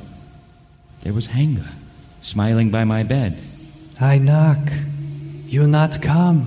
There 1.05 1.12
was 1.12 1.27
Hanga, 1.27 1.69
smiling 2.23 2.70
by 2.70 2.82
my 2.82 3.05
bed. 3.05 3.39
I 4.01 4.19
knock. 4.19 4.59
You 5.47 5.69
not 5.69 6.03
come. 6.03 6.40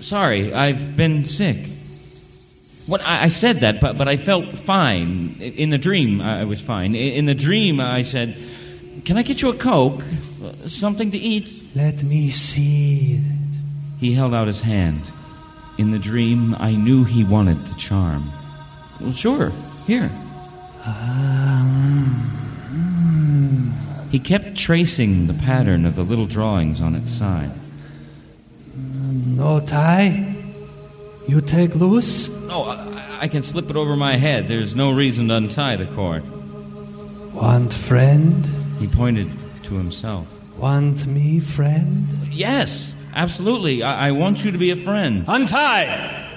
Sorry, 0.00 0.54
I've 0.54 0.96
been 0.96 1.24
sick. 1.24 1.58
What 2.86 3.00
I, 3.02 3.24
I 3.24 3.28
said 3.28 3.56
that, 3.56 3.80
but 3.80 3.98
but 3.98 4.06
I 4.06 4.16
felt 4.16 4.46
fine. 4.46 5.34
In 5.40 5.70
the 5.70 5.78
dream, 5.78 6.20
I 6.20 6.44
was 6.44 6.60
fine. 6.60 6.94
In 6.94 7.26
the 7.26 7.34
dream, 7.34 7.80
I 7.80 8.02
said, 8.02 8.36
"Can 9.04 9.16
I 9.16 9.22
get 9.22 9.42
you 9.42 9.48
a 9.48 9.56
coke? 9.56 10.00
Uh, 10.00 10.52
Something 10.68 11.10
to 11.10 11.18
eat?" 11.18 11.74
Let 11.74 12.04
me 12.04 12.30
see. 12.30 13.20
He 13.98 14.12
held 14.14 14.32
out 14.34 14.46
his 14.46 14.60
hand. 14.60 15.00
In 15.76 15.90
the 15.90 15.98
dream, 15.98 16.54
I 16.58 16.76
knew 16.76 17.04
he 17.04 17.24
wanted 17.24 17.58
the 17.66 17.74
charm. 17.74 18.30
Well, 19.00 19.12
sure, 19.12 19.50
here. 19.86 20.08
He 24.10 24.20
kept 24.20 24.56
tracing 24.56 25.26
the 25.26 25.34
pattern 25.34 25.84
of 25.84 25.96
the 25.96 26.04
little 26.04 26.26
drawings 26.26 26.80
on 26.80 26.94
its 26.94 27.10
side. 27.10 27.50
No 29.26 29.58
tie. 29.66 30.36
You 31.26 31.40
take 31.40 31.74
loose. 31.74 32.28
Oh, 32.50 32.62
I, 32.70 33.24
I 33.24 33.28
can 33.28 33.42
slip 33.42 33.70
it 33.70 33.76
over 33.76 33.96
my 33.96 34.16
head. 34.16 34.46
There's 34.46 34.76
no 34.76 34.92
reason 34.92 35.28
to 35.28 35.34
untie 35.34 35.76
the 35.76 35.86
cord. 35.86 36.22
Want 37.34 37.72
friend? 37.72 38.46
He 38.78 38.86
pointed 38.86 39.28
to 39.64 39.74
himself. 39.74 40.28
Want 40.56 41.06
me 41.06 41.40
friend? 41.40 42.06
Yes, 42.30 42.93
absolutely. 43.14 43.82
I, 43.82 44.08
I 44.08 44.10
want 44.12 44.44
you 44.44 44.50
to 44.50 44.58
be 44.58 44.70
a 44.70 44.76
friend. 44.76 45.24
Untie! 45.28 46.30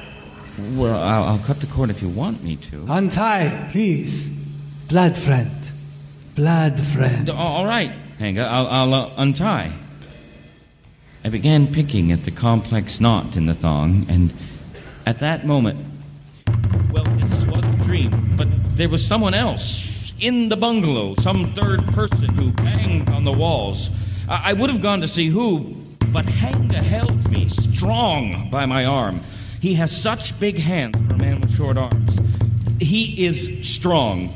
Well, 0.75 0.97
I'll, 0.97 1.23
I'll 1.23 1.39
cut 1.45 1.57
the 1.57 1.67
cord 1.67 1.89
if 1.89 2.01
you 2.01 2.09
want 2.09 2.43
me 2.43 2.55
to. 2.55 2.85
Untie, 2.89 3.69
please. 3.71 4.27
Blood 4.89 5.17
friend. 5.17 5.51
Blood 6.35 6.79
friend. 6.79 7.29
All 7.29 7.65
right, 7.65 7.91
Hanga, 8.19 8.45
I'll, 8.45 8.67
I'll 8.67 8.93
uh, 8.93 9.09
untie. 9.17 9.71
I 11.23 11.29
began 11.29 11.67
picking 11.67 12.11
at 12.11 12.19
the 12.19 12.31
complex 12.31 12.99
knot 12.99 13.35
in 13.35 13.47
the 13.47 13.53
thong, 13.53 14.05
and 14.09 14.33
at 15.05 15.19
that 15.19 15.45
moment, 15.45 15.79
well, 16.91 17.03
this 17.03 17.45
was 17.45 17.65
a 17.65 17.83
dream, 17.83 18.11
but 18.37 18.47
there 18.77 18.87
was 18.87 19.05
someone 19.05 19.33
else 19.33 20.13
in 20.19 20.49
the 20.49 20.55
bungalow, 20.55 21.15
some 21.15 21.51
third 21.53 21.85
person 21.87 22.29
who 22.29 22.51
banged 22.51 23.09
on 23.09 23.23
the 23.23 23.31
walls. 23.31 23.89
I, 24.29 24.51
I 24.51 24.53
would 24.53 24.69
have 24.69 24.81
gone 24.81 25.01
to 25.01 25.07
see 25.07 25.27
who, 25.27 25.75
but 26.11 26.25
Hanga 26.25 26.81
held 26.81 27.29
me 27.29 27.49
strong 27.49 28.49
by 28.49 28.65
my 28.65 28.85
arm. 28.85 29.21
He 29.61 29.73
has 29.75 29.95
such 29.95 30.39
big 30.39 30.57
hands 30.57 30.95
for 31.07 31.15
a 31.15 31.17
man 31.17 31.41
with 31.41 31.55
short 31.55 31.77
arms. 31.77 32.19
He 32.79 33.25
is 33.25 33.67
strong. 33.67 34.33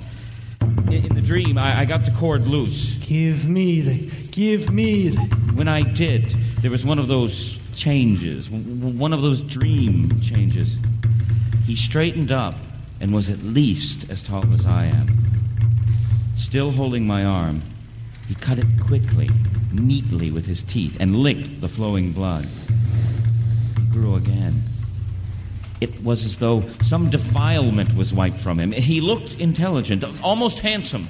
In, 0.88 1.06
in 1.06 1.16
the 1.16 1.22
dream, 1.22 1.58
I, 1.58 1.80
I 1.82 1.86
got 1.86 2.06
the 2.06 2.12
cord 2.12 2.42
loose. 2.46 2.96
Give 3.06 3.48
me 3.48 3.82
the. 3.82 4.28
Give 4.32 4.72
me 4.72 5.10
the. 5.10 5.22
When 5.56 5.68
I 5.68 5.82
did, 5.84 6.24
there 6.62 6.72
was 6.72 6.86
one 6.86 7.00
of 7.00 7.08
those 7.08 7.58
changes, 7.76 8.50
one 8.50 9.14
of 9.14 9.22
those 9.22 9.42
dream 9.42 10.22
changes. 10.22 10.76
He 11.66 11.76
straightened 11.76 12.32
up 12.32 12.56
and 13.00 13.14
was 13.14 13.30
at 13.30 13.40
least 13.40 14.10
as 14.10 14.22
tall 14.22 14.46
as 14.54 14.66
I 14.66 14.86
am. 14.86 15.08
Still 16.38 16.72
holding 16.72 17.08
my 17.08 17.26
arm, 17.26 17.62
he 18.28 18.36
cut 18.36 18.60
it 18.60 18.68
quickly, 18.80 19.30
neatly 19.74 20.32
with 20.32 20.46
his 20.46 20.64
teeth, 20.64 20.98
and 21.00 21.18
licked 21.18 21.62
the 21.62 21.68
flowing 21.68 22.12
blood. 22.12 22.46
He 23.78 23.84
grew 23.92 24.16
again. 24.16 24.64
It 25.82 26.04
was 26.04 26.26
as 26.26 26.38
though 26.38 26.62
some 26.84 27.10
defilement 27.10 27.96
was 27.96 28.14
wiped 28.14 28.38
from 28.38 28.60
him. 28.60 28.72
He 28.72 29.02
looked 29.02 29.34
intelligent, 29.40 30.04
almost 30.24 30.60
handsome. 30.60 31.08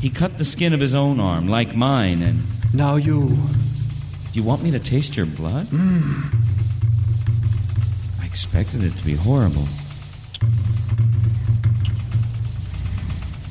He 0.00 0.08
cut 0.08 0.38
the 0.38 0.44
skin 0.44 0.72
of 0.72 0.80
his 0.80 0.94
own 0.94 1.20
arm, 1.20 1.48
like 1.48 1.74
mine, 1.74 2.22
and. 2.22 2.40
Now 2.72 2.96
you. 2.96 3.28
Do 3.28 4.38
you 4.38 4.44
want 4.44 4.62
me 4.62 4.70
to 4.70 4.78
taste 4.78 5.16
your 5.16 5.26
blood? 5.26 5.66
Hmm. 5.66 6.22
I 8.22 8.26
expected 8.26 8.84
it 8.84 8.92
to 8.92 9.04
be 9.04 9.14
horrible. 9.14 9.66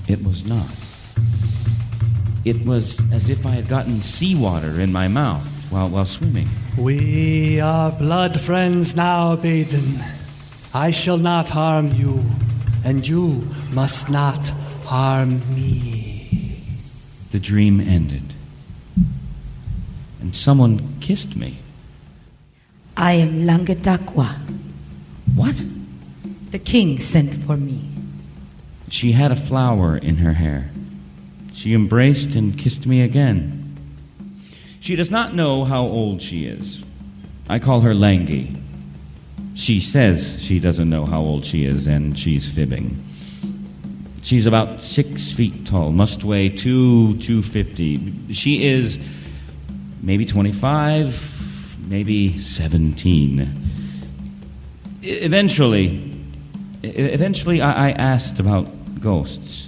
It 0.07 0.23
was 0.23 0.45
not. 0.45 0.78
It 2.45 2.65
was 2.65 2.99
as 3.11 3.29
if 3.29 3.45
I 3.45 3.51
had 3.51 3.67
gotten 3.67 4.01
seawater 4.01 4.79
in 4.79 4.93
my 4.93 5.07
mouth 5.07 5.45
while, 5.69 5.89
while 5.89 6.05
swimming. 6.05 6.47
We 6.77 7.59
are 7.59 7.91
blood 7.91 8.39
friends 8.39 8.95
now, 8.95 9.35
Baden. 9.35 9.99
I 10.73 10.91
shall 10.91 11.17
not 11.17 11.49
harm 11.49 11.91
you, 11.93 12.23
and 12.85 13.05
you 13.07 13.47
must 13.71 14.09
not 14.09 14.47
harm 14.85 15.39
me. 15.53 16.27
The 17.31 17.39
dream 17.39 17.79
ended. 17.79 18.33
And 20.21 20.35
someone 20.35 20.99
kissed 20.99 21.35
me. 21.35 21.59
I 22.95 23.13
am 23.13 23.41
Langatokua. 23.41 24.37
What? 25.35 25.63
The 26.51 26.59
king 26.59 26.99
sent 26.99 27.33
for 27.35 27.57
me. 27.57 27.81
She 28.89 29.11
had 29.11 29.31
a 29.31 29.35
flower 29.35 29.97
in 29.97 30.17
her 30.17 30.33
hair. 30.33 30.71
She 31.59 31.73
embraced 31.73 32.35
and 32.35 32.57
kissed 32.57 32.85
me 32.85 33.01
again. 33.01 33.75
She 34.79 34.95
does 34.95 35.11
not 35.11 35.35
know 35.35 35.65
how 35.65 35.81
old 35.81 36.21
she 36.21 36.45
is. 36.45 36.81
I 37.49 37.59
call 37.59 37.81
her 37.81 37.93
Langi. 37.93 38.55
She 39.55 39.81
says 39.81 40.37
she 40.39 40.61
doesn't 40.61 40.89
know 40.89 41.05
how 41.05 41.19
old 41.19 41.43
she 41.43 41.65
is, 41.65 41.85
and 41.85 42.17
she's 42.17 42.47
fibbing. 42.47 43.03
She's 44.23 44.45
about 44.45 44.81
six 44.81 45.33
feet 45.33 45.65
tall, 45.65 45.91
must 45.91 46.23
weigh 46.23 46.47
two, 46.47 47.17
two 47.17 47.43
fifty. 47.43 48.13
She 48.33 48.65
is 48.65 48.97
maybe 50.01 50.25
twenty-five, 50.25 51.77
maybe 51.89 52.39
seventeen. 52.39 53.41
E- 55.03 55.07
Eventually, 55.07 56.09
eventually, 56.83 57.61
I, 57.61 57.89
I 57.89 57.91
asked 57.91 58.39
about 58.39 59.01
ghosts. 59.01 59.67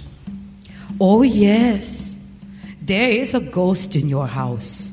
Oh, 1.00 1.22
yes. 1.22 2.16
There 2.80 3.10
is 3.10 3.34
a 3.34 3.40
ghost 3.40 3.94
in 3.96 4.08
your 4.08 4.26
house. 4.26 4.90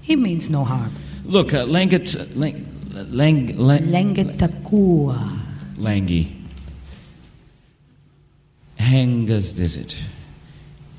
He 0.00 0.16
means 0.16 0.48
no 0.50 0.64
harm. 0.64 0.92
Look, 1.24 1.54
uh, 1.54 1.64
Langat, 1.64 2.36
Lang, 2.36 2.66
Lang, 2.92 3.56
Lang, 3.56 4.14
Langatokua. 4.14 5.38
Langi. 5.76 6.32
Hanga's 8.78 9.50
visit. 9.50 9.96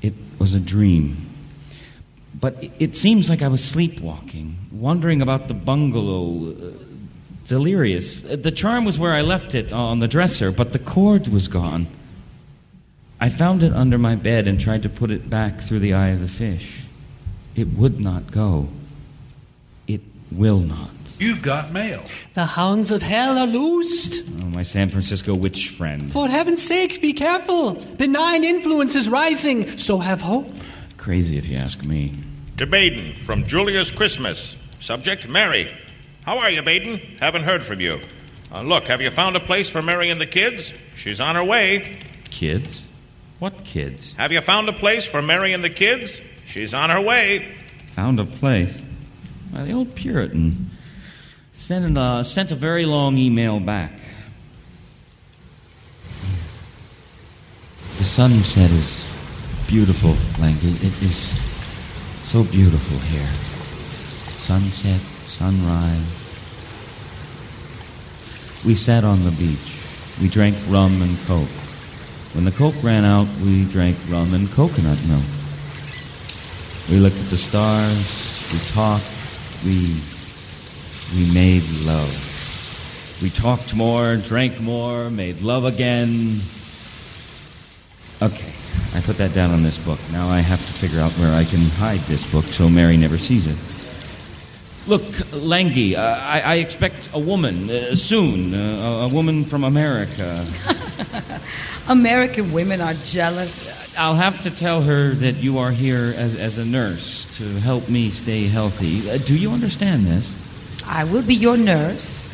It 0.02 0.14
was 0.38 0.54
a 0.54 0.60
dream. 0.60 1.16
But 2.40 2.62
it, 2.62 2.72
it 2.78 2.96
seems 2.96 3.28
like 3.28 3.42
I 3.42 3.48
was 3.48 3.62
sleepwalking, 3.62 4.56
wandering 4.72 5.22
about 5.22 5.48
the 5.48 5.54
bungalow, 5.54 6.50
uh, 6.50 6.70
delirious. 7.46 8.24
Uh, 8.24 8.36
The 8.36 8.50
charm 8.50 8.84
was 8.84 8.98
where 8.98 9.14
I 9.14 9.20
left 9.22 9.54
it 9.54 9.72
on 9.72 9.98
the 10.00 10.08
dresser, 10.08 10.50
but 10.50 10.72
the 10.72 10.78
cord 10.78 11.28
was 11.28 11.48
gone. 11.48 11.86
I 13.20 13.28
found 13.28 13.62
it 13.62 13.72
under 13.72 13.98
my 13.98 14.16
bed 14.16 14.46
and 14.46 14.60
tried 14.60 14.82
to 14.82 14.88
put 14.88 15.10
it 15.10 15.30
back 15.30 15.60
through 15.60 15.80
the 15.80 15.94
eye 15.94 16.08
of 16.08 16.20
the 16.20 16.28
fish. 16.28 16.84
It 17.56 17.68
would 17.68 18.00
not 18.00 18.30
go. 18.30 18.68
It 19.86 20.00
will 20.30 20.58
not. 20.58 20.90
You've 21.18 21.42
got 21.42 21.70
mail. 21.72 22.02
The 22.34 22.44
hounds 22.44 22.90
of 22.90 23.00
hell 23.00 23.38
are 23.38 23.46
loosed. 23.46 24.22
Oh, 24.42 24.46
my 24.46 24.64
San 24.64 24.88
Francisco 24.88 25.34
witch 25.34 25.70
friend. 25.70 26.12
For 26.12 26.28
heaven's 26.28 26.62
sake, 26.62 27.00
be 27.00 27.12
careful. 27.12 27.74
Benign 27.74 28.42
influence 28.44 28.94
is 28.94 29.08
rising, 29.08 29.78
so 29.78 29.98
have 29.98 30.20
hope. 30.20 30.48
Crazy 30.96 31.38
if 31.38 31.48
you 31.48 31.56
ask 31.56 31.84
me. 31.84 32.12
To 32.58 32.66
Baden 32.66 33.14
from 33.24 33.44
Julius 33.44 33.90
Christmas. 33.90 34.56
Subject 34.80 35.28
Mary. 35.28 35.72
How 36.24 36.38
are 36.38 36.50
you, 36.50 36.62
Baden? 36.62 36.98
Haven't 37.20 37.44
heard 37.44 37.62
from 37.62 37.80
you. 37.80 38.00
Uh, 38.52 38.62
look, 38.62 38.84
have 38.84 39.00
you 39.00 39.10
found 39.10 39.36
a 39.36 39.40
place 39.40 39.68
for 39.68 39.82
Mary 39.82 40.10
and 40.10 40.20
the 40.20 40.26
kids? 40.26 40.74
She's 40.94 41.20
on 41.20 41.36
her 41.36 41.44
way. 41.44 41.98
Kids? 42.30 42.83
What 43.44 43.62
kids? 43.62 44.14
Have 44.14 44.32
you 44.32 44.40
found 44.40 44.70
a 44.70 44.72
place 44.72 45.04
for 45.04 45.20
Mary 45.20 45.52
and 45.52 45.62
the 45.62 45.68
kids? 45.68 46.22
She's 46.46 46.72
on 46.72 46.88
her 46.88 46.98
way. 46.98 47.54
Found 47.88 48.18
a 48.18 48.24
place. 48.24 48.80
The 49.52 49.70
old 49.70 49.94
Puritan 49.94 50.70
sent, 51.52 51.84
an, 51.84 51.98
uh, 51.98 52.22
sent 52.22 52.52
a 52.52 52.54
very 52.54 52.86
long 52.86 53.18
email 53.18 53.60
back. 53.60 53.92
The 57.98 58.04
sunset 58.04 58.70
is 58.70 59.04
beautiful, 59.68 60.12
Langi. 60.42 60.72
It 60.76 61.02
is 61.02 61.14
so 62.32 62.44
beautiful 62.44 62.96
here. 63.12 63.28
Sunset, 64.40 65.00
sunrise. 65.28 66.00
We 68.64 68.74
sat 68.74 69.04
on 69.04 69.22
the 69.22 69.32
beach. 69.32 69.76
We 70.22 70.30
drank 70.30 70.56
rum 70.70 71.02
and 71.02 71.18
coke. 71.26 71.63
When 72.34 72.44
the 72.44 72.50
coke 72.50 72.74
ran 72.82 73.04
out, 73.04 73.28
we 73.44 73.64
drank 73.66 73.96
rum 74.08 74.34
and 74.34 74.50
coconut 74.50 74.98
milk. 75.06 75.22
We 76.90 76.98
looked 76.98 77.16
at 77.16 77.30
the 77.30 77.36
stars. 77.36 78.50
We 78.52 78.58
talked. 78.74 79.08
We 79.64 80.00
we 81.14 81.32
made 81.32 81.62
love. 81.86 83.20
We 83.22 83.30
talked 83.30 83.74
more, 83.74 84.16
drank 84.16 84.60
more, 84.60 85.10
made 85.10 85.42
love 85.42 85.64
again. 85.64 86.40
Okay, 88.20 88.52
I 88.94 89.00
put 89.00 89.16
that 89.18 89.32
down 89.32 89.50
on 89.52 89.62
this 89.62 89.78
book. 89.78 90.00
Now 90.10 90.28
I 90.28 90.40
have 90.40 90.58
to 90.58 90.72
figure 90.72 91.00
out 91.00 91.12
where 91.12 91.32
I 91.38 91.44
can 91.44 91.60
hide 91.78 92.00
this 92.00 92.30
book 92.32 92.44
so 92.44 92.68
Mary 92.68 92.96
never 92.96 93.16
sees 93.16 93.46
it. 93.46 93.56
Look, 94.86 95.02
Langi, 95.32 95.96
uh, 95.96 96.00
I, 96.00 96.40
I 96.40 96.54
expect 96.56 97.08
a 97.14 97.18
woman 97.18 97.70
uh, 97.70 97.94
soon, 97.94 98.52
uh, 98.52 99.08
a, 99.10 99.14
woman 99.14 99.44
from 99.44 99.64
America. 99.64 100.44
American 101.88 102.52
women 102.52 102.82
are 102.82 102.92
jealous. 102.92 103.96
I'll 103.96 104.14
have 104.14 104.42
to 104.42 104.50
tell 104.50 104.82
her 104.82 105.12
that 105.12 105.36
you 105.36 105.56
are 105.56 105.70
here 105.70 106.12
as, 106.18 106.38
as 106.38 106.58
a 106.58 106.66
nurse 106.66 107.24
to 107.38 107.44
help 107.60 107.88
me 107.88 108.10
stay 108.10 108.44
healthy. 108.44 109.10
Uh, 109.10 109.16
do 109.16 109.38
you 109.38 109.52
understand 109.52 110.04
this? 110.04 110.36
I 110.86 111.04
will 111.04 111.22
be 111.22 111.34
your 111.34 111.56
nurse. 111.56 112.28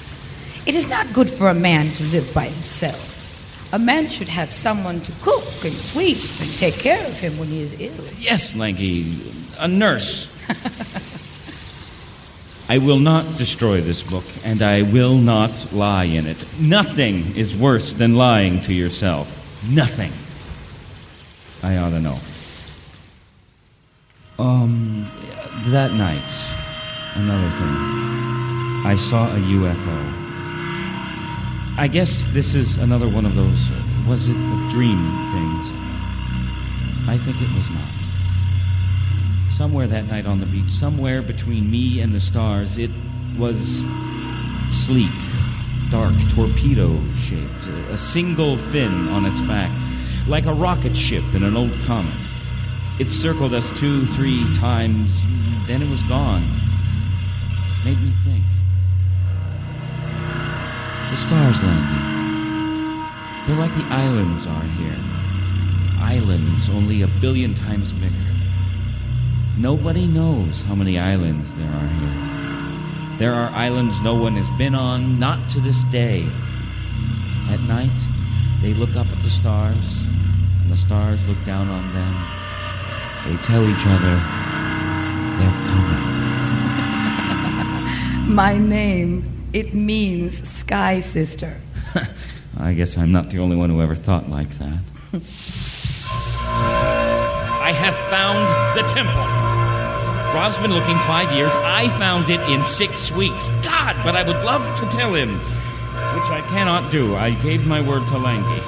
It 0.66 0.74
is 0.74 0.88
not 0.88 1.12
good 1.12 1.30
for 1.30 1.50
a 1.50 1.54
man 1.54 1.92
to 1.92 2.02
live 2.10 2.34
by 2.34 2.46
himself. 2.46 3.70
A 3.72 3.78
man 3.78 4.08
should 4.08 4.28
have 4.28 4.52
someone 4.52 5.00
to 5.02 5.12
cook 5.22 5.44
and 5.64 5.72
sweep 5.72 6.18
and 6.40 6.50
take 6.58 6.74
care 6.74 7.06
of 7.06 7.20
him 7.20 7.38
when 7.38 7.46
he 7.46 7.60
is 7.60 7.80
ill. 7.80 8.04
Yes, 8.18 8.56
Lanky, 8.56 9.22
a 9.60 9.68
nurse. 9.68 10.26
I 12.70 12.78
will 12.78 13.00
not 13.00 13.24
destroy 13.36 13.80
this 13.80 14.00
book, 14.00 14.22
and 14.44 14.62
I 14.62 14.82
will 14.82 15.16
not 15.16 15.50
lie 15.72 16.04
in 16.04 16.24
it. 16.24 16.36
Nothing 16.60 17.34
is 17.34 17.56
worse 17.56 17.92
than 17.92 18.14
lying 18.14 18.60
to 18.60 18.72
yourself. 18.72 19.26
Nothing. 19.68 20.12
I 21.64 21.78
ought 21.78 21.90
to 21.90 21.98
know. 21.98 22.20
Um, 24.38 25.10
that 25.72 25.94
night, 25.94 26.30
another 27.16 27.50
thing. 27.58 27.76
I 28.86 28.94
saw 29.10 29.26
a 29.26 29.40
UFO. 29.40 29.98
I 31.76 31.88
guess 31.88 32.24
this 32.32 32.54
is 32.54 32.78
another 32.78 33.08
one 33.08 33.26
of 33.26 33.34
those, 33.34 33.70
uh, 33.72 34.08
was 34.08 34.28
it 34.28 34.36
a 34.36 34.70
dream 34.70 35.02
things? 35.34 35.66
I 37.08 37.18
think 37.18 37.36
it 37.42 37.52
was 37.52 37.68
not. 37.70 37.99
Somewhere 39.60 39.86
that 39.88 40.06
night 40.06 40.24
on 40.24 40.40
the 40.40 40.46
beach, 40.46 40.70
somewhere 40.70 41.20
between 41.20 41.70
me 41.70 42.00
and 42.00 42.14
the 42.14 42.20
stars, 42.20 42.78
it 42.78 42.88
was 43.36 43.58
sleek, 44.86 45.12
dark, 45.90 46.14
torpedo 46.34 46.98
shaped, 47.28 47.66
a, 47.90 47.98
single 47.98 48.56
fin 48.56 49.08
on 49.08 49.26
its 49.26 49.38
back, 49.42 49.70
like 50.26 50.46
a 50.46 50.54
rocket 50.54 50.96
ship 50.96 51.22
in 51.34 51.42
an 51.42 51.58
old 51.58 51.74
comet. 51.84 52.14
It 52.98 53.08
circled 53.08 53.52
us 53.52 53.68
two, 53.78 54.06
three 54.16 54.42
times, 54.56 55.10
then 55.66 55.82
it 55.82 55.90
was 55.90 56.02
gone. 56.04 56.40
Made 57.84 58.00
me 58.00 58.12
think. 58.24 58.42
The 61.10 61.16
stars 61.18 61.62
landed. 61.62 62.00
They're 63.46 63.60
like 63.60 63.74
the 63.74 63.84
islands 63.92 64.46
are 64.46 64.64
here. 64.80 64.96
Islands 66.00 66.70
only 66.70 67.02
a 67.02 67.08
billion 67.20 67.54
times 67.54 67.92
bigger. 67.92 68.39
Nobody 69.60 70.06
knows 70.06 70.62
how 70.62 70.74
many 70.74 70.98
islands 70.98 71.52
there 71.52 71.68
are 71.68 71.86
here. 71.86 73.18
There 73.18 73.34
are 73.34 73.50
islands 73.50 74.00
no 74.00 74.14
one 74.14 74.32
has 74.36 74.48
been 74.56 74.74
on, 74.74 75.18
not 75.18 75.50
to 75.50 75.60
this 75.60 75.84
day. 75.92 76.26
At 77.50 77.60
night, 77.68 77.90
they 78.62 78.72
look 78.72 78.96
up 78.96 79.06
at 79.06 79.22
the 79.22 79.28
stars, 79.28 79.76
and 80.62 80.72
the 80.72 80.78
stars 80.78 81.18
look 81.28 81.36
down 81.44 81.68
on 81.68 81.92
them. 81.92 82.14
They 83.26 83.36
tell 83.44 83.68
each 83.68 83.84
other 83.84 84.16
they're 85.36 85.60
coming. 85.68 86.04
My 88.34 88.56
name, 88.56 89.24
it 89.52 89.74
means 89.74 90.48
Sky 90.48 91.00
Sister. 91.00 91.54
I 92.58 92.72
guess 92.72 92.96
I'm 92.96 93.12
not 93.12 93.28
the 93.28 93.40
only 93.40 93.56
one 93.56 93.68
who 93.68 93.82
ever 93.82 93.94
thought 93.94 94.30
like 94.30 94.56
that. 94.58 94.78
I 97.62 97.72
have 97.72 97.94
found 98.08 98.48
the 98.74 98.88
temple. 98.94 99.49
Rob's 100.32 100.56
been 100.58 100.72
looking 100.72 100.96
five 101.08 101.32
years. 101.32 101.50
I 101.54 101.88
found 101.98 102.30
it 102.30 102.40
in 102.48 102.64
six 102.66 103.10
weeks. 103.10 103.48
God, 103.62 103.96
but 104.04 104.14
I 104.14 104.22
would 104.22 104.42
love 104.44 104.62
to 104.78 104.86
tell 104.96 105.12
him, 105.12 105.30
which 105.34 106.30
I 106.30 106.40
cannot 106.50 106.92
do. 106.92 107.16
I 107.16 107.32
gave 107.32 107.66
my 107.66 107.80
word 107.80 108.06
to 108.06 108.14
Langi. 108.14 108.62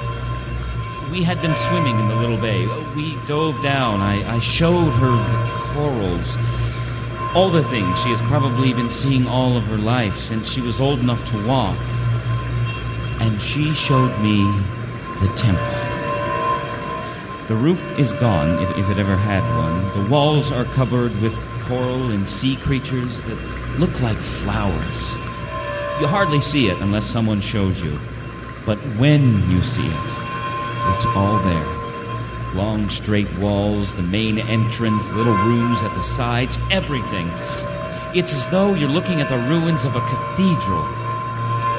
We 1.09 1.23
had 1.23 1.41
been 1.41 1.55
swimming 1.55 1.97
in 1.97 2.07
the 2.09 2.15
little 2.17 2.37
bay. 2.37 2.67
We 2.95 3.15
dove 3.27 3.61
down. 3.63 4.01
I, 4.01 4.35
I 4.35 4.39
showed 4.41 4.89
her 4.89 5.11
the 5.11 5.49
corals. 5.73 7.33
All 7.33 7.49
the 7.49 7.63
things 7.63 7.97
she 8.01 8.09
has 8.09 8.21
probably 8.23 8.73
been 8.73 8.89
seeing 8.89 9.25
all 9.25 9.55
of 9.55 9.63
her 9.67 9.77
life 9.77 10.17
since 10.19 10.49
she 10.49 10.59
was 10.59 10.81
old 10.81 10.99
enough 10.99 11.25
to 11.31 11.47
walk. 11.47 11.77
And 13.21 13.41
she 13.41 13.73
showed 13.73 14.11
me 14.21 14.43
the 15.21 15.33
temple. 15.37 15.63
The 17.47 17.55
roof 17.55 17.81
is 17.97 18.11
gone, 18.13 18.61
if, 18.61 18.77
if 18.77 18.89
it 18.89 18.97
ever 18.97 19.15
had 19.15 19.43
one. 19.57 20.03
The 20.03 20.09
walls 20.11 20.51
are 20.51 20.65
covered 20.65 21.19
with 21.21 21.33
coral 21.67 22.11
and 22.11 22.27
sea 22.27 22.55
creatures 22.57 23.21
that 23.23 23.79
look 23.79 24.01
like 24.01 24.17
flowers. 24.17 25.13
You 26.01 26.07
hardly 26.07 26.41
see 26.41 26.67
it 26.67 26.79
unless 26.81 27.05
someone 27.05 27.41
shows 27.41 27.81
you. 27.81 27.97
But 28.65 28.77
when 28.97 29.21
you 29.49 29.61
see 29.61 29.87
it, 29.87 30.05
it's 30.91 31.05
all 31.15 31.39
there. 31.39 32.53
Long 32.55 32.89
straight 32.89 33.31
walls, 33.37 33.93
the 33.95 34.03
main 34.03 34.39
entrance, 34.39 35.05
little 35.11 35.33
rooms 35.33 35.79
at 35.81 35.93
the 35.95 36.03
sides, 36.03 36.57
everything. 36.71 37.27
It's 38.15 38.33
as 38.33 38.47
though 38.47 38.73
you're 38.73 38.89
looking 38.89 39.21
at 39.21 39.29
the 39.29 39.37
ruins 39.49 39.83
of 39.85 39.95
a 39.95 40.01
cathedral. 40.01 40.83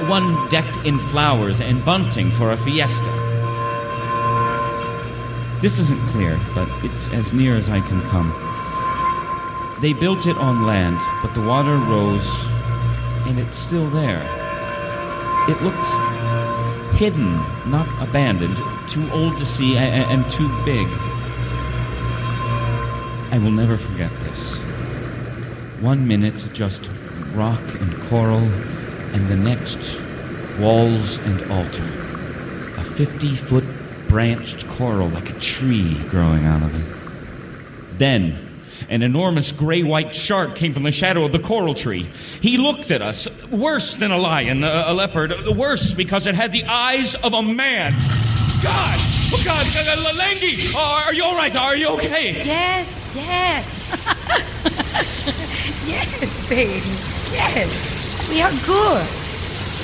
One 0.09 0.49
decked 0.51 0.77
in 0.85 0.99
flowers 0.99 1.61
and 1.61 1.85
bunting 1.85 2.31
for 2.33 2.53
a 2.53 2.57
fiesta. 2.57 3.13
This 5.61 5.79
isn't 5.79 6.01
clear, 6.09 6.39
but 6.55 6.69
it's 6.85 7.09
as 7.11 7.33
near 7.33 7.57
as 7.57 7.69
I 7.69 7.81
can 7.81 8.01
come. 8.03 8.54
They 9.81 9.93
built 9.93 10.27
it 10.27 10.37
on 10.39 10.65
land, 10.67 10.99
but 11.23 11.35
the 11.35 11.41
water 11.47 11.77
rose, 11.77 12.27
and 13.27 13.39
it's 13.39 13.59
still 13.59 13.87
there. 13.91 14.23
It 15.49 15.61
looks 15.63 15.89
hidden, 16.99 17.35
not 17.71 17.89
abandoned, 18.01 18.57
too 18.89 19.11
old 19.13 19.39
to 19.39 19.47
see, 19.47 19.77
a- 19.77 19.81
a- 19.81 20.09
and 20.09 20.25
too 20.33 20.49
big. 20.65 20.87
I 23.33 23.39
will 23.43 23.51
never 23.51 23.77
forget 23.77 24.11
this. 24.23 24.57
One 25.81 26.07
minute, 26.07 26.45
just 26.55 26.89
rock 27.35 27.61
and 27.81 27.93
coral, 28.09 28.49
and 29.13 29.29
the 29.29 29.37
next, 29.37 29.79
walls 30.61 31.19
and 31.27 31.51
altar. 31.51 31.83
A 32.79 32.85
50 32.85 33.35
foot 33.35 33.65
branched 34.09 34.67
coral 34.69 35.09
like 35.09 35.31
a 35.31 35.41
tree 35.41 35.97
growing 36.11 36.45
out 36.47 36.63
of 36.63 36.75
it. 36.79 37.99
Then, 37.99 38.39
an 38.89 39.03
enormous 39.03 39.53
gray 39.53 39.83
white 39.83 40.15
shark 40.15 40.57
came 40.57 40.73
from 40.73 40.83
the 40.83 40.93
shadow 40.93 41.25
of 41.25 41.33
the 41.33 41.39
coral 41.39 41.75
tree. 41.75 42.07
He 42.41 42.59
looked 42.59 42.91
at 42.91 43.03
us, 43.03 43.29
worse 43.51 43.95
than 43.95 44.11
a 44.11 44.19
lion, 44.19 44.65
a, 44.65 44.85
a 44.89 44.95
leopard, 44.95 45.33
worse 45.57 45.95
because 45.95 46.27
it 46.27 46.35
had 46.35 46.53
the 46.53 46.65
eyes 46.65 47.15
of 47.17 47.35
a 47.35 47.43
man. 47.43 47.93
God! 48.63 48.99
Oh, 49.33 49.43
God! 49.45 49.67
Uh, 49.77 49.81
uh, 49.81 50.13
Langi! 50.15 50.75
Are 50.75 51.13
you 51.13 51.25
all 51.25 51.37
right? 51.37 51.55
Are 51.55 51.77
you 51.77 51.89
okay? 51.89 52.33
Yes, 52.45 52.89
yes. 53.15 53.81
yes, 55.87 56.49
baby. 56.49 56.81
Yes. 57.33 58.31
We 58.31 58.41
are 58.41 58.51
good. 58.65 59.07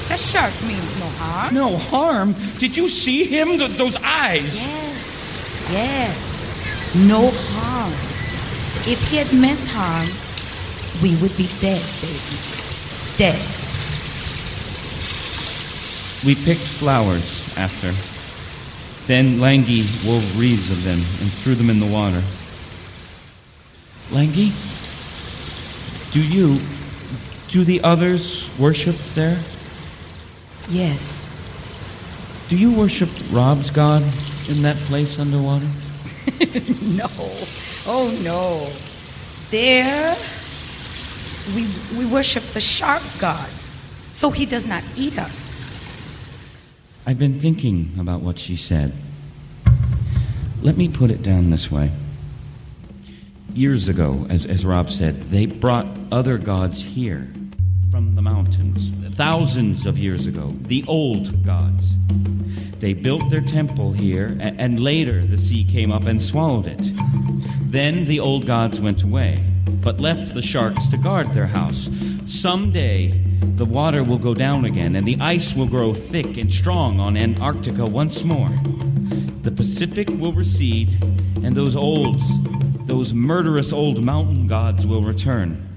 That 0.09 0.19
shark 0.19 0.53
means 0.67 0.99
no 0.99 1.07
harm. 1.07 1.55
No 1.55 1.77
harm? 1.77 2.35
Did 2.59 2.77
you 2.77 2.89
see 2.89 3.25
him? 3.25 3.59
Th- 3.59 3.71
those 3.77 3.97
eyes? 3.97 4.57
Yes. 4.57 5.71
Yes. 5.71 6.97
No 7.07 7.31
harm. 7.33 8.10
If 8.87 8.99
he 9.11 9.17
had 9.19 9.33
meant 9.33 9.61
harm, 9.67 10.09
we 11.03 11.17
would 11.21 11.37
be 11.37 11.49
dead, 11.61 11.83
baby. 12.01 12.37
Dead. 13.17 13.41
We 16.25 16.35
picked 16.35 16.67
flowers 16.67 17.57
after. 17.57 17.93
Then 19.07 19.39
Langi 19.39 19.85
wove 20.07 20.39
wreaths 20.39 20.71
of 20.71 20.85
them 20.85 20.99
and 20.99 21.33
threw 21.33 21.55
them 21.55 21.71
in 21.71 21.81
the 21.81 21.87
water. 21.87 22.23
Langi? 24.11 24.53
Do 26.13 26.23
you, 26.23 26.61
do 27.49 27.65
the 27.65 27.83
others 27.83 28.51
worship 28.59 28.97
there? 29.15 29.39
Yes. 30.69 31.27
Do 32.49 32.59
you 32.59 32.73
worship 32.73 33.09
Rob's 33.31 33.71
God 33.71 34.03
in 34.49 34.63
that 34.63 34.77
place 34.87 35.19
underwater? 35.19 35.69
no. 36.83 37.09
Oh, 37.87 38.11
no. 38.23 38.71
There, 39.51 40.17
we, 41.55 41.67
we 41.99 42.07
worship 42.13 42.43
the 42.45 42.61
shark 42.61 43.03
god, 43.19 43.49
so 44.13 44.31
he 44.31 44.47
does 44.47 44.67
not 44.67 44.85
eat 44.97 45.19
us. 45.19 45.51
I've 47.07 47.19
been 47.19 47.41
thinking 47.41 47.97
about 47.99 48.21
what 48.21 48.39
she 48.39 48.57
said. 48.57 48.93
Let 50.63 50.77
me 50.77 50.89
put 50.89 51.11
it 51.11 51.23
down 51.23 51.51
this 51.51 51.71
way. 51.71 51.91
Years 53.55 53.89
ago, 53.89 54.27
as, 54.29 54.47
as 54.47 54.65
Rob 54.65 54.91
said, 54.91 55.31
they 55.31 55.47
brought 55.47 55.87
other 56.13 56.39
gods 56.39 56.83
here 56.83 57.29
from 57.91 58.15
the 58.15 58.23
mountains, 58.23 58.93
thousands 59.17 59.85
of 59.85 59.99
years 59.99 60.27
ago, 60.27 60.55
the 60.63 60.85
old 60.87 61.45
gods. 61.45 61.95
They 62.81 62.95
built 62.95 63.29
their 63.29 63.43
temple 63.43 63.93
here, 63.93 64.39
and 64.41 64.81
later 64.81 65.23
the 65.23 65.37
sea 65.37 65.65
came 65.65 65.93
up 65.93 66.05
and 66.05 66.21
swallowed 66.21 66.67
it. 66.67 66.81
Then 67.71 68.07
the 68.07 68.21
old 68.21 68.47
gods 68.47 68.81
went 68.81 69.03
away, 69.03 69.45
but 69.83 70.01
left 70.01 70.33
the 70.33 70.41
sharks 70.41 70.87
to 70.89 70.97
guard 70.97 71.35
their 71.35 71.47
house. 71.47 71.91
Someday 72.27 73.23
the 73.57 73.67
water 73.67 74.03
will 74.03 74.19
go 74.19 74.33
down 74.33 74.65
again, 74.65 74.97
and 74.97 75.07
the 75.07 75.19
ice 75.21 75.55
will 75.55 75.67
grow 75.67 75.93
thick 75.93 76.39
and 76.39 76.51
strong 76.51 76.99
on 76.99 77.19
Antarctica 77.19 77.85
once 77.85 78.25
more. 78.25 78.49
The 79.43 79.53
Pacific 79.53 80.09
will 80.09 80.33
recede, 80.33 81.05
and 81.43 81.55
those 81.55 81.77
old, 81.77 82.19
those 82.89 83.13
murderous 83.13 83.75
old 83.75 84.03
mountain 84.03 84.47
gods 84.47 84.87
will 84.87 85.03
return. 85.03 85.69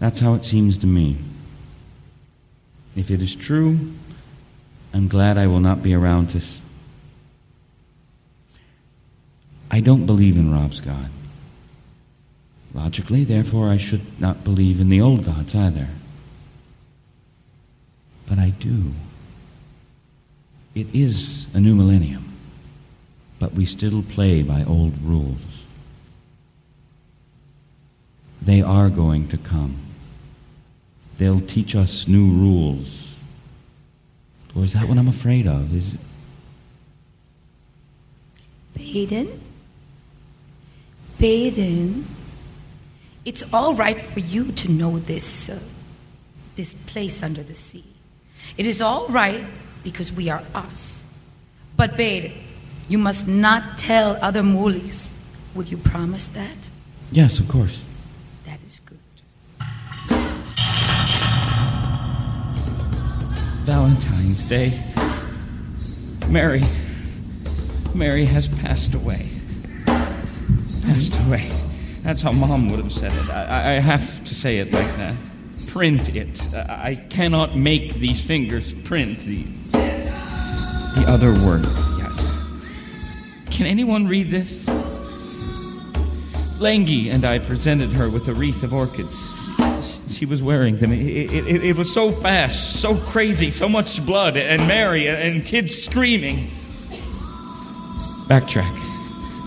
That's 0.00 0.18
how 0.18 0.34
it 0.34 0.44
seems 0.44 0.76
to 0.78 0.88
me. 0.88 1.18
If 2.96 3.12
it 3.12 3.22
is 3.22 3.36
true, 3.36 3.78
I'm 4.94 5.08
glad 5.08 5.38
I 5.38 5.46
will 5.46 5.60
not 5.60 5.82
be 5.82 5.94
around 5.94 6.30
to. 6.30 6.38
S- 6.38 6.60
I 9.70 9.80
don't 9.80 10.04
believe 10.04 10.36
in 10.36 10.52
Rob's 10.52 10.80
God. 10.80 11.08
Logically, 12.74 13.24
therefore, 13.24 13.70
I 13.70 13.78
should 13.78 14.20
not 14.20 14.44
believe 14.44 14.80
in 14.80 14.88
the 14.88 15.00
old 15.00 15.24
gods 15.24 15.54
either. 15.54 15.88
But 18.26 18.38
I 18.38 18.50
do. 18.50 18.92
It 20.74 20.86
is 20.94 21.46
a 21.54 21.60
new 21.60 21.74
millennium, 21.74 22.32
but 23.38 23.52
we 23.52 23.66
still 23.66 24.02
play 24.02 24.42
by 24.42 24.64
old 24.64 24.94
rules. 25.02 25.38
They 28.40 28.62
are 28.62 28.88
going 28.88 29.28
to 29.28 29.36
come. 29.36 29.76
They'll 31.18 31.40
teach 31.40 31.76
us 31.76 32.08
new 32.08 32.30
rules. 32.30 33.01
Or 34.54 34.64
is 34.64 34.72
that 34.74 34.86
what 34.88 34.98
I'm 34.98 35.08
afraid 35.08 35.46
of? 35.46 35.74
Is 35.74 35.96
Baden? 38.74 39.40
Baden? 41.18 42.06
It's 43.24 43.44
all 43.52 43.74
right 43.74 44.00
for 44.00 44.20
you 44.20 44.52
to 44.52 44.70
know 44.70 44.98
this, 44.98 45.48
uh, 45.48 45.58
this 46.56 46.74
place 46.86 47.22
under 47.22 47.42
the 47.42 47.54
sea. 47.54 47.84
It 48.58 48.66
is 48.66 48.82
all 48.82 49.08
right 49.08 49.44
because 49.84 50.12
we 50.12 50.28
are 50.28 50.42
us. 50.54 51.02
But 51.76 51.96
Baden, 51.96 52.32
you 52.88 52.98
must 52.98 53.26
not 53.26 53.78
tell 53.78 54.18
other 54.20 54.42
mulis. 54.42 55.08
Will 55.54 55.64
you 55.64 55.76
promise 55.76 56.28
that? 56.28 56.56
Yes, 57.10 57.38
of 57.38 57.48
course. 57.48 57.80
Valentine's 63.62 64.44
Day. 64.44 64.82
Mary. 66.28 66.62
Mary 67.94 68.24
has 68.24 68.48
passed 68.48 68.94
away. 68.94 69.30
Passed 69.86 71.14
away. 71.26 71.50
That's 72.02 72.20
how 72.20 72.32
Mom 72.32 72.68
would 72.70 72.80
have 72.80 72.92
said 72.92 73.12
it. 73.12 73.30
I, 73.30 73.76
I 73.76 73.80
have 73.80 74.24
to 74.24 74.34
say 74.34 74.58
it 74.58 74.72
like 74.72 74.96
that. 74.96 75.14
Print 75.68 76.08
it. 76.16 76.42
I 76.54 76.96
cannot 77.08 77.56
make 77.56 77.94
these 77.94 78.20
fingers 78.20 78.74
print 78.74 79.20
the 79.20 79.44
the 79.72 81.04
other 81.08 81.30
word. 81.30 81.64
Yes. 81.98 82.38
Can 83.50 83.66
anyone 83.66 84.08
read 84.08 84.30
this? 84.30 84.64
Langi 86.58 87.10
and 87.12 87.24
I 87.24 87.38
presented 87.38 87.90
her 87.92 88.10
with 88.10 88.28
a 88.28 88.34
wreath 88.34 88.62
of 88.62 88.74
orchids. 88.74 89.31
She 90.12 90.26
was 90.26 90.42
wearing 90.42 90.76
them. 90.76 90.92
It, 90.92 91.32
it, 91.32 91.64
it 91.64 91.76
was 91.76 91.92
so 91.92 92.12
fast, 92.12 92.80
so 92.80 92.96
crazy, 92.96 93.50
so 93.50 93.68
much 93.68 94.04
blood, 94.04 94.36
and 94.36 94.68
Mary 94.68 95.08
and 95.08 95.44
kids 95.44 95.82
screaming. 95.82 96.50
Backtrack. 98.28 98.76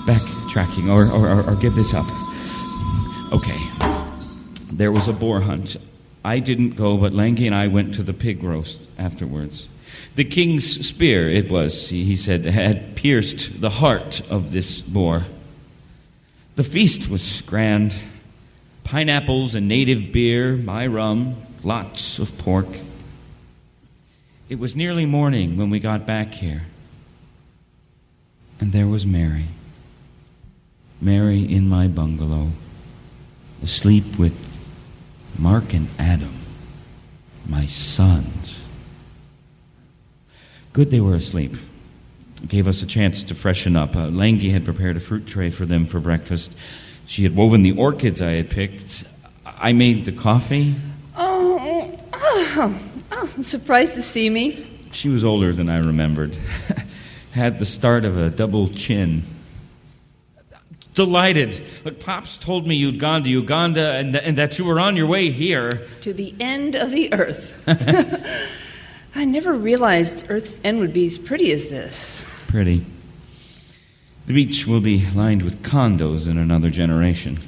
Backtracking, 0.05 0.89
or, 0.89 1.05
or, 1.11 1.43
or 1.49 1.55
give 1.55 1.75
this 1.75 1.93
up. 1.93 2.05
Okay. 3.31 3.57
There 4.71 4.91
was 4.91 5.07
a 5.07 5.13
boar 5.13 5.41
hunt. 5.41 5.77
I 6.23 6.39
didn't 6.39 6.71
go, 6.71 6.97
but 6.97 7.13
Langi 7.13 7.45
and 7.45 7.55
I 7.55 7.67
went 7.67 7.93
to 7.95 8.03
the 8.03 8.13
pig 8.13 8.43
roast 8.43 8.79
afterwards. 8.97 9.67
The 10.15 10.25
king's 10.25 10.87
spear, 10.87 11.29
it 11.29 11.49
was, 11.49 11.89
he 11.89 12.15
said, 12.15 12.45
had 12.45 12.95
pierced 12.95 13.61
the 13.61 13.69
heart 13.69 14.21
of 14.29 14.51
this 14.51 14.81
boar. 14.81 15.25
The 16.55 16.63
feast 16.63 17.09
was 17.09 17.41
grand 17.41 17.93
pineapples 18.85 19.55
and 19.55 19.67
native 19.67 20.13
beer, 20.13 20.55
my 20.55 20.87
rum, 20.87 21.35
lots 21.63 22.19
of 22.19 22.37
pork. 22.37 22.67
It 24.47 24.59
was 24.59 24.75
nearly 24.75 25.05
morning 25.05 25.57
when 25.57 25.69
we 25.69 25.79
got 25.79 26.05
back 26.05 26.33
here. 26.33 26.63
And 28.61 28.71
there 28.71 28.87
was 28.87 29.05
Mary. 29.05 29.47
Mary 31.01 31.41
in 31.43 31.67
my 31.67 31.87
bungalow, 31.87 32.51
asleep 33.61 34.17
with 34.17 34.39
Mark 35.37 35.73
and 35.73 35.89
Adam, 35.99 36.35
my 37.49 37.65
sons. 37.65 38.61
Good 40.71 40.91
they 40.91 41.01
were 41.01 41.15
asleep. 41.15 41.55
It 42.43 42.49
gave 42.49 42.67
us 42.67 42.81
a 42.81 42.85
chance 42.85 43.23
to 43.23 43.35
freshen 43.35 43.75
up. 43.75 43.95
Uh, 43.95 44.09
had 44.09 44.63
prepared 44.63 44.95
a 44.95 44.99
fruit 44.99 45.25
tray 45.25 45.49
for 45.49 45.65
them 45.65 45.85
for 45.85 45.99
breakfast. 45.99 46.51
She 47.07 47.23
had 47.23 47.35
woven 47.35 47.63
the 47.63 47.73
orchids 47.73 48.21
I 48.21 48.31
had 48.31 48.49
picked. 48.49 49.03
I 49.45 49.73
made 49.73 50.05
the 50.05 50.11
coffee. 50.11 50.75
Oh, 51.15 51.99
oh, 52.13 52.79
oh, 53.11 53.41
surprised 53.41 53.95
to 53.95 54.01
see 54.01 54.29
me. 54.29 54.67
She 54.91 55.09
was 55.09 55.23
older 55.23 55.53
than 55.53 55.69
I 55.69 55.79
remembered. 55.79 56.37
had 57.35 57.59
the 57.59 57.65
start 57.65 58.05
of 58.05 58.17
a 58.17 58.29
double 58.29 58.69
chin. 58.69 59.23
Delighted. 60.93 61.61
Look, 61.83 61.99
Pops 61.99 62.37
told 62.37 62.65
me 62.65 62.75
you'd 62.75 62.99
gone 62.99 63.23
to 63.25 63.29
Uganda 63.29 63.91
and, 63.91 64.13
th- 64.13 64.23
and 64.25 64.37
that 64.37 64.57
you 64.57 64.63
were 64.63 64.79
on 64.79 64.95
your 64.95 65.07
way 65.07 65.29
here. 65.31 65.87
To 66.01 66.13
the 66.13 66.33
end 66.39 66.75
of 66.75 66.91
the 66.91 67.13
earth. 67.13 67.61
I 69.15 69.25
never 69.25 69.53
realized 69.53 70.25
Earth's 70.29 70.57
end 70.63 70.79
would 70.79 70.93
be 70.93 71.05
as 71.07 71.17
pretty 71.17 71.51
as 71.51 71.69
this. 71.69 72.23
Pretty. 72.47 72.85
The 74.27 74.33
beach 74.33 74.65
will 74.65 74.81
be 74.81 75.05
lined 75.11 75.43
with 75.43 75.61
condos 75.61 76.27
in 76.27 76.37
another 76.37 76.69
generation. 76.69 77.39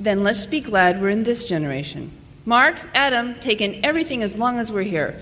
Then 0.00 0.22
let's 0.22 0.46
be 0.46 0.60
glad 0.60 1.00
we're 1.00 1.10
in 1.10 1.24
this 1.24 1.44
generation. 1.44 2.10
Mark, 2.46 2.80
Adam, 2.94 3.34
take 3.40 3.60
in 3.60 3.84
everything 3.84 4.22
as 4.22 4.36
long 4.36 4.58
as 4.58 4.72
we're 4.72 4.82
here. 4.82 5.20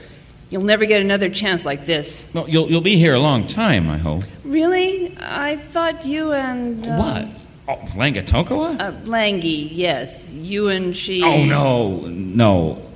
You'll 0.50 0.64
never 0.64 0.84
get 0.84 1.00
another 1.00 1.28
chance 1.28 1.64
like 1.64 1.86
this. 1.86 2.26
Well, 2.34 2.48
you'll, 2.48 2.70
you'll 2.70 2.80
be 2.82 2.98
here 2.98 3.14
a 3.14 3.20
long 3.20 3.46
time, 3.46 3.88
I 3.90 3.98
hope. 3.98 4.24
Really? 4.44 5.16
I 5.20 5.56
thought 5.56 6.04
you 6.04 6.32
and. 6.32 6.84
Uh, 6.84 6.96
What? 6.96 7.28
Oh, 7.68 7.76
Langatokua? 7.94 8.78
Uh, 8.80 8.92
Langi, 9.04 9.68
yes. 9.72 10.32
You 10.32 10.68
and 10.68 10.96
she. 10.96 11.22
Oh, 11.22 11.44
no, 11.44 12.00
no. 12.06 12.90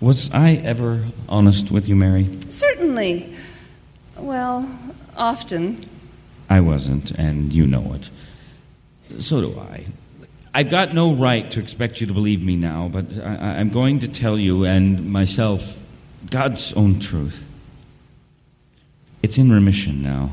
Was 0.00 0.30
I 0.32 0.52
ever 0.56 1.06
honest 1.28 1.70
with 1.70 1.88
you, 1.88 1.96
Mary? 1.96 2.28
Certainly. 2.50 3.34
Well, 4.18 4.68
often. 5.16 5.88
I 6.48 6.60
wasn't, 6.60 7.10
and 7.12 7.52
you 7.52 7.66
know 7.66 7.94
it. 7.94 9.22
So 9.22 9.40
do 9.40 9.58
I. 9.58 9.86
I've 10.52 10.70
got 10.70 10.94
no 10.94 11.12
right 11.12 11.50
to 11.50 11.60
expect 11.60 12.00
you 12.00 12.06
to 12.06 12.12
believe 12.12 12.42
me 12.42 12.54
now, 12.54 12.88
but 12.88 13.06
I, 13.22 13.58
I'm 13.58 13.70
going 13.70 14.00
to 14.00 14.08
tell 14.08 14.38
you 14.38 14.64
and 14.64 15.12
myself 15.12 15.80
God's 16.30 16.72
own 16.74 17.00
truth. 17.00 17.42
It's 19.22 19.38
in 19.38 19.50
remission 19.50 20.02
now. 20.02 20.30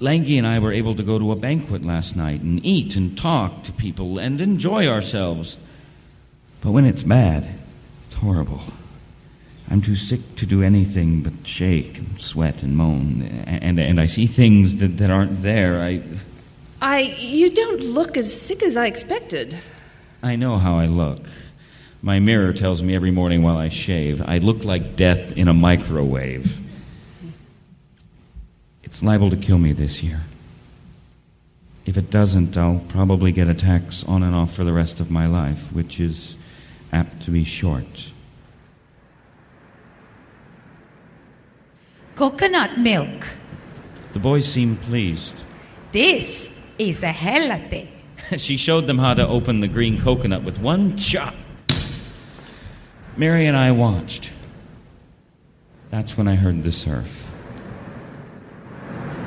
Langi 0.00 0.36
and 0.36 0.46
I 0.46 0.58
were 0.58 0.72
able 0.72 0.94
to 0.94 1.02
go 1.02 1.18
to 1.18 1.32
a 1.32 1.36
banquet 1.36 1.84
last 1.84 2.16
night 2.16 2.40
and 2.40 2.64
eat 2.64 2.96
and 2.96 3.16
talk 3.16 3.64
to 3.64 3.72
people 3.72 4.18
and 4.18 4.40
enjoy 4.40 4.86
ourselves. 4.86 5.58
But 6.60 6.72
when 6.72 6.84
it's 6.84 7.02
bad, 7.02 7.48
it's 8.06 8.14
horrible. 8.16 8.60
I'm 9.70 9.82
too 9.82 9.96
sick 9.96 10.36
to 10.36 10.46
do 10.46 10.62
anything 10.62 11.22
but 11.22 11.46
shake 11.46 11.98
and 11.98 12.20
sweat 12.20 12.62
and 12.62 12.76
moan. 12.76 13.22
And, 13.46 13.78
and 13.78 14.00
I 14.00 14.06
see 14.06 14.26
things 14.26 14.76
that, 14.76 14.96
that 14.98 15.10
aren't 15.10 15.42
there. 15.42 15.82
I, 15.82 16.02
I. 16.80 17.00
You 17.00 17.50
don't 17.50 17.80
look 17.80 18.16
as 18.16 18.40
sick 18.40 18.62
as 18.62 18.76
I 18.76 18.86
expected. 18.86 19.58
I 20.22 20.36
know 20.36 20.58
how 20.58 20.78
I 20.78 20.86
look. 20.86 21.26
My 22.00 22.18
mirror 22.18 22.52
tells 22.52 22.80
me 22.80 22.94
every 22.94 23.10
morning 23.10 23.42
while 23.42 23.58
I 23.58 23.68
shave, 23.68 24.22
I 24.22 24.38
look 24.38 24.64
like 24.64 24.96
death 24.96 25.36
in 25.36 25.48
a 25.48 25.54
microwave. 25.54 26.56
It's 28.84 29.02
liable 29.02 29.30
to 29.30 29.36
kill 29.36 29.58
me 29.58 29.72
this 29.72 30.02
year. 30.02 30.22
If 31.84 31.96
it 31.96 32.10
doesn't, 32.10 32.56
I'll 32.56 32.84
probably 32.88 33.32
get 33.32 33.48
attacks 33.48 34.04
on 34.04 34.22
and 34.22 34.34
off 34.34 34.54
for 34.54 34.62
the 34.62 34.72
rest 34.72 35.00
of 35.00 35.10
my 35.10 35.26
life, 35.26 35.72
which 35.72 35.98
is 35.98 36.36
apt 36.92 37.22
to 37.22 37.30
be 37.30 37.44
short. 37.44 38.10
Coconut 42.18 42.76
milk. 42.80 43.28
The 44.12 44.18
boys 44.18 44.44
seemed 44.44 44.82
pleased. 44.82 45.34
This 45.92 46.48
is 46.76 46.98
the 46.98 47.12
hell 47.12 47.46
latte. 47.46 47.88
she 48.38 48.56
showed 48.56 48.88
them 48.88 48.98
how 48.98 49.14
to 49.14 49.24
open 49.24 49.60
the 49.60 49.68
green 49.68 50.00
coconut 50.00 50.42
with 50.42 50.58
one 50.58 50.96
chop. 50.96 51.36
Mary 53.16 53.46
and 53.46 53.56
I 53.56 53.70
watched. 53.70 54.30
That's 55.90 56.16
when 56.16 56.26
I 56.26 56.34
heard 56.34 56.64
the 56.64 56.72
surf. 56.72 57.30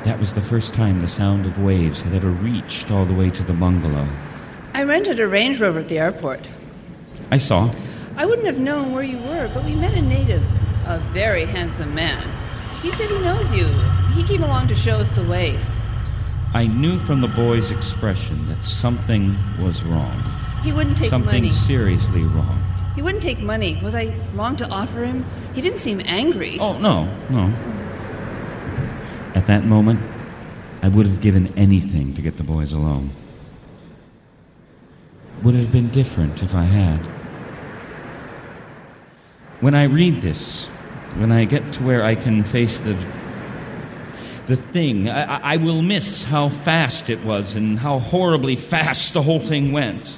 That 0.04 0.20
was 0.20 0.34
the 0.34 0.42
first 0.42 0.74
time 0.74 1.00
the 1.00 1.08
sound 1.08 1.46
of 1.46 1.58
waves 1.58 2.00
had 2.00 2.12
ever 2.12 2.28
reached 2.28 2.90
all 2.90 3.06
the 3.06 3.14
way 3.14 3.30
to 3.30 3.42
the 3.42 3.54
bungalow. 3.54 4.06
I 4.74 4.82
rented 4.82 5.18
a 5.18 5.26
Range 5.26 5.58
Rover 5.58 5.78
at 5.78 5.88
the 5.88 5.98
airport. 5.98 6.46
I 7.30 7.38
saw. 7.38 7.72
I 8.16 8.26
wouldn't 8.26 8.46
have 8.46 8.58
known 8.58 8.92
where 8.92 9.02
you 9.02 9.16
were, 9.16 9.50
but 9.54 9.64
we 9.64 9.76
met 9.76 9.94
a 9.94 10.02
native, 10.02 10.44
a 10.86 10.98
very 11.14 11.46
handsome 11.46 11.94
man. 11.94 12.41
He 12.82 12.90
said 12.90 13.08
he 13.08 13.18
knows 13.20 13.54
you. 13.54 13.68
He 14.14 14.24
came 14.24 14.42
along 14.42 14.66
to 14.68 14.74
show 14.74 14.96
us 14.98 15.08
the 15.10 15.22
way. 15.22 15.56
I 16.52 16.66
knew 16.66 16.98
from 16.98 17.20
the 17.20 17.28
boy's 17.28 17.70
expression 17.70 18.48
that 18.48 18.62
something 18.64 19.34
was 19.60 19.82
wrong. 19.84 20.20
He 20.62 20.72
wouldn't 20.72 20.98
take 20.98 21.12
money. 21.12 21.24
something 21.24 21.42
money. 21.44 21.54
seriously 21.54 22.22
wrong. 22.24 22.62
He 22.96 23.00
wouldn't 23.00 23.22
take 23.22 23.38
money. 23.38 23.78
Was 23.82 23.94
I 23.94 24.14
wrong 24.34 24.56
to 24.56 24.68
offer 24.68 25.04
him? 25.04 25.24
He 25.54 25.60
didn't 25.60 25.78
seem 25.78 26.02
angry. 26.04 26.58
Oh, 26.58 26.76
no, 26.76 27.04
no. 27.30 27.52
At 29.34 29.46
that 29.46 29.64
moment, 29.64 30.00
I 30.82 30.88
would 30.88 31.06
have 31.06 31.20
given 31.20 31.56
anything 31.56 32.14
to 32.16 32.20
get 32.20 32.36
the 32.36 32.44
boys 32.44 32.72
alone. 32.72 33.10
Would 35.42 35.54
it 35.54 35.58
have 35.58 35.72
been 35.72 35.88
different 35.90 36.42
if 36.42 36.54
I 36.54 36.64
had. 36.64 36.98
When 39.60 39.74
I 39.74 39.84
read 39.84 40.20
this, 40.20 40.66
when 41.18 41.32
I 41.32 41.44
get 41.44 41.72
to 41.74 41.82
where 41.82 42.04
I 42.04 42.14
can 42.14 42.42
face 42.42 42.78
the 42.80 42.94
the 44.46 44.56
thing, 44.56 45.08
I, 45.08 45.54
I 45.54 45.56
will 45.56 45.82
miss 45.82 46.24
how 46.24 46.48
fast 46.48 47.08
it 47.08 47.22
was 47.22 47.54
and 47.54 47.78
how 47.78 48.00
horribly 48.00 48.56
fast 48.56 49.14
the 49.14 49.22
whole 49.22 49.38
thing 49.38 49.72
went. 49.72 50.16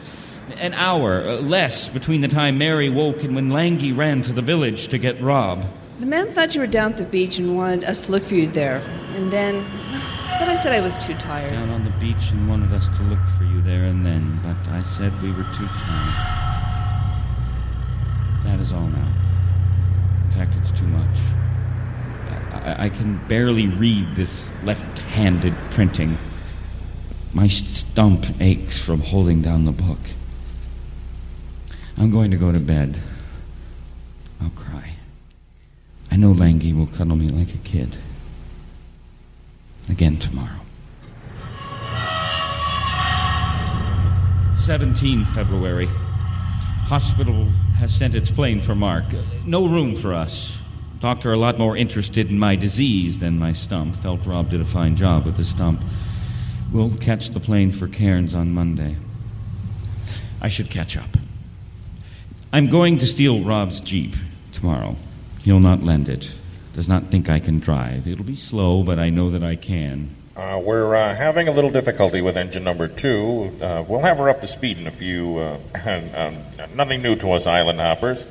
An 0.59 0.73
hour, 0.75 1.21
uh, 1.21 1.41
less, 1.41 1.89
between 1.89 2.23
the 2.23 2.29
time 2.29 2.57
Mary 2.59 2.89
woke 2.89 3.23
and 3.23 3.35
when 3.35 3.51
Langi 3.51 3.97
ran 3.97 4.23
to 4.23 4.33
the 4.33 4.43
village 4.43 4.89
to 4.89 4.99
get 4.99 5.21
Rob. 5.21 5.63
The 6.01 6.07
man 6.07 6.33
thought 6.33 6.55
you 6.55 6.61
were 6.61 6.67
down 6.67 6.93
at 6.93 6.99
the 6.99 7.05
beach 7.05 7.39
and 7.39 7.57
wanted 7.57 7.85
us 7.85 8.07
to 8.07 8.13
look 8.13 8.25
for 8.25 8.35
you 8.35 8.49
there. 8.49 8.83
And 9.15 9.31
then. 9.31 9.65
But 10.37 10.49
I 10.49 10.61
said 10.61 10.73
I 10.73 10.81
was 10.81 10.99
too 10.99 11.15
tired. 11.15 11.53
Down 11.53 11.71
on 11.71 11.85
the 11.85 11.93
beach 12.01 12.33
and 12.33 12.49
wanted 12.49 12.73
us 12.73 12.89
to 12.89 13.03
look 13.05 13.21
for 13.39 13.45
you 13.45 13.63
there 13.63 13.85
and 13.85 14.05
then, 14.05 14.41
but 14.43 14.57
I 14.69 14.83
said 14.83 15.13
we 15.23 15.31
were 15.31 15.45
too 15.45 15.69
tired. 15.69 16.15
That 18.43 18.59
is 18.59 18.73
all 18.73 18.89
now. 18.89 19.14
It's 20.65 20.81
too 20.81 20.87
much. 20.87 21.19
I, 22.53 22.87
I 22.87 22.89
can 22.89 23.21
barely 23.29 23.69
read 23.69 24.17
this 24.17 24.49
left 24.65 24.99
handed 24.99 25.53
printing. 25.73 26.17
My 27.35 27.49
stump 27.49 28.25
aches 28.41 28.79
from 28.79 29.01
holding 29.01 29.43
down 29.43 29.67
the 29.67 29.73
book. 29.73 29.99
I'm 31.99 32.11
going 32.11 32.31
to 32.31 32.39
go 32.39 32.51
to 32.51 32.59
bed. 32.59 32.97
I'll 34.41 34.51
cry. 34.51 34.95
I 36.11 36.17
know 36.17 36.33
Langi 36.33 36.75
will 36.75 36.87
cuddle 36.87 37.17
me 37.17 37.29
like 37.29 37.55
a 37.55 37.59
kid. 37.59 37.97
Again 39.91 40.17
tomorrow. 40.17 40.61
17 44.57 45.27
February. 45.27 45.89
Hospital 46.89 47.49
has 47.77 47.95
sent 47.95 48.15
its 48.15 48.31
plane 48.31 48.61
for 48.61 48.75
Mark. 48.75 49.05
No 49.45 49.67
room 49.67 49.95
for 49.95 50.15
us. 50.15 50.59
Doctor 51.01 51.33
a 51.33 51.39
lot 51.39 51.59
more 51.59 51.77
interested 51.77 52.31
in 52.31 52.39
my 52.39 52.57
disease 52.57 53.19
than 53.19 53.39
my 53.39 53.53
stump. 53.53 53.97
Felt 53.97 54.25
Rob 54.25 54.51
did 54.51 54.61
a 54.61 54.65
fine 54.65 54.97
job 54.97 55.27
with 55.27 55.37
the 55.37 55.45
stump. 55.45 55.81
We'll 56.73 56.97
catch 56.97 57.31
the 57.31 57.41
plane 57.41 57.71
for 57.71 57.87
Cairns 57.87 58.35
on 58.35 58.53
Monday. 58.53 58.97
I 60.41 60.49
should 60.49 60.71
catch 60.71 60.97
up. 60.97 61.17
I'm 62.53 62.69
going 62.69 62.99
to 62.99 63.07
steal 63.07 63.45
Rob's 63.45 63.81
Jeep 63.81 64.15
tomorrow. 64.53 64.97
He'll 65.43 65.61
not 65.61 65.83
lend 65.83 66.09
it. 66.09 66.33
Does 66.75 66.89
not 66.89 67.09
think 67.09 67.29
I 67.29 67.39
can 67.39 67.59
drive. 67.61 68.09
It'll 68.09 68.25
be 68.25 68.37
slow, 68.37 68.83
but 68.83 68.99
I 68.99 69.11
know 69.11 69.31
that 69.31 69.45
I 69.45 69.57
can. 69.57 70.15
Uh, 70.37 70.61
we're 70.65 70.97
uh, 70.97 71.15
having 71.15 71.47
a 71.47 71.53
little 71.53 71.71
difficulty 71.71 72.21
with 72.21 72.37
engine 72.37 72.65
number 72.65 72.89
two. 72.89 73.57
Uh, 73.61 73.85
we'll 73.87 74.01
have 74.01 74.19
her 74.19 74.29
up 74.29 74.41
to 74.41 74.49
speed 74.49 74.79
in 74.79 74.87
a 74.89 74.91
few. 74.91 75.39
uh, 75.39 75.59
um, 76.15 76.37
nothing 76.75 77.03
new 77.03 77.15
to 77.15 77.31
us, 77.31 77.47
island 77.47 77.79
hoppers. 77.79 78.27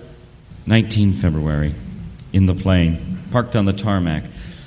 19 0.65 1.13
February. 1.13 1.73
In 2.33 2.45
the 2.45 2.53
plane. 2.53 3.19
Parked 3.31 3.55
on 3.55 3.63
the 3.63 3.73
tarmac. 3.73 4.23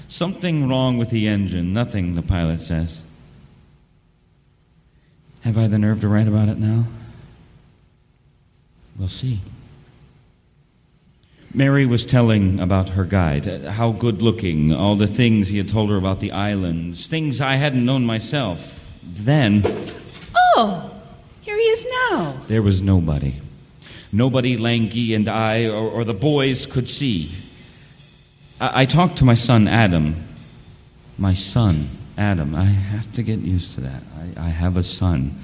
Something 0.08 0.68
wrong 0.68 0.96
with 0.96 1.10
the 1.10 1.28
engine. 1.28 1.74
Nothing, 1.74 2.14
the 2.14 2.22
pilot 2.22 2.62
says. 2.62 3.00
Have 5.42 5.58
I 5.58 5.66
the 5.66 5.78
nerve 5.78 6.00
to 6.00 6.08
write 6.08 6.28
about 6.28 6.48
it 6.48 6.58
now? 6.58 6.84
We'll 8.98 9.08
see. 9.08 9.40
Mary 11.56 11.86
was 11.86 12.04
telling 12.04 12.60
about 12.60 12.90
her 12.90 13.04
guide, 13.06 13.46
how 13.64 13.90
good 13.90 14.20
looking, 14.20 14.74
all 14.74 14.94
the 14.94 15.06
things 15.06 15.48
he 15.48 15.56
had 15.56 15.70
told 15.70 15.88
her 15.88 15.96
about 15.96 16.20
the 16.20 16.30
islands, 16.30 17.06
things 17.06 17.40
I 17.40 17.56
hadn't 17.56 17.82
known 17.82 18.04
myself. 18.04 19.00
Then 19.02 19.62
Oh, 20.58 20.90
here 21.40 21.56
he 21.56 21.62
is 21.62 21.86
now. 22.10 22.36
there 22.46 22.60
was 22.60 22.82
nobody. 22.82 23.36
Nobody 24.12 24.58
Langi 24.58 25.16
and 25.16 25.30
I 25.30 25.64
or, 25.64 25.90
or 25.90 26.04
the 26.04 26.12
boys 26.12 26.66
could 26.66 26.90
see. 26.90 27.30
I, 28.60 28.82
I 28.82 28.84
talked 28.84 29.16
to 29.18 29.24
my 29.24 29.34
son 29.34 29.66
Adam. 29.66 30.14
My 31.16 31.32
son 31.32 31.88
Adam. 32.18 32.54
I 32.54 32.64
have 32.64 33.10
to 33.14 33.22
get 33.22 33.38
used 33.38 33.72
to 33.76 33.80
that. 33.80 34.02
I, 34.36 34.46
I 34.46 34.48
have 34.50 34.76
a 34.76 34.82
son. 34.82 35.40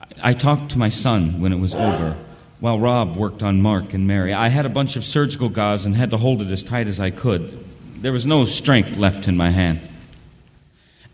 I, 0.00 0.30
I 0.30 0.32
talked 0.32 0.70
to 0.72 0.78
my 0.78 0.90
son 0.90 1.40
when 1.40 1.52
it 1.52 1.58
was 1.58 1.74
over 1.74 2.16
while 2.62 2.78
Rob 2.78 3.16
worked 3.16 3.42
on 3.42 3.60
Mark 3.60 3.92
and 3.92 4.06
Mary. 4.06 4.32
I 4.32 4.46
had 4.46 4.64
a 4.64 4.68
bunch 4.68 4.94
of 4.94 5.04
surgical 5.04 5.48
gauze 5.48 5.84
and 5.84 5.96
had 5.96 6.10
to 6.10 6.16
hold 6.16 6.40
it 6.40 6.48
as 6.48 6.62
tight 6.62 6.86
as 6.86 7.00
I 7.00 7.10
could. 7.10 7.58
There 8.00 8.12
was 8.12 8.24
no 8.24 8.44
strength 8.44 8.96
left 8.96 9.26
in 9.26 9.36
my 9.36 9.50
hand. 9.50 9.80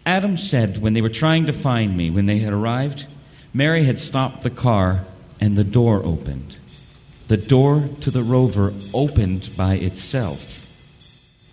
Adam 0.04 0.36
said 0.36 0.82
when 0.82 0.92
they 0.92 1.00
were 1.00 1.08
trying 1.08 1.46
to 1.46 1.54
find 1.54 1.96
me, 1.96 2.10
when 2.10 2.26
they 2.26 2.40
had 2.40 2.52
arrived, 2.52 3.06
Mary 3.54 3.84
had 3.84 3.98
stopped 3.98 4.42
the 4.42 4.50
car 4.50 5.06
and 5.40 5.56
the 5.56 5.64
door 5.64 6.02
opened. 6.04 6.56
The 7.28 7.38
door 7.38 7.88
to 8.02 8.10
the 8.10 8.22
rover 8.22 8.74
opened 8.92 9.48
by 9.56 9.76
itself. 9.76 10.68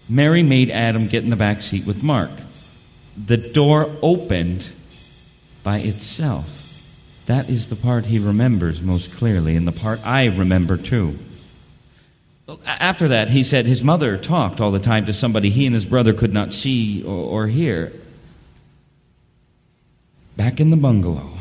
Mary 0.09 0.43
made 0.43 0.69
Adam 0.71 1.07
get 1.07 1.23
in 1.23 1.29
the 1.29 1.37
back 1.37 1.61
seat 1.61 1.87
with 1.87 2.03
Mark. 2.03 2.31
The 3.15 3.37
door 3.37 3.89
opened 4.01 4.71
by 5.63 5.77
itself. 5.77 6.64
That 7.25 7.49
is 7.49 7.69
the 7.69 7.75
part 7.75 8.05
he 8.05 8.19
remembers 8.19 8.81
most 8.81 9.15
clearly, 9.15 9.55
and 9.55 9.67
the 9.67 9.71
part 9.71 10.05
I 10.05 10.25
remember 10.25 10.77
too. 10.77 11.17
After 12.65 13.07
that, 13.07 13.29
he 13.29 13.41
said 13.41 13.65
his 13.65 13.83
mother 13.83 14.17
talked 14.17 14.61
all 14.61 14.71
the 14.71 14.79
time 14.79 15.07
to 15.07 15.13
somebody 15.13 15.49
he 15.49 15.65
and 15.65 15.73
his 15.73 15.85
brother 15.85 16.13
could 16.13 16.31
not 16.31 16.53
see 16.53 17.03
or, 17.03 17.43
or 17.43 17.47
hear. 17.47 17.91
Back 20.37 20.59
in 20.59 20.69
the 20.69 20.75
bungalow, 20.75 21.31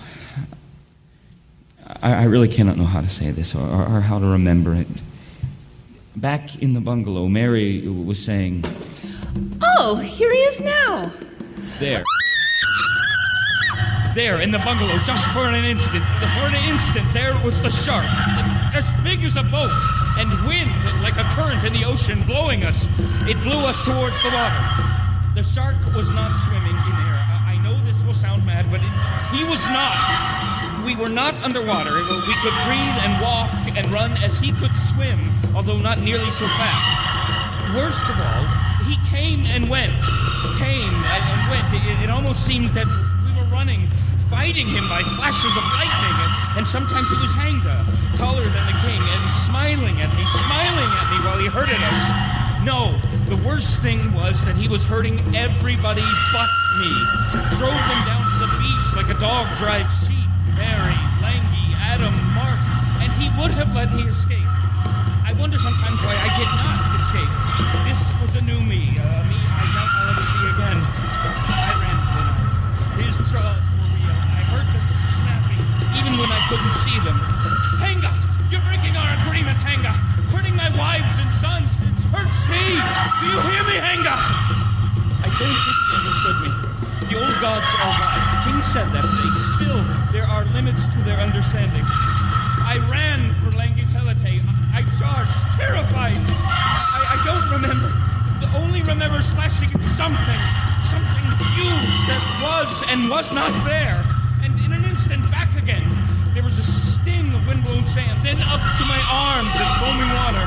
I, 1.86 2.12
I 2.12 2.24
really 2.24 2.48
cannot 2.48 2.78
know 2.78 2.84
how 2.84 3.02
to 3.02 3.10
say 3.10 3.30
this 3.30 3.54
or, 3.54 3.66
or, 3.66 3.96
or 3.96 4.00
how 4.00 4.18
to 4.18 4.24
remember 4.26 4.74
it. 4.74 4.86
Back 6.16 6.56
in 6.56 6.72
the 6.72 6.80
bungalow, 6.80 7.28
Mary 7.28 7.86
was 7.86 8.24
saying, 8.24 8.64
Oh, 9.62 9.96
here 9.96 10.32
he 10.32 10.38
is 10.38 10.60
now. 10.60 11.12
There. 11.80 12.04
There, 14.14 14.40
in 14.40 14.52
the 14.52 14.62
bungalow, 14.62 14.94
just 15.02 15.26
for 15.34 15.48
an 15.50 15.64
instant. 15.64 16.04
For 16.38 16.46
an 16.46 16.54
instant, 16.70 17.12
there 17.12 17.34
was 17.42 17.60
the 17.62 17.70
shark. 17.82 18.06
As 18.70 18.86
big 19.02 19.24
as 19.24 19.34
a 19.34 19.42
boat. 19.42 19.74
And 20.16 20.30
wind, 20.46 20.70
like 21.02 21.18
a 21.18 21.26
current 21.34 21.64
in 21.66 21.72
the 21.72 21.84
ocean, 21.84 22.22
blowing 22.22 22.62
us. 22.62 22.78
It 23.26 23.34
blew 23.42 23.58
us 23.66 23.74
towards 23.82 24.14
the 24.22 24.30
water. 24.30 24.62
The 25.34 25.42
shark 25.42 25.74
was 25.98 26.06
not 26.14 26.30
swimming 26.46 26.78
in 26.78 26.94
there. 26.94 27.18
I 27.42 27.58
know 27.58 27.74
this 27.82 27.98
will 28.06 28.14
sound 28.14 28.46
mad, 28.46 28.70
but 28.70 28.78
it, 28.78 28.94
he 29.34 29.42
was 29.42 29.58
not. 29.74 29.98
We 30.86 30.94
were 30.94 31.10
not 31.10 31.34
underwater. 31.42 31.98
We 31.98 32.34
could 32.38 32.54
breathe 32.70 32.98
and 33.02 33.18
walk 33.18 33.50
and 33.74 33.90
run 33.90 34.14
as 34.22 34.38
he 34.38 34.52
could 34.52 34.70
swim, 34.94 35.18
although 35.56 35.78
not 35.78 35.98
nearly 35.98 36.30
so 36.38 36.46
fast. 36.54 37.74
Worst 37.74 37.98
of 38.06 38.20
all, 38.22 38.46
he 38.86 38.94
came 39.10 39.44
and 39.46 39.68
went. 39.68 39.90
Came 40.62 40.94
and 40.94 41.50
went. 41.50 41.66
It, 41.74 42.04
it 42.06 42.10
almost 42.10 42.46
seemed 42.46 42.70
that 42.78 42.86
running, 43.54 43.86
fighting 44.26 44.66
him 44.66 44.82
by 44.90 44.98
flashes 45.14 45.54
of 45.54 45.64
lightning, 45.78 46.16
and, 46.26 46.58
and 46.58 46.64
sometimes 46.66 47.06
it 47.06 47.20
was 47.22 47.30
Hanga, 47.38 47.86
uh, 47.86 48.18
taller 48.18 48.42
than 48.42 48.64
the 48.66 48.78
king, 48.82 48.98
and 48.98 49.22
smiling 49.46 49.94
at 50.02 50.10
me, 50.18 50.26
smiling 50.42 50.90
at 50.90 51.06
me 51.14 51.18
while 51.22 51.38
he 51.38 51.46
hurted 51.46 51.78
us. 51.78 52.02
No, 52.66 52.98
the 53.30 53.38
worst 53.46 53.78
thing 53.78 54.02
was 54.10 54.34
that 54.42 54.58
he 54.58 54.66
was 54.66 54.82
hurting 54.82 55.22
everybody 55.38 56.02
but 56.34 56.50
me. 56.82 56.90
Drove 57.54 57.78
them 57.78 58.00
down 58.10 58.26
to 58.26 58.36
the 58.42 58.50
beach 58.58 58.88
like 58.98 59.06
a 59.14 59.18
dog 59.22 59.46
drives 59.62 59.86
sheep. 60.02 60.26
Mary, 60.58 60.98
Langi, 61.22 61.66
Adam, 61.78 62.14
Mark, 62.34 62.58
and 63.06 63.14
he 63.22 63.30
would 63.38 63.54
have 63.54 63.70
let 63.70 63.94
me 63.94 64.02
escape. 64.10 64.50
I 65.22 65.30
wonder 65.38 65.58
sometimes 65.62 66.02
why 66.02 66.18
I 66.18 66.30
did 66.34 66.50
not 66.58 66.78
escape. 66.98 67.32
This 67.86 68.00
was 68.18 68.32
a 68.34 68.42
new 68.42 68.58
me 68.58 68.73
even 76.14 76.30
when 76.30 76.38
I 76.38 76.46
couldn't 76.46 76.74
see 76.86 76.98
them. 77.02 77.18
Hanga! 77.82 78.10
You're 78.46 78.62
breaking 78.70 78.94
our 78.94 79.10
agreement, 79.18 79.58
Hanga! 79.58 79.90
Hurting 80.30 80.54
my 80.54 80.70
wives 80.78 81.10
and 81.18 81.26
sons! 81.42 81.66
It 81.82 81.98
hurts 82.14 82.42
me! 82.54 82.78
Do 83.18 83.24
you 83.34 83.38
hear 83.50 83.62
me, 83.66 83.76
Hanga? 83.82 84.14
I 84.14 85.26
don't 85.26 85.58
think 85.58 85.74
he 85.74 85.90
understood 85.98 86.38
me. 86.46 86.50
The 87.10 87.14
old 87.18 87.34
gods 87.42 87.66
are 87.82 87.94
wise. 87.98 88.26
The 88.30 88.38
king 88.46 88.60
said 88.70 88.88
that. 88.94 89.06
Still, 89.58 89.82
there 90.14 90.26
are 90.30 90.46
limits 90.54 90.82
to 90.94 90.98
their 91.02 91.18
understanding. 91.18 91.82
I 91.82 92.78
ran 92.86 93.34
for 93.42 93.50
Langi's 93.58 93.90
Helite. 93.90 94.38
I 94.70 94.86
charged, 95.02 95.34
terrified. 95.58 96.18
I, 96.30 97.10
I 97.10 97.18
don't 97.26 97.46
remember. 97.58 97.90
I 97.90 98.54
only 98.62 98.82
remember 98.82 99.18
slashing 99.34 99.70
at 99.74 99.82
something. 99.98 100.40
Something 100.94 101.26
huge 101.58 101.94
that 102.06 102.22
was 102.38 102.70
and 102.86 103.10
was 103.10 103.32
not 103.32 103.50
there. 103.66 103.98
And 104.44 104.54
in 104.60 104.72
an 104.72 104.84
instant, 104.84 105.28
back 105.30 105.56
again. 105.56 105.88
There 106.34 106.42
was 106.42 106.58
a 106.58 106.64
windblown 107.46 107.84
sand, 107.92 108.18
then 108.24 108.40
up 108.42 108.60
to 108.60 108.84
my 108.86 109.00
arms 109.12 109.52
in 109.54 109.68
foaming 109.80 110.12
water. 110.12 110.44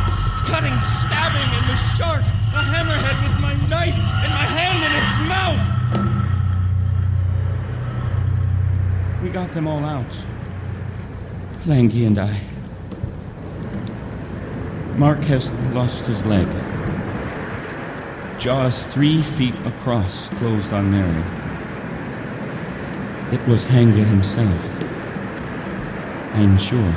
Cutting, 0.50 0.78
stabbing, 1.06 1.50
and 1.58 1.66
the 1.70 1.78
shark, 1.98 2.22
a 2.22 2.62
hammerhead 2.62 3.18
with 3.24 3.40
my 3.42 3.54
knife 3.68 3.96
and 3.96 4.32
my 4.34 4.46
hand 4.46 4.80
in 4.84 4.92
its 5.02 5.20
mouth. 5.28 5.64
We 9.24 9.30
got 9.30 9.52
them 9.52 9.68
all 9.68 9.84
out. 9.84 10.12
Langi 11.66 12.08
and 12.08 12.18
I. 12.18 12.40
Mark 14.98 15.20
has 15.26 15.50
lost 15.74 16.06
his 16.06 16.26
leg. 16.26 16.48
Jaws 18.40 18.84
three 18.84 19.22
feet 19.22 19.56
across 19.66 20.30
closed 20.30 20.72
on 20.72 20.92
Mary. 20.92 21.24
It 23.34 23.46
was 23.48 23.64
Hanga 23.66 24.04
himself. 24.06 24.77
I'm 26.38 26.58
sure. 26.60 26.94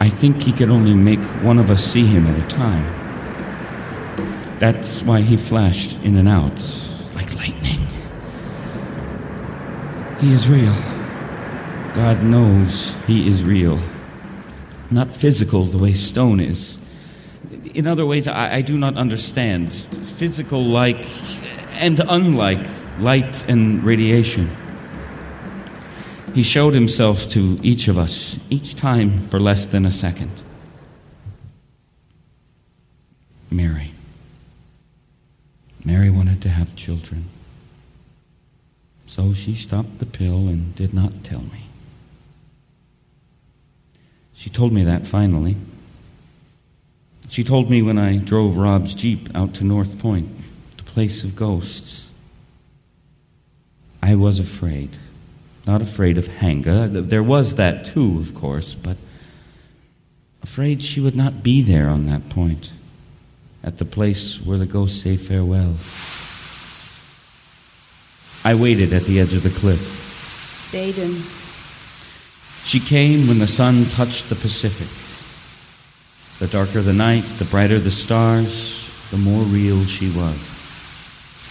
I 0.00 0.08
think 0.08 0.42
he 0.42 0.52
could 0.52 0.68
only 0.68 0.92
make 0.92 1.20
one 1.44 1.58
of 1.58 1.70
us 1.70 1.84
see 1.84 2.06
him 2.06 2.26
at 2.26 2.36
a 2.36 2.48
time. 2.48 2.84
That's 4.58 5.02
why 5.02 5.20
he 5.20 5.36
flashed 5.36 5.96
in 6.02 6.16
and 6.16 6.28
out 6.28 6.52
like 7.14 7.32
lightning. 7.36 7.86
He 10.20 10.32
is 10.32 10.48
real. 10.48 10.74
God 11.94 12.24
knows 12.24 12.92
he 13.06 13.28
is 13.28 13.44
real. 13.44 13.80
Not 14.90 15.14
physical 15.14 15.66
the 15.66 15.78
way 15.78 15.94
stone 15.94 16.40
is. 16.40 16.78
In 17.74 17.86
other 17.86 18.04
ways, 18.04 18.26
I, 18.26 18.56
I 18.56 18.60
do 18.62 18.76
not 18.76 18.96
understand. 18.96 19.72
Physical 20.16 20.64
like 20.64 21.06
and 21.74 22.00
unlike 22.08 22.66
light 22.98 23.48
and 23.48 23.84
radiation. 23.84 24.50
He 26.34 26.42
showed 26.42 26.74
himself 26.74 27.28
to 27.30 27.60
each 27.62 27.86
of 27.86 27.96
us, 27.96 28.36
each 28.50 28.74
time 28.74 29.20
for 29.28 29.38
less 29.38 29.66
than 29.66 29.86
a 29.86 29.92
second. 29.92 30.32
Mary. 33.52 33.92
Mary 35.84 36.10
wanted 36.10 36.42
to 36.42 36.48
have 36.48 36.74
children. 36.74 37.26
So 39.06 39.32
she 39.32 39.54
stopped 39.54 40.00
the 40.00 40.06
pill 40.06 40.48
and 40.48 40.74
did 40.74 40.92
not 40.92 41.22
tell 41.22 41.42
me. 41.42 41.68
She 44.34 44.50
told 44.50 44.72
me 44.72 44.82
that 44.82 45.06
finally. 45.06 45.54
She 47.28 47.44
told 47.44 47.70
me 47.70 47.80
when 47.80 47.96
I 47.96 48.16
drove 48.16 48.56
Rob's 48.56 48.94
Jeep 48.94 49.28
out 49.36 49.54
to 49.54 49.64
North 49.64 50.00
Point, 50.00 50.30
the 50.78 50.82
place 50.82 51.22
of 51.22 51.36
ghosts. 51.36 52.08
I 54.02 54.16
was 54.16 54.40
afraid. 54.40 54.90
Not 55.66 55.80
afraid 55.80 56.18
of 56.18 56.26
Hanga. 56.26 56.88
There 56.88 57.22
was 57.22 57.54
that 57.54 57.86
too, 57.86 58.18
of 58.18 58.34
course, 58.34 58.74
but 58.74 58.96
afraid 60.42 60.82
she 60.84 61.00
would 61.00 61.16
not 61.16 61.42
be 61.42 61.62
there 61.62 61.88
on 61.88 62.04
that 62.06 62.28
point, 62.28 62.70
at 63.62 63.78
the 63.78 63.84
place 63.84 64.36
where 64.36 64.58
the 64.58 64.66
ghosts 64.66 65.02
say 65.02 65.16
farewell. 65.16 65.76
I 68.44 68.54
waited 68.54 68.92
at 68.92 69.04
the 69.04 69.20
edge 69.20 69.32
of 69.32 69.42
the 69.42 69.48
cliff. 69.48 70.68
Baden. 70.70 71.22
She 72.64 72.78
came 72.78 73.26
when 73.26 73.38
the 73.38 73.46
sun 73.46 73.86
touched 73.86 74.28
the 74.28 74.34
Pacific. 74.34 74.88
The 76.40 76.46
darker 76.46 76.82
the 76.82 76.92
night, 76.92 77.24
the 77.38 77.46
brighter 77.46 77.78
the 77.78 77.90
stars, 77.90 78.90
the 79.10 79.16
more 79.16 79.44
real 79.44 79.84
she 79.86 80.10
was. 80.10 80.36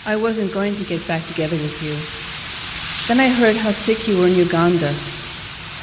I 0.06 0.18
wasn't 0.18 0.53
going 0.53 0.76
to 0.76 0.84
get 0.84 1.07
back 1.07 1.26
together 1.26 1.56
with 1.56 1.81
you. 1.81 2.32
Then 3.07 3.19
I 3.19 3.27
heard 3.27 3.57
how 3.57 3.71
sick 3.71 4.07
you 4.07 4.17
were 4.17 4.27
in 4.27 4.35
Uganda. 4.35 4.89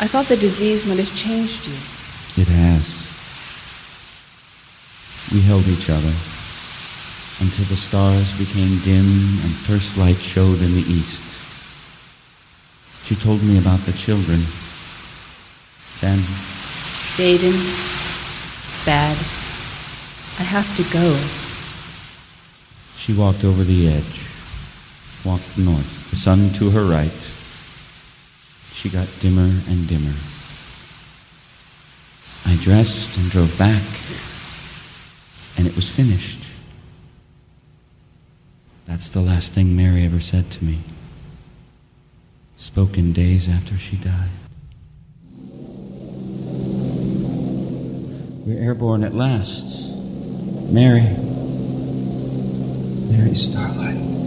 I 0.00 0.08
thought 0.08 0.26
the 0.26 0.36
disease 0.38 0.86
might 0.86 0.98
have 0.98 1.14
changed 1.14 1.66
you. 1.66 1.74
It 2.40 2.48
has. 2.48 2.96
We 5.30 5.42
held 5.42 5.68
each 5.68 5.90
other 5.90 6.12
until 7.40 7.64
the 7.66 7.76
stars 7.76 8.36
became 8.38 8.78
dim 8.80 9.04
and 9.44 9.52
first 9.54 9.98
light 9.98 10.16
showed 10.16 10.62
in 10.62 10.74
the 10.74 10.84
east. 10.90 11.22
She 13.04 13.16
told 13.16 13.42
me 13.42 13.58
about 13.58 13.80
the 13.80 13.92
children. 13.92 14.40
Then, 16.00 16.22
Baden, 17.18 17.60
bad. 18.86 19.16
I 20.38 20.42
have 20.42 20.74
to 20.76 20.84
go. 20.90 21.18
she 22.96 23.12
walked 23.12 23.44
over 23.44 23.62
the 23.62 23.88
edge, 23.88 24.20
walked 25.22 25.58
north, 25.58 25.99
sun 26.16 26.52
to 26.54 26.70
her 26.70 26.84
right. 26.84 27.10
She 28.72 28.88
got 28.88 29.08
dimmer 29.20 29.50
and 29.68 29.88
dimmer. 29.88 30.14
I 32.46 32.56
dressed 32.56 33.16
and 33.16 33.30
drove 33.30 33.56
back, 33.58 33.82
and 35.56 35.66
it 35.66 35.76
was 35.76 35.88
finished. 35.88 36.40
That's 38.86 39.08
the 39.08 39.20
last 39.20 39.52
thing 39.52 39.76
Mary 39.76 40.04
ever 40.04 40.20
said 40.20 40.50
to 40.52 40.64
me. 40.64 40.80
Spoken 42.56 43.12
days 43.12 43.48
after 43.48 43.78
she 43.78 43.96
died. 43.96 44.30
We're 48.44 48.60
airborne 48.60 49.04
at 49.04 49.14
last. 49.14 49.64
Mary. 50.72 51.02
Mary 53.10 53.34
Starlight. 53.36 54.19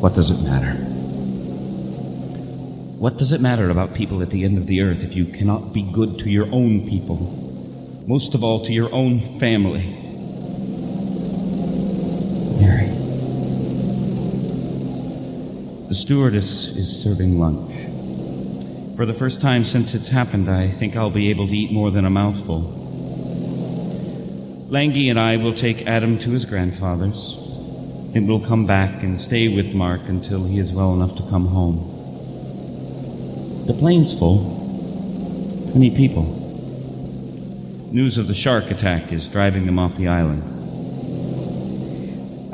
What 0.00 0.14
does 0.14 0.30
it 0.30 0.40
matter? 0.42 0.74
What 2.98 3.16
does 3.16 3.32
it 3.32 3.40
matter 3.40 3.68
about 3.68 3.94
people 3.94 4.22
at 4.22 4.30
the 4.30 4.44
end 4.44 4.56
of 4.56 4.68
the 4.68 4.80
earth 4.80 5.02
if 5.02 5.16
you 5.16 5.24
cannot 5.24 5.72
be 5.72 5.82
good 5.82 6.20
to 6.20 6.30
your 6.30 6.46
own 6.52 6.88
people? 6.88 7.16
Most 8.06 8.34
of 8.34 8.44
all, 8.44 8.64
to 8.64 8.72
your 8.72 8.94
own 8.94 9.40
family. 9.40 9.86
Mary. 12.60 12.86
The 15.88 15.96
stewardess 15.96 16.68
is 16.68 17.02
serving 17.02 17.40
lunch. 17.40 17.72
For 18.96 19.04
the 19.04 19.14
first 19.14 19.40
time 19.40 19.64
since 19.64 19.94
it's 19.94 20.08
happened, 20.08 20.48
I 20.48 20.70
think 20.70 20.94
I'll 20.94 21.10
be 21.10 21.30
able 21.30 21.48
to 21.48 21.52
eat 21.52 21.72
more 21.72 21.90
than 21.90 22.04
a 22.04 22.10
mouthful. 22.10 22.62
Langi 24.70 25.10
and 25.10 25.18
I 25.18 25.38
will 25.38 25.56
take 25.56 25.88
Adam 25.88 26.20
to 26.20 26.30
his 26.30 26.44
grandfather's, 26.44 27.47
and 28.14 28.26
we'll 28.26 28.40
come 28.40 28.66
back 28.66 29.02
and 29.02 29.20
stay 29.20 29.48
with 29.48 29.74
Mark 29.74 30.00
until 30.08 30.44
he 30.44 30.58
is 30.58 30.72
well 30.72 30.94
enough 30.94 31.16
to 31.16 31.22
come 31.24 31.46
home. 31.46 31.76
The 33.66 33.74
plane's 33.74 34.18
full. 34.18 34.56
Twenty 35.72 35.90
people. 35.94 36.24
News 37.92 38.16
of 38.16 38.28
the 38.28 38.34
shark 38.34 38.70
attack 38.70 39.12
is 39.12 39.26
driving 39.28 39.66
them 39.66 39.78
off 39.78 39.96
the 39.96 40.08
island. 40.08 40.42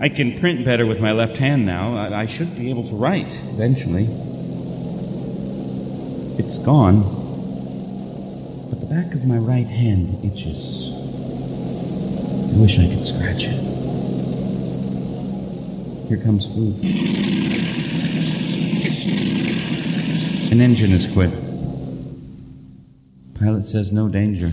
I 0.01 0.09
can 0.09 0.39
print 0.41 0.65
better 0.65 0.87
with 0.87 1.01
my 1.01 1.13
left 1.13 1.37
hand 1.37 1.65
now. 1.65 1.97
I, 1.97 2.23
I 2.23 2.27
should 2.27 2.57
be 2.57 2.71
able 2.71 2.89
to 2.89 2.95
write 2.97 3.29
eventually. 3.53 4.09
It's 6.37 6.59
gone, 6.59 7.03
but 8.71 8.81
the 8.81 8.87
back 8.87 9.15
of 9.15 9.25
my 9.25 9.39
right 9.39 9.69
hand 9.69 10.19
itches. 10.25 10.91
I 12.53 12.57
wish 12.61 12.79
I 12.79 12.89
could 12.89 13.05
scratch 13.05 13.45
it. 13.45 13.74
Here 16.09 16.19
comes 16.19 16.47
food. 16.47 16.85
An 20.53 20.61
engine 20.61 20.91
has 20.91 21.07
quit. 21.13 21.33
Pilot 23.35 23.67
says 23.67 23.91
no 23.91 24.09
danger. 24.09 24.53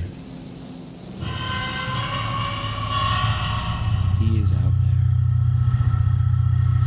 He 4.20 4.40
is 4.40 4.52
out 4.54 4.74
there, 4.82 5.06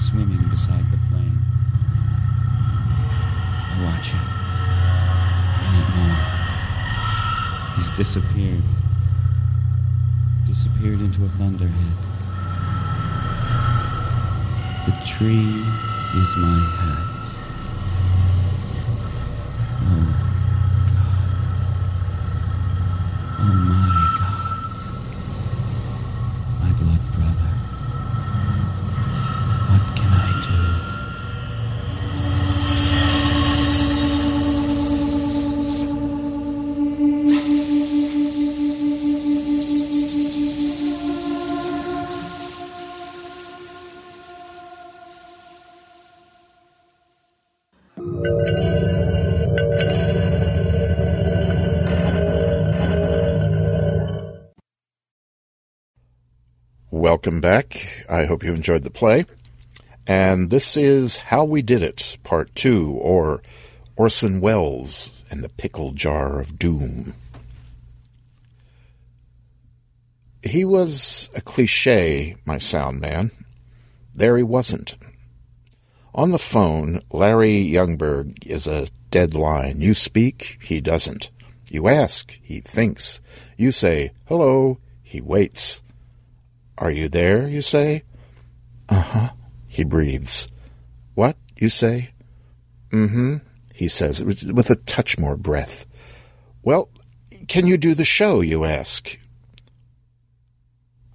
swimming 0.09 0.49
beside 0.49 0.91
the 0.91 0.99
plane. 1.11 1.39
I 3.69 3.75
watch 3.85 4.09
him. 4.09 4.25
Minute 5.73 5.93
more. 5.99 6.19
He's 7.77 7.91
disappeared. 7.99 8.65
Disappeared 10.47 11.01
into 11.01 11.25
a 11.27 11.29
thunderhead. 11.29 12.14
The 14.85 14.93
tree 15.07 15.65
is 16.15 16.37
my 16.37 16.59
hat. 16.59 17.14
Back. 57.45 58.07
I 58.09 58.25
hope 58.25 58.43
you 58.43 58.55
enjoyed 58.55 58.85
the 58.85 58.91
play. 58.91 59.27
And 60.07 60.49
this 60.49 60.79
is 60.79 61.19
How 61.19 61.45
We 61.45 61.61
Did 61.61 61.83
It, 61.83 62.17
Part 62.25 62.55
2, 62.55 62.93
or 62.93 63.43
Orson 63.97 64.41
Welles 64.41 65.23
and 65.31 65.45
the 65.45 65.51
Pickle 65.51 65.93
Jar 65.93 66.41
of 66.41 66.59
Doom. 66.59 67.13
He 70.43 70.65
was 70.65 71.29
a 71.35 71.43
cliche, 71.43 72.37
my 72.47 72.57
sound 72.57 73.03
man. 73.03 73.31
There 74.15 74.39
he 74.39 74.43
wasn't. 74.43 74.97
On 76.15 76.31
the 76.31 76.39
phone, 76.39 77.03
Larry 77.11 77.63
Youngberg 77.63 78.47
is 78.47 78.67
a 78.67 78.89
dead 79.11 79.35
line. 79.35 79.83
You 79.83 79.93
speak, 79.93 80.61
he 80.63 80.81
doesn't. 80.81 81.31
You 81.71 81.89
ask, 81.89 82.39
he 82.41 82.61
thinks. 82.61 83.21
You 83.59 83.71
say, 83.71 84.13
hello, 84.29 84.79
he 85.03 85.21
waits. 85.21 85.83
Are 86.79 86.91
you 86.91 87.09
there, 87.09 87.49
you 87.49 87.63
say? 87.63 88.03
Uh 88.89 89.01
huh, 89.01 89.29
he 89.67 89.85
breathes. 89.85 90.49
What, 91.15 91.37
you 91.57 91.69
say? 91.69 92.11
Mm 92.91 93.11
hmm, 93.11 93.37
he 93.73 93.89
says, 93.89 94.23
with 94.25 94.71
a 94.71 94.77
touch 94.77 95.19
more 95.19 95.37
breath. 95.37 95.87
Well, 96.63 96.89
can 97.49 97.67
you 97.67 97.77
do 97.77 97.95
the 97.95 98.05
show, 98.05 98.41
you 98.41 98.65
ask? 98.65 99.19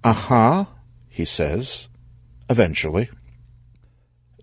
Uh 0.02 0.12
huh, 0.12 0.64
he 1.08 1.24
says, 1.24 1.88
eventually. 2.48 3.10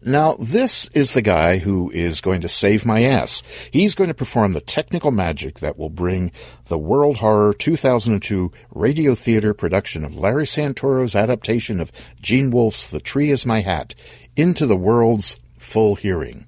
Now, 0.04 0.36
this 0.40 0.90
is 0.90 1.14
the 1.14 1.22
guy 1.22 1.58
who 1.58 1.90
is 1.92 2.22
going 2.22 2.42
to 2.42 2.48
save 2.48 2.86
my 2.86 3.04
ass. 3.04 3.42
He's 3.72 3.96
going 3.96 4.10
to 4.10 4.14
perform 4.14 4.54
the 4.54 4.62
technical 4.62 5.12
magic 5.12 5.60
that 5.60 5.78
will 5.78 5.90
bring 5.90 6.32
the 6.68 6.78
World 6.78 7.18
Horror 7.18 7.54
2002 7.54 8.52
radio 8.72 9.16
theater 9.16 9.54
production 9.54 10.06
of 10.06 10.18
Larry 10.18 10.46
Santoro's 10.46 11.16
adaptation 11.16 11.80
of 11.80 11.92
Gene 12.22 12.52
Wolfe's 12.52 12.90
The 12.90 13.00
Tree 13.00 13.32
is 13.32 13.46
My 13.46 13.62
Hat 13.62 13.96
into 14.36 14.68
the 14.68 14.78
world's 14.78 15.38
full 15.58 15.96
hearing. 15.96 16.46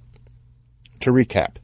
To 1.02 1.12
recap, 1.12 1.56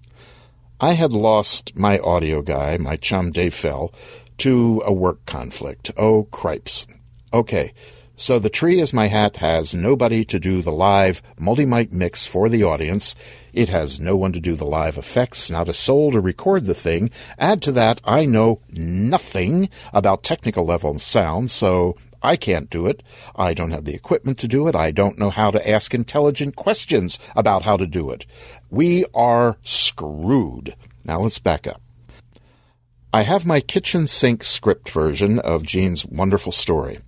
I 0.80 0.94
had 0.94 1.14
lost 1.14 1.76
my 1.76 2.00
audio 2.00 2.42
guy, 2.42 2.78
my 2.78 2.96
chum 2.96 3.32
Dave 3.32 3.54
Fell, 3.54 3.94
to 4.40 4.82
a 4.86 4.92
work 4.92 5.26
conflict. 5.26 5.92
Oh, 5.98 6.24
cripes. 6.24 6.88
Okay, 7.32 7.74
so 8.16 8.40
the 8.40 8.50
tree 8.50 8.80
is 8.80 8.94
my 8.94 9.08
hat 9.08 9.38
has 9.38 9.76
nobody 9.76 10.24
to 10.26 10.40
do 10.40 10.62
the 10.62 10.72
live 10.72 11.22
multi-mic 11.38 11.92
mix 11.92 12.26
for 12.26 12.50
the 12.50 12.64
audience. 12.64 13.16
It 13.54 13.70
has 13.70 14.00
no 14.00 14.16
one 14.16 14.32
to 14.34 14.40
do 14.40 14.56
the 14.56 14.66
live 14.66 14.98
effects, 14.98 15.50
not 15.50 15.70
a 15.70 15.74
soul 15.74 16.12
to 16.12 16.22
record 16.22 16.66
the 16.66 16.74
thing. 16.74 17.12
Add 17.38 17.62
to 17.64 17.72
that, 17.74 18.02
I 18.06 18.26
know 18.26 18.62
nothing 18.70 19.70
about 19.94 20.24
technical 20.24 20.66
level 20.66 20.98
sound, 21.00 21.52
so 21.52 21.98
I 22.24 22.38
can't 22.38 22.70
do 22.70 22.88
it. 22.88 23.04
I 23.36 23.54
don't 23.54 23.72
have 23.72 23.86
the 23.86 23.94
equipment 23.94 24.40
to 24.40 24.48
do 24.48 24.68
it. 24.68 24.76
I 24.76 24.92
don't 24.92 25.20
know 25.20 25.30
how 25.30 25.52
to 25.52 25.70
ask 25.70 25.94
intelligent 25.94 26.56
questions 26.56 27.20
about 27.36 27.62
how 27.64 27.78
to 27.78 27.86
do 27.86 28.10
it. 28.10 28.26
We 28.70 29.06
are 29.14 29.58
screwed. 29.62 30.76
Now 31.06 31.20
let's 31.20 31.40
back 31.40 31.68
up. 31.68 31.82
I 33.14 33.22
have 33.22 33.46
my 33.46 33.62
kitchen 33.62 34.08
sink 34.08 34.44
script 34.44 34.90
version 34.90 35.40
of 35.40 35.64
Gene's 35.64 36.06
wonderful 36.06 36.52
story. 36.52 37.00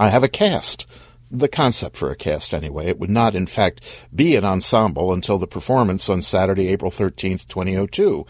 I 0.00 0.08
have 0.08 0.24
a 0.24 0.28
cast. 0.28 0.86
The 1.30 1.46
concept 1.46 1.94
for 1.94 2.10
a 2.10 2.16
cast, 2.16 2.54
anyway. 2.54 2.86
It 2.86 2.98
would 2.98 3.10
not, 3.10 3.34
in 3.34 3.46
fact, 3.46 3.82
be 4.14 4.34
an 4.34 4.46
ensemble 4.46 5.12
until 5.12 5.36
the 5.36 5.46
performance 5.46 6.08
on 6.08 6.22
Saturday, 6.22 6.68
April 6.68 6.90
13th, 6.90 7.46
2002. 7.48 8.24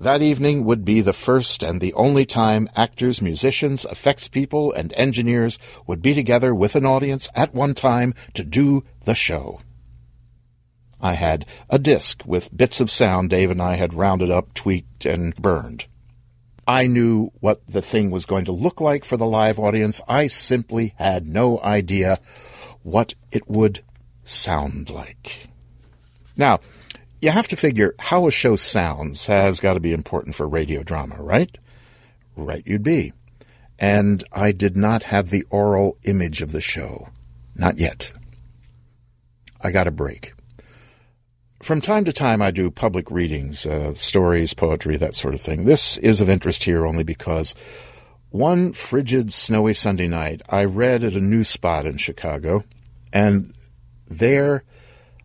That 0.00 0.22
evening 0.22 0.64
would 0.64 0.86
be 0.86 1.02
the 1.02 1.12
first 1.12 1.62
and 1.62 1.82
the 1.82 1.92
only 1.92 2.24
time 2.24 2.66
actors, 2.74 3.20
musicians, 3.20 3.84
effects 3.84 4.26
people, 4.26 4.72
and 4.72 4.90
engineers 4.94 5.58
would 5.86 6.00
be 6.00 6.14
together 6.14 6.54
with 6.54 6.76
an 6.76 6.86
audience 6.86 7.28
at 7.34 7.54
one 7.54 7.74
time 7.74 8.14
to 8.32 8.42
do 8.42 8.82
the 9.04 9.14
show. 9.14 9.60
I 10.98 11.12
had 11.12 11.44
a 11.68 11.78
disc 11.78 12.22
with 12.24 12.56
bits 12.56 12.80
of 12.80 12.90
sound 12.90 13.28
Dave 13.28 13.50
and 13.50 13.60
I 13.60 13.74
had 13.74 13.92
rounded 13.92 14.30
up, 14.30 14.54
tweaked, 14.54 15.04
and 15.04 15.36
burned. 15.36 15.88
I 16.66 16.86
knew 16.86 17.30
what 17.40 17.66
the 17.66 17.82
thing 17.82 18.10
was 18.10 18.26
going 18.26 18.44
to 18.44 18.52
look 18.52 18.80
like 18.80 19.04
for 19.04 19.16
the 19.16 19.26
live 19.26 19.58
audience. 19.58 20.00
I 20.08 20.28
simply 20.28 20.94
had 20.96 21.26
no 21.26 21.60
idea 21.60 22.18
what 22.82 23.14
it 23.30 23.48
would 23.48 23.82
sound 24.24 24.90
like. 24.90 25.48
Now, 26.36 26.60
you 27.20 27.30
have 27.30 27.48
to 27.48 27.56
figure 27.56 27.94
how 27.98 28.26
a 28.26 28.32
show 28.32 28.56
sounds 28.56 29.26
has 29.26 29.60
got 29.60 29.74
to 29.74 29.80
be 29.80 29.92
important 29.92 30.34
for 30.34 30.48
radio 30.48 30.82
drama, 30.82 31.16
right? 31.18 31.56
Right, 32.36 32.62
you'd 32.66 32.82
be. 32.82 33.12
And 33.78 34.24
I 34.32 34.52
did 34.52 34.76
not 34.76 35.04
have 35.04 35.30
the 35.30 35.44
aural 35.50 35.98
image 36.04 36.42
of 36.42 36.52
the 36.52 36.60
show. 36.60 37.08
Not 37.54 37.78
yet. 37.78 38.12
I 39.60 39.70
got 39.70 39.86
a 39.86 39.92
break. 39.92 40.34
From 41.62 41.80
time 41.80 42.04
to 42.06 42.12
time, 42.12 42.42
I 42.42 42.50
do 42.50 42.72
public 42.72 43.08
readings, 43.08 43.66
uh, 43.66 43.94
stories, 43.94 44.52
poetry, 44.52 44.96
that 44.96 45.14
sort 45.14 45.32
of 45.32 45.40
thing. 45.40 45.64
This 45.64 45.96
is 45.98 46.20
of 46.20 46.28
interest 46.28 46.64
here 46.64 46.84
only 46.84 47.04
because 47.04 47.54
one 48.30 48.72
frigid, 48.72 49.32
snowy 49.32 49.72
Sunday 49.72 50.08
night, 50.08 50.42
I 50.48 50.64
read 50.64 51.04
at 51.04 51.14
a 51.14 51.20
new 51.20 51.44
spot 51.44 51.86
in 51.86 51.98
Chicago, 51.98 52.64
and 53.12 53.54
there 54.08 54.64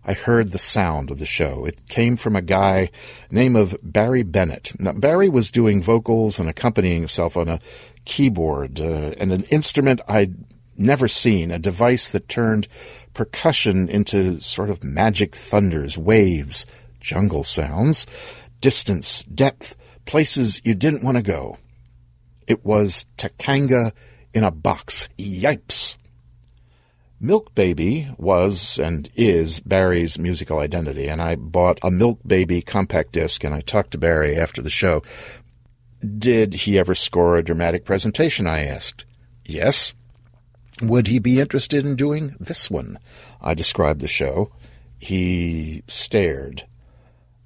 I 0.06 0.14
heard 0.14 0.52
the 0.52 0.60
sound 0.60 1.10
of 1.10 1.18
the 1.18 1.26
show. 1.26 1.66
It 1.66 1.90
came 1.90 2.18
from 2.18 2.36
a 2.36 2.44
guy 2.44 2.92
named 3.32 3.58
of 3.58 3.76
Barry 3.82 4.22
Bennett. 4.22 4.80
Now, 4.80 4.92
Barry 4.92 5.30
was 5.30 5.50
doing 5.50 5.82
vocals 5.82 6.38
and 6.38 6.48
accompanying 6.48 7.00
himself 7.00 7.36
on 7.36 7.48
a 7.48 7.60
keyboard 8.06 8.80
uh, 8.80 9.16
and 9.18 9.34
an 9.34 9.44
instrument 9.46 10.02
I'd 10.08 10.36
never 10.78 11.08
seen, 11.08 11.52
a 11.52 11.60
device 11.60 12.10
that 12.10 12.30
turned 12.30 12.68
percussion 13.14 13.90
into 13.90 14.40
sort 14.40 14.70
of 14.70 14.84
magic 14.84 15.36
thunders, 15.36 15.98
waves, 15.98 16.66
jungle 17.00 17.44
sounds, 17.44 18.06
distance, 18.62 19.24
depth, 19.24 19.76
places 20.06 20.62
you 20.64 20.76
didn't 20.76 21.04
want 21.04 21.18
to 21.18 21.24
go. 21.24 21.58
It 22.48 22.66
was 22.66 23.06
Takanga 23.18 23.92
in 24.34 24.44
a 24.44 24.52
box. 24.52 25.10
Yipes! 25.18 25.98
Milk 27.20 27.56
Baby 27.56 28.10
was 28.18 28.78
and 28.78 29.10
is 29.16 29.60
Barry's 29.60 30.20
musical 30.20 30.60
identity, 30.60 31.08
and 31.08 31.20
I 31.20 31.36
bought 31.36 31.80
a 31.82 31.90
Milk 31.90 32.20
Baby 32.26 32.62
compact 32.62 33.14
disc 33.14 33.44
and 33.44 33.56
I 33.56 33.62
talked 33.62 33.92
to 33.92 33.98
Barry 33.98 34.36
after 34.38 34.62
the 34.62 34.70
show. 34.70 35.02
Did 36.18 36.54
he 36.54 36.78
ever 36.78 36.94
score 36.94 37.36
a 37.36 37.44
dramatic 37.44 37.86
presentation? 37.86 38.46
I 38.46 38.66
asked. 38.66 39.06
Yes. 39.46 39.96
Would 40.82 41.08
he 41.08 41.20
be 41.20 41.40
interested 41.40 41.86
in 41.86 41.96
doing 41.96 42.36
this 42.40 42.70
one? 42.70 43.00
I 43.42 43.54
described 43.54 44.02
the 44.02 44.08
show. 44.08 44.52
He 45.00 45.84
stared. 45.88 46.68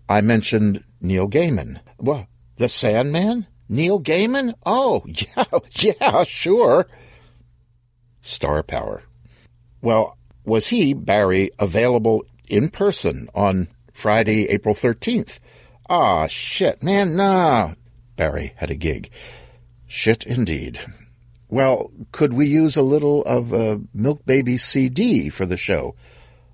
I 0.09 0.21
mentioned 0.21 0.83
Neil 0.99 1.29
Gaiman. 1.29 1.79
What? 1.97 2.27
The 2.57 2.67
Sandman? 2.67 3.47
Neil 3.69 4.01
Gaiman? 4.01 4.53
Oh, 4.65 5.03
yeah, 5.05 5.45
yeah, 5.75 6.23
sure. 6.23 6.87
Star 8.21 8.63
power. 8.63 9.03
Well, 9.81 10.17
was 10.43 10.67
he, 10.67 10.93
Barry, 10.93 11.51
available 11.57 12.25
in 12.49 12.69
person 12.69 13.29
on 13.33 13.69
Friday, 13.93 14.49
April 14.49 14.75
13th? 14.75 15.39
Ah, 15.89 16.27
shit, 16.27 16.83
man, 16.83 17.15
nah. 17.15 17.75
Barry 18.15 18.53
had 18.57 18.69
a 18.69 18.75
gig. 18.75 19.09
Shit 19.87 20.25
indeed. 20.25 20.79
Well, 21.51 21.91
could 22.13 22.31
we 22.31 22.47
use 22.47 22.77
a 22.77 22.81
little 22.81 23.23
of 23.25 23.51
a 23.51 23.81
Milk 23.93 24.25
Baby 24.25 24.57
CD 24.57 25.27
for 25.27 25.45
the 25.45 25.57
show? 25.57 25.95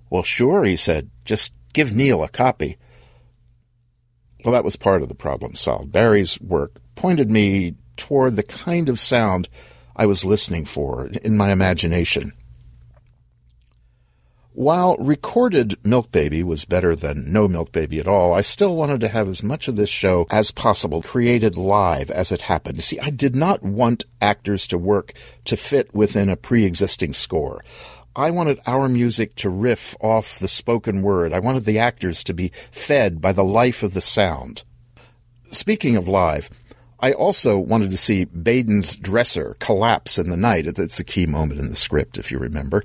Well, 0.09 0.23
sure, 0.23 0.63
he 0.63 0.75
said. 0.75 1.11
Just 1.23 1.53
give 1.71 1.95
Neil 1.95 2.23
a 2.23 2.27
copy. 2.27 2.77
Well, 4.43 4.53
that 4.53 4.63
was 4.63 4.75
part 4.75 5.03
of 5.03 5.07
the 5.07 5.15
problem 5.15 5.53
solved. 5.53 5.91
Barry's 5.91 6.41
work 6.41 6.81
pointed 6.95 7.29
me 7.29 7.75
toward 7.95 8.35
the 8.35 8.43
kind 8.43 8.89
of 8.89 8.99
sound 8.99 9.47
I 9.95 10.07
was 10.07 10.25
listening 10.25 10.65
for 10.65 11.05
in 11.05 11.37
my 11.37 11.51
imagination. 11.51 12.33
While 14.57 14.97
recorded 14.97 15.77
Milk 15.85 16.11
Baby 16.11 16.41
was 16.41 16.65
better 16.65 16.95
than 16.95 17.31
no 17.31 17.47
Milk 17.47 17.71
Baby 17.71 17.99
at 17.99 18.07
all, 18.07 18.33
I 18.33 18.41
still 18.41 18.75
wanted 18.75 19.01
to 19.01 19.07
have 19.07 19.29
as 19.29 19.43
much 19.43 19.67
of 19.67 19.75
this 19.75 19.87
show 19.87 20.25
as 20.31 20.49
possible 20.49 21.03
created 21.03 21.55
live 21.55 22.09
as 22.09 22.31
it 22.31 22.41
happened. 22.41 22.83
See, 22.83 22.99
I 22.99 23.11
did 23.11 23.35
not 23.35 23.61
want 23.61 24.05
actors 24.19 24.65
to 24.67 24.79
work 24.79 25.13
to 25.45 25.57
fit 25.57 25.93
within 25.93 26.27
a 26.27 26.35
pre-existing 26.35 27.13
score. 27.13 27.63
I 28.15 28.31
wanted 28.31 28.59
our 28.65 28.89
music 28.89 29.35
to 29.35 29.51
riff 29.51 29.95
off 30.01 30.39
the 30.39 30.47
spoken 30.47 31.03
word. 31.03 31.33
I 31.33 31.39
wanted 31.39 31.65
the 31.65 31.77
actors 31.77 32.23
to 32.23 32.33
be 32.33 32.51
fed 32.71 33.21
by 33.21 33.33
the 33.33 33.43
life 33.43 33.83
of 33.83 33.93
the 33.93 34.01
sound. 34.01 34.63
Speaking 35.51 35.95
of 35.95 36.07
live, 36.07 36.49
I 36.99 37.11
also 37.11 37.59
wanted 37.59 37.91
to 37.91 37.97
see 37.97 38.25
Baden's 38.25 38.95
dresser 38.95 39.55
collapse 39.59 40.17
in 40.17 40.31
the 40.31 40.35
night. 40.35 40.65
It's 40.65 40.99
a 40.99 41.03
key 41.03 41.27
moment 41.27 41.59
in 41.59 41.69
the 41.69 41.75
script, 41.75 42.17
if 42.17 42.31
you 42.31 42.39
remember. 42.39 42.83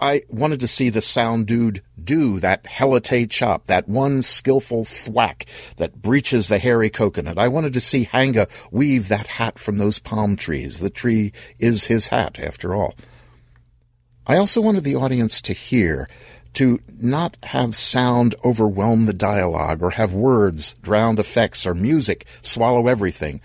I 0.00 0.22
wanted 0.28 0.60
to 0.60 0.68
see 0.68 0.90
the 0.90 1.02
sound 1.02 1.46
dude 1.46 1.82
do 2.02 2.38
that 2.40 2.64
helite 2.64 3.30
chop, 3.30 3.66
that 3.66 3.88
one 3.88 4.22
skillful 4.22 4.84
thwack 4.84 5.46
that 5.76 6.00
breaches 6.00 6.48
the 6.48 6.58
hairy 6.58 6.88
coconut. 6.88 7.38
I 7.38 7.48
wanted 7.48 7.72
to 7.72 7.80
see 7.80 8.04
Hanga 8.04 8.46
weave 8.70 9.08
that 9.08 9.26
hat 9.26 9.58
from 9.58 9.78
those 9.78 9.98
palm 9.98 10.36
trees. 10.36 10.78
The 10.78 10.90
tree 10.90 11.32
is 11.58 11.86
his 11.86 12.08
hat, 12.08 12.38
after 12.38 12.74
all. 12.74 12.94
I 14.26 14.36
also 14.36 14.60
wanted 14.60 14.84
the 14.84 14.94
audience 14.94 15.40
to 15.42 15.52
hear, 15.52 16.08
to 16.54 16.80
not 17.00 17.36
have 17.44 17.76
sound 17.76 18.34
overwhelm 18.44 19.06
the 19.06 19.12
dialogue 19.12 19.82
or 19.82 19.90
have 19.90 20.14
words 20.14 20.74
drown 20.82 21.18
effects 21.18 21.66
or 21.66 21.74
music 21.74 22.26
swallow 22.42 22.86
everything. 22.88 23.40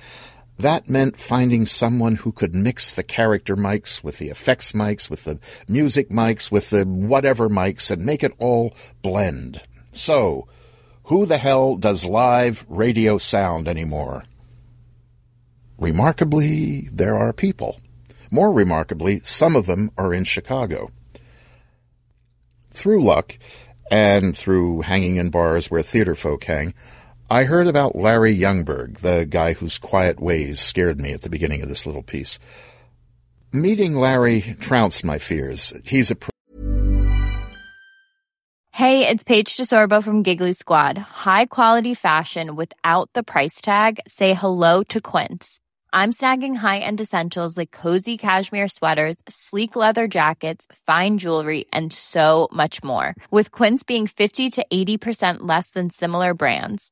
That 0.59 0.88
meant 0.88 1.19
finding 1.19 1.65
someone 1.65 2.17
who 2.17 2.31
could 2.31 2.53
mix 2.53 2.93
the 2.93 3.03
character 3.03 3.55
mics 3.55 4.03
with 4.03 4.19
the 4.19 4.30
effects 4.30 4.73
mics, 4.73 5.09
with 5.09 5.23
the 5.23 5.39
music 5.67 6.09
mics, 6.09 6.51
with 6.51 6.69
the 6.69 6.84
whatever 6.85 7.49
mics, 7.49 7.89
and 7.89 8.05
make 8.05 8.23
it 8.23 8.34
all 8.38 8.73
blend. 9.01 9.63
So, 9.91 10.47
who 11.05 11.25
the 11.25 11.38
hell 11.38 11.75
does 11.75 12.05
live 12.05 12.65
radio 12.69 13.17
sound 13.17 13.67
anymore? 13.67 14.25
Remarkably, 15.77 16.88
there 16.91 17.17
are 17.17 17.34
people. 17.34 17.80
More 18.30 18.53
remarkably, 18.53 19.21
some 19.23 19.55
of 19.55 19.65
them 19.65 19.91
are 19.97 20.13
in 20.13 20.23
Chicago. 20.23 20.91
Through 22.71 23.03
luck, 23.03 23.38
and 23.91 24.35
through 24.38 24.81
hanging 24.81 25.17
in 25.17 25.30
bars 25.30 25.69
where 25.69 25.84
theater 25.84 26.15
folk 26.15 26.45
hang, 26.45 26.73
I 27.34 27.45
heard 27.45 27.65
about 27.65 27.95
Larry 27.95 28.38
Youngberg, 28.38 28.99
the 28.99 29.26
guy 29.26 29.53
whose 29.53 29.80
quiet 29.80 30.19
ways 30.19 30.60
scared 30.60 31.01
me 31.01 31.14
at 31.14 31.23
the 31.23 31.31
beginning 31.31 31.64
of 31.64 31.68
this 31.68 31.88
little 31.88 32.03
piece. 32.03 32.38
Meeting 33.51 33.95
Larry 33.95 34.55
trounced 34.60 35.03
my 35.03 35.18
fears. 35.18 35.73
He's 35.84 36.11
a. 36.11 36.15
Pr- 36.15 36.30
hey, 38.69 39.07
it's 39.07 39.23
Paige 39.23 39.55
DeSorbo 39.55 40.03
from 40.03 40.22
Giggly 40.22 40.53
Squad. 40.53 40.99
High 40.99 41.47
quality 41.47 41.95
fashion 41.95 42.55
without 42.55 43.10
the 43.15 43.23
price 43.23 43.61
tag? 43.61 43.99
Say 44.07 44.35
hello 44.35 44.84
to 44.89 45.01
Quince. 45.01 45.60
I'm 45.91 46.14
snagging 46.14 46.55
high 46.55 46.81
end 46.85 47.01
essentials 47.01 47.57
like 47.57 47.72
cozy 47.72 48.15
cashmere 48.15 48.68
sweaters, 48.68 49.15
sleek 49.27 49.76
leather 49.76 50.07
jackets, 50.07 50.68
fine 50.85 51.18
jewelry, 51.18 51.65
and 51.73 51.91
so 51.91 52.47
much 52.51 52.84
more. 52.84 53.15
With 53.31 53.49
Quince 53.49 53.81
being 53.81 54.05
50 54.05 54.51
to 54.51 54.65
80% 54.72 55.38
less 55.39 55.72
than 55.72 55.89
similar 55.89 56.35
brands 56.35 56.91